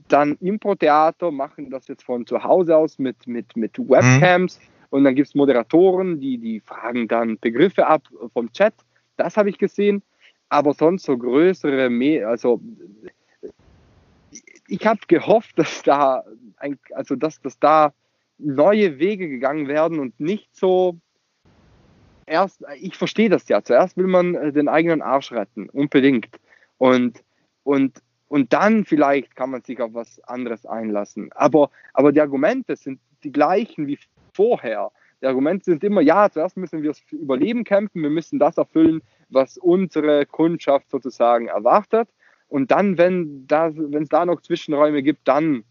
dann 0.09 0.37
Impro-Theater 0.41 1.31
machen 1.31 1.71
das 1.71 1.89
jetzt 1.89 2.05
von 2.05 2.27
zu 2.27 2.43
Hause 2.43 2.77
aus 2.77 2.99
mit, 2.99 3.27
mit, 3.27 3.57
mit 3.57 3.79
Webcams 3.79 4.59
mhm. 4.59 4.67
und 4.91 5.05
dann 5.05 5.15
gibt 5.15 5.29
es 5.29 5.35
Moderatoren, 5.35 6.21
die, 6.21 6.39
die 6.39 6.61
fragen 6.61 7.09
dann 7.09 7.39
Begriffe 7.39 7.87
ab 7.87 8.03
vom 8.33 8.53
Chat. 8.53 8.75
Das 9.17 9.37
habe 9.37 9.51
ich 9.51 9.59
gesehen. 9.59 10.03
Aber 10.49 10.73
sonst 10.75 11.05
so 11.05 11.17
größere, 11.17 11.91
also 12.27 12.61
ich 14.69 14.87
habe 14.87 15.01
gehofft, 15.09 15.59
dass 15.59 15.83
da, 15.83 16.25
ein, 16.59 16.79
also 16.95 17.17
dass, 17.17 17.41
dass 17.41 17.59
da 17.59 17.93
neue 18.39 18.99
Wege 18.99 19.29
gegangen 19.29 19.69
werden 19.69 19.99
und 19.99 20.19
nicht 20.21 20.55
so 20.55 20.99
erst, 22.27 22.65
ich 22.81 22.97
verstehe 22.97 23.29
das 23.29 23.49
ja. 23.49 23.63
Zuerst 23.63 23.97
will 23.97 24.07
man 24.07 24.35
äh, 24.35 24.53
den 24.53 24.69
eigenen 24.69 25.03
Arsch 25.03 25.33
retten, 25.33 25.69
unbedingt. 25.71 26.29
Und, 26.79 27.23
und, 27.63 28.03
und 28.29 28.53
dann 28.53 28.85
vielleicht 28.85 29.37
kann 29.37 29.51
man 29.51 29.63
sich 29.63 29.81
auf 29.81 29.95
was 29.95 30.21
anderes 30.25 30.67
einlassen. 30.67 31.31
Aber, 31.35 31.71
aber 31.93 32.13
die 32.13 32.21
Argumente 32.21 32.77
sind 32.77 33.01
die 33.23 33.33
gleichen 33.33 33.87
wie 33.87 33.99
vorher. 34.33 34.91
Die 35.23 35.27
Argumente 35.27 35.65
sind 35.65 35.85
immer, 35.85 36.01
ja, 36.01 36.29
zuerst 36.31 36.57
müssen 36.57 36.83
wir 36.83 36.93
für 36.95 37.17
Überleben 37.17 37.65
kämpfen, 37.65 38.03
wir 38.03 38.11
müssen 38.11 38.39
das 38.39 38.59
erfüllen, 38.59 39.01
was 39.31 39.57
unsere 39.57 40.27
Kundschaft 40.27 40.91
sozusagen 40.91 41.47
erwartet. 41.47 42.09
Und 42.49 42.71
dann, 42.71 42.99
wenn 42.99 43.47
es 43.49 44.09
da 44.09 44.27
noch 44.27 44.43
Zwischenräume 44.43 45.03
gibt, 45.03 45.27
dann 45.27 45.65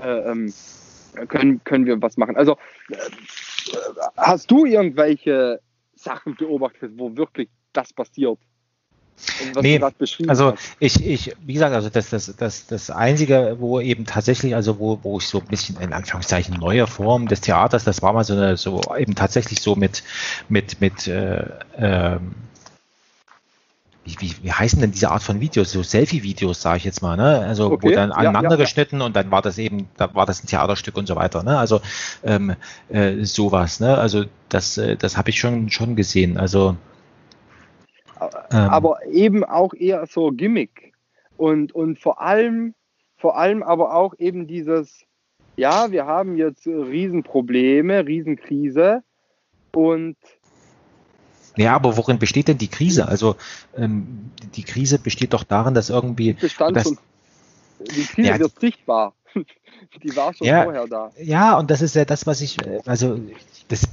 äh, 0.00 0.30
ähm, 0.30 0.52
können, 1.28 1.62
können 1.64 1.86
wir 1.86 2.00
was 2.00 2.16
machen. 2.16 2.36
Also, 2.36 2.56
äh, 2.90 2.96
hast 4.16 4.50
du 4.50 4.64
irgendwelche 4.64 5.60
Sachen 6.04 6.36
beobachtet, 6.36 6.92
wo 6.96 7.16
wirklich 7.16 7.48
das 7.72 7.92
passiert. 7.92 8.38
Nee, 9.60 9.80
also 10.26 10.54
ich, 10.80 11.06
ich, 11.06 11.36
wie 11.46 11.52
gesagt, 11.52 11.72
also 11.72 11.88
das, 11.88 12.10
das, 12.10 12.34
das, 12.36 12.66
das 12.66 12.90
Einzige, 12.90 13.56
wo 13.60 13.78
eben 13.78 14.06
tatsächlich, 14.06 14.56
also 14.56 14.80
wo, 14.80 14.98
wo 15.02 15.18
ich 15.18 15.28
so 15.28 15.38
ein 15.38 15.46
bisschen 15.46 15.80
in 15.80 15.92
Anführungszeichen 15.92 16.56
neue 16.56 16.88
Form 16.88 17.28
des 17.28 17.40
Theaters, 17.40 17.84
das 17.84 18.02
war 18.02 18.12
mal 18.12 18.24
so 18.24 18.34
eine, 18.34 18.56
so 18.56 18.80
eben 18.98 19.14
tatsächlich 19.14 19.60
so 19.60 19.76
mit, 19.76 20.02
mit, 20.48 20.80
mit 20.80 21.06
äh, 21.06 21.46
ähm, 21.76 22.34
wie, 24.04 24.16
wie, 24.20 24.34
wie 24.42 24.52
heißen 24.52 24.80
denn 24.80 24.92
diese 24.92 25.10
Art 25.10 25.22
von 25.22 25.40
Videos, 25.40 25.72
so 25.72 25.82
Selfie-Videos, 25.82 26.60
sage 26.60 26.78
ich 26.78 26.84
jetzt 26.84 27.00
mal, 27.00 27.16
ne? 27.16 27.40
Also 27.40 27.72
okay. 27.72 27.88
wo 27.88 27.90
dann 27.90 28.12
aneinander 28.12 28.50
ja, 28.50 28.56
ja, 28.56 28.62
geschnitten 28.62 29.00
und 29.00 29.16
dann 29.16 29.30
war 29.30 29.40
das 29.40 29.58
eben, 29.58 29.88
da 29.96 30.14
war 30.14 30.26
das 30.26 30.44
ein 30.44 30.46
Theaterstück 30.46 30.96
und 30.96 31.06
so 31.06 31.16
weiter, 31.16 31.42
ne? 31.42 31.58
Also 31.58 31.80
ähm, 32.22 32.54
äh, 32.90 33.24
sowas, 33.24 33.80
ne? 33.80 33.96
Also 33.96 34.24
das, 34.48 34.76
äh, 34.76 34.96
das 34.96 35.16
habe 35.16 35.30
ich 35.30 35.38
schon 35.38 35.70
schon 35.70 35.96
gesehen. 35.96 36.36
Also 36.36 36.76
ähm, 38.20 38.58
aber 38.58 39.04
eben 39.06 39.42
auch 39.42 39.72
eher 39.74 40.06
so 40.06 40.30
Gimmick 40.30 40.92
und 41.36 41.74
und 41.74 41.98
vor 41.98 42.20
allem 42.20 42.74
vor 43.16 43.38
allem 43.38 43.62
aber 43.62 43.94
auch 43.94 44.14
eben 44.18 44.46
dieses 44.46 45.06
ja, 45.56 45.90
wir 45.92 46.06
haben 46.06 46.36
jetzt 46.36 46.66
Riesenprobleme, 46.66 48.06
Riesenkrise 48.06 49.02
und 49.72 50.16
ja, 51.56 51.74
aber 51.74 51.96
worin 51.96 52.18
besteht 52.18 52.48
denn 52.48 52.58
die 52.58 52.68
Krise? 52.68 53.06
Also 53.08 53.36
ähm, 53.76 54.30
die 54.54 54.64
Krise 54.64 54.98
besteht 54.98 55.32
doch 55.32 55.44
darin, 55.44 55.74
dass 55.74 55.90
irgendwie. 55.90 56.34
Dass, 56.34 56.94
die 57.80 58.04
Krise 58.04 58.28
ja, 58.28 58.38
wird 58.38 58.58
sichtbar. 58.60 59.12
die 60.02 60.16
war 60.16 60.34
schon 60.34 60.46
ja, 60.46 60.64
vorher 60.64 60.86
da. 60.86 61.10
Ja, 61.18 61.58
und 61.58 61.70
das 61.70 61.82
ist 61.82 61.94
ja 61.94 62.04
das, 62.04 62.26
was 62.26 62.40
ich, 62.40 62.60
äh, 62.64 62.80
also 62.86 63.20
das, 63.68 63.88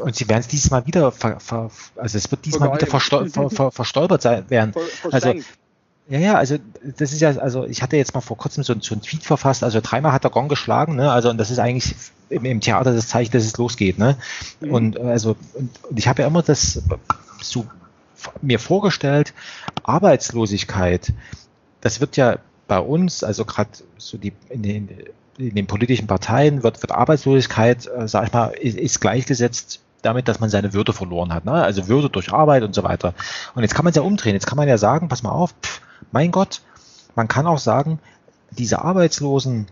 und 0.00 0.14
sie 0.14 0.28
werden 0.28 0.40
es 0.40 0.48
dieses 0.48 0.70
Mal 0.70 0.86
wieder, 0.86 1.12
ver, 1.12 1.40
ver, 1.40 1.70
also 1.96 2.18
es 2.18 2.30
wird 2.30 2.44
diesmal 2.44 2.74
wieder 2.74 2.86
verstol, 2.86 3.28
ver, 3.28 3.50
ver, 3.50 3.70
verstolpert 3.70 4.22
sein 4.22 4.48
werden. 4.50 4.74
Also 5.10 5.34
ja, 6.08 6.18
ja, 6.18 6.34
also 6.36 6.56
das 6.82 7.12
ist 7.12 7.20
ja, 7.20 7.30
also 7.36 7.66
ich 7.66 7.82
hatte 7.82 7.96
jetzt 7.96 8.14
mal 8.14 8.22
vor 8.22 8.38
kurzem 8.38 8.64
so, 8.64 8.74
so 8.80 8.94
einen 8.94 9.02
Tweet 9.02 9.22
verfasst, 9.24 9.62
also 9.62 9.80
dreimal 9.82 10.12
hat 10.12 10.24
der 10.24 10.30
Gong 10.30 10.48
geschlagen, 10.48 10.96
ne? 10.96 11.12
Also 11.12 11.28
und 11.28 11.36
das 11.36 11.50
ist 11.50 11.58
eigentlich 11.58 11.94
im, 12.30 12.44
im 12.44 12.60
Theater 12.60 12.92
das 12.92 13.08
Zeichen, 13.08 13.32
dass 13.32 13.44
es 13.44 13.56
losgeht, 13.56 13.98
ne? 13.98 14.16
Mhm. 14.60 14.70
Und 14.72 15.00
also 15.00 15.36
und, 15.54 15.70
und 15.84 15.98
ich 15.98 16.08
habe 16.08 16.22
ja 16.22 16.28
immer 16.28 16.42
das 16.42 16.82
so 17.40 17.66
mir 18.42 18.58
vorgestellt, 18.58 19.32
Arbeitslosigkeit, 19.84 21.12
das 21.80 22.00
wird 22.00 22.16
ja 22.16 22.38
bei 22.66 22.78
uns, 22.78 23.24
also 23.24 23.44
gerade 23.44 23.70
so 23.96 24.18
die 24.18 24.32
in 24.48 24.62
den, 24.62 24.88
in 25.38 25.54
den 25.54 25.66
politischen 25.66 26.06
Parteien 26.06 26.62
wird, 26.62 26.82
wird 26.82 26.92
Arbeitslosigkeit, 26.92 27.86
äh, 27.86 28.08
sag 28.08 28.26
ich 28.26 28.32
mal, 28.32 28.48
ist, 28.48 28.76
ist 28.76 29.00
gleichgesetzt 29.00 29.80
damit, 30.02 30.28
dass 30.28 30.40
man 30.40 30.50
seine 30.50 30.72
Würde 30.74 30.92
verloren 30.92 31.32
hat. 31.32 31.44
Ne? 31.44 31.52
Also 31.52 31.88
Würde 31.88 32.10
durch 32.10 32.32
Arbeit 32.32 32.62
und 32.62 32.74
so 32.74 32.82
weiter. 32.82 33.14
Und 33.54 33.62
jetzt 33.62 33.74
kann 33.74 33.84
man 33.84 33.90
es 33.90 33.96
ja 33.96 34.02
umdrehen. 34.02 34.34
Jetzt 34.34 34.46
kann 34.46 34.56
man 34.56 34.68
ja 34.68 34.78
sagen, 34.78 35.08
pass 35.08 35.22
mal 35.22 35.30
auf, 35.30 35.54
pff, 35.62 35.80
mein 36.12 36.30
Gott, 36.30 36.60
man 37.14 37.28
kann 37.28 37.46
auch 37.46 37.58
sagen, 37.58 37.98
diese 38.50 38.82
Arbeitslosen, 38.82 39.66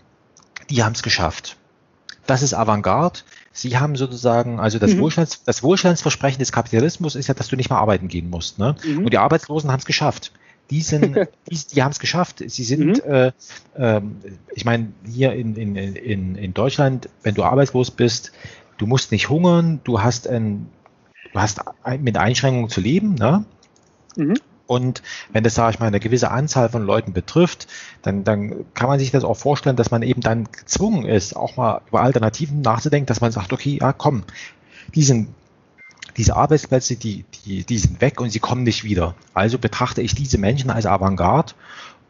die 0.70 0.82
haben 0.82 0.92
es 0.92 1.02
geschafft. 1.02 1.56
Das 2.26 2.42
ist 2.42 2.54
Avantgarde. 2.54 3.20
Sie 3.52 3.78
haben 3.78 3.96
sozusagen, 3.96 4.60
also 4.60 4.78
das, 4.78 4.94
mhm. 4.94 5.00
Wohlstands, 5.00 5.42
das 5.44 5.62
Wohlstandsversprechen 5.62 6.38
des 6.38 6.52
Kapitalismus 6.52 7.14
ist 7.14 7.28
ja, 7.28 7.34
dass 7.34 7.48
du 7.48 7.56
nicht 7.56 7.70
mehr 7.70 7.78
arbeiten 7.78 8.08
gehen 8.08 8.28
musst. 8.28 8.58
Ne? 8.58 8.76
Mhm. 8.84 9.04
Und 9.04 9.12
die 9.12 9.18
Arbeitslosen 9.18 9.70
haben 9.70 9.78
es 9.78 9.86
geschafft. 9.86 10.32
Die, 10.70 10.82
sind, 10.82 11.16
die, 11.50 11.58
die 11.74 11.82
haben 11.82 11.92
es 11.92 12.00
geschafft. 12.00 12.42
Sie 12.46 12.64
sind, 12.64 13.04
mhm. 13.06 13.12
äh, 13.12 13.32
äh, 13.76 14.02
ich 14.54 14.64
meine, 14.64 14.92
hier 15.10 15.32
in, 15.32 15.56
in, 15.56 15.76
in, 15.76 16.34
in 16.34 16.54
Deutschland, 16.54 17.08
wenn 17.22 17.34
du 17.34 17.44
arbeitslos 17.44 17.90
bist, 17.90 18.32
du 18.78 18.86
musst 18.86 19.12
nicht 19.12 19.28
hungern, 19.28 19.80
du 19.84 20.02
hast, 20.02 20.28
ein, 20.28 20.68
du 21.32 21.40
hast 21.40 21.60
mit 22.00 22.16
Einschränkungen 22.16 22.68
zu 22.68 22.80
leben. 22.80 23.14
Ne? 23.14 23.44
Mhm. 24.16 24.34
Und 24.66 25.02
wenn 25.32 25.44
das, 25.44 25.54
sage 25.54 25.74
ich 25.74 25.80
mal, 25.80 25.86
eine 25.86 26.00
gewisse 26.00 26.30
Anzahl 26.30 26.68
von 26.68 26.84
Leuten 26.84 27.12
betrifft, 27.12 27.68
dann, 28.02 28.24
dann 28.24 28.64
kann 28.74 28.88
man 28.88 28.98
sich 28.98 29.10
das 29.10 29.24
auch 29.24 29.36
vorstellen, 29.36 29.76
dass 29.76 29.90
man 29.90 30.02
eben 30.02 30.20
dann 30.20 30.48
gezwungen 30.50 31.04
ist, 31.04 31.36
auch 31.36 31.56
mal 31.56 31.82
über 31.88 32.02
Alternativen 32.02 32.62
nachzudenken, 32.62 33.06
dass 33.06 33.20
man 33.20 33.32
sagt, 33.32 33.52
okay, 33.52 33.78
ja, 33.80 33.92
komm, 33.92 34.24
die 34.94 35.04
sind, 35.04 35.28
diese 36.16 36.34
Arbeitsplätze, 36.34 36.96
die, 36.96 37.24
die, 37.44 37.64
die 37.64 37.78
sind 37.78 38.00
weg 38.00 38.20
und 38.20 38.30
sie 38.30 38.40
kommen 38.40 38.62
nicht 38.64 38.84
wieder. 38.84 39.14
Also 39.34 39.58
betrachte 39.58 40.02
ich 40.02 40.14
diese 40.14 40.38
Menschen 40.38 40.70
als 40.70 40.86
Avantgarde 40.86 41.52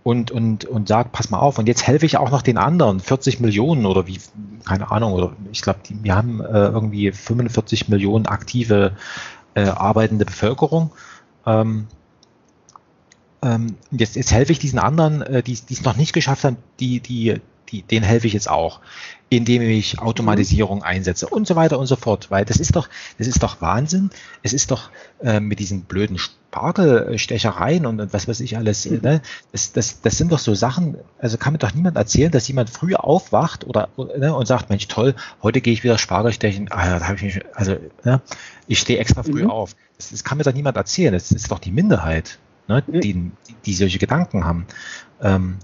und, 0.06 0.30
und, 0.30 0.64
und 0.64 0.86
sage, 0.86 1.08
pass 1.10 1.30
mal 1.30 1.40
auf, 1.40 1.58
und 1.58 1.66
jetzt 1.66 1.86
helfe 1.86 2.06
ich 2.06 2.16
auch 2.16 2.30
noch 2.30 2.42
den 2.42 2.58
anderen, 2.58 3.00
40 3.00 3.40
Millionen 3.40 3.84
oder 3.86 4.06
wie, 4.06 4.20
keine 4.64 4.92
Ahnung, 4.92 5.12
oder 5.12 5.32
ich 5.50 5.62
glaube, 5.62 5.80
wir 5.88 6.14
haben 6.14 6.40
äh, 6.40 6.68
irgendwie 6.68 7.10
45 7.10 7.88
Millionen 7.88 8.26
aktive 8.26 8.92
äh, 9.54 9.64
arbeitende 9.64 10.24
Bevölkerung. 10.24 10.92
Ähm, 11.44 11.88
ähm, 13.42 13.76
jetzt, 13.90 14.16
jetzt 14.16 14.32
helfe 14.32 14.52
ich 14.52 14.58
diesen 14.58 14.78
anderen, 14.78 15.22
äh, 15.22 15.42
die 15.42 15.52
es 15.52 15.82
noch 15.82 15.96
nicht 15.96 16.12
geschafft 16.12 16.44
haben, 16.44 16.56
die, 16.80 17.00
die, 17.00 17.40
die, 17.70 17.82
denen 17.82 18.04
helfe 18.04 18.26
ich 18.26 18.32
jetzt 18.32 18.48
auch, 18.48 18.80
indem 19.28 19.62
ich 19.62 19.98
Automatisierung 19.98 20.82
einsetze 20.82 21.28
und 21.28 21.46
so 21.46 21.56
weiter 21.56 21.78
und 21.78 21.86
so 21.86 21.96
fort. 21.96 22.30
Weil 22.30 22.44
das 22.44 22.58
ist 22.58 22.76
doch, 22.76 22.88
das 23.18 23.26
ist 23.26 23.42
doch 23.42 23.60
Wahnsinn. 23.60 24.10
Es 24.42 24.52
ist 24.52 24.70
doch 24.70 24.90
äh, 25.22 25.40
mit 25.40 25.58
diesen 25.58 25.82
blöden 25.82 26.18
Spargelstechereien 26.18 27.86
und, 27.86 28.00
und 28.00 28.12
was 28.12 28.28
weiß 28.28 28.40
ich 28.40 28.56
alles, 28.56 28.88
mhm. 28.88 29.00
ne? 29.02 29.20
das, 29.52 29.72
das, 29.72 30.00
das 30.00 30.16
sind 30.16 30.32
doch 30.32 30.38
so 30.38 30.54
Sachen, 30.54 30.96
also 31.18 31.36
kann 31.36 31.52
mir 31.52 31.58
doch 31.58 31.74
niemand 31.74 31.96
erzählen, 31.96 32.30
dass 32.30 32.48
jemand 32.48 32.70
früh 32.70 32.94
aufwacht 32.94 33.66
oder 33.66 33.88
ne, 33.96 34.34
und 34.34 34.46
sagt, 34.46 34.70
Mensch, 34.70 34.88
toll, 34.88 35.14
heute 35.42 35.60
gehe 35.60 35.72
ich 35.72 35.84
wieder 35.84 35.98
Spargel 35.98 36.32
stechen. 36.32 36.68
Ah, 36.70 36.98
da 36.98 37.08
habe 37.08 37.16
ich 37.16 37.22
mich, 37.22 37.40
also 37.54 37.76
ne, 38.04 38.22
ich 38.68 38.78
stehe 38.78 38.98
extra 38.98 39.22
früh 39.22 39.44
mhm. 39.44 39.50
auf. 39.50 39.76
Das, 39.96 40.10
das, 40.10 40.24
kann 40.24 40.38
mir 40.38 40.44
doch 40.44 40.54
niemand 40.54 40.76
erzählen. 40.76 41.12
Das 41.12 41.30
ist 41.30 41.50
doch 41.50 41.58
die 41.58 41.72
Minderheit, 41.72 42.38
ne, 42.68 42.82
mhm. 42.86 43.00
die, 43.00 43.30
die, 43.64 43.74
solche 43.74 43.98
Gedanken 43.98 44.44
haben. 44.44 44.66
Ähm, 45.20 45.56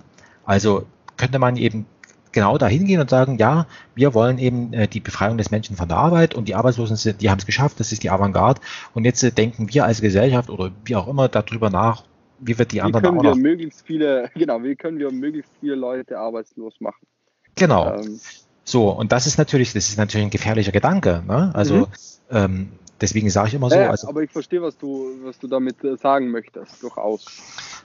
also 0.44 0.86
könnte 1.16 1.38
man 1.38 1.56
eben 1.56 1.86
genau 2.32 2.58
dahin 2.58 2.86
gehen 2.86 3.00
und 3.00 3.10
sagen, 3.10 3.38
ja, 3.38 3.66
wir 3.94 4.14
wollen 4.14 4.38
eben 4.38 4.72
äh, 4.72 4.88
die 4.88 5.00
Befreiung 5.00 5.38
des 5.38 5.50
Menschen 5.50 5.76
von 5.76 5.88
der 5.88 5.98
Arbeit 5.98 6.34
und 6.34 6.48
die 6.48 6.54
Arbeitslosen 6.54 6.96
sind, 6.96 7.20
die 7.20 7.30
haben 7.30 7.38
es 7.38 7.46
geschafft, 7.46 7.78
das 7.78 7.92
ist 7.92 8.02
die 8.02 8.10
Avantgarde. 8.10 8.60
Und 8.94 9.04
jetzt 9.04 9.22
äh, 9.22 9.30
denken 9.30 9.72
wir 9.72 9.84
als 9.84 10.00
Gesellschaft 10.00 10.50
oder 10.50 10.72
wie 10.84 10.96
auch 10.96 11.08
immer 11.08 11.28
darüber 11.28 11.70
nach, 11.70 12.04
wie 12.40 12.58
wird 12.58 12.72
die 12.72 12.76
wie 12.76 12.82
anderen 12.82 13.04
können 13.04 13.22
wir 13.22 13.36
möglichst 13.36 13.86
viele, 13.86 14.30
genau, 14.34 14.62
wie 14.62 14.74
können 14.74 14.98
wir 14.98 15.12
möglichst 15.12 15.52
viele 15.60 15.74
Leute 15.74 16.18
arbeitslos 16.18 16.74
machen? 16.80 17.06
Genau. 17.54 17.94
Ähm. 17.94 18.18
So, 18.64 18.90
und 18.90 19.12
das 19.12 19.26
ist 19.26 19.38
natürlich, 19.38 19.72
das 19.72 19.88
ist 19.88 19.98
natürlich 19.98 20.26
ein 20.26 20.30
gefährlicher 20.30 20.72
Gedanke. 20.72 21.22
Ne? 21.26 21.50
Also 21.54 21.74
mhm. 21.74 21.86
ähm, 22.30 22.68
deswegen 23.00 23.30
sage 23.30 23.48
ich 23.48 23.54
immer 23.54 23.70
so. 23.70 23.76
Ja, 23.76 23.90
also, 23.90 24.08
aber 24.08 24.22
ich 24.22 24.30
verstehe, 24.30 24.62
was 24.62 24.76
du, 24.78 25.18
was 25.24 25.38
du 25.38 25.48
damit 25.48 25.82
äh, 25.84 25.96
sagen 25.96 26.30
möchtest, 26.30 26.82
durchaus. 26.82 27.26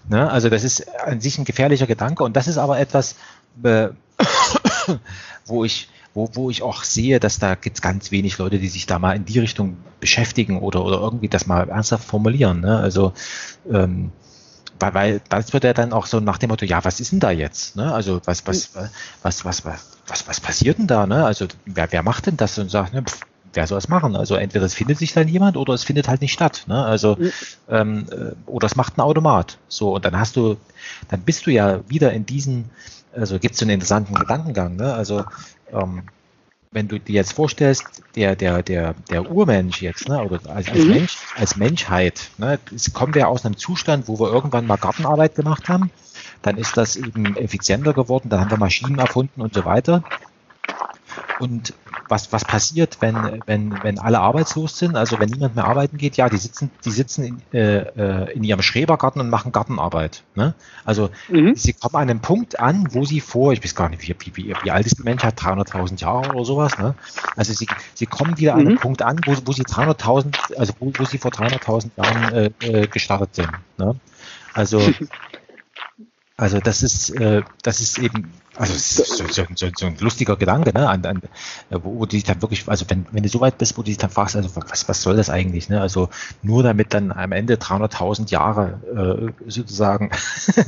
Ne? 0.10 0.30
Also 0.30 0.50
das 0.50 0.64
ist 0.64 0.88
an 1.00 1.22
sich 1.22 1.38
ein 1.38 1.46
gefährlicher 1.46 1.88
Gedanke 1.88 2.24
und 2.24 2.36
das 2.36 2.48
ist 2.48 2.58
aber 2.58 2.80
etwas, 2.80 3.16
äh, 3.64 3.90
wo 5.46 5.66
ich, 5.66 5.90
wo, 6.14 6.30
wo 6.34 6.50
ich 6.50 6.62
auch 6.64 6.84
sehe, 6.84 7.20
dass 7.20 7.40
da 7.40 7.56
gibt 7.56 7.78
es 7.78 7.82
ganz 7.82 8.12
wenig 8.12 8.38
Leute, 8.38 8.60
die 8.60 8.70
sich 8.70 8.86
da 8.86 9.00
mal 9.00 9.16
in 9.16 9.26
die 9.26 9.40
Richtung 9.40 9.78
beschäftigen 10.00 10.60
oder, 10.60 10.84
oder 10.84 11.00
irgendwie 11.00 11.28
das 11.28 11.48
mal 11.48 11.70
ernsthaft 11.70 12.06
formulieren. 12.06 12.62
Ne? 12.62 12.78
Also 12.78 13.14
ähm, 13.72 14.12
weil, 14.80 14.94
weil 14.94 15.22
das 15.30 15.54
wird 15.54 15.64
ja 15.64 15.74
dann 15.74 15.94
auch 15.94 16.06
so 16.06 16.20
nach 16.20 16.38
dem 16.38 16.50
Motto, 16.50 16.66
ja, 16.66 16.84
was 16.84 17.00
ist 17.00 17.12
denn 17.12 17.20
da 17.20 17.32
jetzt? 17.32 17.76
Ne? 17.76 17.92
Also 17.92 18.22
was, 18.26 18.46
was, 18.46 18.76
was, 18.76 18.92
was, 19.24 19.46
was, 19.46 19.66
was, 20.08 20.28
was 20.28 20.40
passiert 20.40 20.78
denn 20.78 20.88
da? 20.88 21.08
Ne? 21.08 21.26
Also 21.26 21.48
wer, 21.66 21.92
wer 21.92 22.04
macht 22.04 22.28
denn 22.28 22.38
das 22.38 22.58
und 22.60 22.70
sagt, 22.70 22.94
ne, 22.94 23.04
pff, 23.04 23.22
wer 23.58 23.68
soll 23.68 23.78
es 23.80 23.90
machen? 23.90 24.16
Also 24.16 24.36
entweder 24.36 24.66
es 24.66 24.74
findet 24.74 24.98
sich 24.98 25.14
dann 25.14 25.28
jemand 25.28 25.58
oder 25.58 25.74
es 25.74 25.84
findet 25.84 26.08
halt 26.08 26.22
nicht 26.22 26.32
statt. 26.32 26.64
Ne? 26.68 26.86
Also 26.86 27.18
mhm. 27.18 27.32
ähm, 27.70 28.06
äh, 28.12 28.50
oder 28.50 28.68
es 28.68 28.78
macht 28.78 28.98
ein 28.98 29.02
Automat. 29.02 29.58
So 29.68 29.94
und 29.94 30.06
dann 30.06 30.18
hast 30.18 30.38
du, 30.38 30.56
dann 31.10 31.22
bist 31.22 31.46
du 31.46 31.52
ja 31.52 31.82
wieder 31.90 32.14
in 32.14 32.26
diesen 32.26 32.70
also 33.16 33.40
gibt 33.40 33.56
es 33.56 33.62
einen 33.62 33.72
interessanten 33.72 34.14
Gedankengang. 34.14 34.76
Ne? 34.76 34.94
Also 34.94 35.26
ähm, 35.74 36.04
wenn 36.72 36.88
du 36.88 37.00
dir 37.00 37.16
jetzt 37.16 37.34
vorstellst, 37.34 38.04
der, 38.16 38.36
der, 38.36 38.62
der, 38.62 38.94
der 39.10 39.32
Urmensch 39.32 39.82
jetzt, 39.82 40.08
ne, 40.10 40.22
oder 40.22 40.40
als, 40.54 40.70
als, 40.70 40.84
mhm. 40.84 40.90
Mensch, 40.90 41.18
als 41.36 41.56
Menschheit, 41.56 42.30
ne, 42.38 42.60
kommen 42.94 43.16
wir 43.16 43.30
aus 43.30 43.46
einem 43.46 43.58
Zustand, 43.58 44.08
wo 44.08 44.20
wir 44.20 44.32
irgendwann 44.32 44.68
mal 44.68 44.78
Gartenarbeit 44.78 45.36
gemacht 45.36 45.70
haben, 45.70 45.90
dann 46.42 46.58
ist 46.58 46.78
das 46.78 46.96
eben 46.96 47.36
effizienter 47.38 47.94
geworden, 47.94 48.30
dann 48.30 48.42
haben 48.42 48.52
wir 48.52 48.58
Maschinen 48.58 49.00
erfunden 49.00 49.42
und 49.42 49.54
so 49.54 49.66
weiter. 49.66 50.04
Und 51.40 51.74
was, 52.10 52.32
was 52.32 52.46
passiert, 52.46 52.98
wenn, 53.02 53.42
wenn, 53.46 53.84
wenn 53.84 54.00
alle 54.00 54.20
arbeitslos 54.20 54.78
sind, 54.78 54.96
also 54.96 55.20
wenn 55.20 55.30
niemand 55.30 55.56
mehr 55.56 55.66
arbeiten 55.66 55.98
geht, 55.98 56.18
ja, 56.18 56.30
die 56.30 56.38
sitzen, 56.38 56.72
die 56.86 56.92
sitzen 56.92 57.24
in, 57.24 57.42
äh, 57.54 57.78
äh, 57.80 58.34
in 58.34 58.44
ihrem 58.44 58.62
Schrebergarten 58.62 59.22
und 59.22 59.30
machen 59.30 59.52
Gartenarbeit. 59.52 60.24
Ne? 60.36 60.54
Also 60.86 61.10
mhm. 61.30 61.56
sie 61.56 61.74
kommen 61.74 61.96
an 61.96 62.10
einem 62.10 62.22
Punkt 62.22 62.60
an, 62.60 62.88
wo 62.92 63.06
sie 63.06 63.20
vor, 63.20 63.54
ich 63.54 63.64
weiß 63.64 63.76
gar 63.76 63.90
nicht, 63.90 64.02
wie, 64.04 64.16
wie, 64.36 64.56
wie 64.64 64.72
alt 64.72 64.86
ist 64.86 65.00
die 65.00 65.04
Menschheit, 65.04 65.40
300.000 65.40 66.00
Jahre 66.02 66.34
oder 66.34 66.46
sowas. 66.46 66.78
Ne? 66.78 66.96
Also 67.36 67.54
sie, 67.54 67.68
sie 67.94 68.06
kommen 68.06 68.38
wieder 68.38 68.54
mhm. 68.54 68.60
an 68.60 68.68
einen. 68.68 68.78
Punkt 68.78 69.02
an, 69.02 69.20
wo, 69.26 69.36
wo 69.46 69.52
sie 69.52 69.64
300.000, 69.64 70.56
also 70.56 70.74
wo, 70.80 70.92
wo 70.98 71.06
sie 71.06 71.18
vor 71.18 71.32
300.000 71.32 71.92
Jahren 71.98 72.34
äh, 72.34 72.52
äh, 72.62 72.88
gestartet 72.88 73.36
sind. 73.36 73.52
Ne? 73.78 73.96
Also 74.54 74.80
Also 76.40 76.60
das 76.60 76.84
ist, 76.84 77.10
äh, 77.20 77.42
das 77.64 77.80
ist 77.80 77.98
eben, 77.98 78.32
also 78.56 78.72
so, 78.76 79.04
so, 79.04 79.44
so, 79.56 79.70
so, 79.76 79.86
ein 79.88 79.98
lustiger 80.00 80.36
Gedanke, 80.36 80.72
ne? 80.72 80.88
An, 80.88 81.04
an, 81.04 81.22
wo, 81.72 81.96
wo 81.96 82.06
du 82.06 82.12
dich 82.12 82.26
dann 82.26 82.40
wirklich, 82.44 82.68
also 82.68 82.86
wenn, 82.90 83.08
wenn 83.12 83.24
du 83.24 83.30
so 83.30 83.42
weit 83.42 83.58
bist, 83.58 83.76
wo 83.76 83.82
du 83.82 83.88
dich 83.88 83.98
dann 83.98 84.12
fragst, 84.12 84.36
also 84.36 84.56
was, 84.56 84.88
was 84.88 85.02
soll 85.02 85.16
das 85.16 85.32
eigentlich, 85.32 85.68
ne? 85.68 85.82
Also 85.82 86.10
nur 86.44 86.62
damit 86.62 86.94
dann 86.94 87.12
am 87.12 87.32
Ende 87.32 87.56
300.000 87.56 88.30
Jahre 88.30 89.34
äh, 89.48 89.50
sozusagen 89.50 90.12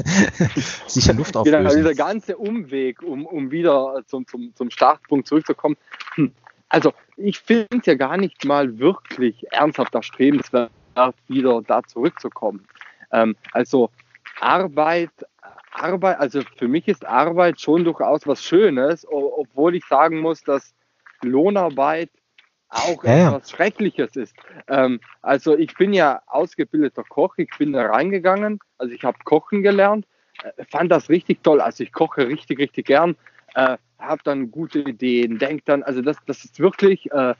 sich 0.88 1.08
in 1.08 1.18
Luft 1.18 1.38
auflösen. 1.38 1.60
Genau, 1.60 1.76
dieser 1.76 1.94
ganze 1.94 2.36
Umweg, 2.38 3.04
um, 3.04 3.28
um 3.28 3.52
wieder 3.52 4.02
zum, 4.08 4.26
zum, 4.26 4.56
zum 4.56 4.72
Startpunkt 4.72 5.28
zurückzukommen. 5.28 5.78
Hm. 6.16 6.32
Also 6.68 6.94
ich 7.16 7.40
finde 7.40 7.78
es 7.80 7.86
ja 7.86 7.94
gar 7.94 8.18
nicht 8.18 8.44
mal 8.44 8.80
wirklich 8.80 9.46
ernsthaft 9.52 9.94
erstrebenswert, 9.94 10.72
wieder 11.28 11.62
da 11.62 11.84
zurückzukommen. 11.84 12.66
Ähm, 13.12 13.36
also 13.52 13.92
Arbeit 14.40 15.12
Arbeit, 15.72 16.20
also 16.20 16.42
für 16.58 16.68
mich 16.68 16.88
ist 16.88 17.06
Arbeit 17.06 17.62
schon 17.62 17.84
durchaus 17.84 18.28
was 18.28 18.44
Schönes, 18.44 19.06
obwohl 19.10 19.76
ich 19.76 19.86
sagen 19.86 20.20
muss, 20.20 20.44
dass 20.44 20.74
Lohnarbeit 21.22 22.10
auch 22.70 23.04
ja, 23.04 23.30
etwas. 23.30 23.52
Schreckliches 23.52 24.16
ist. 24.16 24.36
Ähm, 24.68 25.00
also 25.22 25.58
ich 25.58 25.76
bin 25.76 25.94
ja 25.94 26.22
ausgebildeter 26.28 27.04
Koch, 27.04 27.36
ich 27.38 27.50
bin 27.58 27.74
da 27.74 27.88
reingegangen, 27.88 28.60
also 28.78 28.94
ich 28.94 29.04
habe 29.04 29.18
Kochen 29.24 29.64
gelernt, 29.64 30.06
äh, 30.44 30.64
fand 30.66 30.92
das 30.92 31.10
richtig 31.10 31.44
toll, 31.44 31.62
also 31.62 31.84
ich 31.84 31.92
koche 31.92 32.28
richtig, 32.28 32.60
richtig 32.60 32.86
gern, 32.86 33.16
äh, 33.56 33.78
habe 33.98 34.22
dann 34.24 34.52
gute 34.52 34.80
Ideen, 34.80 35.40
denke 35.40 35.64
dann, 35.66 35.84
also 35.84 36.02
das, 36.02 36.18
das 36.28 36.46
ist 36.46 36.60
wirklich 36.60 37.12
äh, 37.12 37.34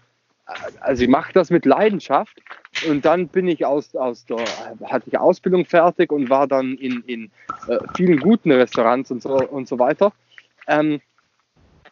also 0.80 1.04
ich 1.04 1.10
mache 1.10 1.34
das 1.34 1.50
mit 1.50 1.66
Leidenschaft 1.66 2.42
und 2.88 3.06
dann 3.06 3.28
bin 3.28 3.48
ich 3.48 3.66
aus, 3.66 3.96
aus 3.96 4.26
der, 4.26 4.44
hatte 4.86 5.08
ich 5.08 5.18
Ausbildung 5.18 5.66
fertig 5.66 6.12
und 6.12 6.30
war 6.30 6.48
dann 6.48 6.76
in, 6.76 7.04
in 7.08 7.32
äh, 7.68 7.80
vielen 7.96 8.20
guten 8.20 8.52
Restaurants 8.52 9.12
und 9.12 9.22
so, 9.22 9.36
und 9.36 9.68
so 9.68 9.80
weiter. 9.80 10.12
Ähm, 10.68 11.02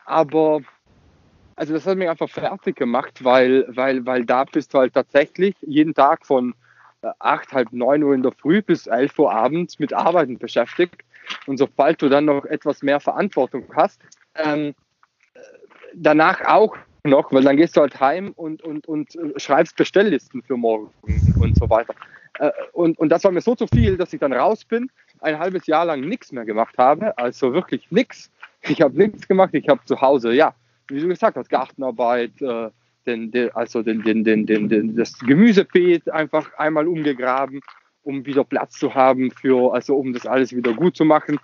aber 0.05 0.61
also 1.55 1.73
das 1.73 1.85
hat 1.85 1.97
mich 1.97 2.09
einfach 2.09 2.29
fertig 2.29 2.75
gemacht, 2.75 3.23
weil, 3.23 3.65
weil, 3.69 4.05
weil 4.05 4.25
da 4.25 4.43
bist 4.45 4.73
du 4.73 4.79
halt 4.79 4.93
tatsächlich 4.93 5.55
jeden 5.61 5.93
Tag 5.93 6.25
von 6.25 6.53
äh, 7.01 7.09
8, 7.19 7.51
halb 7.51 7.73
9 7.73 8.03
Uhr 8.03 8.13
in 8.13 8.23
der 8.23 8.31
Früh 8.31 8.61
bis 8.61 8.88
11 8.88 9.17
Uhr 9.19 9.31
abends 9.31 9.79
mit 9.79 9.91
Arbeiten 9.93 10.38
beschäftigt. 10.38 11.03
Und 11.45 11.57
sobald 11.57 12.01
du 12.01 12.09
dann 12.09 12.25
noch 12.25 12.45
etwas 12.45 12.84
mehr 12.84 12.99
Verantwortung 12.99 13.65
hast, 13.75 14.01
ähm, 14.35 14.75
äh, 15.34 15.39
danach 15.93 16.41
auch 16.45 16.77
noch, 17.09 17.31
weil 17.31 17.43
dann 17.43 17.57
gehst 17.57 17.77
du 17.77 17.81
halt 17.81 17.99
heim 17.99 18.31
und, 18.35 18.61
und, 18.61 18.88
und 18.88 19.15
äh, 19.15 19.39
schreibst 19.39 19.75
Bestelllisten 19.75 20.41
für 20.43 20.57
morgen 20.57 20.89
und 21.39 21.57
so 21.57 21.69
weiter. 21.69 21.93
Äh, 22.39 22.51
und, 22.73 22.97
und 22.99 23.09
das 23.09 23.23
war 23.23 23.31
mir 23.31 23.41
so 23.41 23.55
zu 23.55 23.67
viel, 23.67 23.97
dass 23.97 24.13
ich 24.13 24.19
dann 24.19 24.34
raus 24.34 24.65
bin, 24.65 24.89
ein 25.19 25.39
halbes 25.39 25.67
Jahr 25.67 25.85
lang 25.85 26.01
nichts 26.01 26.31
mehr 26.31 26.45
gemacht 26.45 26.77
habe, 26.77 27.17
also 27.17 27.53
wirklich 27.53 27.89
nichts. 27.91 28.31
Ich 28.61 28.81
habe 28.81 28.97
nichts 28.97 29.27
gemacht, 29.27 29.53
ich 29.53 29.67
habe 29.69 29.84
zu 29.85 29.99
Hause, 30.01 30.34
ja, 30.34 30.53
wie 30.88 30.99
du 30.99 31.07
gesagt 31.07 31.38
hast, 31.38 31.49
Gartenarbeit, 31.49 32.41
äh, 32.41 32.69
den, 33.05 33.31
den, 33.31 33.51
also 33.55 33.81
den, 33.81 34.03
den, 34.03 34.23
den, 34.23 34.45
den, 34.45 34.69
den, 34.69 34.95
das 34.95 35.17
Gemüsebeet 35.19 36.09
einfach 36.09 36.53
einmal 36.57 36.88
umgegraben, 36.88 37.61
um 38.03 38.25
wieder 38.25 38.43
Platz 38.43 38.77
zu 38.77 38.93
haben 38.93 39.31
für, 39.31 39.73
also 39.73 39.95
um 39.95 40.13
das 40.13 40.25
alles 40.25 40.55
wieder 40.55 40.73
gut 40.73 40.95
zu 40.95 41.05
machen 41.05 41.39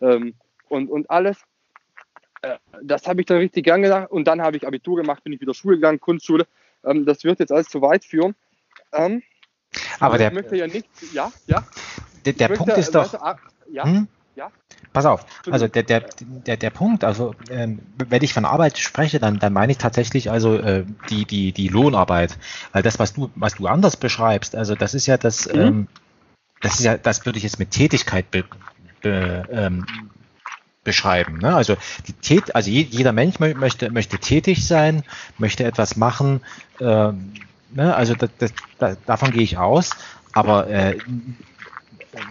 ähm, 0.00 0.34
und, 0.68 0.88
und 0.88 1.10
alles. 1.10 1.44
Äh, 2.42 2.56
das 2.82 3.06
habe 3.06 3.20
ich 3.20 3.26
dann 3.26 3.38
richtig 3.38 3.64
gern 3.64 3.82
gedacht 3.82 4.10
und 4.10 4.26
dann 4.26 4.40
habe 4.40 4.56
ich 4.56 4.66
Abitur 4.66 4.96
gemacht, 4.96 5.22
bin 5.24 5.32
ich 5.32 5.40
wieder 5.40 5.54
Schule 5.54 5.76
gegangen, 5.76 6.00
Kunstschule. 6.00 6.46
Ähm, 6.84 7.04
das 7.04 7.24
wird 7.24 7.38
jetzt 7.40 7.52
alles 7.52 7.68
zu 7.68 7.82
weit 7.82 8.04
führen. 8.04 8.34
Ähm, 8.92 9.22
aber 10.00 10.18
der, 10.18 10.32
möchte 10.32 10.56
ja 10.56 10.66
nicht, 10.66 10.86
ja, 11.12 11.30
ja. 11.46 11.64
Der, 12.24 12.32
der 12.32 12.48
Punkt 12.48 12.66
möchte, 12.66 12.80
ist 12.80 12.94
doch, 12.94 13.14
also, 13.14 13.40
ja, 13.70 13.84
hm? 13.84 14.08
ja. 14.34 14.50
Pass 14.92 15.06
auf, 15.06 15.24
also 15.48 15.68
der, 15.68 15.84
der, 15.84 16.06
der, 16.18 16.56
der 16.56 16.70
Punkt, 16.70 17.04
also 17.04 17.34
ähm, 17.50 17.80
wenn 17.96 18.22
ich 18.22 18.34
von 18.34 18.44
Arbeit 18.44 18.78
spreche, 18.78 19.20
dann, 19.20 19.38
dann 19.38 19.52
meine 19.52 19.70
ich 19.70 19.78
tatsächlich 19.78 20.30
also 20.30 20.56
äh, 20.56 20.84
die, 21.08 21.24
die, 21.26 21.52
die 21.52 21.68
Lohnarbeit. 21.68 22.36
Weil 22.72 22.82
das, 22.82 22.98
was 22.98 23.12
du, 23.12 23.30
was 23.36 23.54
du 23.54 23.66
anders 23.68 23.96
beschreibst, 23.96 24.56
also 24.56 24.74
das 24.74 24.94
ist 24.94 25.06
ja 25.06 25.16
das, 25.16 25.46
mhm. 25.52 25.60
ähm, 25.60 25.88
das 26.60 26.80
ist 26.80 26.84
ja, 26.84 26.96
das 26.96 27.24
würde 27.24 27.38
ich 27.38 27.44
jetzt 27.44 27.60
mit 27.60 27.70
Tätigkeit 27.70 28.30
be, 28.30 28.44
be, 29.00 29.46
ähm, 29.52 29.86
beschreiben. 30.84 31.38
Ne? 31.38 31.54
Also, 31.54 31.76
die 32.06 32.12
Tät 32.14 32.54
also 32.54 32.70
jeder 32.70 33.12
Mensch 33.12 33.38
möchte, 33.38 33.90
möchte 33.90 34.18
tätig 34.18 34.66
sein, 34.66 35.02
möchte 35.38 35.64
etwas 35.64 35.96
machen. 35.96 36.40
Äh, 36.78 36.84
ne? 36.84 37.94
Also 37.94 38.14
das, 38.14 38.30
das, 38.38 38.52
da, 38.78 38.96
davon 39.06 39.30
gehe 39.30 39.42
ich 39.42 39.58
aus. 39.58 39.90
Aber 40.32 40.68
äh, 40.68 40.96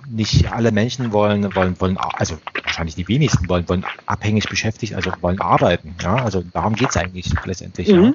nicht 0.09 0.51
alle 0.51 0.71
Menschen 0.71 1.11
wollen, 1.11 1.55
wollen, 1.55 1.79
wollen, 1.79 1.97
also 1.97 2.37
wahrscheinlich 2.63 2.95
die 2.95 3.07
wenigsten 3.07 3.47
wollen, 3.49 3.67
wollen 3.69 3.85
abhängig 4.05 4.49
beschäftigt, 4.49 4.93
also 4.95 5.11
wollen 5.21 5.39
arbeiten. 5.39 5.95
Ja? 6.01 6.15
Also 6.15 6.41
darum 6.41 6.75
geht 6.75 6.89
es 6.89 6.97
eigentlich 6.97 7.31
letztendlich. 7.45 7.89
Mhm. 7.89 8.03
Ja. 8.03 8.13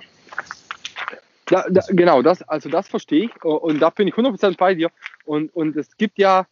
Da, 1.46 1.66
da, 1.68 1.82
genau, 1.88 2.22
das, 2.22 2.42
also 2.42 2.70
das 2.70 2.88
verstehe 2.88 3.26
ich 3.26 3.44
und 3.44 3.78
da 3.78 3.90
bin 3.90 4.08
ich 4.08 4.14
100% 4.14 4.56
bei 4.56 4.74
dir. 4.74 4.90
Und, 5.26 5.54
und 5.54 5.76
es 5.76 5.96
gibt 5.96 6.18
ja 6.18 6.46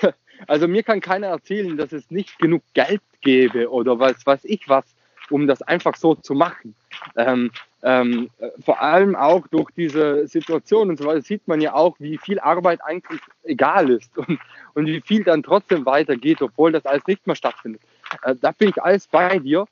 Also 0.46 0.68
mir 0.68 0.82
kann 0.82 1.00
keiner 1.00 1.28
erzählen, 1.28 1.76
dass 1.76 1.92
es 1.92 2.10
nicht 2.10 2.38
genug 2.38 2.62
Geld 2.74 3.02
gäbe 3.20 3.70
oder 3.70 3.98
was 3.98 4.24
weiß 4.26 4.44
ich 4.44 4.68
was, 4.68 4.84
um 5.30 5.46
das 5.46 5.62
einfach 5.62 5.96
so 5.96 6.14
zu 6.14 6.34
machen. 6.34 6.74
Ähm, 7.16 7.50
ähm, 7.82 8.30
vor 8.64 8.80
allem 8.80 9.14
auch 9.14 9.46
durch 9.48 9.70
diese 9.76 10.26
Situation 10.26 10.90
und 10.90 10.98
so 10.98 11.04
weiter 11.04 11.22
sieht 11.22 11.46
man 11.46 11.60
ja 11.60 11.74
auch, 11.74 11.96
wie 11.98 12.18
viel 12.18 12.40
Arbeit 12.40 12.80
eigentlich 12.84 13.20
egal 13.44 13.90
ist 13.90 14.16
und, 14.18 14.38
und 14.74 14.86
wie 14.86 15.00
viel 15.00 15.24
dann 15.24 15.42
trotzdem 15.42 15.86
weitergeht, 15.86 16.42
obwohl 16.42 16.72
das 16.72 16.86
alles 16.86 17.06
nicht 17.06 17.26
mehr 17.26 17.36
stattfindet. 17.36 17.82
Äh, 18.22 18.34
da 18.40 18.52
bin 18.52 18.70
ich 18.70 18.82
alles 18.82 19.06
bei 19.06 19.38
dir. 19.38 19.66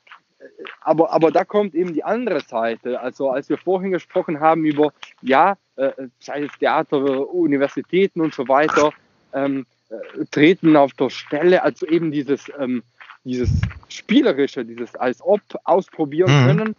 Aber, 0.83 1.13
aber 1.13 1.33
da 1.33 1.45
kommt 1.45 1.75
eben 1.75 1.95
die 1.95 2.05
andere 2.05 2.41
Seite. 2.41 3.01
Also 3.01 3.31
als 3.31 3.49
wir 3.49 3.59
vorhin 3.59 3.91
gesprochen 3.91 4.39
haben 4.39 4.65
über, 4.65 4.93
ja, 5.23 5.57
äh, 5.77 5.91
sei 6.21 6.45
es 6.45 6.53
Theater, 6.59 7.29
Universitäten 7.29 8.21
und 8.21 8.35
so 8.35 8.47
weiter, 8.47 8.93
ähm, 9.33 9.67
äh, 9.89 10.25
treten 10.31 10.77
auf 10.77 10.93
der 10.95 11.11
Stelle, 11.11 11.63
also 11.63 11.87
eben 11.87 12.11
dieses, 12.11 12.51
ähm, 12.59 12.83
dieses 13.25 13.51
Spielerische, 13.89 14.65
dieses 14.65 14.95
als 14.97 15.21
ob 15.23 15.41
ausprobieren 15.65 16.43
mhm. 16.43 16.47
können, 16.47 16.77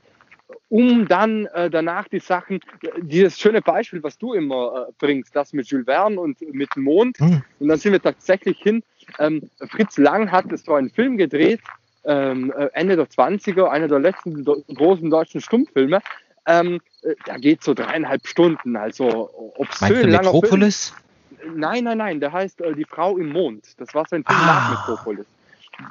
um 0.69 1.07
dann 1.07 1.45
äh, 1.47 1.69
danach 1.69 2.07
die 2.07 2.19
Sachen, 2.19 2.59
dieses 3.01 3.39
schöne 3.39 3.61
Beispiel, 3.61 4.03
was 4.03 4.17
du 4.17 4.33
immer 4.33 4.87
äh, 4.89 4.91
bringst, 4.99 5.35
das 5.35 5.53
mit 5.53 5.67
Jules 5.67 5.85
Verne 5.85 6.19
und 6.19 6.41
mit 6.53 6.75
dem 6.75 6.83
Mond, 6.83 7.19
mhm. 7.19 7.43
und 7.59 7.67
dann 7.67 7.77
sind 7.77 7.93
wir 7.93 8.01
tatsächlich 8.01 8.57
hin. 8.59 8.83
Ähm, 9.19 9.49
Fritz 9.69 9.97
Lang 9.97 10.31
hat 10.31 10.45
so 10.57 10.73
einen 10.73 10.89
Film 10.89 11.17
gedreht, 11.17 11.61
ähm, 12.03 12.53
äh, 12.57 12.69
Ende 12.73 12.95
der 12.95 13.07
20er, 13.07 13.67
einer 13.67 13.87
der 13.87 13.99
letzten 13.99 14.43
großen 14.43 15.09
deutschen 15.09 15.41
Stummfilme. 15.41 16.01
Ähm, 16.45 16.79
äh, 17.03 17.15
da 17.25 17.37
geht 17.37 17.63
so 17.63 17.73
dreieinhalb 17.73 18.25
Stunden, 18.27 18.75
also 18.75 19.29
obszön 19.57 19.89
Meinst 19.89 20.03
du 20.03 20.07
langer 20.09 20.33
Metropolis? 20.33 20.89
Film. 20.89 21.06
Nein, 21.55 21.83
nein, 21.83 21.97
nein, 21.97 22.19
der 22.19 22.31
heißt 22.31 22.61
äh, 22.61 22.73
Die 22.73 22.85
Frau 22.85 23.17
im 23.17 23.29
Mond. 23.29 23.65
Das 23.77 23.93
war 23.93 24.05
sein 24.07 24.23
Film 24.23 24.39
ah. 24.39 24.45
nach 24.45 24.87
Metropolis. 24.87 25.25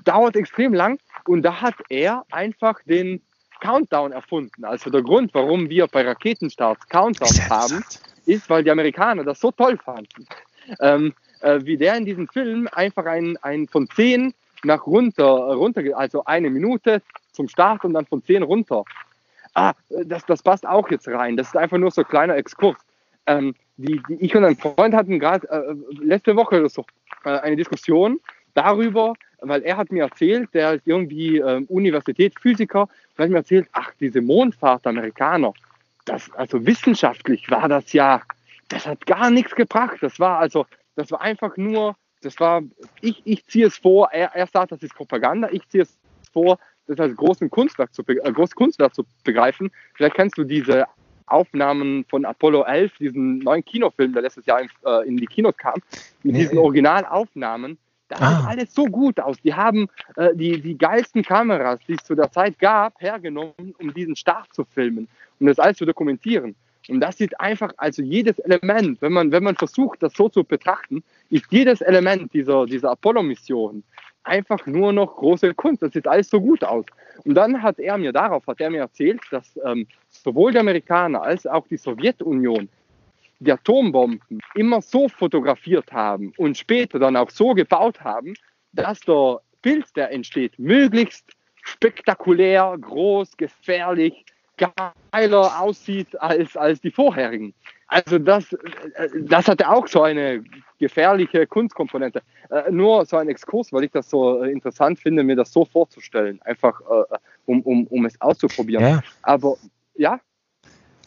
Dauert 0.05 0.37
extrem 0.37 0.75
lang 0.75 0.99
und 1.27 1.43
da 1.43 1.61
hat 1.61 1.75
er 1.89 2.25
einfach 2.31 2.81
den 2.87 3.21
Countdown 3.61 4.13
erfunden. 4.13 4.65
Also 4.65 4.91
der 4.91 5.03
Grund, 5.03 5.33
warum 5.35 5.69
wir 5.69 5.87
bei 5.87 6.03
Raketenstarts 6.03 6.89
Countdowns 6.89 7.49
haben, 7.49 7.85
ist, 8.27 8.51
weil 8.51 8.65
die 8.65 8.71
Amerikaner 8.71 9.25
das 9.25 9.41
so 9.41 9.51
toll 9.53 9.79
fanden. 9.79 10.27
Ähm, 10.81 11.15
äh, 11.41 11.61
wie 11.63 11.77
der 11.77 11.97
in 11.97 12.05
diesem 12.05 12.29
Film 12.29 12.69
einfach 12.73 13.07
ein, 13.07 13.37
ein 13.43 13.69
von 13.69 13.89
10 13.89 14.35
nach 14.65 14.87
runter, 14.87 15.25
runter, 15.25 15.83
also 15.95 16.25
eine 16.25 16.51
Minute 16.51 17.03
zum 17.33 17.49
Start 17.49 17.85
und 17.85 17.95
dann 17.95 18.07
von 18.07 18.23
10 18.23 18.43
runter. 18.43 18.85
Ah, 19.55 19.73
das, 19.89 20.27
das 20.27 20.43
passt 20.43 20.67
auch 20.67 20.91
jetzt 20.91 21.09
rein. 21.09 21.37
Das 21.37 21.49
ist 21.49 21.57
einfach 21.57 21.79
nur 21.79 21.91
so 21.91 22.03
ein 22.03 22.09
kleiner 22.09 22.37
Exkurs. 22.37 22.77
Ähm, 23.27 23.55
die, 23.77 24.01
die, 24.09 24.15
ich 24.21 24.35
und 24.35 24.45
ein 24.45 24.57
Freund 24.57 24.95
hatten 24.95 25.19
gerade 25.19 25.49
äh, 25.49 25.75
letzte 26.03 26.37
Woche 26.37 26.69
so 26.69 26.85
äh, 27.25 27.31
eine 27.31 27.57
Diskussion 27.57 28.21
darüber, 28.55 29.15
weil 29.41 29.63
er 29.63 29.77
hat 29.77 29.93
mir 29.93 30.05
erzählt, 30.05 30.53
der 30.55 30.75
ist 30.75 30.87
irgendwie 30.87 31.39
äh, 31.39 31.65
Universitätsphysiker, 31.69 32.83
und 32.83 33.23
hat 33.23 33.31
mir 33.31 33.37
erzählt, 33.37 33.69
ach, 33.73 33.93
diese 34.01 34.21
Mondfahrt 34.21 34.85
der 34.85 34.91
Amerikaner, 34.91 35.53
das, 36.07 36.31
also 36.33 36.65
wissenschaftlich 36.65 37.51
war 37.51 37.69
das 37.69 37.93
ja, 37.93 38.23
das 38.69 38.87
hat 38.87 39.05
gar 39.07 39.31
nichts 39.31 39.55
gebracht. 39.55 39.99
Das 40.01 40.19
war 40.19 40.39
also, 40.39 40.67
das 40.95 41.11
war 41.11 41.21
einfach 41.21 41.57
nur, 41.57 41.97
das 42.23 42.39
war, 42.41 42.63
ich, 43.01 43.21
ich 43.25 43.45
ziehe 43.47 43.67
es 43.67 43.77
vor, 43.77 44.11
er, 44.13 44.35
er 44.35 44.47
sagt, 44.47 44.73
das 44.73 44.83
ist 44.83 44.95
Propaganda, 44.95 45.49
ich 45.51 45.69
ziehe 45.69 45.83
es 45.83 45.99
vor, 46.33 46.59
das 46.87 47.01
als 47.01 47.17
großen 47.17 47.51
Kunstwerk 47.51 47.93
zu, 47.93 48.03
äh, 48.07 48.33
großes 48.33 48.55
Kunstwerk 48.55 48.95
zu 48.95 49.05
begreifen. 49.25 49.71
Vielleicht 49.95 50.15
kennst 50.15 50.39
du 50.39 50.45
diese 50.45 50.87
Aufnahmen 51.27 52.05
von 52.09 52.25
Apollo 52.25 52.65
11, 52.65 52.99
diesen 52.99 53.39
neuen 53.39 53.65
Kinofilm, 53.65 54.13
der 54.13 54.23
letztes 54.23 54.47
Jahr 54.47 54.61
in, 54.61 54.69
äh, 54.85 55.07
in 55.07 55.17
die 55.17 55.27
Kinos 55.27 55.57
kam, 55.57 55.75
mit 56.23 56.35
nee. 56.35 56.41
diesen 56.41 56.59
Originalaufnahmen. 56.59 57.79
Das 58.09 58.21
ah. 58.23 58.37
sieht 58.37 58.49
alles 58.49 58.75
so 58.75 58.85
gut 58.85 59.19
aus. 59.19 59.37
Die 59.43 59.55
haben 59.55 59.89
äh, 60.17 60.35
die, 60.35 60.61
die 60.61 60.79
geilsten 60.79 61.23
Kameras, 61.23 61.81
die 61.89 61.95
es 61.95 62.05
zu 62.05 62.15
der 62.15 62.31
Zeit 62.31 62.59
gab, 62.59 63.01
hergenommen, 63.01 63.75
um 63.79 63.93
diesen 63.93 64.15
Start 64.15 64.53
zu 64.55 64.65
filmen, 64.65 65.09
um 65.41 65.47
das 65.47 65.59
alles 65.59 65.79
zu 65.79 65.85
dokumentieren. 65.85 66.55
Und 66.89 67.01
das 67.01 67.19
sieht 67.19 67.39
einfach, 67.41 67.73
also 67.79 68.03
jedes 68.03 68.39
Element, 68.39 69.03
wenn 69.03 69.13
man, 69.13 69.33
wenn 69.33 69.43
man 69.43 69.57
versucht, 69.57 70.03
das 70.03 70.13
so 70.15 70.29
zu 70.29 70.45
betrachten, 70.45 71.03
ist 71.31 71.47
jedes 71.51 71.81
Element 71.81 72.33
dieser, 72.33 72.67
dieser 72.67 72.93
Apollo-Mission 72.93 73.83
einfach 74.27 74.67
nur 74.67 74.93
noch 74.93 75.17
große 75.17 75.55
Kunst. 75.55 75.83
Das 75.83 75.93
sieht 75.93 76.07
alles 76.07 76.29
so 76.29 76.41
gut 76.41 76.65
aus. 76.65 76.85
Und 77.25 77.35
dann 77.35 77.63
hat 77.63 77.79
er 77.79 77.97
mir 77.99 78.13
darauf, 78.13 78.47
hat 78.47 78.61
er 78.61 78.71
mir 78.71 78.81
erzählt, 78.81 79.21
dass 79.31 79.59
ähm, 79.65 79.87
sowohl 80.11 80.53
die 80.53 80.59
Amerikaner 80.59 81.23
als 81.23 81.47
auch 81.47 81.67
die 81.69 81.77
Sowjetunion 81.77 82.69
die 83.39 83.53
Atombomben 83.53 84.41
immer 84.55 84.81
so 84.81 85.09
fotografiert 85.09 85.93
haben 85.93 86.33
und 86.39 86.57
später 86.57 86.99
dann 86.99 87.17
auch 87.17 87.31
so 87.31 87.53
gebaut 87.53 88.01
haben, 88.01 88.35
dass 88.73 89.01
der 89.01 89.41
Bild, 89.63 89.85
der 89.97 90.11
entsteht, 90.11 90.59
möglichst 90.59 91.33
spektakulär, 91.63 92.77
groß, 92.81 93.37
gefährlich, 93.37 94.25
geiler 94.57 95.61
aussieht 95.61 96.19
als, 96.21 96.57
als 96.57 96.81
die 96.81 96.91
vorherigen. 96.91 97.53
Also 97.89 98.19
das, 98.19 98.57
das 99.21 99.47
hatte 99.47 99.69
auch 99.69 99.87
so 99.87 100.03
eine 100.03 100.43
gefährliche 100.79 101.47
Kunstkomponente. 101.47 102.21
Äh, 102.51 102.71
nur 102.71 103.07
so 103.07 103.17
ein 103.17 103.29
Exkurs, 103.29 103.73
weil 103.73 103.85
ich 103.85 103.93
das 103.93 104.11
so 104.11 104.43
äh, 104.43 104.51
interessant 104.51 104.99
finde, 104.99 105.23
mir 105.23 105.37
das 105.37 105.53
so 105.53 105.65
vorzustellen, 105.65 106.41
einfach 106.43 106.81
äh, 106.81 107.17
um, 107.47 107.63
um, 107.63 107.87
um 107.87 108.05
es 108.05 108.21
auszuprobieren. 108.21 108.83
Ja. 108.83 109.03
Aber 109.23 109.57
ja. 109.95 110.21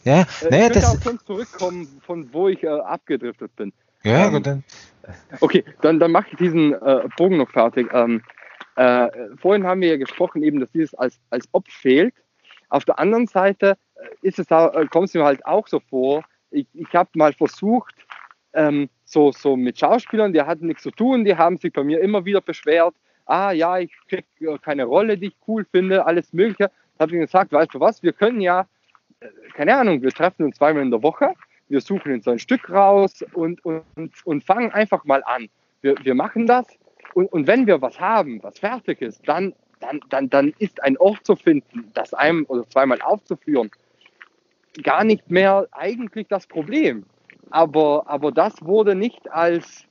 Ja, 0.04 0.26
naja, 0.48 0.66
ich 0.68 0.72
das 0.72 0.96
auch 0.96 1.02
schon 1.02 1.18
zurückkommen, 1.20 2.00
von 2.02 2.32
wo 2.32 2.48
ich 2.48 2.62
äh, 2.62 2.68
abgedriftet 2.68 3.54
bin. 3.56 3.72
Ja, 4.02 4.26
ähm, 4.26 4.32
gut, 4.32 4.46
dann. 4.46 4.64
Okay, 5.40 5.64
dann, 5.82 5.98
dann 5.98 6.12
mache 6.12 6.28
ich 6.30 6.38
diesen 6.38 6.72
äh, 6.72 7.08
Bogen 7.18 7.36
noch 7.36 7.50
fertig. 7.50 7.90
Ähm, 7.92 8.22
äh, 8.76 9.08
vorhin 9.36 9.66
haben 9.66 9.82
wir 9.82 9.88
ja 9.88 9.96
gesprochen, 9.98 10.42
eben, 10.42 10.60
dass 10.60 10.70
dieses 10.72 10.94
als, 10.94 11.20
als 11.28 11.46
ob 11.52 11.68
fehlt. 11.70 12.14
Auf 12.70 12.86
der 12.86 12.98
anderen 12.98 13.26
Seite 13.26 13.76
ist 14.22 14.38
es 14.38 14.46
da, 14.46 14.68
kommt 14.90 15.08
es 15.08 15.14
mir 15.14 15.24
halt 15.24 15.44
auch 15.44 15.66
so 15.68 15.80
vor, 15.80 16.24
ich, 16.50 16.66
ich 16.74 16.94
habe 16.94 17.10
mal 17.14 17.32
versucht, 17.32 17.94
ähm, 18.52 18.88
so, 19.04 19.32
so 19.32 19.56
mit 19.56 19.78
Schauspielern, 19.78 20.32
die 20.32 20.42
hatten 20.42 20.66
nichts 20.66 20.82
zu 20.82 20.90
tun, 20.90 21.24
die 21.24 21.36
haben 21.36 21.56
sich 21.56 21.72
bei 21.72 21.84
mir 21.84 22.00
immer 22.00 22.24
wieder 22.24 22.40
beschwert, 22.40 22.94
ah 23.26 23.52
ja, 23.52 23.78
ich 23.78 23.92
kriege 24.08 24.58
keine 24.60 24.84
Rolle, 24.84 25.16
die 25.16 25.28
ich 25.28 25.36
cool 25.46 25.64
finde, 25.70 26.04
alles 26.04 26.32
Mögliche. 26.32 26.70
Da 26.98 27.02
habe 27.04 27.14
ich 27.14 27.20
gesagt, 27.20 27.52
weißt 27.52 27.74
du 27.74 27.80
was, 27.80 28.02
wir 28.02 28.12
können 28.12 28.40
ja, 28.40 28.66
äh, 29.20 29.28
keine 29.54 29.76
Ahnung, 29.76 30.02
wir 30.02 30.10
treffen 30.10 30.44
uns 30.44 30.56
zweimal 30.56 30.82
in 30.82 30.90
der 30.90 31.02
Woche, 31.02 31.34
wir 31.68 31.80
suchen 31.80 32.12
uns 32.12 32.26
ein 32.26 32.38
Stück 32.38 32.68
raus 32.70 33.24
und, 33.32 33.64
und, 33.64 33.84
und 34.24 34.44
fangen 34.44 34.72
einfach 34.72 35.04
mal 35.04 35.22
an. 35.24 35.48
Wir, 35.82 35.94
wir 36.02 36.14
machen 36.14 36.46
das 36.46 36.66
und, 37.14 37.32
und 37.32 37.46
wenn 37.46 37.66
wir 37.66 37.80
was 37.80 37.98
haben, 38.00 38.42
was 38.42 38.58
fertig 38.58 39.00
ist, 39.00 39.26
dann, 39.26 39.54
dann, 39.78 40.00
dann, 40.10 40.28
dann 40.28 40.52
ist 40.58 40.82
ein 40.82 40.96
Ort 40.98 41.24
zu 41.24 41.36
finden, 41.36 41.90
das 41.94 42.12
einem 42.12 42.44
oder 42.48 42.68
zweimal 42.68 43.00
aufzuführen, 43.02 43.70
gar 44.82 45.04
nicht 45.04 45.30
mehr 45.30 45.66
eigentlich 45.72 46.28
das 46.28 46.46
Problem. 46.46 47.04
Aber, 47.50 48.04
aber 48.06 48.32
das 48.32 48.54
wurde 48.62 48.94
nicht 48.94 49.30
als 49.30 49.84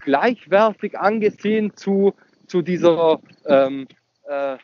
gleichwertig 0.00 0.98
angesehen 0.98 1.72
zu, 1.74 2.14
zu 2.46 2.62
dieser 2.62 3.18
ähm, 3.46 3.88
äh, 4.28 4.56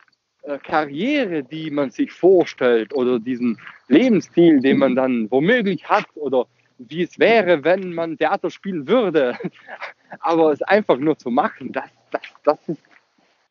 äh, 0.43 0.59
Karriere, 0.59 1.43
die 1.43 1.71
man 1.71 1.89
sich 1.89 2.11
vorstellt 2.11 2.93
oder 2.93 3.19
diesen 3.19 3.57
Lebensstil, 3.87 4.59
den 4.59 4.77
man 4.77 4.95
dann 4.95 5.29
womöglich 5.31 5.87
hat 5.87 6.05
oder 6.15 6.45
wie 6.77 7.03
es 7.03 7.17
wäre, 7.17 7.63
wenn 7.63 7.93
man 7.93 8.17
Theater 8.17 8.49
spielen 8.49 8.87
würde. 8.87 9.37
Aber 10.19 10.51
es 10.51 10.61
einfach 10.61 10.97
nur 10.97 11.17
zu 11.17 11.31
machen, 11.31 11.71
das, 11.71 11.89
das, 12.11 12.21
das 12.43 12.69
ist. 12.69 12.83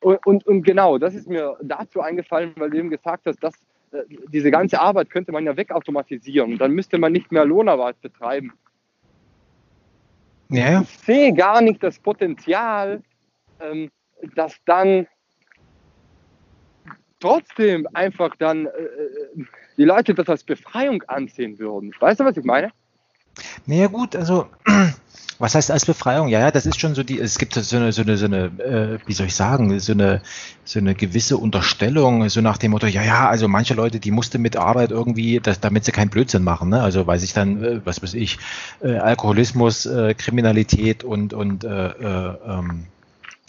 Und, 0.01 0.27
und, 0.27 0.47
und 0.47 0.63
genau, 0.65 0.99
das 0.99 1.15
ist 1.15 1.29
mir 1.29 1.57
dazu 1.63 2.01
eingefallen, 2.01 2.53
weil 2.57 2.71
du 2.71 2.79
eben 2.79 2.91
gesagt 2.91 3.27
hast, 3.27 3.39
dass 3.43 3.55
diese 4.33 4.51
ganze 4.51 4.81
Arbeit 4.81 5.11
könnte 5.11 5.33
man 5.33 5.45
ja 5.45 5.57
wegautomatisieren. 5.57 6.59
Dann 6.59 6.73
müsste 6.73 6.99
man 6.99 7.13
nicht 7.13 7.33
mehr 7.33 7.45
Lohnarbeit 7.45 8.01
betreiben. 8.01 8.53
Ja. 10.49 10.83
Ich 10.83 10.99
sehe 10.99 11.33
gar 11.33 11.61
nicht 11.63 11.83
das 11.83 11.99
Potenzial, 11.99 13.03
ähm, 13.61 13.91
dass 14.35 14.55
dann 14.67 15.07
trotzdem 17.21 17.87
einfach 17.95 18.35
dann 18.37 18.67
äh, 18.67 18.69
äh, 18.69 19.45
die 19.77 19.85
Leute 19.85 20.15
das 20.15 20.29
als 20.29 20.45
Befreiung 20.45 21.03
ansehen 21.05 21.59
würden. 21.59 21.93
Weißt 21.99 22.21
du, 22.21 22.25
was 22.25 22.37
ich 22.37 22.45
meine? 22.45 22.71
Naja 23.67 23.87
gut, 23.87 24.15
also 24.15 24.47
was 25.39 25.55
heißt 25.55 25.71
als 25.71 25.87
Befreiung? 25.87 26.29
Ja, 26.29 26.41
ja, 26.41 26.51
das 26.51 26.67
ist 26.67 26.81
schon 26.81 26.95
so 26.95 27.03
die, 27.03 27.19
es 27.19 27.39
gibt 27.39 27.55
so 27.55 27.77
eine, 27.77 27.93
so 27.93 28.03
eine, 28.03 28.17
so 28.17 28.27
eine 28.27 28.45
äh, 28.45 28.99
wie 29.07 29.13
soll 29.13 29.27
ich 29.27 29.35
sagen, 29.35 29.79
so 29.81 29.93
eine, 29.93 30.23
so 30.65 30.79
eine 30.79 30.95
gewisse 30.95 31.37
Unterstellung, 31.37 32.29
so 32.29 32.41
nach 32.41 32.59
dem 32.59 32.73
Motto, 32.73 32.87
ja, 32.87 33.03
ja, 33.03 33.29
also 33.29 33.49
manche 33.49 33.75
Leute, 33.75 34.01
die 34.01 34.11
musste 34.11 34.39
mit 34.39 34.57
Arbeit 34.57 34.91
irgendwie, 34.91 35.41
das, 35.41 35.61
damit 35.61 35.85
sie 35.85 35.93
keinen 35.93 36.11
Blödsinn 36.11 36.45
machen, 36.45 36.69
ne? 36.69 36.83
Also 36.83 37.07
weil 37.07 37.19
sich 37.19 37.33
dann, 37.33 37.63
äh, 37.63 37.81
was 37.85 38.03
weiß 38.03 38.15
ich, 38.15 38.39
äh, 38.83 38.97
Alkoholismus, 38.97 39.87
äh, 39.87 40.15
Kriminalität 40.15 41.05
und, 41.05 41.35
und 41.35 41.65
äh, 41.65 41.89
äh, 41.89 42.37
ähm, 42.47 42.87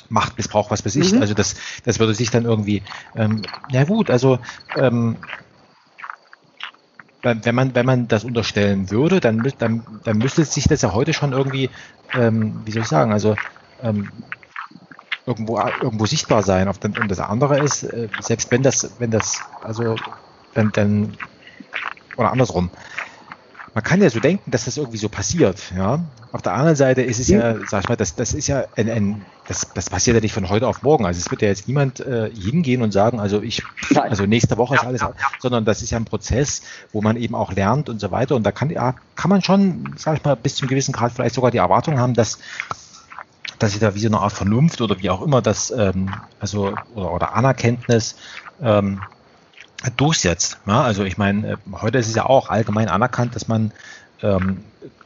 Machtmissbrauch, 0.09 0.69
was 0.71 0.85
weiß 0.85 0.95
ich, 0.97 1.13
mhm. 1.13 1.21
also 1.21 1.33
das, 1.33 1.55
das 1.85 1.99
würde 1.99 2.13
sich 2.13 2.29
dann 2.29 2.45
irgendwie, 2.45 2.83
ähm, 3.15 3.41
ja 3.71 3.83
gut, 3.83 4.09
also 4.09 4.39
ähm, 4.75 5.17
wenn 7.23 7.55
man, 7.55 7.75
wenn 7.75 7.85
man 7.85 8.07
das 8.07 8.23
unterstellen 8.25 8.91
würde, 8.91 9.19
dann, 9.19 9.43
dann, 9.57 9.83
dann 10.03 10.17
müsste 10.17 10.43
sich 10.43 10.65
das 10.67 10.81
ja 10.81 10.93
heute 10.93 11.13
schon 11.13 11.31
irgendwie, 11.33 11.69
ähm, 12.13 12.61
wie 12.65 12.71
soll 12.71 12.81
ich 12.83 12.87
sagen, 12.87 13.11
also 13.11 13.35
ähm, 13.81 14.11
irgendwo, 15.25 15.59
irgendwo 15.59 16.05
sichtbar 16.05 16.43
sein. 16.43 16.67
Und 16.67 17.09
das 17.09 17.19
andere 17.19 17.59
ist, 17.59 17.83
äh, 17.83 18.09
selbst 18.19 18.51
wenn 18.51 18.63
das, 18.63 18.99
wenn 18.99 19.11
das, 19.11 19.41
also 19.61 19.95
dann, 20.53 20.71
dann 20.71 21.17
oder 22.17 22.31
andersrum. 22.31 22.69
Man 23.73 23.83
kann 23.83 24.01
ja 24.01 24.09
so 24.09 24.19
denken, 24.19 24.51
dass 24.51 24.65
das 24.65 24.77
irgendwie 24.77 24.97
so 24.97 25.09
passiert, 25.09 25.73
ja. 25.75 25.99
Auf 26.31 26.41
der 26.41 26.53
anderen 26.53 26.75
Seite 26.75 27.01
ist 27.01 27.19
es 27.19 27.27
ja, 27.27 27.55
sag 27.67 27.83
ich 27.83 27.89
mal, 27.89 27.95
das, 27.95 28.15
das 28.15 28.33
ist 28.33 28.47
ja 28.47 28.65
ein, 28.75 28.89
ein 28.89 29.25
das, 29.47 29.67
das 29.73 29.89
passiert 29.89 30.15
ja 30.15 30.21
nicht 30.21 30.33
von 30.33 30.49
heute 30.49 30.67
auf 30.67 30.83
morgen. 30.83 31.05
Also 31.05 31.19
es 31.19 31.29
wird 31.29 31.41
ja 31.41 31.47
jetzt 31.47 31.67
niemand 31.67 31.99
äh, 31.99 32.29
hingehen 32.33 32.81
und 32.81 32.91
sagen, 32.91 33.19
also 33.19 33.41
ich, 33.41 33.63
also 33.95 34.25
nächste 34.25 34.57
Woche 34.57 34.75
ist 34.75 34.85
alles, 34.85 35.03
sondern 35.39 35.65
das 35.65 35.81
ist 35.81 35.91
ja 35.91 35.97
ein 35.97 36.05
Prozess, 36.05 36.61
wo 36.91 37.01
man 37.01 37.17
eben 37.17 37.35
auch 37.35 37.51
lernt 37.53 37.89
und 37.89 37.99
so 37.99 38.11
weiter. 38.11 38.35
Und 38.35 38.43
da 38.43 38.51
kann, 38.51 38.69
ja, 38.69 38.95
kann 39.15 39.29
man 39.29 39.41
schon, 39.41 39.93
sag 39.97 40.17
ich 40.17 40.23
mal, 40.23 40.35
bis 40.35 40.55
zum 40.55 40.67
gewissen 40.67 40.91
Grad 40.91 41.11
vielleicht 41.11 41.35
sogar 41.35 41.51
die 41.51 41.57
Erwartung 41.57 41.99
haben, 41.99 42.13
dass 42.13 42.39
dass 43.59 43.71
sich 43.71 43.79
da 43.79 43.95
wie 43.95 43.99
so 43.99 44.07
eine 44.07 44.19
Art 44.19 44.33
Vernunft 44.33 44.81
oder 44.81 44.99
wie 44.99 45.09
auch 45.09 45.21
immer 45.21 45.41
das, 45.41 45.71
ähm, 45.71 46.09
also 46.39 46.73
oder, 46.95 47.13
oder 47.13 47.35
Anerkenntnis 47.35 48.15
ähm, 48.61 49.01
durchsetzt. 49.89 50.57
Ja, 50.65 50.81
also 50.81 51.03
ich 51.03 51.17
meine, 51.17 51.53
äh, 51.53 51.57
heute 51.73 51.97
ist 51.97 52.07
es 52.07 52.15
ja 52.15 52.25
auch 52.25 52.49
allgemein 52.49 52.87
anerkannt, 52.89 53.35
dass 53.35 53.47
man 53.47 53.71
ähm, 54.21 54.63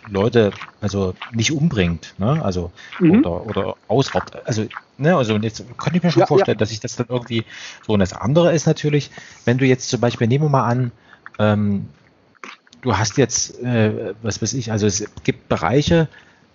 Leute 0.09 0.51
also 0.81 1.15
nicht 1.33 1.51
umbringt, 1.51 2.13
ne? 2.17 2.43
also 2.43 2.71
mhm. 2.99 3.19
oder, 3.19 3.45
oder 3.45 3.75
ausraubt. 3.87 4.45
Also, 4.45 4.65
ne, 4.97 5.15
also 5.15 5.35
jetzt 5.37 5.63
könnte 5.77 5.97
ich 5.97 6.03
mir 6.03 6.11
schon 6.11 6.21
ja, 6.21 6.27
vorstellen, 6.27 6.57
ja. 6.57 6.59
dass 6.59 6.71
ich 6.71 6.79
das 6.79 6.95
dann 6.95 7.07
irgendwie 7.09 7.45
so. 7.85 7.93
Und 7.93 7.99
das 7.99 8.13
andere 8.13 8.53
ist 8.53 8.67
natürlich, 8.67 9.11
wenn 9.45 9.57
du 9.57 9.65
jetzt 9.65 9.89
zum 9.89 9.99
Beispiel, 9.99 10.27
nehmen 10.27 10.45
wir 10.45 10.49
mal 10.49 10.65
an, 10.65 10.91
ähm, 11.39 11.87
du 12.81 12.97
hast 12.97 13.17
jetzt, 13.17 13.61
äh, 13.61 14.13
was 14.21 14.41
weiß 14.41 14.53
ich, 14.53 14.71
also 14.71 14.87
es 14.87 15.05
gibt 15.23 15.49
Bereiche, 15.49 16.07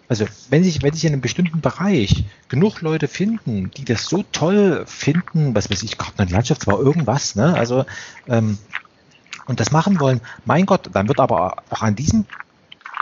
also 0.09 0.27
wenn 0.51 0.63
sich, 0.65 0.83
wenn 0.83 0.93
sich 0.93 1.05
in 1.05 1.13
einem 1.13 1.23
bestimmten 1.23 1.61
Bereich 1.61 2.25
genug 2.49 2.81
Leute 2.81 3.09
finden, 3.09 3.71
die 3.71 3.85
das 3.85 4.05
so 4.05 4.25
toll 4.33 4.85
finden, 4.87 5.55
was 5.55 5.71
weiß 5.71 5.83
ich, 5.83 5.99
Garten 5.99 6.23
und 6.23 6.31
Landschaft 6.31 6.67
war 6.67 6.79
irgendwas, 6.79 7.35
ne? 7.35 7.55
Also 7.55 7.85
ähm, 8.29 8.59
und 9.47 9.59
das 9.59 9.73
machen 9.73 9.99
wollen, 10.01 10.21
mein 10.45 10.67
Gott, 10.67 10.91
dann 10.93 11.09
wird 11.09 11.21
aber 11.21 11.57
auch 11.71 11.83
an 11.83 11.97
diesem 11.97 12.27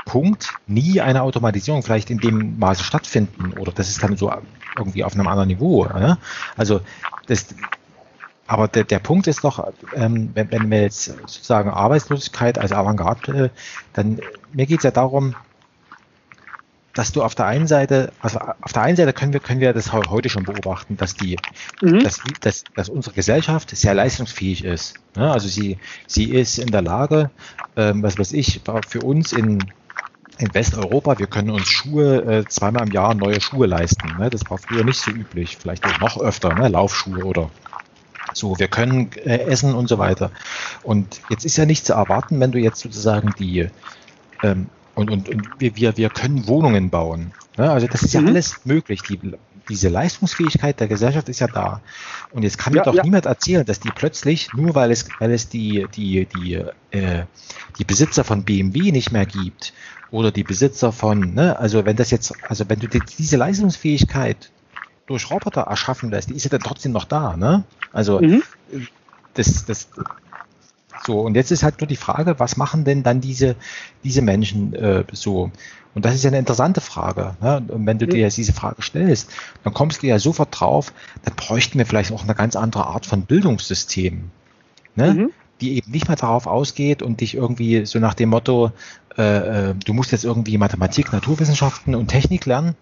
Punkt 0.06 0.54
nie 0.66 1.00
eine 1.00 1.22
Automatisierung 1.22 1.82
vielleicht 1.82 2.10
in 2.10 2.18
dem 2.18 2.58
Maße 2.58 2.82
stattfinden 2.82 3.52
oder 3.58 3.72
das 3.72 3.88
ist 3.88 4.02
dann 4.02 4.16
so 4.16 4.32
irgendwie 4.76 5.04
auf 5.04 5.14
einem 5.14 5.26
anderen 5.26 5.48
Niveau. 5.48 5.84
Ne? 5.84 6.18
Also 6.56 6.80
das, 7.26 7.54
aber 8.46 8.66
der, 8.66 8.84
der 8.84 8.98
Punkt 8.98 9.26
ist 9.26 9.44
doch, 9.44 9.72
ähm, 9.94 10.30
wenn, 10.34 10.50
wenn 10.50 10.70
wir 10.70 10.82
jetzt 10.82 11.04
sozusagen 11.04 11.70
Arbeitslosigkeit 11.70 12.58
als 12.58 12.72
Avantgarde, 12.72 13.44
äh, 13.44 13.48
dann 13.92 14.20
mir 14.52 14.66
geht 14.66 14.78
es 14.78 14.84
ja 14.84 14.90
darum, 14.90 15.36
dass 16.94 17.12
du 17.12 17.22
auf 17.22 17.34
der 17.34 17.46
einen 17.46 17.66
Seite, 17.66 18.12
also 18.20 18.38
auf 18.38 18.72
der 18.72 18.82
einen 18.82 18.96
Seite 18.96 19.12
können 19.12 19.32
wir, 19.32 19.40
können 19.40 19.60
wir 19.60 19.72
das 19.72 19.92
heute 19.92 20.28
schon 20.28 20.44
beobachten, 20.44 20.96
dass 20.96 21.14
die, 21.14 21.36
mhm. 21.80 22.02
dass, 22.02 22.20
dass, 22.40 22.64
dass 22.74 22.88
unsere 22.88 23.14
Gesellschaft 23.14 23.70
sehr 23.70 23.94
leistungsfähig 23.94 24.64
ist. 24.64 24.94
Ne? 25.16 25.30
Also 25.30 25.48
sie, 25.48 25.78
sie 26.06 26.30
ist 26.30 26.58
in 26.58 26.70
der 26.70 26.82
Lage, 26.82 27.30
ähm, 27.76 28.02
was 28.02 28.18
weiß 28.18 28.32
ich, 28.32 28.60
für 28.88 29.00
uns 29.00 29.32
in, 29.32 29.64
in 30.38 30.54
Westeuropa, 30.54 31.18
wir 31.18 31.26
können 31.26 31.50
uns 31.50 31.68
Schuhe 31.68 32.22
äh, 32.22 32.44
zweimal 32.48 32.86
im 32.86 32.92
Jahr 32.92 33.14
neue 33.14 33.40
Schuhe 33.40 33.66
leisten. 33.66 34.16
Ne? 34.18 34.30
Das 34.30 34.42
war 34.50 34.58
früher 34.58 34.84
nicht 34.84 35.00
so 35.00 35.10
üblich, 35.10 35.58
vielleicht 35.58 35.86
auch 35.86 36.00
noch 36.00 36.20
öfter, 36.20 36.54
ne? 36.54 36.68
Laufschuhe 36.68 37.24
oder 37.24 37.50
so, 38.32 38.58
wir 38.58 38.68
können 38.68 39.10
äh, 39.24 39.38
essen 39.38 39.74
und 39.74 39.88
so 39.88 39.98
weiter. 39.98 40.30
Und 40.82 41.20
jetzt 41.30 41.44
ist 41.44 41.56
ja 41.56 41.66
nicht 41.66 41.84
zu 41.84 41.94
erwarten, 41.94 42.38
wenn 42.40 42.52
du 42.52 42.58
jetzt 42.58 42.80
sozusagen 42.80 43.34
die 43.38 43.68
ähm, 44.42 44.68
und, 45.00 45.10
und, 45.10 45.28
und 45.28 45.48
wir, 45.58 45.96
wir, 45.96 46.10
können 46.10 46.46
Wohnungen 46.46 46.90
bauen. 46.90 47.32
Ja, 47.56 47.72
also 47.72 47.86
das 47.86 48.02
ist 48.02 48.14
ja 48.14 48.20
mhm. 48.20 48.28
alles 48.28 48.64
möglich. 48.64 49.02
Die, 49.02 49.18
diese 49.68 49.88
Leistungsfähigkeit 49.88 50.78
der 50.80 50.88
Gesellschaft 50.88 51.28
ist 51.28 51.40
ja 51.40 51.46
da. 51.46 51.80
Und 52.32 52.42
jetzt 52.42 52.58
kann 52.58 52.72
mir 52.72 52.82
doch 52.82 52.94
ja. 52.94 53.02
niemand 53.02 53.26
erzählen, 53.26 53.64
dass 53.64 53.80
die 53.80 53.90
plötzlich, 53.90 54.52
nur 54.52 54.74
weil 54.74 54.90
es, 54.90 55.08
weil 55.18 55.32
es 55.32 55.48
die, 55.48 55.86
die, 55.94 56.26
die, 56.26 56.64
äh, 56.90 57.24
die 57.78 57.84
Besitzer 57.84 58.24
von 58.24 58.44
BMW 58.44 58.92
nicht 58.92 59.12
mehr 59.12 59.26
gibt 59.26 59.72
oder 60.10 60.30
die 60.30 60.42
Besitzer 60.42 60.92
von, 60.92 61.34
ne, 61.34 61.58
also 61.58 61.84
wenn 61.84 61.96
das 61.96 62.10
jetzt, 62.10 62.34
also 62.48 62.68
wenn 62.68 62.80
du 62.80 62.88
die, 62.88 63.00
diese 63.18 63.36
Leistungsfähigkeit 63.36 64.50
durch 65.06 65.30
Roboter 65.30 65.62
erschaffen 65.62 66.10
lässt, 66.10 66.30
die 66.30 66.34
ist 66.34 66.44
ja 66.44 66.50
dann 66.50 66.60
trotzdem 66.60 66.92
noch 66.92 67.04
da, 67.04 67.36
ne? 67.36 67.64
Also 67.92 68.20
mhm. 68.20 68.42
das, 69.34 69.64
das, 69.64 69.88
so, 71.06 71.20
und 71.20 71.34
jetzt 71.34 71.50
ist 71.50 71.62
halt 71.62 71.80
nur 71.80 71.88
die 71.88 71.96
Frage, 71.96 72.38
was 72.38 72.56
machen 72.56 72.84
denn 72.84 73.02
dann 73.02 73.20
diese, 73.20 73.56
diese 74.04 74.22
Menschen 74.22 74.74
äh, 74.74 75.04
so? 75.12 75.50
Und 75.94 76.04
das 76.04 76.14
ist 76.14 76.22
ja 76.22 76.28
eine 76.28 76.38
interessante 76.38 76.80
Frage. 76.80 77.36
Ne? 77.40 77.64
Und 77.68 77.86
wenn 77.86 77.98
du 77.98 78.06
dir 78.06 78.20
jetzt 78.20 78.36
diese 78.36 78.52
Frage 78.52 78.82
stellst, 78.82 79.30
dann 79.64 79.74
kommst 79.74 80.02
du 80.02 80.06
ja 80.06 80.18
sofort 80.18 80.48
drauf, 80.58 80.92
dann 81.24 81.34
bräuchten 81.34 81.78
wir 81.78 81.86
vielleicht 81.86 82.12
auch 82.12 82.22
eine 82.22 82.34
ganz 82.34 82.54
andere 82.54 82.86
Art 82.86 83.06
von 83.06 83.22
Bildungssystem. 83.22 84.30
Ne? 84.94 85.14
Mhm. 85.14 85.30
Die 85.60 85.76
eben 85.76 85.90
nicht 85.90 86.06
mehr 86.08 86.16
darauf 86.16 86.46
ausgeht 86.46 87.02
und 87.02 87.20
dich 87.20 87.34
irgendwie 87.34 87.86
so 87.86 87.98
nach 87.98 88.14
dem 88.14 88.28
Motto, 88.28 88.70
äh, 89.18 89.70
äh 89.70 89.74
du 89.74 89.92
musst 89.92 90.12
jetzt 90.12 90.24
irgendwie 90.24 90.58
Mathematik, 90.58 91.12
Naturwissenschaften 91.12 91.94
und 91.96 92.08
Technik 92.08 92.46
lernen, 92.46 92.76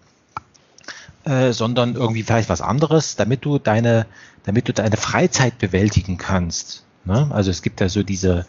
äh, 1.25 1.51
sondern 1.51 1.95
irgendwie 1.95 2.23
vielleicht 2.23 2.49
was 2.49 2.61
anderes, 2.61 3.15
damit 3.15 3.43
du 3.43 3.57
deine, 3.57 4.05
damit 4.43 4.67
du 4.67 4.73
deine 4.73 4.97
Freizeit 4.97 5.57
bewältigen 5.57 6.17
kannst. 6.17 6.85
Ne? 7.05 7.29
Also 7.31 7.51
es 7.51 7.61
gibt 7.61 7.81
ja 7.81 7.89
so 7.89 8.03
diese 8.03 8.45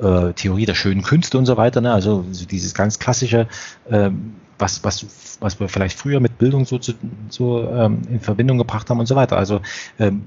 äh, 0.00 0.32
Theorie 0.32 0.66
der 0.66 0.74
schönen 0.74 1.02
Künste 1.02 1.38
und 1.38 1.46
so 1.46 1.56
weiter, 1.56 1.80
ne? 1.80 1.92
also 1.92 2.24
so 2.32 2.46
dieses 2.46 2.74
ganz 2.74 2.98
klassische, 2.98 3.46
äh, 3.90 4.10
was, 4.58 4.84
was, 4.84 5.06
was 5.40 5.60
wir 5.60 5.68
vielleicht 5.68 5.98
früher 5.98 6.20
mit 6.20 6.38
Bildung 6.38 6.66
so, 6.66 6.78
zu, 6.78 6.94
so 7.28 7.68
ähm, 7.68 8.02
in 8.10 8.20
Verbindung 8.20 8.58
gebracht 8.58 8.90
haben 8.90 9.00
und 9.00 9.06
so 9.06 9.16
weiter. 9.16 9.36
Also 9.36 9.60
ähm, 9.98 10.24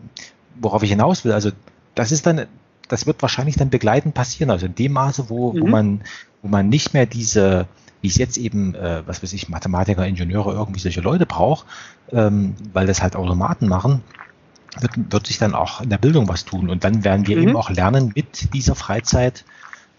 worauf 0.60 0.84
ich 0.84 0.90
hinaus 0.90 1.26
will, 1.26 1.32
also 1.32 1.52
das 1.96 2.12
ist 2.12 2.26
dann, 2.26 2.46
das 2.88 3.06
wird 3.06 3.22
wahrscheinlich 3.22 3.56
dann 3.56 3.70
begleitend 3.70 4.14
passieren, 4.14 4.50
also 4.50 4.66
in 4.66 4.76
dem 4.76 4.94
Maße, 4.94 5.30
wo, 5.30 5.54
mhm. 5.54 5.62
wo 5.62 5.68
man, 5.68 6.02
wo 6.42 6.48
man 6.48 6.70
nicht 6.70 6.94
mehr 6.94 7.06
diese 7.06 7.68
wie 8.04 8.10
es 8.10 8.18
jetzt 8.18 8.38
eben, 8.38 8.76
äh, 8.76 9.02
was 9.06 9.24
weiß 9.24 9.32
ich, 9.32 9.48
Mathematiker, 9.48 10.06
Ingenieure, 10.06 10.52
irgendwie 10.52 10.82
solche 10.82 11.00
Leute 11.00 11.26
braucht, 11.26 11.66
ähm, 12.12 12.56
weil 12.74 12.86
das 12.86 13.02
halt 13.02 13.16
Automaten 13.16 13.70
machen, 13.70 14.02
wird, 14.80 15.12
wird 15.12 15.28
sich 15.28 15.38
dann 15.38 15.56
auch 15.56 15.82
in 15.82 15.90
der 15.90 15.98
Bildung 15.98 16.28
was 16.28 16.46
tun. 16.46 16.70
Und 16.70 16.84
dann 16.84 17.04
werden 17.04 17.28
wir 17.28 17.38
mhm. 17.38 17.44
eben 17.44 17.56
auch 17.56 17.70
lernen, 17.70 18.12
mit 18.16 18.54
dieser 18.54 18.76
Freizeit 18.76 19.46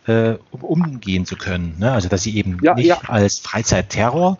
äh, 0.07 0.35
umgehen 0.51 1.27
zu 1.27 1.37
können. 1.37 1.77
Ne? 1.79 1.93
Also 1.93 2.09
dass 2.09 2.23
sie 2.23 2.37
eben 2.37 2.59
ja, 2.63 2.75
nicht 2.75 2.87
ja. 2.87 3.01
als 3.07 3.39
Freizeitterror 3.39 4.39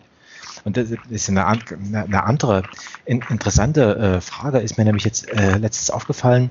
und 0.65 0.77
das 0.77 0.89
ist 1.09 1.29
eine, 1.29 1.45
eine 1.45 2.23
andere 2.23 2.63
interessante 3.05 3.95
äh, 3.97 4.21
Frage, 4.21 4.59
ist 4.59 4.77
mir 4.77 4.83
nämlich 4.83 5.05
jetzt 5.05 5.31
äh, 5.31 5.57
letztens 5.57 5.91
aufgefallen, 5.91 6.49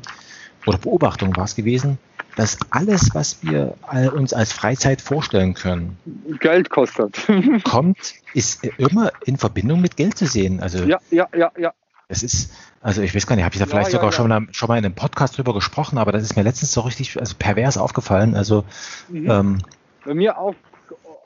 oder 0.67 0.79
Beobachtung 0.79 1.37
war 1.37 1.45
es 1.45 1.57
gewesen, 1.57 1.99
dass 2.37 2.59
alles, 2.71 3.11
was 3.13 3.39
wir 3.43 3.77
uns 4.15 4.33
als 4.33 4.53
Freizeit 4.53 5.03
vorstellen 5.03 5.55
können, 5.55 5.99
Geld 6.41 6.71
kostet. 6.71 7.27
kommt, 7.65 8.15
ist 8.33 8.65
immer 8.79 9.13
in 9.27 9.37
Verbindung 9.37 9.81
mit 9.81 9.97
Geld 9.97 10.17
zu 10.17 10.27
sehen. 10.27 10.61
Also 10.61 10.85
ja, 10.85 10.99
ja, 11.11 11.29
ja, 11.37 11.53
ja. 11.59 11.73
Das 12.09 12.23
ist, 12.23 12.53
also 12.81 13.01
ich 13.03 13.15
weiß 13.15 13.27
gar 13.27 13.37
nicht, 13.37 13.45
habe 13.45 13.55
ich 13.55 13.59
da 13.59 13.67
vielleicht 13.67 13.89
ja, 13.89 13.93
sogar 13.93 14.11
ja, 14.11 14.13
Schon, 14.13 14.29
mal, 14.29 14.47
schon 14.53 14.69
mal 14.69 14.79
in 14.79 14.85
einem 14.85 14.95
Podcast 14.95 15.39
drüber 15.39 15.55
gesprochen, 15.55 15.97
aber 15.99 16.13
das 16.13 16.23
ist 16.23 16.37
mir 16.37 16.43
letztens 16.43 16.73
so 16.73 16.83
richtig 16.83 17.19
also 17.19 17.35
pervers 17.39 17.79
aufgefallen. 17.79 18.35
Also 18.35 18.65
mhm. 19.09 19.31
ähm, 19.31 19.59
bei 20.05 20.15
mir 20.15 20.39
auch 20.39 20.55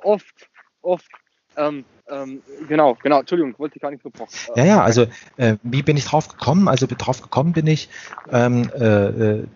oft, 0.02 0.48
oft, 0.82 1.10
ähm, 1.56 1.84
ähm, 2.08 2.42
genau, 2.68 2.96
genau, 3.02 3.20
Entschuldigung, 3.20 3.54
wollte 3.58 3.76
ich 3.76 3.82
gar 3.82 3.90
nicht 3.90 4.02
so 4.02 4.10
brauchen. 4.10 4.30
Ja, 4.54 4.64
ja, 4.64 4.82
also 4.82 5.06
äh, 5.36 5.56
wie 5.62 5.82
bin 5.82 5.96
ich 5.96 6.04
drauf 6.04 6.28
gekommen? 6.28 6.68
Also 6.68 6.86
drauf 6.86 7.22
gekommen 7.22 7.52
bin 7.52 7.66
ich, 7.66 7.88
ähm, 8.30 8.70
äh, 8.74 8.84
äh, 8.84 9.46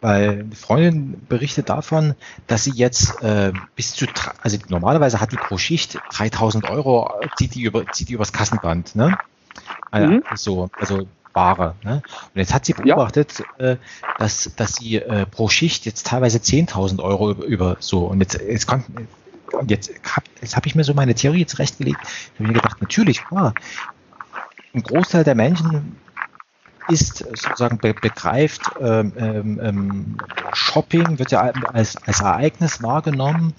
weil 0.00 0.30
eine 0.30 0.54
Freundin 0.56 1.26
berichtet 1.28 1.68
davon, 1.68 2.14
dass 2.46 2.64
sie 2.64 2.72
jetzt 2.72 3.22
äh, 3.22 3.52
bis 3.76 3.94
zu, 3.94 4.06
also 4.42 4.58
normalerweise 4.68 5.20
hat 5.20 5.32
die 5.32 5.36
pro 5.36 5.58
Schicht 5.58 5.98
3000 6.12 6.68
Euro, 6.68 7.12
zieht 7.36 7.54
die, 7.54 7.62
über, 7.62 7.86
zieht 7.92 8.08
die 8.08 8.14
übers 8.14 8.32
Kassenband, 8.32 8.96
ne? 8.96 9.16
Ah 9.90 10.00
mhm. 10.00 10.22
so, 10.34 10.70
also 10.78 11.06
Ware. 11.32 11.74
Ne? 11.84 12.02
Und 12.34 12.38
jetzt 12.38 12.52
hat 12.52 12.64
sie 12.64 12.72
beobachtet, 12.72 13.42
ja. 13.58 13.72
äh, 13.72 13.76
dass, 14.18 14.50
dass 14.56 14.74
sie 14.74 14.96
äh, 14.96 15.26
pro 15.26 15.48
Schicht 15.48 15.86
jetzt 15.86 16.06
teilweise 16.06 16.38
10.000 16.38 17.02
Euro 17.02 17.30
über, 17.30 17.44
über, 17.44 17.76
so 17.80 18.06
und 18.06 18.20
jetzt, 18.20 18.40
jetzt 18.40 18.66
kommt 18.66 18.86
und 19.52 19.70
jetzt 19.70 19.90
habe 20.04 20.26
hab 20.42 20.66
ich 20.66 20.74
mir 20.74 20.84
so 20.84 20.94
meine 20.94 21.14
Theorie 21.14 21.46
zurechtgelegt. 21.46 21.98
Ich 22.02 22.40
habe 22.40 22.48
mir 22.48 22.54
gedacht, 22.54 22.80
natürlich, 22.80 23.24
klar, 23.24 23.54
ein 24.74 24.82
Großteil 24.82 25.24
der 25.24 25.34
Menschen 25.34 25.96
ist 26.88 27.18
sozusagen 27.18 27.78
be 27.78 27.94
begreift, 27.94 28.62
ähm, 28.80 29.12
ähm, 29.16 29.60
ähm 29.62 30.16
Shopping 30.52 31.18
wird 31.18 31.30
ja 31.30 31.40
als, 31.40 31.96
als 31.96 32.20
Ereignis 32.20 32.82
wahrgenommen 32.82 33.54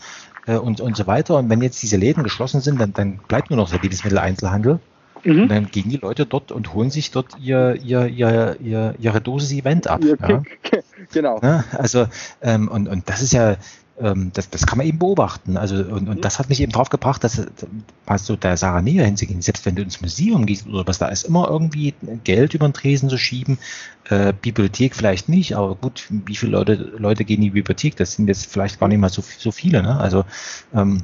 äh, 0.47 0.55
und, 0.55 0.81
und 0.81 0.97
so 0.97 1.07
weiter. 1.07 1.37
Und 1.37 1.49
wenn 1.49 1.61
jetzt 1.61 1.81
diese 1.81 1.97
Läden 1.97 2.23
geschlossen 2.23 2.61
sind, 2.61 2.79
dann, 2.79 2.93
dann 2.93 3.17
bleibt 3.27 3.49
nur 3.49 3.57
noch 3.57 3.69
der 3.69 3.79
Lebensmitteleinzelhandel. 3.79 4.79
Mhm. 5.23 5.43
Und 5.43 5.49
dann 5.49 5.67
gehen 5.67 5.89
die 5.89 5.97
Leute 5.97 6.25
dort 6.25 6.51
und 6.51 6.73
holen 6.73 6.89
sich 6.89 7.11
dort 7.11 7.27
ihr, 7.39 7.75
ihr, 7.83 8.07
ihr, 8.07 8.57
ihr 8.59 8.95
ihre 8.99 9.21
Dosis 9.21 9.51
Event 9.51 9.87
ab. 9.87 10.01
Ja? 10.03 10.43
Genau. 11.13 11.39
Ja, 11.41 11.63
also, 11.77 12.05
ähm, 12.41 12.67
und, 12.67 12.87
und 12.87 13.09
das 13.09 13.23
ist 13.23 13.33
ja, 13.33 13.57
ähm, 13.99 14.31
das, 14.33 14.49
das 14.49 14.65
kann 14.65 14.77
man 14.77 14.87
eben 14.87 14.99
beobachten. 14.99 15.57
Also, 15.57 15.75
und, 15.75 16.09
und 16.09 16.17
mhm. 16.17 16.21
das 16.21 16.39
hat 16.39 16.49
mich 16.49 16.61
eben 16.61 16.71
drauf 16.71 16.89
gebracht, 16.89 17.23
dass 17.23 17.45
mal 18.05 18.17
so 18.17 18.35
der 18.35 18.57
Sarah 18.57 18.81
näher 18.81 19.05
hinzugehen. 19.05 19.41
Selbst 19.41 19.65
wenn 19.65 19.75
du 19.75 19.81
ins 19.81 20.01
Museum 20.01 20.45
gehst 20.45 20.67
oder 20.67 20.87
was, 20.87 20.99
da 20.99 21.07
ist 21.07 21.23
immer 21.23 21.49
irgendwie 21.49 21.93
Geld 22.23 22.53
über 22.53 22.67
den 22.67 22.73
Tresen 22.73 23.09
zu 23.09 23.17
schieben. 23.17 23.57
Äh, 24.09 24.33
Bibliothek 24.39 24.95
vielleicht 24.95 25.29
nicht, 25.29 25.55
aber 25.55 25.75
gut, 25.75 26.07
wie 26.09 26.35
viele 26.35 26.53
Leute, 26.53 26.73
Leute 26.97 27.25
gehen 27.25 27.37
in 27.37 27.43
die 27.43 27.49
Bibliothek? 27.51 27.95
Das 27.95 28.13
sind 28.13 28.27
jetzt 28.27 28.45
vielleicht 28.45 28.79
gar 28.79 28.87
nicht 28.87 28.99
mal 28.99 29.09
so, 29.09 29.23
so 29.37 29.51
viele. 29.51 29.83
Ne? 29.83 29.99
Also, 29.99 30.25
ähm, 30.73 31.03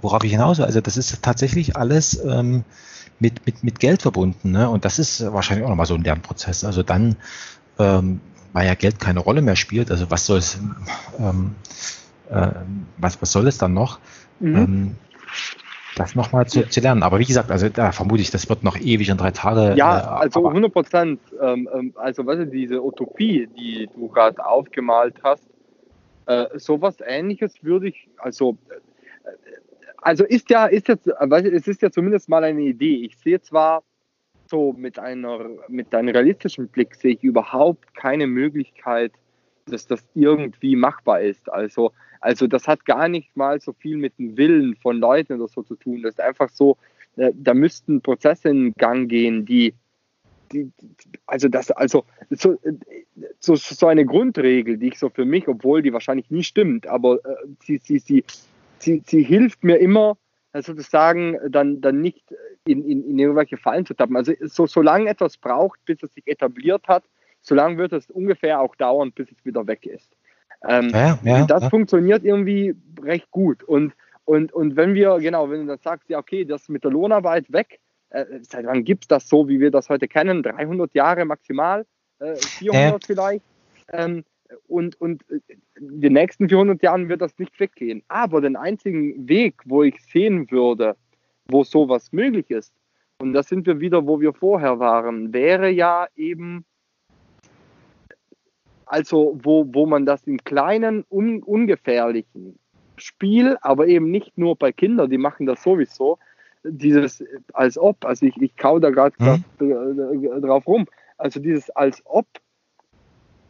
worauf 0.00 0.24
ich 0.24 0.32
hinaus 0.32 0.60
Also, 0.60 0.80
das 0.80 0.96
ist 0.96 1.22
tatsächlich 1.22 1.76
alles 1.76 2.22
ähm, 2.24 2.64
mit, 3.18 3.46
mit, 3.46 3.64
mit 3.64 3.80
Geld 3.80 4.02
verbunden. 4.02 4.50
Ne? 4.50 4.68
Und 4.68 4.84
das 4.84 4.98
ist 4.98 5.32
wahrscheinlich 5.32 5.64
auch 5.64 5.70
nochmal 5.70 5.86
so 5.86 5.94
ein 5.94 6.02
Lernprozess. 6.02 6.64
Also 6.64 6.82
dann, 6.82 7.16
ähm, 7.78 8.20
weil 8.52 8.66
ja 8.66 8.74
Geld 8.74 9.00
keine 9.00 9.20
Rolle 9.20 9.42
mehr 9.42 9.56
spielt, 9.56 9.90
also 9.90 10.10
was 10.10 10.26
soll 10.26 10.38
es, 10.38 10.58
ähm, 11.18 11.54
äh, 12.30 12.48
was, 12.98 13.20
was 13.20 13.32
soll 13.32 13.46
es 13.46 13.58
dann 13.58 13.74
noch? 13.74 13.98
Mhm. 14.40 14.56
Ähm, 14.56 14.96
das 15.96 16.14
nochmal 16.14 16.46
zu, 16.46 16.68
zu 16.68 16.80
lernen. 16.80 17.02
Aber 17.02 17.18
wie 17.18 17.24
gesagt, 17.24 17.50
also 17.50 17.70
da 17.70 17.90
vermute 17.90 18.20
ich, 18.20 18.30
das 18.30 18.48
wird 18.50 18.62
noch 18.62 18.76
ewig 18.76 19.08
in 19.08 19.16
drei 19.16 19.30
Tage. 19.30 19.74
Ja, 19.76 19.98
äh, 19.98 20.24
also 20.24 20.46
100 20.46 20.72
Prozent. 20.72 21.20
Ähm, 21.40 21.68
ähm, 21.72 21.92
also 21.96 22.26
weißt 22.26 22.40
du, 22.40 22.46
diese 22.46 22.84
Utopie, 22.84 23.48
die 23.58 23.88
du 23.94 24.08
gerade 24.08 24.44
aufgemalt 24.44 25.16
hast, 25.24 25.42
äh, 26.26 26.46
sowas 26.58 26.96
ähnliches 27.06 27.54
würde 27.62 27.88
ich, 27.88 28.08
also 28.18 28.58
also 30.06 30.24
ist 30.24 30.50
ja, 30.50 30.66
ist 30.66 30.86
jetzt, 30.86 31.08
es 31.08 31.66
ist 31.66 31.82
ja 31.82 31.90
zumindest 31.90 32.28
mal 32.28 32.44
eine 32.44 32.62
Idee. 32.62 33.04
Ich 33.04 33.18
sehe 33.18 33.40
zwar 33.40 33.82
so 34.48 34.72
mit 34.72 35.00
einer, 35.00 35.50
mit 35.66 35.92
einem 35.92 36.10
realistischen 36.10 36.68
Blick 36.68 36.94
sehe 36.94 37.14
ich 37.14 37.24
überhaupt 37.24 37.92
keine 37.96 38.28
Möglichkeit, 38.28 39.10
dass 39.64 39.88
das 39.88 40.06
irgendwie 40.14 40.76
machbar 40.76 41.22
ist. 41.22 41.50
Also, 41.52 41.90
also 42.20 42.46
das 42.46 42.68
hat 42.68 42.84
gar 42.84 43.08
nicht 43.08 43.36
mal 43.36 43.60
so 43.60 43.72
viel 43.72 43.96
mit 43.96 44.16
dem 44.16 44.36
Willen 44.36 44.76
von 44.76 44.96
Leuten 44.96 45.40
oder 45.40 45.48
so 45.48 45.64
zu 45.64 45.74
tun. 45.74 46.02
Das 46.04 46.14
ist 46.14 46.20
einfach 46.20 46.50
so, 46.50 46.76
äh, 47.16 47.32
da 47.34 47.52
müssten 47.52 48.00
Prozesse 48.00 48.50
in 48.50 48.74
Gang 48.74 49.08
gehen, 49.08 49.44
die, 49.44 49.74
die 50.52 50.70
also 51.26 51.48
das, 51.48 51.72
also 51.72 52.04
so, 52.30 52.60
so, 53.40 53.56
so 53.56 53.86
eine 53.88 54.06
Grundregel, 54.06 54.78
die 54.78 54.86
ich 54.86 55.00
so 55.00 55.10
für 55.10 55.24
mich, 55.24 55.48
obwohl 55.48 55.82
die 55.82 55.92
wahrscheinlich 55.92 56.30
nie 56.30 56.44
stimmt, 56.44 56.86
aber 56.86 57.16
äh, 57.24 57.48
sie, 57.64 57.80
sie, 57.82 57.98
sie, 57.98 58.24
sie, 58.78 59.02
sie 59.06 59.22
hilft 59.22 59.64
mir 59.64 59.78
immer, 59.78 60.16
sozusagen 60.62 61.38
dann, 61.50 61.80
dann 61.80 62.00
nicht 62.00 62.24
in, 62.66 62.84
in, 62.84 63.04
in 63.04 63.18
irgendwelche 63.18 63.56
Fallen 63.56 63.86
zu 63.86 63.94
tappen. 63.94 64.16
Also 64.16 64.32
so, 64.40 64.66
solange 64.66 65.08
etwas 65.08 65.36
braucht, 65.36 65.84
bis 65.84 66.02
es 66.02 66.14
sich 66.14 66.26
etabliert 66.26 66.88
hat, 66.88 67.04
solange 67.40 67.78
wird 67.78 67.92
es 67.92 68.10
ungefähr 68.10 68.60
auch 68.60 68.74
dauern, 68.76 69.12
bis 69.12 69.30
es 69.30 69.44
wieder 69.44 69.66
weg 69.66 69.86
ist. 69.86 70.08
Ähm, 70.66 70.90
ja, 70.90 71.18
ja, 71.22 71.46
das 71.46 71.64
ja. 71.64 71.70
funktioniert 71.70 72.24
irgendwie 72.24 72.74
recht 73.02 73.30
gut. 73.30 73.62
Und, 73.62 73.92
und, 74.24 74.52
und 74.52 74.76
wenn 74.76 74.94
wir, 74.94 75.18
genau, 75.18 75.50
wenn 75.50 75.60
du 75.60 75.66
dann 75.66 75.78
sagst, 75.78 76.08
ja, 76.08 76.18
okay, 76.18 76.44
das 76.44 76.68
mit 76.68 76.82
der 76.82 76.90
Lohnarbeit 76.90 77.52
weg, 77.52 77.80
äh, 78.10 78.24
seit 78.42 78.66
wann 78.66 78.84
gibt 78.84 79.04
es 79.04 79.08
das 79.08 79.28
so, 79.28 79.48
wie 79.48 79.60
wir 79.60 79.70
das 79.70 79.88
heute 79.88 80.08
kennen? 80.08 80.42
300 80.42 80.94
Jahre 80.94 81.24
maximal, 81.24 81.86
äh, 82.18 82.34
400 82.36 83.04
vielleicht. 83.04 83.44
Ähm, 83.92 84.24
und, 84.68 85.00
und 85.00 85.24
in 85.28 85.40
äh, 85.48 85.56
den 86.00 86.12
nächsten 86.12 86.48
400 86.48 86.82
Jahren 86.82 87.08
wird 87.08 87.20
das 87.20 87.38
nicht 87.38 87.58
weggehen. 87.58 88.02
Aber 88.08 88.40
den 88.40 88.56
einzigen 88.56 89.28
Weg, 89.28 89.54
wo 89.64 89.82
ich 89.82 90.00
sehen 90.02 90.50
würde, 90.50 90.96
wo 91.48 91.64
sowas 91.64 92.12
möglich 92.12 92.50
ist, 92.50 92.72
und 93.18 93.32
da 93.32 93.42
sind 93.42 93.66
wir 93.66 93.80
wieder, 93.80 94.06
wo 94.06 94.20
wir 94.20 94.32
vorher 94.32 94.78
waren, 94.78 95.32
wäre 95.32 95.70
ja 95.70 96.06
eben, 96.16 96.64
also 98.84 99.38
wo, 99.42 99.66
wo 99.72 99.86
man 99.86 100.04
das 100.04 100.26
in 100.26 100.38
kleinen, 100.44 101.04
un, 101.10 101.42
ungefährlichen 101.42 102.58
Spiel, 102.98 103.56
aber 103.62 103.86
eben 103.86 104.10
nicht 104.10 104.36
nur 104.36 104.56
bei 104.56 104.72
Kindern, 104.72 105.10
die 105.10 105.18
machen 105.18 105.46
das 105.46 105.62
sowieso, 105.62 106.18
dieses 106.62 107.24
als 107.52 107.78
ob, 107.78 108.04
also 108.04 108.26
ich, 108.26 108.36
ich 108.36 108.56
kau 108.56 108.78
da 108.78 108.90
gerade 108.90 109.14
mhm. 109.18 110.42
drauf 110.42 110.66
rum, 110.66 110.86
also 111.16 111.40
dieses 111.40 111.70
als 111.70 112.02
ob 112.04 112.26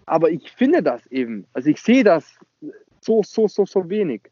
aber 0.07 0.31
ich 0.31 0.51
finde 0.53 0.83
das 0.83 1.05
eben. 1.09 1.47
Also 1.53 1.69
ich 1.69 1.81
sehe 1.81 2.05
das 2.05 2.25
so, 3.01 3.23
so, 3.23 3.49
so, 3.49 3.67
so 3.67 3.89
wenig. 3.91 4.23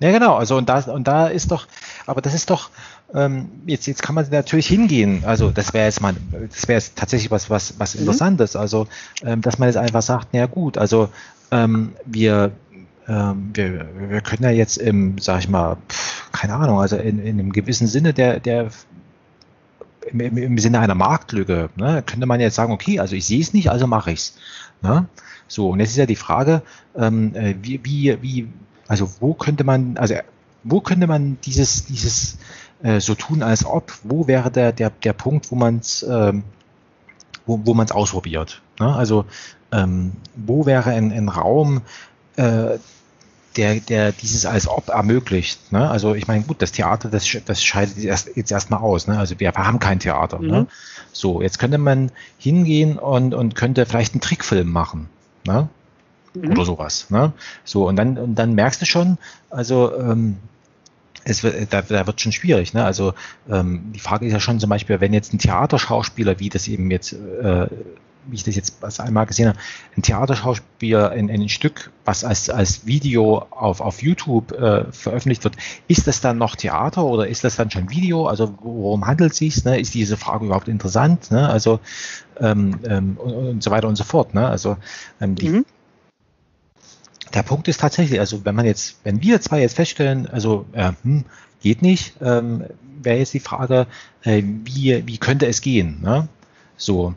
Ja, 0.00 0.12
genau. 0.12 0.36
Also 0.36 0.56
und 0.56 0.68
da, 0.68 0.80
und 0.80 1.06
da 1.06 1.28
ist 1.28 1.50
doch, 1.50 1.66
aber 2.06 2.20
das 2.20 2.34
ist 2.34 2.50
doch, 2.50 2.70
ähm, 3.14 3.50
jetzt, 3.66 3.86
jetzt 3.86 4.02
kann 4.02 4.14
man 4.14 4.26
natürlich 4.30 4.68
hingehen. 4.68 5.22
Also 5.26 5.50
das 5.50 5.72
wäre 5.74 5.86
jetzt 5.86 6.00
mal, 6.00 6.14
das 6.50 6.68
wäre 6.68 6.78
jetzt 6.78 6.96
tatsächlich 6.96 7.30
was, 7.30 7.50
was, 7.50 7.78
was 7.78 7.94
mhm. 7.94 8.02
Interessantes. 8.02 8.56
Also, 8.56 8.86
ähm, 9.22 9.40
dass 9.40 9.58
man 9.58 9.68
jetzt 9.68 9.76
einfach 9.76 10.02
sagt, 10.02 10.28
na 10.32 10.46
gut, 10.46 10.78
also 10.78 11.08
ähm, 11.50 11.92
wir, 12.04 12.52
ähm, 13.08 13.50
wir, 13.54 13.88
wir 14.08 14.20
können 14.20 14.44
ja 14.44 14.50
jetzt 14.50 14.76
im, 14.76 15.18
sag 15.18 15.40
ich 15.40 15.48
mal, 15.48 15.76
keine 16.32 16.54
Ahnung, 16.54 16.80
also 16.80 16.96
in, 16.96 17.18
in 17.18 17.40
einem 17.40 17.52
gewissen 17.52 17.86
Sinne 17.86 18.12
der, 18.12 18.40
der 18.40 18.68
im, 20.10 20.36
im 20.36 20.58
Sinne 20.58 20.80
einer 20.80 20.94
Marktlücke, 20.94 21.70
ne, 21.76 22.02
könnte 22.04 22.26
man 22.26 22.40
jetzt 22.40 22.56
sagen, 22.56 22.72
okay, 22.72 22.98
also 23.00 23.16
ich 23.16 23.26
sehe 23.26 23.40
es 23.40 23.52
nicht, 23.52 23.70
also 23.70 23.86
mache 23.86 24.12
ich 24.12 24.20
es. 24.20 24.34
Ne? 24.82 25.06
So, 25.48 25.70
und 25.70 25.80
jetzt 25.80 25.90
ist 25.90 25.96
ja 25.96 26.06
die 26.06 26.16
Frage, 26.16 26.62
ähm, 26.96 27.34
äh, 27.34 27.54
wie, 27.62 27.80
wie, 27.84 28.22
wie, 28.22 28.48
also 28.86 29.10
wo 29.20 29.34
könnte 29.34 29.64
man, 29.64 29.96
also 29.96 30.14
wo 30.64 30.80
könnte 30.80 31.06
man 31.06 31.38
dieses, 31.44 31.86
dieses 31.86 32.38
äh, 32.82 33.00
so 33.00 33.14
tun, 33.14 33.42
als 33.42 33.64
ob, 33.64 33.92
wo 34.02 34.26
wäre 34.26 34.50
der, 34.50 34.72
der, 34.72 34.90
der 34.90 35.12
Punkt, 35.12 35.50
wo 35.50 35.56
man 35.56 35.78
es 35.78 36.04
ähm, 36.08 36.42
wo, 37.48 37.60
wo 37.64 37.74
man 37.74 37.90
ausprobiert. 37.90 38.62
Ne? 38.78 38.94
Also 38.94 39.24
ähm, 39.72 40.12
wo 40.36 40.66
wäre 40.66 40.90
ein, 40.90 41.10
ein 41.10 41.28
Raum, 41.28 41.82
äh, 42.36 42.78
der, 43.56 43.80
der 43.80 44.12
dieses 44.12 44.46
als 44.46 44.68
ob 44.68 44.88
ermöglicht. 44.88 45.72
Ne? 45.72 45.88
Also 45.90 46.14
ich 46.14 46.28
meine, 46.28 46.44
gut, 46.44 46.62
das 46.62 46.72
Theater, 46.72 47.08
das, 47.08 47.26
das 47.44 47.64
scheidet 47.64 47.98
erst, 47.98 48.36
jetzt 48.36 48.52
erstmal 48.52 48.80
aus. 48.80 49.06
Ne? 49.06 49.18
Also 49.18 49.38
wir 49.40 49.52
haben 49.52 49.78
kein 49.78 49.98
Theater. 49.98 50.38
Ne? 50.38 50.46
Mhm. 50.46 50.52
Ne? 50.52 50.66
So, 51.12 51.42
jetzt 51.42 51.58
könnte 51.58 51.78
man 51.78 52.12
hingehen 52.38 52.98
und, 52.98 53.34
und 53.34 53.54
könnte 53.54 53.86
vielleicht 53.86 54.14
einen 54.14 54.20
Trickfilm 54.20 54.70
machen. 54.70 55.08
Ne? 55.46 55.68
Mhm. 56.34 56.52
Oder 56.52 56.64
sowas. 56.64 57.10
Ne? 57.10 57.32
So, 57.64 57.88
und 57.88 57.96
dann, 57.96 58.18
und 58.18 58.34
dann 58.36 58.54
merkst 58.54 58.80
du 58.82 58.86
schon, 58.86 59.18
also 59.50 59.96
ähm, 59.98 60.36
es 61.24 61.42
wird, 61.42 61.72
da, 61.72 61.82
da 61.82 62.06
wird 62.06 62.20
schon 62.20 62.32
schwierig. 62.32 62.74
Ne? 62.74 62.84
Also 62.84 63.14
ähm, 63.50 63.92
die 63.94 64.00
Frage 64.00 64.26
ist 64.26 64.32
ja 64.32 64.40
schon 64.40 64.60
zum 64.60 64.70
Beispiel, 64.70 65.00
wenn 65.00 65.12
jetzt 65.12 65.32
ein 65.32 65.38
Theaterschauspieler, 65.38 66.38
wie 66.38 66.48
das 66.48 66.68
eben 66.68 66.90
jetzt 66.90 67.12
äh, 67.12 67.66
wie 68.28 68.36
ich 68.36 68.44
das 68.44 68.54
jetzt 68.54 69.00
einmal 69.00 69.26
gesehen 69.26 69.48
habe, 69.48 69.58
ein 69.96 70.02
Theaterschauspieler 70.02 71.12
in, 71.12 71.28
in 71.28 71.42
ein 71.42 71.48
Stück, 71.48 71.90
was 72.04 72.24
als, 72.24 72.50
als 72.50 72.86
Video 72.86 73.46
auf, 73.50 73.80
auf 73.80 74.02
YouTube 74.02 74.52
äh, 74.52 74.90
veröffentlicht 74.92 75.44
wird, 75.44 75.56
ist 75.88 76.06
das 76.06 76.20
dann 76.20 76.38
noch 76.38 76.56
Theater 76.56 77.04
oder 77.04 77.26
ist 77.26 77.44
das 77.44 77.56
dann 77.56 77.70
schon 77.70 77.90
Video? 77.90 78.26
Also 78.26 78.54
worum 78.60 79.06
handelt 79.06 79.32
es 79.32 79.38
sich? 79.38 79.64
Ne? 79.64 79.80
Ist 79.80 79.94
diese 79.94 80.16
Frage 80.16 80.46
überhaupt 80.46 80.68
interessant? 80.68 81.30
Ne? 81.30 81.48
Also 81.48 81.80
ähm, 82.40 82.78
ähm, 82.84 83.16
und, 83.18 83.34
und, 83.34 83.62
so 83.62 83.70
weiter 83.70 83.88
und 83.88 83.96
so 83.96 84.04
fort. 84.04 84.34
Ne? 84.34 84.46
Also 84.46 84.76
ähm, 85.20 85.34
die, 85.34 85.48
mhm. 85.48 85.66
der 87.34 87.42
Punkt 87.42 87.68
ist 87.68 87.80
tatsächlich, 87.80 88.20
also 88.20 88.44
wenn 88.44 88.54
man 88.54 88.66
jetzt, 88.66 88.98
wenn 89.04 89.22
wir 89.22 89.40
zwei 89.40 89.60
jetzt 89.60 89.76
feststellen, 89.76 90.26
also 90.26 90.66
äh, 90.72 90.92
hm, 91.02 91.24
geht 91.60 91.82
nicht, 91.82 92.14
ähm, 92.20 92.64
wäre 93.02 93.18
jetzt 93.18 93.34
die 93.34 93.40
Frage, 93.40 93.86
äh, 94.22 94.42
wie, 94.42 95.06
wie 95.06 95.18
könnte 95.18 95.46
es 95.46 95.60
gehen? 95.60 96.00
Ne? 96.02 96.28
So, 96.76 97.14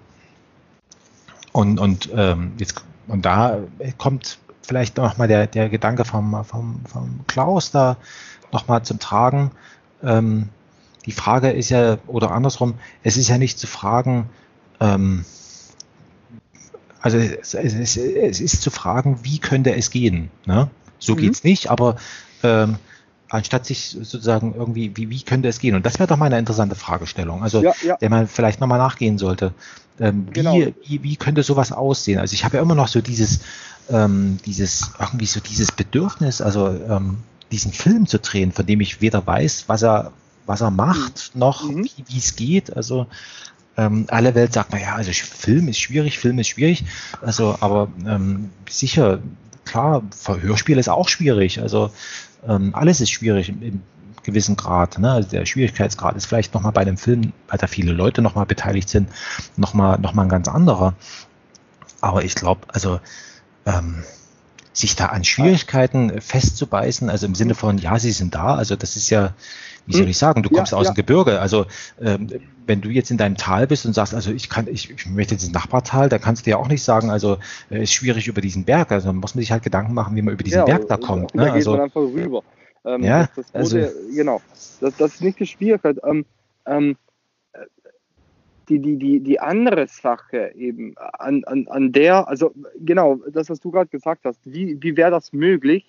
und, 1.51 1.79
und, 1.79 2.09
ähm, 2.15 2.53
jetzt, 2.57 2.83
und 3.07 3.25
da 3.25 3.59
kommt 3.97 4.39
vielleicht 4.61 4.97
nochmal 4.97 5.27
der, 5.27 5.47
der 5.47 5.69
Gedanke 5.69 6.05
vom, 6.05 6.43
vom, 6.45 6.81
vom 6.85 7.19
Klaus 7.27 7.71
da 7.71 7.97
nochmal 8.51 8.83
zum 8.83 8.99
Tragen. 8.99 9.51
Ähm, 10.03 10.49
die 11.05 11.11
Frage 11.11 11.51
ist 11.51 11.69
ja, 11.69 11.97
oder 12.07 12.31
andersrum, 12.31 12.75
es 13.03 13.17
ist 13.17 13.27
ja 13.27 13.37
nicht 13.37 13.59
zu 13.59 13.67
fragen, 13.67 14.29
ähm, 14.79 15.25
also 17.01 17.17
es, 17.17 17.55
es, 17.55 17.97
es, 17.97 18.39
ist 18.39 18.61
zu 18.61 18.69
fragen, 18.69 19.19
wie 19.23 19.39
könnte 19.39 19.75
es 19.75 19.89
gehen? 19.89 20.29
Ne? 20.45 20.69
So 20.99 21.15
mhm. 21.15 21.29
es 21.29 21.43
nicht, 21.43 21.69
aber 21.71 21.95
ähm, 22.43 22.77
anstatt 23.31 23.65
sich 23.65 23.91
sozusagen 23.91 24.53
irgendwie, 24.55 24.91
wie, 24.95 25.09
wie 25.09 25.21
könnte 25.21 25.47
es 25.47 25.59
gehen? 25.59 25.75
Und 25.75 25.85
das 25.85 25.99
wäre 25.99 26.07
doch 26.07 26.17
mal 26.17 26.25
eine 26.25 26.37
interessante 26.37 26.75
Fragestellung, 26.75 27.41
also 27.41 27.63
ja, 27.63 27.73
ja. 27.81 27.95
der 27.95 28.09
man 28.09 28.27
vielleicht 28.27 28.59
nochmal 28.59 28.77
nachgehen 28.77 29.17
sollte. 29.17 29.53
Ähm, 29.99 30.27
genau. 30.33 30.53
wie, 30.53 30.73
wie, 30.85 31.03
wie 31.03 31.15
könnte 31.15 31.41
sowas 31.41 31.71
aussehen? 31.71 32.19
Also 32.19 32.33
ich 32.33 32.43
habe 32.43 32.57
ja 32.57 32.63
immer 32.63 32.75
noch 32.75 32.89
so 32.89 32.99
dieses, 32.99 33.39
ähm, 33.89 34.37
dieses, 34.45 34.91
irgendwie 34.99 35.25
so 35.25 35.39
dieses 35.39 35.71
Bedürfnis, 35.71 36.41
also 36.41 36.67
ähm, 36.67 37.19
diesen 37.53 37.71
Film 37.71 38.05
zu 38.05 38.19
drehen, 38.19 38.51
von 38.51 38.65
dem 38.65 38.81
ich 38.81 38.99
weder 38.99 39.25
weiß, 39.25 39.65
was 39.67 39.83
er, 39.83 40.11
was 40.45 40.59
er 40.59 40.71
macht, 40.71 41.31
mhm. 41.33 41.39
noch 41.39 41.69
mhm. 41.69 41.87
wie 42.07 42.17
es 42.17 42.35
geht. 42.35 42.75
Also 42.75 43.07
ähm, 43.77 44.07
alle 44.09 44.35
Welt 44.35 44.51
sagt, 44.51 44.73
naja, 44.73 44.95
also 44.95 45.11
Film 45.13 45.69
ist 45.69 45.79
schwierig, 45.79 46.19
Film 46.19 46.37
ist 46.39 46.49
schwierig. 46.49 46.83
Also, 47.21 47.55
aber 47.61 47.87
ähm, 48.05 48.49
sicher, 48.69 49.19
klar, 49.63 50.03
Hörspiel 50.25 50.77
ist 50.77 50.89
auch 50.89 51.07
schwierig. 51.07 51.61
Also 51.61 51.91
ähm, 52.47 52.73
alles 52.75 53.01
ist 53.01 53.11
schwierig 53.11 53.49
im, 53.49 53.61
im 53.61 53.81
gewissen 54.23 54.55
Grad. 54.55 54.99
Ne? 54.99 55.11
Also 55.11 55.29
der 55.29 55.45
Schwierigkeitsgrad 55.45 56.15
ist 56.15 56.25
vielleicht 56.25 56.53
nochmal 56.53 56.71
bei 56.71 56.85
dem 56.85 56.97
Film, 56.97 57.33
weil 57.47 57.57
da 57.57 57.67
viele 57.67 57.91
Leute 57.91 58.21
nochmal 58.21 58.45
beteiligt 58.45 58.89
sind, 58.89 59.09
nochmal 59.57 59.99
noch 59.99 60.13
mal 60.13 60.23
ein 60.23 60.29
ganz 60.29 60.47
anderer. 60.47 60.93
Aber 62.01 62.23
ich 62.23 62.35
glaube, 62.35 62.61
also 62.69 62.99
ähm, 63.65 64.03
sich 64.73 64.95
da 64.95 65.07
an 65.07 65.23
Schwierigkeiten 65.23 66.21
festzubeißen, 66.21 67.09
also 67.09 67.25
im 67.25 67.35
Sinne 67.35 67.55
von, 67.55 67.77
ja, 67.77 67.99
sie 67.99 68.11
sind 68.11 68.35
da, 68.35 68.55
also 68.55 68.75
das 68.75 68.95
ist 68.95 69.09
ja, 69.09 69.33
wie 69.85 69.93
soll 69.93 70.03
hm. 70.03 70.09
ich 70.09 70.17
sagen, 70.17 70.43
du 70.43 70.49
kommst 70.49 70.71
ja, 70.71 70.77
aus 70.77 70.87
ja. 70.87 70.91
dem 70.91 70.95
Gebirge, 70.95 71.39
also 71.39 71.65
ähm, 72.01 72.27
wenn 72.67 72.81
du 72.81 72.89
jetzt 72.89 73.11
in 73.11 73.17
deinem 73.17 73.37
Tal 73.37 73.67
bist 73.67 73.85
und 73.85 73.93
sagst, 73.93 74.13
also 74.13 74.31
ich 74.31 74.49
kann, 74.49 74.67
ich, 74.67 74.89
ich 74.89 75.05
möchte 75.07 75.33
jetzt 75.33 75.43
ins 75.43 75.53
Nachbartal, 75.53 76.09
da 76.09 76.17
kannst 76.17 76.45
du 76.45 76.51
ja 76.51 76.57
auch 76.57 76.67
nicht 76.67 76.83
sagen, 76.83 77.09
also 77.09 77.37
äh, 77.69 77.83
ist 77.83 77.93
schwierig 77.93 78.27
über 78.27 78.41
diesen 78.41 78.63
Berg, 78.63 78.91
also 78.91 79.11
muss 79.13 79.35
man 79.35 79.41
sich 79.41 79.51
halt 79.51 79.63
Gedanken 79.63 79.93
machen, 79.93 80.15
wie 80.15 80.21
man 80.21 80.33
über 80.33 80.43
diesen 80.43 80.59
ja, 80.59 80.65
Berg 80.65 80.87
da 80.87 80.97
kommt. 80.97 81.35
Ne? 81.35 81.45
Da 81.45 81.53
also, 81.53 81.71
man 81.71 81.81
einfach 81.81 82.01
rüber. 82.01 82.43
Ähm, 82.85 83.03
ja, 83.03 83.27
das, 83.35 83.51
das 83.51 83.71
wurde, 83.71 83.85
also, 83.87 84.15
genau, 84.15 84.41
das, 84.79 84.97
das 84.97 85.15
ist 85.15 85.21
nicht 85.21 85.39
die 85.39 85.45
Schwierigkeit. 85.45 85.97
Ähm, 86.03 86.25
ähm, 86.65 86.95
die, 88.69 88.79
die, 88.79 88.97
die, 88.97 89.19
die 89.19 89.39
andere 89.39 89.87
Sache 89.87 90.53
eben, 90.55 90.95
an, 90.97 91.43
an, 91.43 91.67
an 91.67 91.91
der, 91.91 92.27
also 92.27 92.53
genau, 92.79 93.19
das, 93.31 93.49
was 93.49 93.59
du 93.59 93.71
gerade 93.71 93.89
gesagt 93.89 94.21
hast, 94.23 94.39
wie, 94.45 94.77
wie 94.81 94.95
wäre 94.95 95.11
das 95.11 95.33
möglich? 95.33 95.85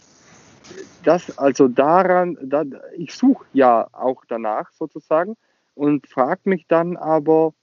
Das, 1.04 1.36
also 1.38 1.68
daran, 1.68 2.38
da, 2.42 2.64
ich 2.96 3.14
suche 3.14 3.44
ja 3.52 3.88
auch 3.92 4.24
danach 4.28 4.70
sozusagen 4.72 5.36
und 5.74 6.06
frage 6.06 6.42
mich 6.44 6.66
dann 6.68 6.96
aber, 6.96 7.54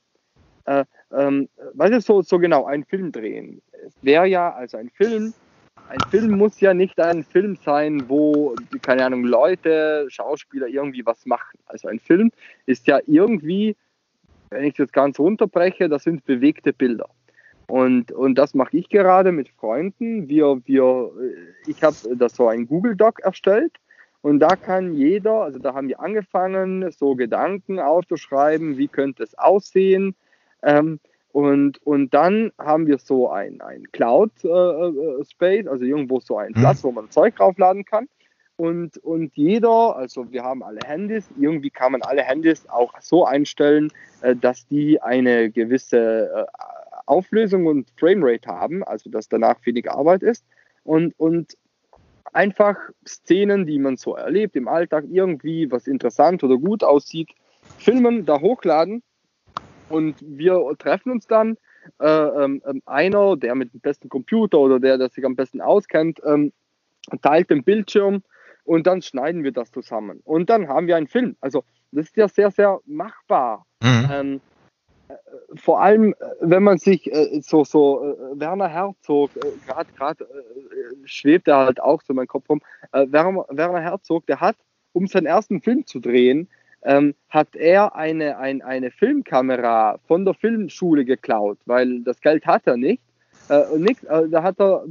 äh, 0.66 0.86
ähm, 1.12 1.50
was 1.74 1.92
ist 1.92 2.06
so, 2.06 2.22
so 2.22 2.38
genau, 2.40 2.66
ein 2.66 2.84
Film 2.84 3.12
drehen? 3.12 3.62
Es 3.86 3.94
wäre 4.02 4.28
ja, 4.28 4.54
also 4.54 4.78
ein 4.78 4.90
Film, 4.90 5.34
ein 5.88 6.10
Film 6.10 6.38
muss 6.38 6.60
ja 6.60 6.74
nicht 6.74 7.00
ein 7.00 7.24
Film 7.24 7.58
sein, 7.64 8.08
wo, 8.10 8.56
keine 8.82 9.06
Ahnung, 9.06 9.24
Leute, 9.24 10.06
Schauspieler 10.10 10.68
irgendwie 10.68 11.06
was 11.06 11.26
machen. 11.26 11.58
Also 11.66 11.88
ein 11.88 12.00
Film 12.00 12.32
ist 12.66 12.88
ja 12.88 13.00
irgendwie 13.08 13.76
wenn 14.50 14.66
ich 14.66 14.76
das 14.76 14.92
ganz 14.92 15.20
runterbreche, 15.20 15.90
das 15.90 16.04
sind 16.04 16.26
bewegte 16.26 16.74
Bilder. 16.74 17.10
Und, 17.70 18.12
und 18.12 18.36
das 18.36 18.56
mache 18.56 18.76
ich 18.78 18.90
gerade 18.90 19.32
mit 19.32 19.48
Freunden. 19.50 20.28
Wir, 20.28 20.60
wir, 20.66 21.12
ich 21.68 21.84
habe 21.84 21.96
da 22.16 22.28
so 22.28 22.48
ein 22.48 22.68
Google 22.68 22.96
Doc 22.96 23.20
erstellt 23.20 23.74
und 24.22 24.40
da 24.40 24.56
kann 24.56 24.96
jeder, 24.96 25.44
also 25.44 25.60
da 25.60 25.76
haben 25.76 25.88
wir 25.88 26.00
angefangen, 26.00 26.91
so 26.91 27.16
Gedanken 27.16 27.80
aufzuschreiben, 27.80 28.78
wie 28.78 28.88
könnte 28.88 29.24
es 29.24 29.38
aussehen. 29.38 30.16
Ähm, 30.64 31.00
und, 31.32 31.78
und 31.86 32.14
dann 32.14 32.52
haben 32.58 32.88
wir 32.88 32.98
so 32.98 33.30
ein, 33.30 33.62
ein 33.62 33.84
Cloud-Space, 33.91 35.66
äh, 35.66 35.70
also 35.70 35.86
irgendwo 35.86 36.20
so 36.20 36.38
ein 36.38 36.50
mhm. 36.50 36.62
Platz, 36.62 36.84
wo 36.84 36.91
man 36.91 37.12
Zeug 37.12 37.36
draufladen 37.36 37.86
kann. 37.86 38.10
Und, 38.58 38.98
und 38.98 39.38
jeder, 39.38 39.96
also 39.96 40.30
wir 40.32 40.44
haben 40.44 40.64
alle 40.64 40.82
Handys, 40.86 41.30
irgendwie 41.40 41.70
kann 41.70 41.94
man 41.94 42.02
alle 42.02 42.24
Handys 42.24 42.68
auch 42.68 42.94
so 43.00 43.26
einstellen, 43.26 43.90
äh, 44.22 44.36
dass 44.36 44.68
die 44.68 45.02
eine 45.02 45.52
gewisse 45.52 46.30
äh, 46.34 46.79
Auflösung 47.10 47.65
und 47.65 47.90
Framerate 47.98 48.49
haben, 48.49 48.84
also 48.84 49.10
dass 49.10 49.30
danach 49.30 49.57
wenig 49.65 49.90
Arbeit 49.90 50.23
ist. 50.23 50.45
Und, 50.84 51.14
und 51.18 51.57
einfach 52.34 52.77
Szenen, 53.07 53.65
die 53.65 53.80
man 53.80 53.98
so 53.98 54.15
erlebt 54.15 54.56
im 54.56 54.68
Alltag, 54.68 55.06
irgendwie 55.10 55.72
was 55.72 55.88
interessant 55.88 56.44
oder 56.44 56.57
gut 56.57 56.84
aussieht, 56.84 57.30
filmen, 57.77 58.26
da 58.26 58.40
hochladen 58.40 59.03
und 59.90 60.15
wir 60.22 60.64
treffen 60.77 61.11
uns 61.11 61.27
dann. 61.27 61.57
Äh, 61.99 62.07
ähm 62.07 62.61
einer, 62.86 63.36
der 63.36 63.56
mit 63.56 63.73
dem 63.73 63.80
besten 63.80 64.10
Computer 64.10 64.60
oder 64.60 64.80
der, 64.80 64.98
der 64.98 65.10
sich 65.10 65.26
am 65.26 65.36
besten 65.36 65.61
auskennt, 65.61 66.22
ähm, 66.26 66.52
teilt 67.22 67.49
den 67.49 67.64
Bildschirm 67.64 68.22
und 68.64 68.86
dann 68.86 69.02
schneiden 69.02 69.44
wir 69.44 69.52
das 69.52 69.72
zusammen. 69.72 70.22
Und 70.23 70.49
dann 70.49 70.68
haben 70.68 70.88
wir 70.88 70.95
einen 70.95 71.07
Film. 71.07 71.36
Also 71.41 71.64
das 71.91 72.06
ist 72.07 72.18
ja 72.18 72.27
sehr, 72.27 72.52
sehr 72.52 72.80
machbar. 72.86 73.65
Mhm. 73.81 74.10
Ähm, 74.11 74.36
äh, 74.36 74.40
vor 75.56 75.81
allem, 75.81 76.14
äh, 76.14 76.15
wenn 76.41 76.64
man 76.64 76.77
sich 76.77 77.11
äh, 77.11 77.41
so, 77.41 77.64
so 77.64 78.03
äh, 78.03 78.40
Werner 78.40 78.68
Herzog, 78.68 79.31
äh, 79.36 79.52
gerade 79.65 79.91
gerade 79.98 80.23
äh, 80.23 81.07
schwebt 81.07 81.48
er 81.48 81.57
halt 81.57 81.81
auch 81.81 82.02
so 82.02 82.14
in 82.14 82.18
meinem 82.18 82.27
Kopf 82.27 82.49
rum, 82.49 82.61
Werner, 82.91 83.45
Werner 83.49 83.81
Herzog, 83.81 84.26
der 84.27 84.40
hat, 84.40 84.56
um 84.94 85.07
seinen 85.07 85.26
ersten 85.26 85.61
Film 85.61 85.86
zu 85.86 85.99
drehen, 85.99 86.48
ähm, 86.84 87.15
hat 87.30 87.56
er 87.56 87.95
eine, 87.95 88.38
ein, 88.38 88.61
eine 88.61 88.91
Filmkamera 88.91 89.99
von 90.07 90.26
der 90.26 90.34
Filmschule 90.34 91.06
geklaut, 91.06 91.57
weil 91.65 92.02
das 92.02 92.22
Geld 92.22 92.45
hat 92.45 92.68
er 92.68 92.77
nicht. 92.77 93.02
Äh, 93.49 93.77
nix, 93.77 94.02
da 94.02 94.44
hat 94.44 94.60
er, 94.60 94.86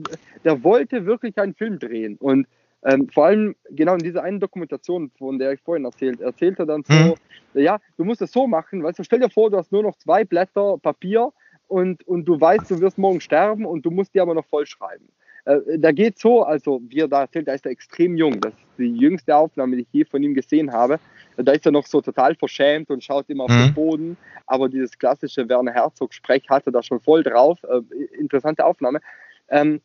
der 0.44 0.62
wollte 0.64 1.06
wirklich 1.06 1.38
einen 1.38 1.54
Film 1.54 1.78
drehen 1.78 2.16
und 2.18 2.46
ähm, 2.84 3.08
vor 3.08 3.26
allem 3.26 3.56
genau 3.70 3.94
in 3.94 4.00
dieser 4.00 4.22
einen 4.22 4.40
Dokumentation, 4.40 5.10
von 5.18 5.38
der 5.38 5.52
ich 5.52 5.60
vorhin 5.60 5.84
erzählt, 5.84 6.20
erzählt 6.20 6.58
er 6.58 6.66
dann 6.66 6.84
so, 6.84 6.94
hm. 6.94 7.14
ja, 7.54 7.78
du 7.96 8.04
musst 8.04 8.22
es 8.22 8.32
so 8.32 8.46
machen, 8.46 8.82
weißt 8.82 8.98
du, 8.98 9.04
stell 9.04 9.20
dir 9.20 9.30
vor, 9.30 9.50
du 9.50 9.56
hast 9.56 9.72
nur 9.72 9.82
noch 9.82 9.96
zwei 9.96 10.24
Blätter 10.24 10.78
Papier 10.78 11.32
und, 11.66 12.06
und 12.06 12.24
du 12.24 12.40
weißt, 12.40 12.70
du 12.70 12.80
wirst 12.80 12.98
morgen 12.98 13.20
sterben 13.20 13.66
und 13.66 13.84
du 13.84 13.90
musst 13.90 14.14
die 14.14 14.20
aber 14.20 14.34
noch 14.34 14.46
vollschreiben. 14.46 15.08
Äh, 15.44 15.78
da 15.78 15.92
geht 15.92 16.18
so, 16.18 16.42
also 16.42 16.80
wie 16.88 17.00
er 17.00 17.08
da 17.08 17.22
erzählt, 17.22 17.48
da 17.48 17.52
ist 17.52 17.64
er 17.64 17.72
extrem 17.72 18.16
jung. 18.16 18.40
Das 18.40 18.52
ist 18.52 18.60
die 18.78 18.94
jüngste 18.94 19.34
Aufnahme, 19.34 19.76
die 19.76 19.82
ich 19.82 19.92
je 19.92 20.04
von 20.04 20.22
ihm 20.22 20.34
gesehen 20.34 20.72
habe. 20.72 21.00
Da 21.36 21.52
ist 21.52 21.66
er 21.66 21.72
noch 21.72 21.86
so 21.86 22.00
total 22.00 22.34
verschämt 22.34 22.90
und 22.90 23.02
schaut 23.02 23.28
immer 23.28 23.44
auf 23.44 23.50
hm. 23.50 23.66
den 23.66 23.74
Boden. 23.74 24.16
Aber 24.46 24.68
dieses 24.68 24.98
klassische 24.98 25.48
Werner 25.48 25.72
Herzog-Sprech 25.72 26.48
hatte 26.48 26.70
da 26.70 26.82
schon 26.82 27.00
voll 27.00 27.22
drauf. 27.22 27.58
Äh, 27.64 27.80
interessante 28.18 28.64
Aufnahme. 28.64 29.00
Ähm, 29.48 29.80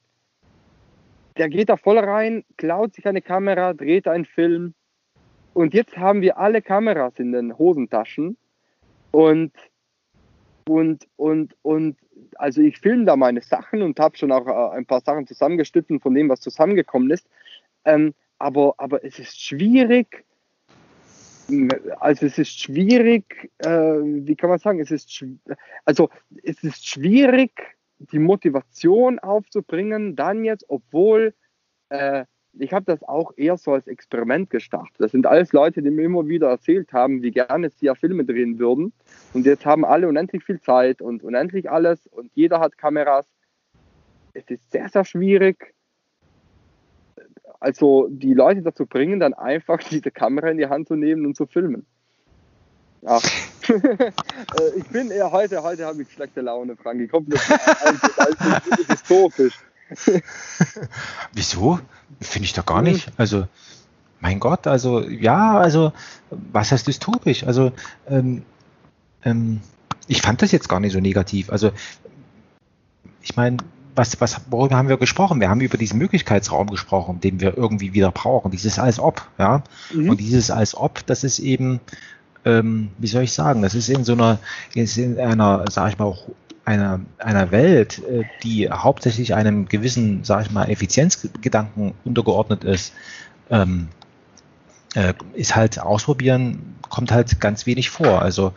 der 1.38 1.49
geht 1.49 1.69
da 1.69 1.77
voll 1.77 1.97
rein, 1.97 2.43
klaut 2.57 2.93
sich 2.93 3.05
eine 3.05 3.22
Kamera, 3.22 3.73
dreht 3.73 4.07
einen 4.07 4.26
Film. 4.26 4.73
Und 5.53 5.73
jetzt 5.73 5.97
haben 5.97 6.22
wir 6.22 6.38
alle 6.38 6.61
Kameras 6.61 7.14
in 7.18 7.31
den 7.31 7.57
Hosentaschen. 7.57 8.38
Und, 9.11 9.51
und, 10.68 11.07
und, 11.18 11.55
und, 11.61 11.97
also 12.35 12.61
ich 12.61 12.80
filme 12.80 13.05
da 13.05 13.15
meine 13.15 13.41
Sachen 13.41 13.81
und 13.81 13.99
habe 13.99 14.18
schon 14.18 14.31
auch 14.31 14.47
äh, 14.47 14.77
ein 14.77 14.85
paar 14.85 15.01
Sachen 15.01 15.27
zusammengeschnitten 15.27 15.99
von 15.99 16.14
dem, 16.15 16.30
was 16.30 16.39
zusammengekommen 16.39 17.11
ist. 17.11 17.27
Ähm, 17.85 18.14
aber, 18.39 18.73
aber 18.77 19.03
es 19.03 19.19
ist 19.19 19.39
schwierig, 19.39 20.26
also 21.99 22.26
es 22.26 22.38
ist 22.38 22.60
schwierig, 22.60 23.51
äh, 23.60 23.69
wie 23.69 24.35
kann 24.35 24.49
man 24.49 24.60
sagen, 24.60 24.80
es 24.80 24.91
ist, 24.91 25.23
also 25.85 26.10
es 26.43 26.64
ist 26.64 26.88
schwierig, 26.88 27.51
die 28.12 28.20
Motivation 28.20 29.20
aufzubringen, 29.20 30.16
dann 30.16 30.44
jetzt, 30.44 30.66
obwohl 30.68 31.34
äh, 31.90 32.26
ich 32.60 32.72
habe 32.72 32.86
das 32.86 33.04
auch 33.04 33.32
eher 33.36 33.58
so 33.58 33.74
als 33.74 33.88
Experiment 33.88 34.50
gestartet. 34.50 34.96
Das 35.00 35.12
sind 35.12 35.26
alles 35.26 35.54
Leute, 35.54 35.82
die 35.82 35.90
mir 35.90 36.04
immer 36.04 36.28
wieder 36.28 36.50
erzählt 36.50 36.94
haben, 36.94 37.24
wie 37.24 37.32
gerne 37.32 37.70
sie 37.70 37.88
ja 37.88 37.96
Filme 37.96 38.26
drehen 38.26 38.60
würden. 38.60 38.94
Und 39.34 39.46
jetzt 39.46 39.66
haben 39.66 39.84
alle 39.84 40.08
unendlich 40.08 40.44
viel 40.44 40.62
Zeit 40.62 41.02
und 41.02 41.24
unendlich 41.24 41.70
alles 41.70 42.06
und 42.08 42.32
jeder 42.36 42.60
hat 42.60 42.78
Kameras. 42.78 43.26
Es 44.34 44.44
ist 44.50 44.72
sehr, 44.72 44.90
sehr 44.90 45.04
schwierig, 45.04 45.74
also 47.60 48.08
die 48.10 48.34
Leute 48.34 48.62
dazu 48.62 48.86
bringen, 48.86 49.20
dann 49.20 49.34
einfach 49.34 49.80
diese 49.90 50.12
Kamera 50.12 50.50
in 50.50 50.58
die 50.58 50.68
Hand 50.68 50.88
zu 50.88 50.96
nehmen 50.96 51.26
und 51.26 51.36
zu 51.36 51.48
filmen. 51.48 51.86
Ja. 53.02 53.20
Äh, 53.74 54.12
ich 54.78 54.86
bin 54.86 55.10
eher 55.12 55.32
heute, 55.32 55.64
heute 55.64 55.86
habe 55.86 56.02
ich 56.02 56.12
schlechte 56.12 56.41
Laune, 56.41 56.76
Frank. 56.76 57.02
Ich 57.02 57.12
hoffe, 57.12 57.26
das 57.30 57.50
ist 57.50 58.20
alles 58.20 58.88
dystopisch. 58.88 59.54
Wieso? 61.34 61.80
Finde 62.22 62.45
ich 62.45 62.54
doch 62.54 62.66
gar 62.66 62.82
nicht. 62.82 63.12
Also, 63.18 63.48
mein 64.20 64.40
Gott, 64.40 64.68
also, 64.68 65.02
ja, 65.02 65.58
also, 65.58 65.91
was 66.30 66.72
heißt 66.72 66.88
dystopisch? 66.88 67.45
Also, 67.45 67.72
ähm, 68.08 68.44
ähm, 69.24 69.62
ich 70.08 70.22
fand 70.22 70.41
das 70.41 70.52
jetzt 70.52 70.70
gar 70.70 70.80
nicht 70.80 70.94
so 70.94 71.00
negativ. 71.00 71.50
Also, 71.50 71.72
ich 73.22 73.36
meine, 73.36 73.58
was, 73.95 74.20
was, 74.20 74.41
worüber 74.50 74.76
haben 74.76 74.90
wir 74.90 74.98
gesprochen? 74.98 75.40
Wir 75.40 75.50
haben 75.50 75.62
über 75.62 75.78
diesen 75.78 75.98
Möglichkeitsraum 76.00 76.68
gesprochen, 76.68 77.20
den 77.20 77.40
wir 77.40 77.58
irgendwie 77.58 77.94
wieder 77.94 78.12
brauchen. 78.12 78.52
Dieses 78.52 78.80
als 78.80 79.00
ob, 79.00 79.30
ja. 79.38 79.64
Mhm. 79.94 80.10
Und 80.10 80.20
dieses 80.20 80.52
als 80.52 80.76
ob, 80.76 81.06
das 81.06 81.24
ist 81.24 81.40
eben, 81.40 81.80
ähm, 82.45 82.90
wie 82.98 83.07
soll 83.07 83.24
ich 83.24 83.34
sagen, 83.34 83.61
das 83.61 83.76
ist 83.76 83.90
in 83.90 84.03
so 84.03 84.14
einer, 84.14 84.40
ist 84.74 84.98
in 84.98 85.20
einer, 85.20 85.65
sag 85.70 85.91
ich 85.91 85.98
mal, 85.98 86.06
auch 86.06 86.28
einer, 86.65 87.02
einer 87.18 87.52
Welt, 87.52 88.02
äh, 88.03 88.24
die 88.44 88.70
hauptsächlich 88.70 89.34
einem 89.34 89.68
gewissen, 89.68 90.24
sag 90.24 90.45
ich 90.45 90.52
mal, 90.52 90.70
Effizienzgedanken 90.70 91.94
untergeordnet 92.06 92.64
ist, 92.64 92.94
ähm, 93.49 93.88
äh, 94.95 95.14
ist 95.34 95.56
halt 95.56 95.80
ausprobieren, 95.80 96.76
kommt 96.90 97.11
halt 97.11 97.40
ganz 97.40 97.65
wenig 97.65 97.90
vor. 97.90 98.22
Also 98.22 98.53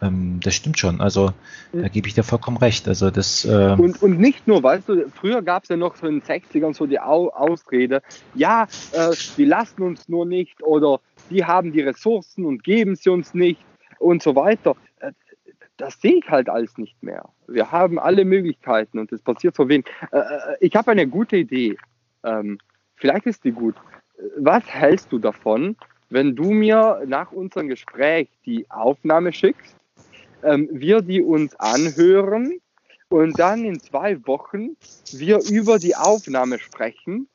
ähm, 0.00 0.38
das 0.42 0.54
stimmt 0.54 0.78
schon. 0.78 1.00
Also 1.00 1.32
da 1.72 1.88
gebe 1.88 2.08
ich 2.08 2.14
dir 2.14 2.22
vollkommen 2.22 2.56
recht. 2.56 2.86
Also 2.86 3.10
das 3.10 3.44
äh 3.44 3.74
und, 3.78 4.02
und 4.02 4.20
nicht 4.20 4.46
nur, 4.46 4.62
weißt 4.62 4.88
du, 4.88 5.08
früher 5.08 5.42
gab 5.42 5.64
es 5.64 5.70
ja 5.70 5.76
noch 5.76 5.96
so 5.96 6.06
in 6.06 6.20
den 6.20 6.22
60ern 6.22 6.74
so 6.74 6.86
die 6.86 7.00
Au 7.00 7.30
Ausrede, 7.30 8.02
ja, 8.34 8.68
äh, 8.92 9.10
die 9.36 9.44
lassen 9.44 9.82
uns 9.82 10.08
nur 10.08 10.26
nicht 10.26 10.62
oder 10.62 11.00
die 11.28 11.44
haben 11.44 11.72
die 11.72 11.80
Ressourcen 11.80 12.44
und 12.44 12.64
geben 12.64 12.96
sie 12.96 13.10
uns 13.10 13.34
nicht 13.34 13.60
und 13.98 14.22
so 14.22 14.34
weiter. 14.34 14.76
Äh, 15.00 15.12
das 15.76 16.00
sehe 16.00 16.16
ich 16.16 16.28
halt 16.28 16.48
alles 16.48 16.76
nicht 16.78 17.00
mehr. 17.02 17.28
Wir 17.46 17.70
haben 17.70 17.98
alle 17.98 18.24
Möglichkeiten 18.24 18.98
und 18.98 19.12
es 19.12 19.22
passiert 19.22 19.54
so 19.54 19.68
wenig. 19.68 19.86
Äh, 20.12 20.18
äh, 20.18 20.56
ich 20.60 20.74
habe 20.74 20.90
eine 20.90 21.06
gute 21.06 21.36
Idee. 21.36 21.76
Ähm, 22.24 22.58
vielleicht 22.96 23.26
ist 23.26 23.44
die 23.44 23.52
gut. 23.52 23.76
Was 24.36 24.66
hältst 24.66 25.12
du 25.12 25.18
davon, 25.18 25.76
wenn 26.10 26.34
du 26.34 26.50
mir 26.50 27.02
nach 27.06 27.32
unserem 27.32 27.68
Gespräch 27.68 28.28
die 28.44 28.68
Aufnahme 28.70 29.32
schickst, 29.32 29.76
ähm, 30.42 30.68
wir 30.72 31.02
die 31.02 31.22
uns 31.22 31.54
anhören 31.56 32.60
und 33.08 33.38
dann 33.38 33.64
in 33.64 33.80
zwei 33.80 34.26
Wochen 34.26 34.76
wir 35.12 35.40
über 35.50 35.78
die 35.78 35.96
Aufnahme 35.96 36.58
sprechen. 36.58 37.28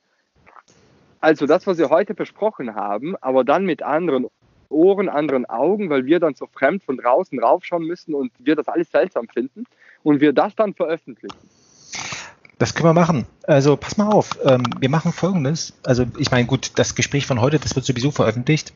Also 1.23 1.45
das, 1.45 1.65
was 1.67 1.77
wir 1.77 1.89
heute 1.89 2.15
besprochen 2.15 2.75
haben, 2.75 3.15
aber 3.21 3.45
dann 3.45 3.63
mit 3.63 3.81
anderen 3.81 4.27
Ohren, 4.67 5.07
anderen 5.07 5.45
Augen, 5.45 5.89
weil 5.89 6.05
wir 6.05 6.19
dann 6.19 6.35
so 6.35 6.47
fremd 6.47 6.83
von 6.83 6.97
draußen 6.97 7.41
raufschauen 7.41 7.85
müssen 7.85 8.13
und 8.13 8.33
wir 8.39 8.57
das 8.57 8.67
alles 8.67 8.91
seltsam 8.91 9.29
finden 9.29 9.63
und 10.03 10.19
wir 10.19 10.33
das 10.33 10.53
dann 10.53 10.73
veröffentlichen. 10.73 11.37
Das 12.57 12.75
können 12.75 12.89
wir 12.89 12.93
machen. 12.93 13.25
Also 13.43 13.77
pass 13.77 13.95
mal 13.95 14.09
auf, 14.09 14.37
ähm, 14.43 14.63
wir 14.81 14.89
machen 14.89 15.13
folgendes. 15.13 15.79
Also 15.85 16.05
ich 16.17 16.29
meine, 16.29 16.45
gut, 16.45 16.73
das 16.75 16.93
Gespräch 16.93 17.25
von 17.25 17.39
heute, 17.39 17.57
das 17.57 17.73
wird 17.73 17.85
sowieso 17.85 18.11
veröffentlicht. 18.11 18.73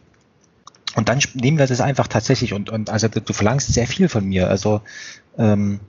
Und 0.95 1.10
dann 1.10 1.19
nehmen 1.34 1.57
wir 1.57 1.68
das 1.68 1.82
einfach 1.82 2.07
tatsächlich 2.07 2.53
und, 2.53 2.69
und 2.69 2.90
also 2.90 3.10
du 3.10 3.34
verlangst 3.34 3.74
sehr 3.74 3.88
viel 3.88 4.07
von 4.07 4.24
mir. 4.24 4.49
Also 4.49 4.80
ähm, 5.38 5.82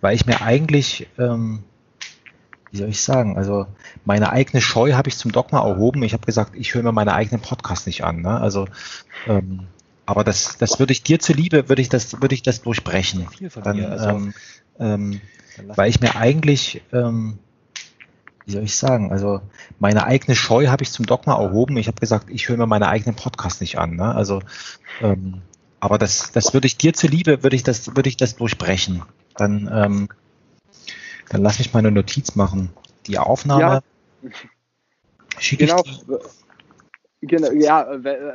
weil 0.00 0.14
ich 0.14 0.26
mir 0.26 0.42
eigentlich, 0.42 1.08
ähm, 1.18 1.64
wie 2.74 2.78
soll 2.78 2.88
ich 2.88 3.00
sagen, 3.00 3.36
also 3.36 3.68
meine 4.04 4.30
eigene 4.30 4.60
Scheu 4.60 4.94
habe 4.94 5.08
ich 5.08 5.16
zum 5.16 5.30
Dogma 5.30 5.64
erhoben. 5.64 6.02
Ich 6.02 6.12
habe 6.12 6.26
gesagt, 6.26 6.56
ich 6.56 6.74
höre 6.74 6.82
mir 6.82 6.90
meine 6.90 7.14
eigenen 7.14 7.40
Podcasts 7.40 7.86
nicht 7.86 8.02
an. 8.02 8.20
Ne? 8.20 8.40
Also 8.40 8.66
ähm, 9.28 9.68
aber 10.06 10.24
das, 10.24 10.58
das 10.58 10.80
würde 10.80 10.92
ich 10.92 11.04
dir 11.04 11.20
zuliebe, 11.20 11.68
würde 11.68 11.80
ich 11.80 11.88
das, 11.88 12.20
würde 12.20 12.34
ich 12.34 12.42
das 12.42 12.62
durchbrechen. 12.62 13.28
Dann, 13.62 13.84
also, 13.84 14.08
ähm, 14.08 14.34
ähm, 14.80 15.20
weil 15.68 15.88
ich 15.88 16.00
mir 16.00 16.16
eigentlich, 16.16 16.82
ähm, 16.92 17.38
wie 18.44 18.50
soll 18.50 18.64
ich 18.64 18.76
sagen, 18.76 19.12
also 19.12 19.40
meine 19.78 20.04
eigene 20.04 20.34
Scheu 20.34 20.66
habe 20.66 20.82
ich 20.82 20.90
zum 20.90 21.06
Dogma 21.06 21.40
erhoben. 21.40 21.76
Ich 21.76 21.86
habe 21.86 22.00
gesagt, 22.00 22.26
ich 22.28 22.48
höre 22.48 22.56
mir 22.56 22.66
meine 22.66 22.88
eigenen 22.88 23.14
Podcasts 23.14 23.60
nicht 23.60 23.78
an. 23.78 23.94
Ne? 23.94 24.12
Also, 24.12 24.42
ähm, 25.00 25.42
aber 25.78 25.96
das, 25.96 26.32
das 26.32 26.54
würde 26.54 26.66
ich 26.66 26.76
dir 26.76 26.92
zuliebe, 26.92 27.44
würde 27.44 27.54
ich 27.54 27.62
das, 27.62 27.94
würde 27.94 28.08
ich 28.08 28.16
das 28.16 28.34
durchbrechen. 28.34 29.02
Dann, 29.36 29.70
ähm, 29.72 30.08
dann 31.30 31.42
lass 31.42 31.58
mich 31.58 31.72
meine 31.72 31.90
Notiz 31.90 32.36
machen. 32.36 32.70
Die 33.06 33.18
Aufnahme 33.18 33.82
ja. 34.22 34.30
schicke 35.38 35.66
genau. 35.66 35.82
ich 35.84 36.04
dir. 36.04 36.20
Genau, 37.26 37.52
ja, 37.52 37.86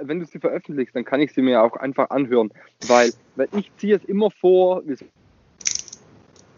wenn 0.01 0.19
du 0.19 0.25
sie 0.25 0.39
veröffentlichst, 0.39 0.95
dann 0.95 1.05
kann 1.05 1.21
ich 1.21 1.31
sie 1.31 1.43
mir 1.43 1.61
auch 1.61 1.75
einfach 1.75 2.09
anhören, 2.09 2.51
weil, 2.87 3.13
weil 3.35 3.47
ich 3.55 3.71
ziehe 3.77 3.95
es 3.95 4.03
immer 4.03 4.31
vor, 4.31 4.81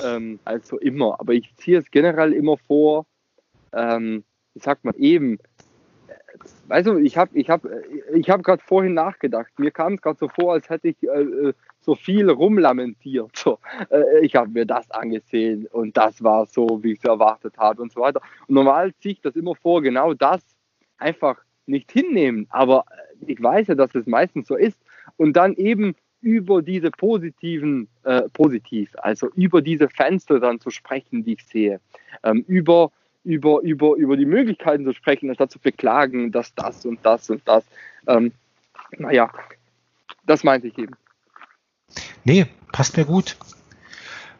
ähm, 0.01 0.39
also 0.45 0.79
immer, 0.79 1.19
aber 1.19 1.33
ich 1.33 1.53
ziehe 1.57 1.79
es 1.79 1.91
generell 1.91 2.31
immer 2.31 2.57
vor, 2.57 3.05
ähm, 3.73 4.23
wie 4.53 4.61
sagt 4.61 4.85
man, 4.85 4.93
eben, 4.95 5.39
weißt 6.67 6.87
du, 6.87 6.97
ich 6.99 7.17
habe 7.17 7.37
ich 7.37 7.49
hab, 7.49 7.67
ich 8.13 8.29
hab 8.29 8.43
gerade 8.43 8.63
vorhin 8.65 8.93
nachgedacht, 8.93 9.51
mir 9.57 9.71
kam 9.71 9.95
es 9.95 10.01
gerade 10.01 10.17
so 10.17 10.29
vor, 10.29 10.53
als 10.53 10.69
hätte 10.69 10.87
ich 10.87 11.03
äh, 11.03 11.07
äh 11.07 11.53
so 11.81 11.95
viel 11.95 12.29
rumlamentiert. 12.29 13.35
So, 13.35 13.59
äh, 13.89 14.25
ich 14.25 14.35
habe 14.35 14.49
mir 14.51 14.65
das 14.65 14.89
angesehen 14.91 15.67
und 15.71 15.97
das 15.97 16.23
war 16.23 16.45
so, 16.45 16.79
wie 16.83 16.93
ich 16.93 16.99
es 16.99 17.05
erwartet 17.05 17.57
habe 17.57 17.81
und 17.81 17.91
so 17.91 18.01
weiter. 18.01 18.21
Und 18.47 18.55
normal 18.55 18.93
ziehe 18.99 19.13
ich 19.13 19.21
das 19.21 19.35
immer 19.35 19.55
vor, 19.55 19.81
genau 19.81 20.13
das 20.13 20.41
einfach 20.97 21.37
nicht 21.65 21.91
hinnehmen. 21.91 22.47
Aber 22.49 22.85
äh, 22.91 23.31
ich 23.31 23.41
weiß 23.41 23.67
ja, 23.67 23.75
dass 23.75 23.95
es 23.95 24.05
meistens 24.05 24.47
so 24.47 24.55
ist. 24.55 24.79
Und 25.17 25.33
dann 25.33 25.55
eben 25.55 25.95
über 26.21 26.61
diese 26.61 26.91
positiven, 26.91 27.87
äh, 28.03 28.29
positiv, 28.29 28.91
also 29.01 29.29
über 29.35 29.61
diese 29.61 29.89
Fenster 29.89 30.39
dann 30.39 30.59
zu 30.59 30.69
sprechen, 30.69 31.23
die 31.23 31.33
ich 31.33 31.45
sehe, 31.45 31.79
ähm, 32.23 32.45
über, 32.47 32.91
über, 33.23 33.61
über, 33.61 33.95
über 33.95 34.17
die 34.17 34.25
Möglichkeiten 34.25 34.85
zu 34.85 34.93
sprechen, 34.93 35.29
anstatt 35.29 35.51
zu 35.51 35.59
beklagen, 35.59 36.31
dass 36.31 36.53
das 36.53 36.85
und 36.85 37.03
das 37.03 37.29
und 37.29 37.41
das. 37.45 37.65
Ähm, 38.07 38.31
naja, 38.97 39.31
das 40.25 40.43
meinte 40.43 40.67
ich 40.67 40.77
eben. 40.77 40.93
Nee, 42.23 42.47
passt 42.71 42.97
mir 42.97 43.05
gut. 43.05 43.37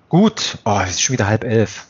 Gut, 0.10 0.58
oh, 0.66 0.80
es 0.84 0.92
ist 0.92 1.02
schon 1.02 1.14
wieder 1.14 1.28
halb 1.28 1.44
elf. 1.44 1.88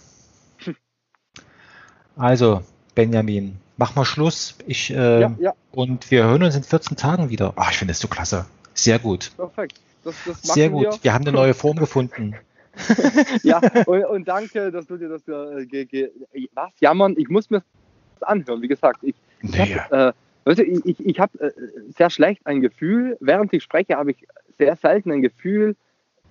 Also, 2.16 2.62
Benjamin, 2.94 3.58
mach 3.78 3.96
mal 3.96 4.06
Schluss. 4.06 4.56
Ich, 4.68 4.92
äh, 4.92 5.22
ja, 5.22 5.36
ja. 5.40 5.54
Und 5.72 6.12
wir 6.12 6.26
hören 6.26 6.44
uns 6.44 6.56
in 6.56 6.64
14 6.64 6.98
Tagen 6.98 7.30
wieder. 7.30 7.54
Oh, 7.58 7.64
ich 7.70 7.78
finde 7.78 7.94
das 7.94 8.00
so 8.00 8.08
klasse. 8.08 8.46
Sehr 8.74 9.00
gut. 9.00 9.32
Perfekt. 9.36 9.82
Das, 10.04 10.16
das 10.26 10.42
Sehr 10.42 10.70
gut. 10.70 10.84
Wir. 10.84 11.00
wir. 11.02 11.14
haben 11.14 11.26
eine 11.26 11.36
neue 11.36 11.54
Form 11.54 11.78
gefunden. 11.80 12.36
ja, 13.44 13.60
und, 13.86 14.06
und, 14.06 14.28
danke, 14.28 14.72
dass 14.72 14.88
du 14.88 14.98
dir 14.98 15.10
das 15.10 15.28
äh, 15.28 16.10
was 16.54 16.72
jammern. 16.80 17.16
Ich 17.18 17.30
muss 17.30 17.50
mir 17.50 17.64
das 18.20 18.30
anhören. 18.30 18.62
Wie 18.62 18.68
gesagt, 18.68 19.00
ich, 19.04 19.16
ich 19.42 19.52
nee. 19.52 19.76
habe 19.76 20.14
äh, 20.46 20.62
ich, 20.62 20.86
ich, 20.86 21.06
ich 21.06 21.20
hab, 21.20 21.36
äh, 21.36 21.52
sehr 21.98 22.10
schlecht 22.10 22.46
ein 22.46 22.62
Gefühl. 22.62 23.18
Während 23.20 23.54
ich 23.54 23.64
spreche, 23.64 23.96
habe 23.98 24.12
ich 24.12 24.28
sehr 24.58 24.76
selten 24.76 25.12
ein 25.12 25.22
Gefühl 25.22 25.76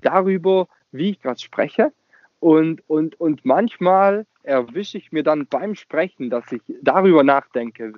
darüber, 0.03 0.69
wie 0.93 1.11
ich 1.11 1.21
gerade 1.21 1.41
spreche. 1.41 1.93
Und, 2.41 2.83
und, 2.89 3.21
und 3.21 3.45
manchmal 3.45 4.27
erwische 4.43 4.97
ich 4.99 5.13
mir 5.13 5.23
dann 5.23 5.47
beim 5.47 5.75
Sprechen, 5.75 6.31
dass 6.31 6.51
ich 6.51 6.63
darüber 6.83 7.23
nachdenke, 7.23 7.93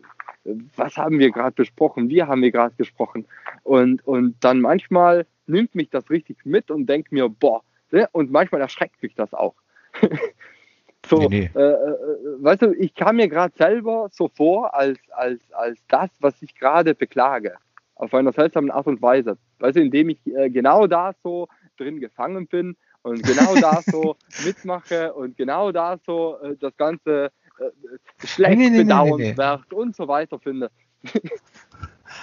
was 0.76 0.96
haben 0.96 1.18
wir 1.20 1.30
gerade 1.30 1.54
besprochen, 1.54 2.08
wie 2.08 2.22
haben 2.22 2.42
wir 2.42 2.50
gerade 2.50 2.74
gesprochen. 2.76 3.26
Und, 3.62 4.04
und 4.06 4.36
dann 4.40 4.60
manchmal 4.60 5.26
nimmt 5.46 5.74
mich 5.74 5.90
das 5.90 6.10
richtig 6.10 6.44
mit 6.44 6.70
und 6.70 6.86
denkt 6.86 7.12
mir, 7.12 7.28
boah, 7.28 7.62
ne? 7.90 8.08
und 8.12 8.32
manchmal 8.32 8.60
erschreckt 8.60 9.00
mich 9.02 9.14
das 9.14 9.32
auch. 9.32 9.54
so, 11.06 11.28
nee, 11.28 11.50
nee. 11.54 11.60
Äh, 11.60 11.62
äh, 11.62 11.96
weißt 12.42 12.62
du, 12.62 12.74
ich 12.74 12.94
kam 12.94 13.16
mir 13.16 13.28
gerade 13.28 13.54
selber 13.56 14.08
so 14.10 14.28
vor 14.28 14.74
als, 14.74 14.98
als, 15.10 15.40
als 15.52 15.78
das, 15.88 16.10
was 16.20 16.42
ich 16.42 16.54
gerade 16.56 16.94
beklage, 16.94 17.54
auf 18.02 18.12
einer 18.14 18.32
seltsamen 18.32 18.72
Art 18.72 18.88
und 18.88 19.00
Weise. 19.00 19.38
Weißt 19.60 19.76
du, 19.76 19.80
indem 19.80 20.08
ich 20.08 20.18
äh, 20.26 20.50
genau 20.50 20.88
da 20.88 21.12
so 21.22 21.46
drin 21.78 22.00
gefangen 22.00 22.48
bin 22.48 22.76
und 23.02 23.22
genau 23.22 23.54
da 23.54 23.80
so 23.80 24.16
mitmache 24.44 25.14
und 25.14 25.36
genau 25.36 25.70
da 25.70 25.98
so 26.04 26.36
äh, 26.42 26.56
das 26.58 26.76
Ganze 26.76 27.30
äh, 27.60 28.26
schlecht 28.26 28.58
nee, 28.58 28.70
nee, 28.70 28.82
bedauernswert 28.82 29.66
nee, 29.70 29.76
und 29.76 29.94
so 29.94 30.08
weiter 30.08 30.40
finde. 30.40 30.72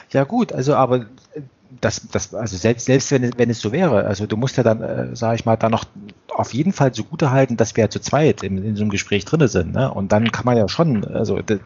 ja 0.10 0.26
gut, 0.26 0.52
also 0.52 0.76
aber 0.76 1.06
äh, 1.34 1.42
das, 1.82 2.02
das, 2.12 2.34
also 2.34 2.58
selbst, 2.58 2.86
selbst 2.86 3.12
wenn, 3.12 3.32
wenn 3.38 3.50
es 3.50 3.60
so 3.60 3.72
wäre, 3.72 4.06
also 4.06 4.26
du 4.26 4.38
musst 4.38 4.58
ja 4.58 4.64
dann, 4.64 4.82
äh, 4.82 5.16
sage 5.16 5.36
ich 5.36 5.46
mal, 5.46 5.56
da 5.56 5.70
noch 5.70 5.86
auf 6.28 6.54
jeden 6.54 6.74
Fall 6.74 6.94
so 6.94 7.04
gute 7.04 7.32
halten, 7.32 7.58
dass 7.58 7.76
wir 7.76 7.84
ja 7.84 7.90
zu 7.90 8.00
zweit 8.00 8.44
in, 8.44 8.64
in 8.64 8.76
so 8.76 8.84
einem 8.84 8.92
Gespräch 8.92 9.26
drin 9.26 9.46
sind, 9.48 9.74
ne? 9.74 9.94
Und 9.94 10.12
dann 10.12 10.32
kann 10.32 10.46
man 10.46 10.58
ja 10.58 10.70
schon, 10.70 11.04
also 11.06 11.40
das, 11.42 11.60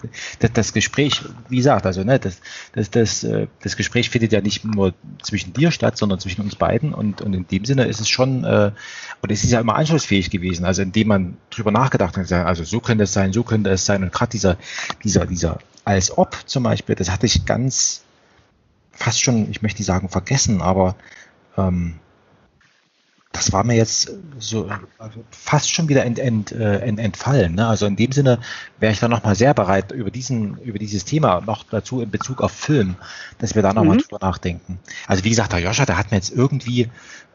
das 0.54 0.74
Gespräch, 0.74 1.22
wie 1.48 1.58
gesagt, 1.58 1.86
also 1.86 2.04
ne, 2.04 2.20
das, 2.20 2.42
das, 2.74 2.90
das, 2.90 3.24
äh, 3.24 3.48
das 3.62 3.78
Gespräch 3.78 4.10
findet 4.10 4.32
ja 4.32 4.42
nicht 4.42 4.66
nur 4.66 4.94
zwischen 5.22 5.54
dir 5.54 5.72
statt, 5.72 5.98
sondern 5.98 6.20
zwischen 6.20 6.42
uns 6.42 6.56
beiden 6.56 6.94
und, 6.94 7.22
und 7.22 7.34
in 7.34 7.48
dem 7.48 7.66
Sinne 7.66 7.86
ist 7.86 8.02
es 8.02 8.10
schon, 8.10 8.44
äh, 8.44 8.72
und 9.22 9.32
es 9.32 9.44
ist 9.44 9.52
ja 9.52 9.60
immer 9.60 9.76
anschlussfähig 9.76 10.30
gewesen, 10.30 10.66
also 10.66 10.82
indem 10.82 11.08
man 11.08 11.38
drüber 11.50 11.72
nachgedacht 11.72 12.18
hat, 12.18 12.32
also 12.32 12.64
so 12.64 12.80
könnte 12.80 13.04
es 13.04 13.14
sein, 13.14 13.32
so 13.32 13.44
könnte 13.44 13.70
es 13.70 13.86
sein 13.86 14.04
und 14.04 14.12
gerade 14.12 14.32
dieser, 14.32 14.58
dieser, 15.04 15.26
dieser 15.26 15.60
als 15.86 16.18
ob 16.18 16.38
zum 16.46 16.64
Beispiel, 16.64 16.96
das 16.96 17.12
hatte 17.12 17.26
ich 17.26 17.46
ganz 17.46 18.04
fast 18.94 19.22
schon, 19.22 19.50
ich 19.50 19.62
möchte 19.62 19.80
nicht 19.80 19.88
sagen 19.88 20.10
vergessen, 20.10 20.62
aber 20.62 20.96
ähm, 21.58 22.00
das 23.34 23.52
war 23.52 23.64
mir 23.64 23.76
jetzt 23.76 24.12
so 24.38 24.70
also 25.00 25.24
fast 25.32 25.74
schon 25.74 25.90
wieder 25.90 26.06
ent, 26.06 26.20
ent, 26.20 26.52
äh, 26.52 26.78
ent, 26.80 27.00
entfallen. 27.00 27.56
Ne? 27.56 27.68
Also 27.68 27.88
in 27.88 27.96
dem 27.96 28.12
Sinne 28.12 28.40
wäre 28.80 28.94
ich 28.94 29.00
da 29.00 29.08
nochmal 29.08 29.36
sehr 29.36 29.56
bereit, 29.56 29.92
über, 29.92 30.12
diesen, 30.12 30.58
über 30.60 30.78
dieses 30.78 31.04
Thema 31.04 31.42
noch 31.42 31.64
dazu 31.64 32.00
in 32.02 32.12
Bezug 32.12 32.42
auf 32.42 32.52
Film, 32.52 32.96
dass 33.40 33.56
wir 33.56 33.64
da 33.64 33.74
nochmal 33.74 33.98
mhm. 33.98 34.02
drüber 34.02 34.20
nachdenken. 34.22 34.80
Also 35.08 35.24
wie 35.24 35.30
gesagt, 35.30 35.52
der 35.52 35.60
Joscha, 35.60 35.86
der 35.86 35.98
hat 35.98 36.12
mir 36.12 36.18
jetzt 36.18 36.32
irgendwie, 36.32 36.92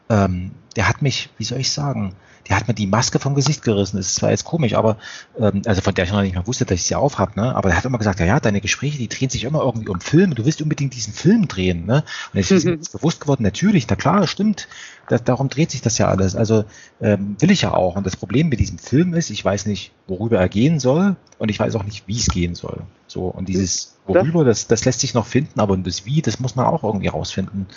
ähm, 0.09 0.51
der 0.77 0.87
hat 0.87 1.01
mich, 1.01 1.29
wie 1.37 1.43
soll 1.43 1.59
ich 1.59 1.71
sagen, 1.71 2.15
der 2.49 2.57
hat 2.57 2.67
mir 2.67 2.73
die 2.73 2.87
Maske 2.87 3.19
vom 3.19 3.35
Gesicht 3.35 3.61
gerissen. 3.61 3.97
Das 3.97 4.07
ist 4.07 4.15
zwar 4.15 4.31
jetzt 4.31 4.43
komisch, 4.43 4.73
aber 4.73 4.97
ähm, 5.39 5.61
also 5.65 5.81
von 5.81 5.93
der 5.93 6.05
ich 6.05 6.11
noch 6.11 6.21
nicht 6.21 6.35
mal 6.35 6.47
wusste, 6.47 6.65
dass 6.65 6.79
ich 6.79 6.85
sie 6.85 6.95
aufhab, 6.95 7.35
ne? 7.37 7.55
Aber 7.55 7.69
er 7.69 7.77
hat 7.77 7.85
immer 7.85 7.99
gesagt, 7.99 8.19
ja, 8.19 8.25
ja, 8.25 8.39
deine 8.39 8.59
Gespräche, 8.59 8.97
die 8.97 9.07
drehen 9.07 9.29
sich 9.29 9.43
immer 9.43 9.61
irgendwie 9.61 9.87
um 9.87 10.01
Film. 10.01 10.33
Du 10.33 10.45
willst 10.45 10.61
unbedingt 10.61 10.95
diesen 10.95 11.13
Film 11.13 11.47
drehen, 11.47 11.85
ne? 11.85 12.03
Und 12.33 12.39
jetzt 12.39 12.51
ist 12.51 12.65
mir 12.65 12.71
jetzt 12.71 12.91
bewusst 12.91 13.21
geworden, 13.21 13.43
natürlich, 13.43 13.87
na 13.87 13.95
klar, 13.95 14.25
stimmt. 14.25 14.67
Das, 15.07 15.23
darum 15.23 15.49
dreht 15.49 15.69
sich 15.69 15.81
das 15.81 15.99
ja 15.99 16.07
alles. 16.07 16.35
Also 16.35 16.65
ähm, 17.01 17.35
will 17.39 17.51
ich 17.51 17.61
ja 17.61 17.73
auch. 17.73 17.95
Und 17.95 18.05
das 18.05 18.15
Problem 18.15 18.49
mit 18.49 18.59
diesem 18.59 18.79
Film 18.79 19.13
ist, 19.13 19.29
ich 19.29 19.45
weiß 19.45 19.67
nicht, 19.67 19.91
worüber 20.07 20.39
er 20.39 20.49
gehen 20.49 20.79
soll 20.79 21.15
und 21.37 21.49
ich 21.49 21.59
weiß 21.59 21.75
auch 21.75 21.83
nicht, 21.83 22.07
wie 22.07 22.17
es 22.17 22.27
gehen 22.27 22.55
soll. 22.55 22.81
So 23.07 23.25
und 23.25 23.47
dieses 23.47 23.97
worüber, 24.07 24.43
das, 24.43 24.67
das 24.67 24.85
lässt 24.85 25.01
sich 25.01 25.13
noch 25.13 25.27
finden, 25.27 25.59
aber 25.59 25.77
das 25.77 26.05
Wie, 26.05 26.21
das 26.21 26.39
muss 26.39 26.55
man 26.55 26.65
auch 26.65 26.83
irgendwie 26.83 27.07
rausfinden. 27.07 27.67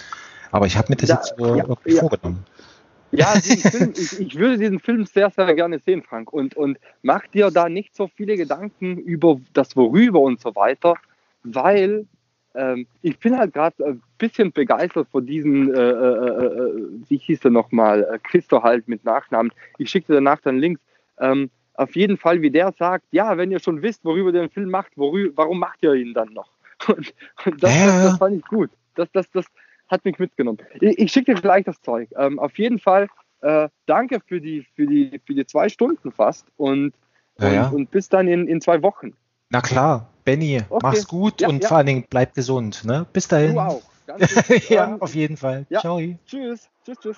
Aber 0.50 0.66
ich 0.66 0.76
habe 0.76 0.88
mir 0.90 0.96
das 0.96 1.10
ja, 1.10 1.16
jetzt 1.16 1.34
so 1.38 1.56
ja. 1.56 1.64
vorgenommen. 2.00 2.44
Ja, 2.46 2.62
Film, 3.70 3.92
ich, 3.94 4.20
ich, 4.20 4.38
würde 4.38 4.58
diesen 4.58 4.80
Film 4.80 5.04
sehr, 5.04 5.30
sehr 5.30 5.54
gerne 5.54 5.78
sehen, 5.78 6.02
Frank. 6.02 6.32
Und, 6.32 6.56
und 6.56 6.78
mach 7.02 7.26
dir 7.26 7.50
da 7.50 7.68
nicht 7.68 7.94
so 7.94 8.08
viele 8.08 8.36
Gedanken 8.36 8.96
über 8.98 9.38
das 9.52 9.76
Worüber 9.76 10.20
und 10.20 10.40
so 10.40 10.54
weiter, 10.54 10.94
weil 11.42 12.06
ähm, 12.54 12.86
ich 13.02 13.18
bin 13.18 13.36
halt 13.36 13.54
gerade 13.54 13.84
ein 13.84 14.02
bisschen 14.18 14.52
begeistert 14.52 15.08
von 15.10 15.26
diesem, 15.26 15.72
äh, 15.72 15.78
äh, 15.78 16.46
äh, 16.46 16.88
wie 17.08 17.16
hieß 17.18 17.44
er 17.44 17.50
nochmal, 17.50 18.02
äh, 18.04 18.18
Christo 18.22 18.62
halt 18.62 18.88
mit 18.88 19.04
Nachnamen. 19.04 19.52
Ich 19.78 19.90
schicke 19.90 20.08
dir 20.08 20.14
danach 20.14 20.40
dann 20.40 20.58
Links. 20.58 20.80
Ähm, 21.18 21.50
auf 21.74 21.96
jeden 21.96 22.16
Fall, 22.18 22.42
wie 22.42 22.50
der 22.50 22.72
sagt, 22.72 23.06
ja, 23.12 23.36
wenn 23.36 23.50
ihr 23.50 23.60
schon 23.60 23.82
wisst, 23.82 24.04
worüber 24.04 24.28
ihr 24.28 24.40
den 24.40 24.50
Film 24.50 24.70
macht, 24.70 24.92
worüber, 24.96 25.32
warum 25.36 25.58
macht 25.58 25.82
ihr 25.82 25.94
ihn 25.94 26.14
dann 26.14 26.32
noch? 26.32 26.50
Und, 26.88 27.14
und 27.44 27.62
das, 27.62 27.70
das, 27.72 28.02
das, 28.02 28.18
fand 28.18 28.38
ich 28.38 28.44
gut. 28.46 28.68
Das, 28.96 29.08
das, 29.12 29.30
das, 29.30 29.46
hat 29.92 30.04
mich 30.04 30.18
mitgenommen. 30.18 30.58
Ich, 30.80 30.98
ich 30.98 31.12
schicke 31.12 31.34
dir 31.34 31.40
gleich 31.40 31.64
das 31.64 31.80
Zeug. 31.82 32.08
Ähm, 32.16 32.38
auf 32.40 32.58
jeden 32.58 32.78
Fall 32.80 33.06
äh, 33.42 33.68
danke 33.86 34.20
für 34.26 34.40
die, 34.40 34.66
für, 34.74 34.86
die, 34.86 35.20
für 35.24 35.34
die 35.34 35.46
zwei 35.46 35.68
Stunden 35.68 36.10
fast 36.10 36.46
und, 36.56 36.94
Ja, 37.38 37.46
und, 37.48 37.54
ja. 37.54 37.68
und 37.68 37.90
bis 37.90 38.08
dann 38.08 38.26
in, 38.26 38.48
in 38.48 38.60
zwei 38.60 38.82
Wochen. 38.82 39.12
Na 39.50 39.60
klar, 39.60 40.08
Benny, 40.24 40.60
Okay. 40.68 40.80
mach's 40.82 41.06
gut 41.06 41.40
Ja, 41.42 41.48
und 41.48 41.62
ja. 41.62 41.68
vor 41.68 41.76
allen 41.76 41.86
Dingen 41.86 42.04
bleib 42.08 42.34
gesund. 42.34 42.84
Ne? 42.84 43.06
Bis 43.12 43.28
dahin. 43.28 43.54
Du 43.54 43.60
auch. 43.60 43.82
Ja, 44.68 44.96
auf 44.98 45.14
jeden 45.14 45.36
Fall. 45.36 45.64
Ja. 45.68 45.80
Ciao. 45.80 45.98
Tschüss. 46.26 46.68
Tschüss, 46.84 46.98
tschüss. 46.98 47.16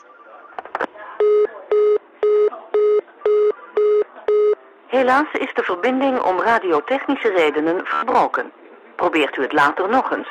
Helaas 4.89 5.27
is 5.41 5.53
de 5.55 5.63
verbinding 5.63 6.21
om 6.23 6.41
radiotechnische 6.41 7.29
redenen 7.29 7.81
verbroken. 7.87 8.51
Probeert 8.97 9.37
u 9.37 9.43
het 9.43 9.53
later 9.53 9.89
nog 9.89 10.11
eens. 10.13 10.29